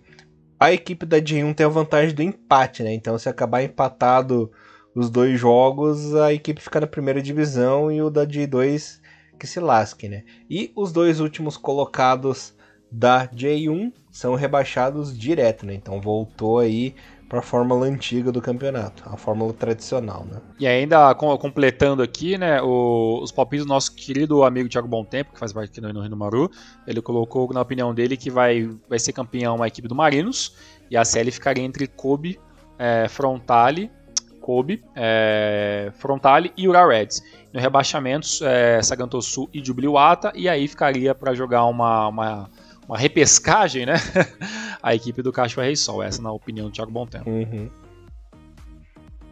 a 0.58 0.72
equipe 0.72 1.06
da 1.06 1.18
J1 1.18 1.54
tem 1.54 1.66
a 1.66 1.70
vantagem 1.70 2.14
do 2.14 2.22
empate, 2.22 2.82
né? 2.82 2.92
Então, 2.92 3.18
se 3.18 3.28
acabar 3.28 3.62
empatado 3.62 4.50
os 4.94 5.08
dois 5.08 5.38
jogos, 5.38 6.14
a 6.14 6.32
equipe 6.32 6.60
fica 6.60 6.80
na 6.80 6.86
primeira 6.86 7.22
divisão 7.22 7.90
e 7.90 8.02
o 8.02 8.10
da 8.10 8.26
J2 8.26 9.00
que 9.38 9.46
se 9.46 9.58
lasque, 9.58 10.08
né? 10.08 10.24
E 10.50 10.70
os 10.76 10.92
dois 10.92 11.18
últimos 11.18 11.56
colocados 11.56 12.54
da 12.92 13.26
J1 13.28 13.92
são 14.10 14.34
rebaixados 14.34 15.18
direto, 15.18 15.64
né? 15.64 15.74
Então 15.74 16.00
voltou 16.00 16.58
aí 16.58 16.94
para 17.30 17.38
a 17.38 17.42
fórmula 17.42 17.86
antiga 17.86 18.32
do 18.32 18.42
campeonato, 18.42 19.04
a 19.06 19.16
fórmula 19.16 19.52
tradicional, 19.52 20.26
né? 20.28 20.38
E 20.58 20.66
ainda 20.66 21.14
completando 21.14 22.02
aqui, 22.02 22.36
né, 22.36 22.60
o, 22.60 23.20
os 23.22 23.30
palpites 23.30 23.64
do 23.64 23.68
nosso 23.68 23.94
querido 23.94 24.42
amigo 24.42 24.68
Thiago 24.68 25.04
Tempo, 25.04 25.32
que 25.32 25.38
faz 25.38 25.52
parte 25.52 25.70
aqui 25.70 25.80
no 25.80 26.02
Rio 26.02 26.16
Maru, 26.16 26.50
ele 26.88 27.00
colocou 27.00 27.48
na 27.54 27.60
opinião 27.60 27.94
dele 27.94 28.16
que 28.16 28.30
vai, 28.30 28.68
vai 28.88 28.98
ser 28.98 29.12
campeão 29.12 29.62
a 29.62 29.68
equipe 29.68 29.86
do 29.86 29.94
Marinos 29.94 30.56
e 30.90 30.96
a 30.96 31.04
série 31.04 31.30
ficaria 31.30 31.62
entre 31.62 31.86
Kobe, 31.86 32.40
é, 32.76 33.06
Frontale 33.08 33.92
Kobe, 34.40 34.82
é, 34.96 35.92
Frontale 35.98 36.52
e 36.56 36.66
Ura 36.66 36.84
Reds. 36.84 37.22
No 37.52 37.60
rebaixamento, 37.60 38.26
é, 38.42 38.82
Sagantosu 38.82 39.48
e 39.54 39.64
Jubiluata, 39.64 40.32
e 40.34 40.48
aí 40.48 40.66
ficaria 40.66 41.14
para 41.14 41.34
jogar 41.34 41.64
uma, 41.66 42.08
uma, 42.08 42.50
uma, 42.90 42.98
repescagem, 42.98 43.86
né? 43.86 43.94
a 44.82 44.94
equipe 44.94 45.22
do 45.22 45.32
Cacho 45.32 45.60
Rei 45.60 45.76
Sol, 45.76 46.02
essa 46.02 46.20
na 46.20 46.32
opinião 46.32 46.68
do 46.68 46.72
Thiago 46.72 46.90
Bontempo. 46.90 47.30
Uhum. 47.30 47.70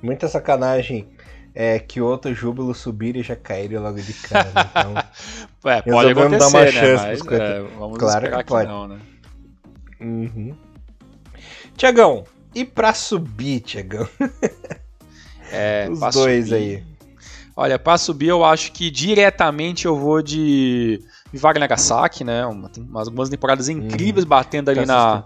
Muita 0.01 0.29
sacanagem 0.29 1.09
é, 1.55 1.79
que 1.81 2.01
outro 2.01 2.33
júbilo 2.33 2.73
subir 2.73 3.17
e 3.17 3.23
já 3.23 3.35
cair 3.35 3.77
logo 3.77 4.01
de 4.01 4.13
cara. 4.13 4.45
Né? 4.45 4.71
Então, 4.71 4.95
é, 5.73 5.83
pode 5.83 6.11
acontecer, 6.13 6.39
dar 6.39 6.49
uma 6.49 6.65
né? 6.65 6.73
chance 6.73 7.05
Mas, 7.05 7.27
é, 7.33 7.63
vamos 7.77 7.99
claro 7.99 8.31
que 8.31 8.45
pode. 8.45 8.67
Que 8.67 8.73
não, 8.73 8.89
né? 8.89 9.01
Uhum. 10.01 10.57
Tiagão, 11.77 12.25
e 12.55 12.65
pra 12.65 12.95
subir, 12.95 13.61
Tiagão? 13.61 14.09
É, 15.51 15.89
Os 15.91 15.99
dois 16.15 16.49
subir. 16.49 16.55
aí. 16.55 16.85
Olha, 17.57 17.79
pra 17.79 17.97
subir 17.97 18.29
eu 18.29 18.45
acho 18.45 18.71
que 18.71 18.91
diretamente 18.91 19.87
eu 19.87 19.97
vou 19.97 20.21
de 20.21 21.03
Vivar 21.33 21.59
Nagasaki, 21.59 22.25
né? 22.25 22.47
Uma, 22.47 22.71
umas, 22.79 23.09
algumas 23.09 23.29
temporadas 23.29 23.69
incríveis 23.69 24.25
hum, 24.25 24.29
batendo 24.29 24.71
ali 24.71 24.81
tá 24.81 24.87
na. 24.87 25.25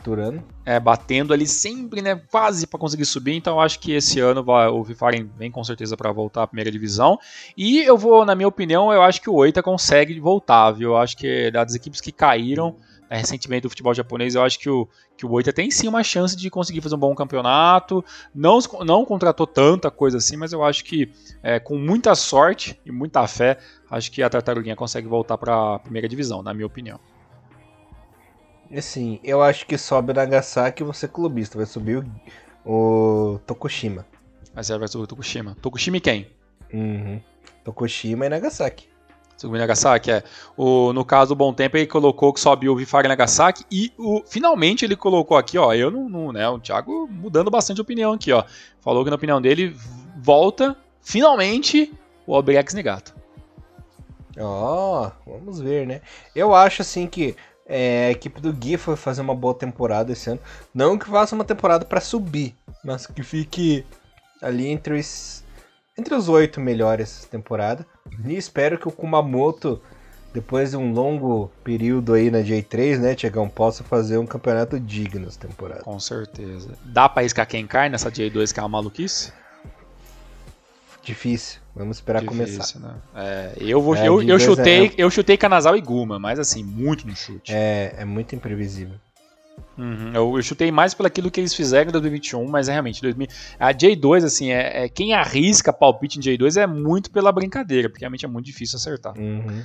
É, 0.65 0.81
batendo 0.81 1.33
ali 1.33 1.47
sempre, 1.47 2.03
né? 2.03 2.21
Quase 2.31 2.67
para 2.67 2.79
conseguir 2.79 3.05
subir. 3.05 3.35
Então 3.35 3.55
eu 3.55 3.61
acho 3.61 3.79
que 3.79 3.93
esse 3.93 4.19
ano 4.21 4.43
vai, 4.43 4.69
o 4.69 4.83
Vifaren 4.83 5.29
vem 5.39 5.51
com 5.51 5.63
certeza 5.63 5.97
para 5.97 6.11
voltar 6.13 6.43
à 6.43 6.47
primeira 6.47 6.71
divisão. 6.71 7.19
E 7.57 7.83
eu 7.83 7.97
vou, 7.97 8.25
na 8.25 8.35
minha 8.35 8.49
opinião, 8.49 8.93
eu 8.93 9.03
acho 9.03 9.21
que 9.21 9.31
o 9.31 9.35
Oita 9.35 9.63
consegue 9.63 10.19
voltar, 10.19 10.73
viu? 10.73 10.91
Eu 10.91 10.97
acho 10.97 11.17
que 11.17 11.51
das 11.51 11.75
equipes 11.75 12.01
que 12.01 12.11
caíram 12.13 12.71
né, 12.71 12.75
recentemente 13.19 13.63
do 13.63 13.71
futebol 13.71 13.93
japonês, 13.93 14.35
eu 14.35 14.43
acho 14.43 14.59
que 14.59 14.71
o, 14.71 14.89
que 15.17 15.27
o 15.27 15.31
Oita 15.33 15.53
tem 15.53 15.71
sim 15.71 15.87
uma 15.87 16.03
chance 16.03 16.37
de 16.37 16.49
conseguir 16.49 16.81
fazer 16.81 16.95
um 16.95 16.99
bom 16.99 17.15
campeonato. 17.15 18.05
Não, 18.35 18.59
não 18.85 19.05
contratou 19.05 19.47
tanta 19.47 19.91
coisa 19.91 20.17
assim, 20.17 20.37
mas 20.37 20.53
eu 20.53 20.65
acho 20.65 20.85
que 20.85 21.13
é, 21.43 21.61
com 21.61 21.77
muita 21.77 22.15
sorte 22.15 22.81
e 22.87 22.91
muita 22.91 23.27
fé, 23.27 23.59
acho 23.91 24.11
que 24.11 24.23
a 24.23 24.31
Tartaruguinha 24.31 24.77
consegue 24.77 25.07
voltar 25.07 25.37
para 25.37 25.75
a 25.75 25.79
primeira 25.79 26.09
divisão, 26.09 26.43
na 26.43 26.55
minha 26.55 26.67
opinião. 26.67 26.99
Assim, 28.75 29.21
eu 29.23 29.43
acho 29.43 29.67
que 29.67 29.77
sobe 29.77 30.15
Nagasaki 30.15 30.83
e 30.83 30.87
você 30.87 31.07
clubista, 31.07 31.59
vai 31.59 31.67
subir 31.67 32.03
o, 32.65 33.35
o 33.35 33.39
Tokushima. 33.41 34.07
Mas 34.55 34.69
vai 34.69 34.89
subir 34.89 35.05
o 35.05 35.07
Tokushima. 35.07 35.55
Tokushima 35.61 35.99
e 35.99 36.01
quem? 36.01 36.31
Uhum. 36.73 37.21
Tokushima 37.65 38.25
e 38.25 38.29
Nagasaki. 38.31 38.92
Tsugumi 39.43 39.59
Nagasaki, 39.59 40.11
é. 40.11 40.23
O, 40.57 40.93
no 40.93 41.05
caso 41.05 41.31
do 41.31 41.37
Bom 41.37 41.53
Tempo, 41.53 41.77
ele 41.77 41.87
colocou 41.87 42.33
que 42.33 42.39
sobe 42.39 42.69
o 42.69 42.77
Vifari 42.77 43.09
Nagasaki 43.09 43.65
e 43.71 43.93
o, 43.99 44.23
finalmente 44.25 44.85
ele 44.85 44.95
colocou 44.95 45.37
aqui, 45.37 45.59
ó. 45.59 45.75
Eu 45.75 45.91
não, 45.91 46.09
não, 46.09 46.33
né? 46.33 46.49
O 46.49 46.61
Thiago 46.61 47.09
mudando 47.11 47.51
bastante 47.51 47.81
opinião 47.81 48.13
aqui, 48.13 48.33
ó. 48.33 48.45
Falou 48.81 49.03
que 49.03 49.11
na 49.11 49.17
opinião 49.17 49.41
dele 49.43 49.77
volta 50.17 50.77
finalmente 51.01 51.93
o 52.25 52.35
Obrex 52.35 52.73
Negato. 52.73 53.15
Ó, 54.39 55.09
oh, 55.09 55.31
vamos 55.31 55.61
ver, 55.61 55.87
né? 55.87 56.01
Eu 56.35 56.55
acho 56.55 56.83
assim 56.83 57.07
que 57.07 57.37
é, 57.67 58.07
a 58.07 58.11
equipe 58.13 58.41
do 58.41 58.53
Gui 58.53 58.77
foi 58.77 58.97
fazer 58.97 59.21
uma 59.21 59.35
boa 59.35 59.55
temporada 59.55 60.13
esse 60.13 60.31
ano. 60.31 60.41
Não 60.73 60.97
que 60.97 61.07
faça 61.07 61.35
uma 61.35 61.45
temporada 61.45 61.85
para 61.85 62.01
subir, 62.01 62.55
mas 62.85 63.07
que 63.07 63.23
fique 63.23 63.85
ali 64.41 64.69
entre 64.69 64.99
os 64.99 65.43
entre 65.99 66.15
os 66.15 66.29
oito 66.29 66.61
melhores 66.61 67.27
temporada. 67.31 67.87
E 68.25 68.37
espero 68.37 68.79
que 68.79 68.89
o 68.89 68.93
Kumamoto, 68.93 69.81
depois 70.33 70.71
de 70.71 70.77
um 70.77 70.93
longo 70.93 71.51
período 71.65 72.15
aí 72.15 72.31
na 72.31 72.39
J3, 72.39 72.99
né, 72.99 73.15
Tiagão, 73.15 73.49
possa 73.49 73.83
fazer 73.85 74.19
um 74.19 74.27
campeonato 74.27 74.79
digno 74.79 75.27
essa 75.27 75.39
temporada. 75.39 75.83
Com 75.83 75.99
certeza. 75.99 76.71
Dá 76.85 77.09
pra 77.09 77.25
iscar 77.25 77.47
quem 77.47 77.67
cai 77.67 77.89
nessa 77.89 78.11
J2 78.11 78.53
que 78.53 78.61
é 78.61 78.63
uma 78.63 78.69
maluquice? 78.69 79.33
Difícil. 81.03 81.61
Vamos 81.75 81.97
esperar 81.97 82.23
Difícil, 82.23 82.47
começar. 82.47 82.79
Né? 82.79 82.95
É, 83.15 83.53
eu, 83.59 83.81
vou, 83.81 83.97
é, 83.97 84.07
eu, 84.07 84.23
eu, 84.23 84.39
chutei, 84.39 84.87
é... 84.87 84.93
eu 84.97 85.11
chutei 85.11 85.37
Kanazal 85.37 85.77
e 85.77 85.81
Guma, 85.81 86.19
mas 86.19 86.39
assim, 86.39 86.63
muito 86.63 87.07
no 87.07 87.17
chute. 87.17 87.53
É, 87.53 87.95
é 87.99 88.05
muito 88.05 88.35
imprevisível. 88.35 88.95
Uhum, 89.77 90.13
eu, 90.15 90.37
eu, 90.37 90.43
chutei 90.43 90.71
mais 90.71 90.93
pelo 90.93 91.07
aquilo 91.07 91.31
que 91.31 91.41
eles 91.41 91.55
fizeram 91.55 91.89
em 91.89 91.93
2021, 91.93 92.47
mas 92.47 92.69
é 92.69 92.73
realmente 92.73 93.01
2000, 93.01 93.27
a 93.59 93.73
J2 93.73 94.25
assim 94.25 94.51
é, 94.51 94.85
é, 94.85 94.89
quem 94.89 95.15
arrisca 95.15 95.73
palpite 95.73 96.19
em 96.19 96.23
J2 96.23 96.61
é 96.61 96.67
muito 96.67 97.11
pela 97.11 97.33
brincadeira, 97.33 97.89
porque 97.89 98.05
realmente 98.05 98.25
é 98.25 98.29
muito 98.29 98.47
difícil 98.47 98.77
acertar. 98.77 99.19
Uhum. 99.19 99.63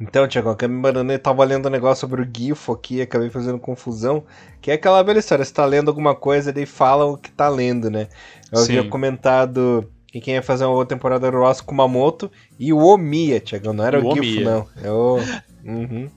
Então, 0.00 0.26
Tiago, 0.26 0.56
a 0.58 1.02
me 1.04 1.18
tava 1.18 1.44
lendo 1.44 1.66
um 1.66 1.70
negócio 1.70 2.00
sobre 2.00 2.22
o 2.22 2.28
GIFO 2.34 2.72
aqui, 2.72 3.02
acabei 3.02 3.28
fazendo 3.28 3.58
confusão, 3.58 4.24
que 4.60 4.70
é 4.70 4.74
aquela 4.74 5.02
velha 5.02 5.18
história, 5.18 5.44
você 5.44 5.52
tá 5.52 5.66
lendo 5.66 5.88
alguma 5.88 6.14
coisa, 6.14 6.52
daí 6.52 6.64
fala 6.64 7.04
o 7.04 7.18
que 7.18 7.30
tá 7.30 7.48
lendo, 7.50 7.90
né? 7.90 8.08
Eu 8.50 8.58
Sim. 8.60 8.78
havia 8.78 8.90
comentado 8.90 9.86
que 10.06 10.18
quem 10.18 10.34
ia 10.34 10.42
fazer 10.42 10.64
uma 10.64 10.74
outra 10.74 10.96
temporada 10.96 11.26
era 11.26 11.36
o 11.36 11.40
Ross 11.40 11.60
Kumamoto 11.60 12.30
e 12.58 12.72
o 12.72 12.78
Omiya, 12.78 13.40
Tiago, 13.40 13.74
não 13.74 13.84
era 13.84 14.00
o, 14.00 14.10
o 14.10 14.40
não. 14.42 14.66
É 14.82 14.90
o... 14.90 15.18
Uhum. 15.62 16.08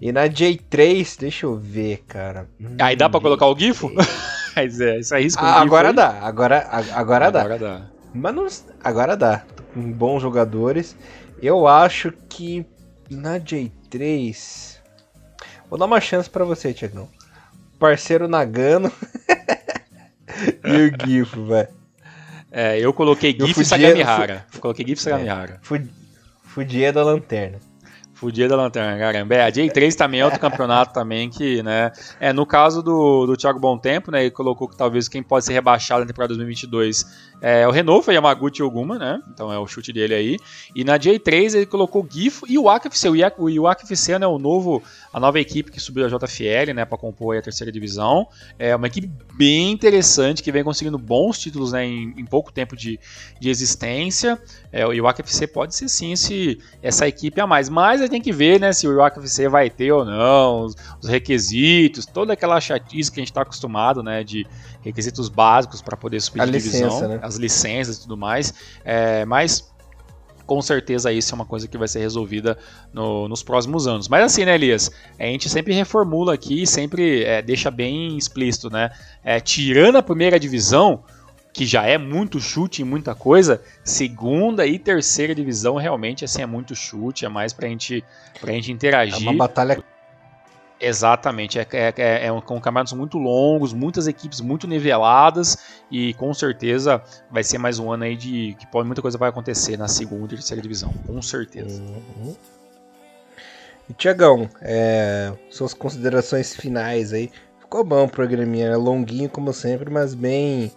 E 0.00 0.12
na 0.12 0.28
J3, 0.28 1.18
deixa 1.18 1.46
eu 1.46 1.56
ver, 1.56 2.04
cara. 2.06 2.48
Hum, 2.60 2.76
aí 2.80 2.96
dá 2.96 3.08
pra 3.08 3.20
colocar 3.20 3.46
o 3.46 3.58
GIFo? 3.58 3.90
Mas 4.56 4.80
é, 4.80 4.98
isso 4.98 5.14
aí 5.14 5.28
ah, 5.38 5.60
agora 5.60 5.88
aí. 5.88 5.94
dá, 5.94 6.20
agora, 6.20 6.66
agora, 6.70 6.94
agora 6.94 7.30
dá. 7.30 7.40
Agora 7.40 7.58
dá. 7.58 7.82
Mas 8.14 8.34
não, 8.34 8.46
agora 8.82 9.16
dá. 9.16 9.42
Com 9.72 9.92
bons 9.92 10.22
jogadores. 10.22 10.96
Eu 11.42 11.66
acho 11.66 12.12
que 12.28 12.64
na 13.10 13.38
J3. 13.38 14.78
Vou 15.68 15.78
dar 15.78 15.86
uma 15.86 16.00
chance 16.00 16.30
para 16.30 16.44
você, 16.44 16.72
Tiagão. 16.72 17.08
Parceiro 17.78 18.28
Nagano 18.28 18.92
e 20.64 20.76
o 20.76 21.06
GIFo, 21.06 21.46
velho. 21.46 21.68
É, 22.52 22.78
eu 22.78 22.92
coloquei 22.92 23.32
GIF 23.32 23.60
e 23.60 23.64
Sagamihara. 23.64 24.46
Fui, 24.48 24.60
coloquei 24.60 24.86
GIF 24.86 25.00
e 25.00 25.02
Sagamihara. 25.02 25.60
É, 25.60 25.82
Fudia 26.44 26.92
da 26.92 27.02
lanterna. 27.02 27.58
Fudia 28.24 28.48
da 28.48 28.56
lanterna, 28.56 28.98
caramba. 28.98 29.34
É, 29.34 29.44
a 29.44 29.52
J3 29.52 29.94
também 29.94 30.20
é 30.20 30.24
outro 30.24 30.40
campeonato 30.40 30.94
também 30.94 31.28
que, 31.28 31.62
né? 31.62 31.92
É, 32.18 32.32
no 32.32 32.46
caso 32.46 32.82
do, 32.82 33.26
do 33.26 33.36
Thiago 33.36 33.60
Bom 33.60 33.76
Tempo, 33.76 34.10
né? 34.10 34.22
Ele 34.22 34.30
colocou 34.30 34.66
que 34.66 34.74
talvez 34.74 35.08
quem 35.08 35.22
pode 35.22 35.44
ser 35.44 35.52
rebaixado 35.52 36.00
na 36.00 36.06
temporada 36.06 36.28
2022 36.28 37.04
é 37.42 37.68
o 37.68 37.70
Renault, 37.70 38.02
foi 38.02 38.14
Yamaguchi 38.14 38.62
Oguma, 38.62 38.98
né? 38.98 39.20
Então 39.30 39.52
é 39.52 39.58
o 39.58 39.66
chute 39.66 39.92
dele 39.92 40.14
aí. 40.14 40.38
E 40.74 40.84
na 40.84 40.98
J3 40.98 41.54
ele 41.54 41.66
colocou 41.66 42.02
o 42.02 42.08
GIF 42.10 42.42
e 42.48 42.58
o 42.58 42.70
AKFC. 42.70 43.10
O 43.10 43.14
IAKFC, 43.50 44.18
né? 44.18 44.26
O 44.26 44.38
novo, 44.38 44.82
a 45.14 45.20
nova 45.20 45.38
equipe 45.38 45.70
que 45.70 45.78
subiu 45.78 46.04
a 46.04 46.08
JFL, 46.08 46.74
né? 46.74 46.84
Pra 46.84 46.98
compor 46.98 47.36
a 47.36 47.40
terceira 47.40 47.70
divisão. 47.70 48.26
É 48.58 48.74
uma 48.74 48.88
equipe 48.88 49.08
bem 49.34 49.70
interessante 49.70 50.42
que 50.42 50.50
vem 50.50 50.64
conseguindo 50.64 50.98
bons 50.98 51.38
títulos, 51.38 51.70
né? 51.70 51.86
Em, 51.86 52.12
em 52.16 52.24
pouco 52.24 52.52
tempo 52.52 52.74
de, 52.74 52.98
de 53.38 53.48
existência. 53.48 54.36
É, 54.72 54.84
o 54.84 54.92
IAKFC 54.92 55.46
pode 55.46 55.76
ser 55.76 55.88
sim 55.88 56.14
esse, 56.14 56.58
essa 56.82 57.06
equipe 57.06 57.40
a 57.40 57.46
mais. 57.46 57.68
Mas 57.68 58.00
a 58.00 58.04
gente 58.04 58.10
tem 58.10 58.20
que 58.20 58.32
ver 58.32 58.58
né, 58.58 58.72
se 58.72 58.88
o 58.88 58.96
Rock 58.96 59.20
FC 59.20 59.48
vai 59.48 59.70
ter 59.70 59.92
ou 59.92 60.04
não, 60.04 60.64
os, 60.64 60.74
os 61.00 61.08
requisitos, 61.08 62.06
toda 62.06 62.32
aquela 62.32 62.60
chatice 62.60 63.12
que 63.12 63.20
a 63.20 63.22
gente 63.22 63.30
está 63.30 63.42
acostumado, 63.42 64.02
né, 64.02 64.24
de 64.24 64.44
requisitos 64.82 65.28
básicos 65.28 65.80
para 65.80 65.96
poder 65.96 66.20
subir 66.20 66.40
a 66.40 66.46
de 66.46 66.50
licença, 66.50 66.88
divisão, 66.88 67.08
né? 67.08 67.20
as 67.22 67.36
licenças 67.36 67.98
e 67.98 68.00
tudo 68.02 68.16
mais. 68.16 68.52
É, 68.84 69.24
mas 69.24 69.72
com 70.46 70.60
certeza 70.60 71.12
isso 71.12 71.34
é 71.34 71.36
uma 71.36 71.44
coisa 71.44 71.66
que 71.66 71.78
vai 71.78 71.88
ser 71.88 72.00
resolvida 72.00 72.56
no, 72.92 73.28
nos 73.28 73.42
próximos 73.42 73.86
anos. 73.86 74.08
Mas 74.08 74.24
assim, 74.24 74.44
né, 74.44 74.54
Elias? 74.54 74.90
A 75.18 75.24
gente 75.24 75.48
sempre 75.48 75.72
reformula 75.72 76.34
aqui 76.34 76.62
e 76.62 76.66
sempre 76.66 77.24
é, 77.24 77.42
deixa 77.42 77.70
bem 77.70 78.16
explícito, 78.16 78.70
né? 78.70 78.90
É, 79.22 79.40
tirando 79.40 79.96
a 79.96 80.02
primeira 80.02 80.38
divisão, 80.38 81.02
que 81.52 81.64
já 81.64 81.86
é 81.86 81.96
muito 81.96 82.40
chute 82.40 82.82
em 82.82 82.84
muita 82.84 83.14
coisa, 83.14 83.62
segunda 83.84 84.66
e 84.66 84.78
terceira 84.78 85.34
divisão 85.34 85.76
realmente 85.76 86.24
assim 86.24 86.42
é 86.42 86.46
muito 86.46 86.74
chute, 86.74 87.24
é 87.24 87.28
mais 87.28 87.52
pra 87.52 87.68
gente, 87.68 88.04
pra 88.40 88.52
gente 88.52 88.72
interagir. 88.72 89.26
É 89.26 89.30
uma 89.30 89.38
batalha. 89.38 89.82
Exatamente, 90.80 91.58
é, 91.58 91.66
é, 91.72 91.94
é, 91.96 92.26
é 92.26 92.40
com 92.40 92.60
campeonatos 92.60 92.92
muito 92.92 93.16
longos, 93.16 93.72
muitas 93.72 94.06
equipes 94.06 94.40
muito 94.40 94.66
niveladas 94.66 95.56
e 95.90 96.12
com 96.14 96.34
certeza 96.34 97.02
vai 97.30 97.44
ser 97.44 97.58
mais 97.58 97.78
um 97.78 97.92
ano 97.92 98.04
aí 98.04 98.16
de 98.16 98.56
que 98.58 98.66
pode, 98.66 98.86
muita 98.86 99.00
coisa 99.00 99.16
vai 99.16 99.28
acontecer 99.28 99.78
na 99.78 99.88
segunda 99.88 100.34
e 100.34 100.36
terceira 100.36 100.60
divisão, 100.60 100.92
com 101.06 101.22
certeza. 101.22 101.80
Uhum. 101.80 102.34
E 103.88 103.92
Tiagão, 103.94 104.48
é, 104.60 105.32
suas 105.48 105.74
considerações 105.74 106.54
finais 106.54 107.12
aí. 107.12 107.30
Ficou 107.60 107.84
bom 107.84 108.04
o 108.04 108.08
programinha, 108.08 108.68
é 108.68 108.76
longuinho 108.76 109.28
como 109.28 109.52
sempre, 109.52 109.90
mas 109.90 110.14
bem 110.14 110.72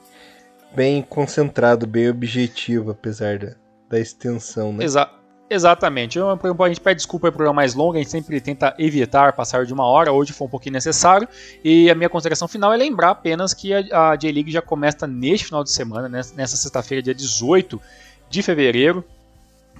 bem 0.75 1.01
concentrado, 1.01 1.87
bem 1.87 2.09
objetivo, 2.09 2.91
apesar 2.91 3.39
da, 3.39 3.55
da 3.89 3.99
extensão, 3.99 4.71
né? 4.73 4.85
Exa 4.85 5.09
exatamente. 5.49 6.17
Eu, 6.17 6.29
a 6.29 6.67
gente 6.67 6.81
pede 6.81 6.97
desculpa 6.97 7.27
pro 7.27 7.37
programa 7.37 7.55
mais 7.55 7.73
longo, 7.73 7.95
a 7.95 7.97
gente 7.97 8.09
sempre 8.09 8.39
tenta 8.41 8.75
evitar 8.77 9.33
passar 9.33 9.65
de 9.65 9.73
uma 9.73 9.85
hora, 9.85 10.11
hoje 10.11 10.33
foi 10.33 10.47
um 10.47 10.49
pouquinho 10.49 10.73
necessário. 10.73 11.27
E 11.63 11.89
a 11.89 11.95
minha 11.95 12.09
consideração 12.09 12.47
final 12.47 12.73
é 12.73 12.77
lembrar 12.77 13.11
apenas 13.11 13.53
que 13.53 13.73
a, 13.73 14.11
a 14.11 14.15
J-League 14.15 14.51
já 14.51 14.61
começa 14.61 15.07
neste 15.07 15.45
final 15.45 15.63
de 15.63 15.71
semana, 15.71 16.07
nessa, 16.07 16.57
sexta-feira, 16.57 17.01
dia 17.01 17.15
18 17.15 17.81
de 18.29 18.41
fevereiro. 18.41 19.03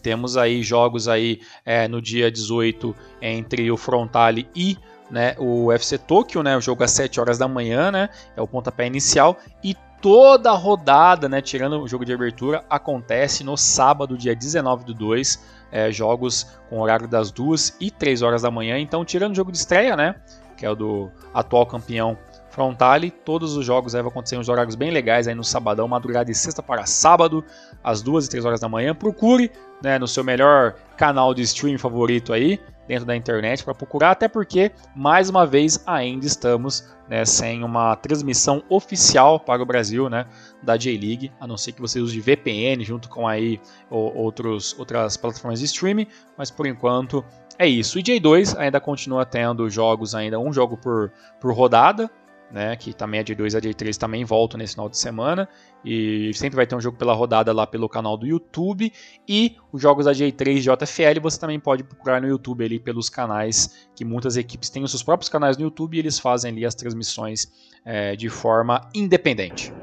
Temos 0.02 0.38
aí 0.38 0.62
jogos 0.64 1.08
aí 1.08 1.42
é, 1.66 1.88
no 1.88 2.02
dia 2.02 2.32
18 2.32 2.96
entre 3.22 3.70
o 3.72 3.78
Frontale 3.78 4.48
e 4.56 4.78
né, 5.10 5.36
o 5.38 5.66
UFC 5.66 5.98
Tokyo, 5.98 6.44
né, 6.44 6.56
o 6.58 6.62
jogo 6.62 6.84
às 6.84 6.92
7 6.92 7.20
horas 7.20 7.38
da 7.38 7.48
manhã, 7.48 7.92
né, 7.92 8.10
é 8.36 8.42
o 8.42 8.48
pontapé 8.48 8.86
inicial, 8.86 9.38
e 9.64 9.76
toda 10.02 10.52
a 10.52 10.56
rodada, 10.56 11.28
né, 11.28 11.42
tirando 11.42 11.82
o 11.82 11.88
jogo 11.88 12.06
de 12.06 12.14
abertura, 12.14 12.64
acontece 12.70 13.44
no 13.44 13.58
sábado, 13.58 14.18
dia 14.18 14.36
19 14.36 14.86
do 14.86 14.94
2, 14.94 15.57
é, 15.72 15.92
jogos 15.92 16.58
com 16.70 16.80
horário 16.80 17.08
das 17.08 17.32
2 17.32 17.78
e 17.80 17.92
3 17.92 18.22
horas 18.22 18.42
da 18.42 18.52
manhã. 18.52 18.78
Então, 18.78 19.04
tirando 19.04 19.34
o 19.34 19.36
jogo 19.36 19.52
de 19.52 19.58
estreia, 19.58 19.96
né, 19.96 20.16
que 20.56 20.66
é 20.66 20.70
o 20.70 20.76
do 20.76 21.12
atual 21.34 21.66
campeão 21.66 22.18
Frontale, 22.58 23.12
todos 23.12 23.56
os 23.56 23.64
jogos 23.64 23.94
aí 23.94 24.02
vão 24.02 24.10
acontecer 24.10 24.36
uns 24.36 24.50
horários 24.50 24.74
bem 24.74 24.90
legais 24.90 25.28
aí 25.28 25.36
no 25.36 25.44
sabadão, 25.44 25.88
madrugada 25.88 26.26
de 26.26 26.34
sexta 26.34 26.64
para 26.64 26.88
sábado, 26.88 27.46
às 27.84 28.02
2 28.02 28.26
e 28.26 28.30
3 28.32 28.46
horas 28.46 28.60
da 28.60 28.68
manhã. 28.68 28.96
Procure 28.96 29.52
né, 29.80 30.00
no 30.00 30.08
seu 30.08 30.24
melhor 30.24 30.74
canal 30.98 31.36
de 31.36 31.44
stream 31.44 31.78
favorito 31.78 32.34
aí, 32.34 32.60
dentro 32.88 33.06
da 33.06 33.16
internet 33.16 33.64
para 33.64 33.76
procurar, 33.76 34.10
até 34.10 34.28
porque, 34.28 34.72
mais 34.96 35.30
uma 35.30 35.46
vez, 35.46 35.84
ainda 35.86 36.26
estamos 36.26 36.84
né, 37.08 37.24
sem 37.26 37.64
uma 37.64 37.96
transmissão 37.96 38.64
oficial 38.70 39.40
para 39.40 39.62
o 39.62 39.66
Brasil 39.66 40.10
né, 40.10 40.26
da 40.64 40.76
J-League, 40.76 41.32
a 41.40 41.46
não 41.46 41.58
ser 41.58 41.74
que 41.74 41.82
você 41.82 42.00
use 42.00 42.20
VPN 42.20 42.84
junto 42.84 43.08
com 43.08 43.28
aí 43.28 43.62
outros, 43.92 44.76
outras 44.80 45.16
plataformas 45.16 45.60
de 45.60 45.66
streaming, 45.66 46.08
mas 46.36 46.50
por 46.50 46.66
enquanto 46.66 47.24
é 47.60 47.68
isso. 47.68 48.00
E 48.00 48.02
J2 48.02 48.58
ainda 48.58 48.80
continua 48.80 49.28
tendo 49.28 49.70
jogos, 49.70 50.16
ainda 50.16 50.40
um 50.40 50.52
jogo 50.52 50.76
por, 50.76 51.12
por 51.40 51.54
rodada, 51.54 52.10
né, 52.52 52.76
que 52.76 52.94
também 52.94 53.20
a 53.20 53.24
J2 53.24 53.54
e 53.54 53.58
a 53.58 53.62
J3 53.62 53.98
também 53.98 54.24
voltam 54.24 54.58
nesse 54.58 54.74
final 54.74 54.88
de 54.88 54.98
semana 54.98 55.48
e 55.84 56.32
sempre 56.34 56.56
vai 56.56 56.66
ter 56.66 56.76
um 56.76 56.82
jogo 56.82 56.98
pela 56.98 57.14
rodada 57.14 57.52
lá 57.52 57.68
pelo 57.68 57.90
canal 57.90 58.18
do 58.18 58.26
YouTube 58.26 58.92
e 59.28 59.58
os 59.72 59.82
jogos 59.82 60.06
da 60.06 60.14
J3 60.14 60.58
e 60.58 60.60
JFL 60.62 61.22
você 61.22 61.40
também 61.40 61.60
pode 61.60 61.84
procurar 61.84 62.22
no 62.22 62.28
YouTube 62.28 62.64
ali 62.64 62.80
pelos 62.80 63.10
canais 63.10 63.90
que 63.96 64.06
muitas 64.06 64.38
equipes 64.38 64.70
têm 64.70 64.84
os 64.84 64.92
seus 64.92 65.04
próprios 65.04 65.30
canais 65.30 65.58
no 65.58 65.64
YouTube 65.64 65.96
e 65.96 66.00
eles 66.00 66.20
fazem 66.20 66.52
ali 66.52 66.66
as 66.66 66.74
transmissões 66.74 67.52
é, 67.84 68.16
de 68.16 68.30
forma 68.30 68.82
independente. 68.96 69.74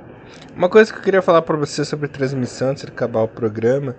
Uma 0.56 0.68
coisa 0.68 0.92
que 0.92 0.98
eu 0.98 1.02
queria 1.02 1.22
falar 1.22 1.42
para 1.42 1.56
você 1.56 1.84
sobre 1.84 2.08
transmissão 2.08 2.70
antes 2.70 2.84
de 2.84 2.90
acabar 2.90 3.22
o 3.22 3.28
programa 3.28 3.94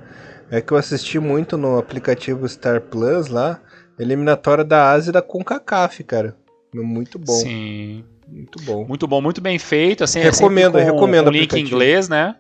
é 0.50 0.60
que 0.60 0.72
eu 0.72 0.78
assisti 0.78 1.20
muito 1.20 1.58
no 1.58 1.78
aplicativo 1.78 2.48
Star 2.48 2.82
Plus 2.82 3.28
lá, 3.28 3.62
eliminatória 4.00 4.64
da 4.64 4.92
Ásia 4.92 5.12
da 5.12 5.22
CONCACAF, 5.22 6.04
cara. 6.04 6.36
Muito 6.74 7.18
bom. 7.18 7.34
Sim. 7.34 8.04
Muito 8.28 8.62
bom. 8.64 8.86
Muito 8.86 9.08
bom, 9.08 9.22
muito 9.22 9.42
bem 9.42 9.58
feito. 9.60 10.04
Assim, 10.04 10.20
recomendo, 10.20 10.78
é 10.78 10.86
com, 10.86 10.94
recomendo. 10.94 11.26
Com 11.26 11.32
link 11.32 11.54
em 11.54 11.62
inglês, 11.62 12.10
né? 12.10 12.36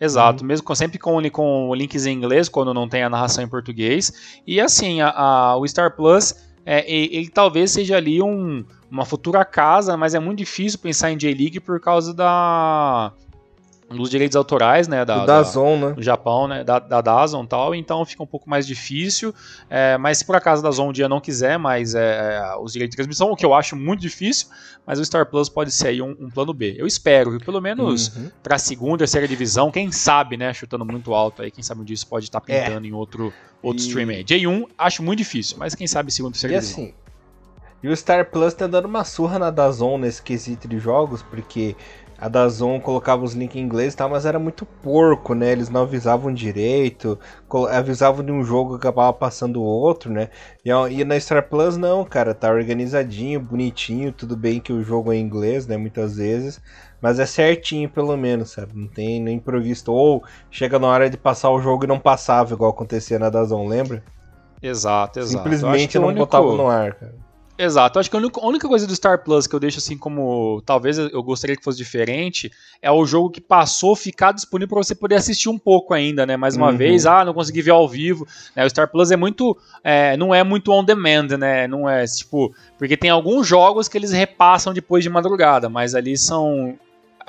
Exato, 0.00 0.42
uhum. 0.42 0.48
mesmo 0.48 0.64
com, 0.64 0.74
sempre 0.74 0.98
com, 0.98 1.20
com 1.30 1.74
links 1.74 2.06
em 2.06 2.14
inglês, 2.14 2.48
quando 2.48 2.72
não 2.72 2.88
tem 2.88 3.02
a 3.02 3.10
narração 3.10 3.44
em 3.44 3.48
português. 3.48 4.40
E 4.46 4.58
assim, 4.58 5.02
a, 5.02 5.10
a, 5.10 5.56
o 5.56 5.68
Star 5.68 5.94
Plus, 5.94 6.34
é, 6.64 6.90
ele, 6.90 7.16
ele, 7.16 7.28
talvez 7.28 7.70
seja 7.70 7.98
ali 7.98 8.22
um, 8.22 8.64
uma 8.90 9.04
futura 9.04 9.44
casa, 9.44 9.98
mas 9.98 10.14
é 10.14 10.18
muito 10.18 10.38
difícil 10.38 10.78
pensar 10.78 11.10
em 11.10 11.18
J-League 11.18 11.60
por 11.60 11.78
causa 11.80 12.14
da, 12.14 13.12
dos 13.90 14.08
direitos 14.08 14.36
autorais, 14.36 14.86
né, 14.86 15.04
da, 15.04 15.24
Dazon, 15.26 15.80
da, 15.80 15.88
né? 15.88 15.94
do 15.94 16.02
Japão, 16.02 16.46
né, 16.46 16.62
da, 16.62 16.78
da 16.78 17.00
Dazon 17.00 17.44
tal, 17.44 17.74
então 17.74 18.04
fica 18.04 18.22
um 18.22 18.26
pouco 18.26 18.48
mais 18.48 18.66
difícil, 18.66 19.34
é, 19.68 19.98
mas 19.98 20.18
se 20.18 20.24
por 20.24 20.36
acaso 20.36 20.64
a 20.64 20.68
Dazon 20.68 20.88
um 20.88 20.92
dia 20.92 21.08
não 21.08 21.20
quiser 21.20 21.58
mais 21.58 21.94
é, 21.94 22.38
é, 22.38 22.56
os 22.56 22.72
direitos 22.72 22.92
de 22.92 22.96
transmissão, 22.96 23.30
o 23.30 23.36
que 23.36 23.44
eu 23.44 23.52
acho 23.52 23.74
muito 23.74 24.00
difícil, 24.00 24.46
mas 24.86 24.98
o 25.00 25.04
Star 25.04 25.26
Plus 25.26 25.48
pode 25.48 25.72
ser 25.72 25.88
aí 25.88 26.02
um, 26.02 26.16
um 26.20 26.30
plano 26.30 26.54
B. 26.54 26.74
Eu 26.78 26.86
espero, 26.86 27.32
viu? 27.32 27.40
pelo 27.40 27.60
menos 27.60 28.16
uhum. 28.16 28.30
para 28.42 28.56
a 28.56 28.58
segunda, 28.58 28.98
terceira 28.98 29.26
divisão, 29.26 29.70
quem 29.70 29.90
sabe, 29.90 30.36
né, 30.36 30.52
chutando 30.54 30.84
muito 30.84 31.12
alto 31.12 31.42
aí, 31.42 31.50
quem 31.50 31.62
sabe 31.62 31.84
disso 31.84 32.06
pode 32.06 32.26
estar 32.26 32.40
tá 32.40 32.46
pintando 32.46 32.86
é. 32.86 32.88
em 32.88 32.92
outro, 32.92 33.32
outro 33.60 33.82
e... 33.82 33.86
stream 33.86 34.08
aí. 34.10 34.24
J1 34.24 34.66
acho 34.78 35.02
muito 35.02 35.18
difícil, 35.18 35.56
mas 35.58 35.74
quem 35.74 35.86
sabe 35.86 36.12
segunda, 36.12 36.32
terceira 36.32 36.56
e 36.56 36.60
divisão. 36.60 36.84
Assim, 36.84 36.94
e 37.82 37.88
o 37.88 37.96
Star 37.96 38.30
Plus 38.30 38.52
tá 38.52 38.66
dando 38.66 38.84
uma 38.84 39.04
surra 39.04 39.38
na 39.38 39.50
Dazon 39.50 39.96
nesse 39.96 40.22
quesito 40.22 40.68
de 40.68 40.78
jogos, 40.78 41.22
porque 41.22 41.74
a 42.20 42.28
Dazon 42.28 42.78
colocava 42.78 43.24
os 43.24 43.32
links 43.32 43.56
em 43.56 43.60
inglês 43.60 43.94
e 43.94 43.96
tal, 43.96 44.10
mas 44.10 44.26
era 44.26 44.38
muito 44.38 44.66
porco, 44.66 45.34
né? 45.34 45.52
Eles 45.52 45.70
não 45.70 45.82
avisavam 45.82 46.32
direito, 46.32 47.18
avisavam 47.70 48.22
de 48.22 48.30
um 48.30 48.44
jogo 48.44 48.78
que 48.78 48.86
acabava 48.86 49.12
passando 49.14 49.62
outro, 49.62 50.12
né? 50.12 50.28
E, 50.62 50.68
e 50.68 51.04
na 51.04 51.18
Star 51.18 51.48
Plus 51.48 51.78
não, 51.78 52.04
cara, 52.04 52.34
tá 52.34 52.50
organizadinho, 52.50 53.40
bonitinho, 53.40 54.12
tudo 54.12 54.36
bem 54.36 54.60
que 54.60 54.72
o 54.72 54.82
jogo 54.82 55.12
é 55.12 55.16
em 55.16 55.22
inglês, 55.22 55.66
né? 55.66 55.78
Muitas 55.78 56.16
vezes, 56.16 56.60
mas 57.00 57.18
é 57.18 57.24
certinho 57.24 57.88
pelo 57.88 58.14
menos, 58.18 58.50
sabe? 58.50 58.72
Não 58.74 58.86
tem 58.86 59.18
nem 59.18 59.36
improviso. 59.36 59.90
Ou 59.90 60.22
chega 60.50 60.78
na 60.78 60.88
hora 60.88 61.08
de 61.08 61.16
passar 61.16 61.50
o 61.50 61.60
jogo 61.62 61.84
e 61.84 61.88
não 61.88 61.98
passava, 61.98 62.52
igual 62.52 62.70
acontecia 62.70 63.18
na 63.18 63.30
Dazon, 63.30 63.66
lembra? 63.66 64.04
Exato, 64.62 65.20
exato. 65.20 65.42
Simplesmente 65.42 65.98
não 65.98 66.08
único... 66.08 66.26
botava 66.26 66.52
no 66.54 66.68
ar, 66.68 66.92
cara. 66.92 67.29
Exato. 67.62 67.98
Acho 67.98 68.10
que 68.10 68.16
a 68.16 68.46
única 68.46 68.66
coisa 68.66 68.86
do 68.86 68.96
Star 68.96 69.22
Plus 69.22 69.46
que 69.46 69.54
eu 69.54 69.60
deixo 69.60 69.78
assim 69.78 69.98
como 69.98 70.62
talvez 70.64 70.96
eu 70.98 71.22
gostaria 71.22 71.54
que 71.54 71.62
fosse 71.62 71.76
diferente 71.76 72.50
é 72.80 72.90
o 72.90 73.04
jogo 73.04 73.28
que 73.28 73.40
passou 73.40 73.94
ficar 73.94 74.32
disponível 74.32 74.76
para 74.76 74.82
você 74.82 74.94
poder 74.94 75.16
assistir 75.16 75.50
um 75.50 75.58
pouco 75.58 75.92
ainda, 75.92 76.24
né? 76.24 76.38
Mais 76.38 76.56
uma 76.56 76.70
uhum. 76.70 76.76
vez, 76.76 77.04
ah, 77.04 77.22
não 77.22 77.34
consegui 77.34 77.60
ver 77.60 77.72
ao 77.72 77.86
vivo. 77.86 78.26
Né? 78.56 78.64
O 78.64 78.70
Star 78.70 78.90
Plus 78.90 79.10
é 79.10 79.16
muito, 79.16 79.54
é, 79.84 80.16
não 80.16 80.34
é 80.34 80.42
muito 80.42 80.72
on 80.72 80.82
demand, 80.82 81.36
né? 81.38 81.68
Não 81.68 81.86
é 81.86 82.06
tipo 82.06 82.54
porque 82.78 82.96
tem 82.96 83.10
alguns 83.10 83.46
jogos 83.46 83.88
que 83.88 83.98
eles 83.98 84.10
repassam 84.10 84.72
depois 84.72 85.04
de 85.04 85.10
madrugada, 85.10 85.68
mas 85.68 85.94
ali 85.94 86.16
são 86.16 86.78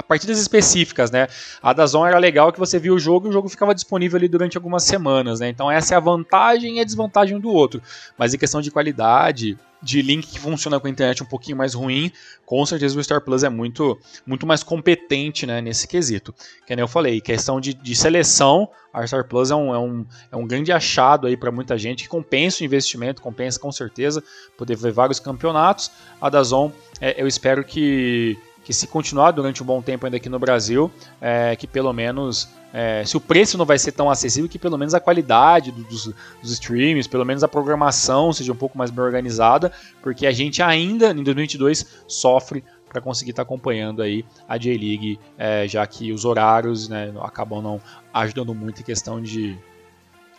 partidas 0.01 0.39
específicas, 0.39 1.11
né? 1.11 1.27
A 1.61 1.73
da 1.73 1.85
era 2.07 2.17
legal 2.17 2.51
que 2.51 2.59
você 2.59 2.79
via 2.79 2.93
o 2.93 2.99
jogo 2.99 3.27
e 3.27 3.29
o 3.29 3.33
jogo 3.33 3.49
ficava 3.49 3.75
disponível 3.75 4.17
ali 4.17 4.27
durante 4.27 4.57
algumas 4.57 4.83
semanas, 4.83 5.39
né? 5.39 5.49
Então 5.49 5.69
essa 5.69 5.93
é 5.93 5.97
a 5.97 5.99
vantagem 5.99 6.77
e 6.77 6.79
a 6.79 6.83
desvantagem 6.83 7.35
um 7.35 7.39
do 7.39 7.49
outro. 7.49 7.81
Mas 8.17 8.33
em 8.33 8.37
questão 8.37 8.61
de 8.61 8.71
qualidade, 8.71 9.57
de 9.81 10.01
link 10.01 10.27
que 10.27 10.39
funciona 10.39 10.79
com 10.79 10.87
a 10.87 10.89
internet 10.89 11.23
um 11.23 11.25
pouquinho 11.25 11.57
mais 11.57 11.73
ruim, 11.73 12.11
com 12.45 12.63
certeza 12.65 12.97
o 12.97 13.03
Star 13.03 13.21
Plus 13.21 13.43
é 13.43 13.49
muito, 13.49 13.99
muito 14.25 14.45
mais 14.45 14.63
competente 14.63 15.45
né, 15.45 15.59
nesse 15.59 15.87
quesito. 15.87 16.33
Que 16.65 16.75
nem 16.75 16.83
eu 16.83 16.87
falei, 16.87 17.19
questão 17.19 17.59
de, 17.59 17.73
de 17.73 17.95
seleção, 17.95 18.69
a 18.93 19.05
Star 19.07 19.27
Plus 19.27 19.49
é 19.49 19.55
um, 19.55 19.73
é 19.73 19.79
um, 19.79 20.05
é 20.31 20.35
um 20.35 20.45
grande 20.45 20.71
achado 20.71 21.25
aí 21.25 21.35
para 21.35 21.51
muita 21.51 21.77
gente, 21.77 22.03
que 22.03 22.09
compensa 22.09 22.61
o 22.61 22.65
investimento, 22.65 23.21
compensa 23.21 23.59
com 23.59 23.71
certeza, 23.71 24.23
poder 24.55 24.75
ver 24.75 24.91
vários 24.91 25.19
campeonatos. 25.19 25.91
A 26.21 26.29
Dazon, 26.29 26.71
é, 26.99 27.19
eu 27.21 27.27
espero 27.27 27.63
que 27.63 28.37
que 28.63 28.73
se 28.73 28.87
continuar 28.87 29.31
durante 29.31 29.63
um 29.63 29.65
bom 29.65 29.81
tempo 29.81 30.05
ainda 30.05 30.17
aqui 30.17 30.29
no 30.29 30.39
Brasil, 30.39 30.91
é, 31.19 31.55
que 31.55 31.65
pelo 31.65 31.91
menos, 31.91 32.49
é, 32.73 33.03
se 33.05 33.17
o 33.17 33.19
preço 33.19 33.57
não 33.57 33.65
vai 33.65 33.79
ser 33.79 33.91
tão 33.91 34.09
acessível, 34.09 34.49
que 34.49 34.59
pelo 34.59 34.77
menos 34.77 34.93
a 34.93 34.99
qualidade 34.99 35.71
dos, 35.71 36.13
dos 36.41 36.51
streams, 36.51 37.09
pelo 37.09 37.25
menos 37.25 37.43
a 37.43 37.47
programação 37.47 38.31
seja 38.31 38.51
um 38.51 38.55
pouco 38.55 38.77
mais 38.77 38.91
bem 38.91 39.03
organizada, 39.03 39.71
porque 40.01 40.27
a 40.27 40.31
gente 40.31 40.61
ainda 40.61 41.11
em 41.11 41.23
2022 41.23 41.85
sofre 42.07 42.63
para 42.87 43.01
conseguir 43.01 43.31
estar 43.31 43.43
tá 43.43 43.47
acompanhando 43.47 44.01
aí 44.01 44.25
a 44.47 44.57
J-League, 44.57 45.17
é, 45.37 45.67
já 45.67 45.85
que 45.87 46.11
os 46.11 46.25
horários 46.25 46.89
né, 46.89 47.13
acabam 47.21 47.61
não 47.61 47.81
ajudando 48.13 48.53
muito 48.53 48.81
em 48.81 48.83
questão 48.83 49.21
de, 49.21 49.57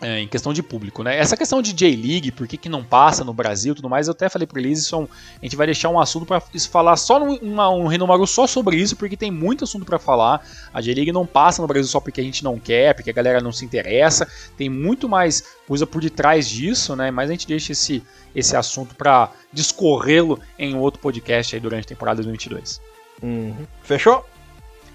é, 0.02 0.18
em 0.18 0.26
questão 0.26 0.52
de 0.52 0.62
público, 0.62 1.02
né? 1.04 1.16
Essa 1.16 1.36
questão 1.36 1.62
de 1.62 1.72
J-League, 1.72 2.32
por 2.32 2.48
que, 2.48 2.56
que 2.56 2.68
não 2.68 2.82
passa 2.82 3.22
no 3.22 3.32
Brasil 3.32 3.72
tudo 3.74 3.88
mais, 3.88 4.08
eu 4.08 4.12
até 4.12 4.28
falei 4.28 4.46
para 4.46 4.60
eles, 4.60 4.80
isso 4.80 4.96
é 4.96 4.98
um, 4.98 5.04
a 5.40 5.44
gente 5.44 5.54
vai 5.54 5.66
deixar 5.66 5.88
um 5.90 6.00
assunto 6.00 6.26
para 6.26 6.42
falar 6.68 6.96
só 6.96 7.20
num, 7.20 7.38
um 7.40 7.86
Renomaru 7.86 8.26
só 8.26 8.46
sobre 8.46 8.76
isso, 8.76 8.96
porque 8.96 9.16
tem 9.16 9.30
muito 9.30 9.62
assunto 9.62 9.86
para 9.86 10.00
falar. 10.00 10.44
A 10.74 10.80
J-League 10.80 11.12
não 11.12 11.24
passa 11.24 11.62
no 11.62 11.68
Brasil 11.68 11.88
só 11.88 12.00
porque 12.00 12.20
a 12.20 12.24
gente 12.24 12.42
não 12.42 12.58
quer, 12.58 12.94
porque 12.94 13.10
a 13.10 13.12
galera 13.12 13.40
não 13.40 13.52
se 13.52 13.64
interessa, 13.64 14.28
tem 14.56 14.68
muito 14.68 15.08
mais 15.08 15.44
coisa 15.68 15.86
por 15.86 16.02
detrás 16.02 16.48
disso, 16.48 16.96
né? 16.96 17.12
Mas 17.12 17.30
a 17.30 17.32
gente 17.32 17.46
deixa 17.46 17.70
esse, 17.70 18.02
esse 18.34 18.56
assunto 18.56 18.96
para 18.96 19.30
discorrê-lo 19.52 20.40
em 20.58 20.74
outro 20.74 21.00
podcast 21.00 21.54
aí 21.54 21.60
durante 21.60 21.84
a 21.84 21.88
temporada 21.88 22.16
2022. 22.16 22.80
Uhum. 23.22 23.54
Fechou? 23.84 24.26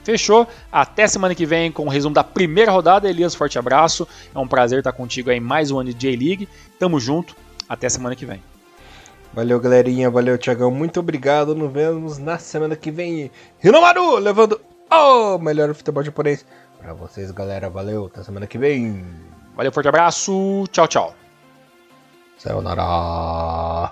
Fechou? 0.08 0.48
Até 0.72 1.06
semana 1.06 1.36
que 1.36 1.46
vem 1.46 1.70
com 1.70 1.86
o 1.86 1.90
resumo 1.90 2.16
da 2.16 2.24
primeira 2.24 2.72
rodada. 2.72 3.10
Elias, 3.10 3.36
forte 3.36 3.60
abraço. 3.60 4.08
É 4.34 4.40
um 4.40 4.48
prazer 4.48 4.78
estar 4.78 4.94
contigo 4.94 5.30
aí 5.30 5.38
mais 5.38 5.70
um 5.70 5.80
ano 5.80 5.94
de 5.94 6.00
J-League. 6.00 6.48
Tamo 6.80 6.98
junto. 6.98 7.36
Até 7.68 7.90
semana 7.90 8.16
que 8.16 8.26
vem. 8.26 8.42
Valeu, 9.34 9.60
galerinha. 9.60 10.10
Valeu, 10.10 10.38
Tiagão. 10.38 10.72
Muito 10.72 11.02
obrigado. 11.02 11.54
Nos 11.54 11.70
vemos 11.74 12.18
na 12.18 12.40
semana 12.40 12.74
que 12.78 12.90
vem. 12.90 13.30
Rinomaru 13.60 14.16
levando 14.16 14.62
o 14.90 15.38
melhor 15.40 15.74
futebol 15.74 16.02
japonês 16.02 16.46
pra 16.80 16.94
vocês, 16.94 17.30
galera. 17.32 17.70
Valeu. 17.70 18.06
Até 18.06 18.24
semana 18.24 18.48
que 18.48 18.58
vem. 18.58 19.04
Valeu, 19.58 19.74
forte 19.74 19.90
abraço. 19.90 20.64
Tchau, 20.72 20.88
tchau. 20.88 21.16
Sayonara. 22.38 23.92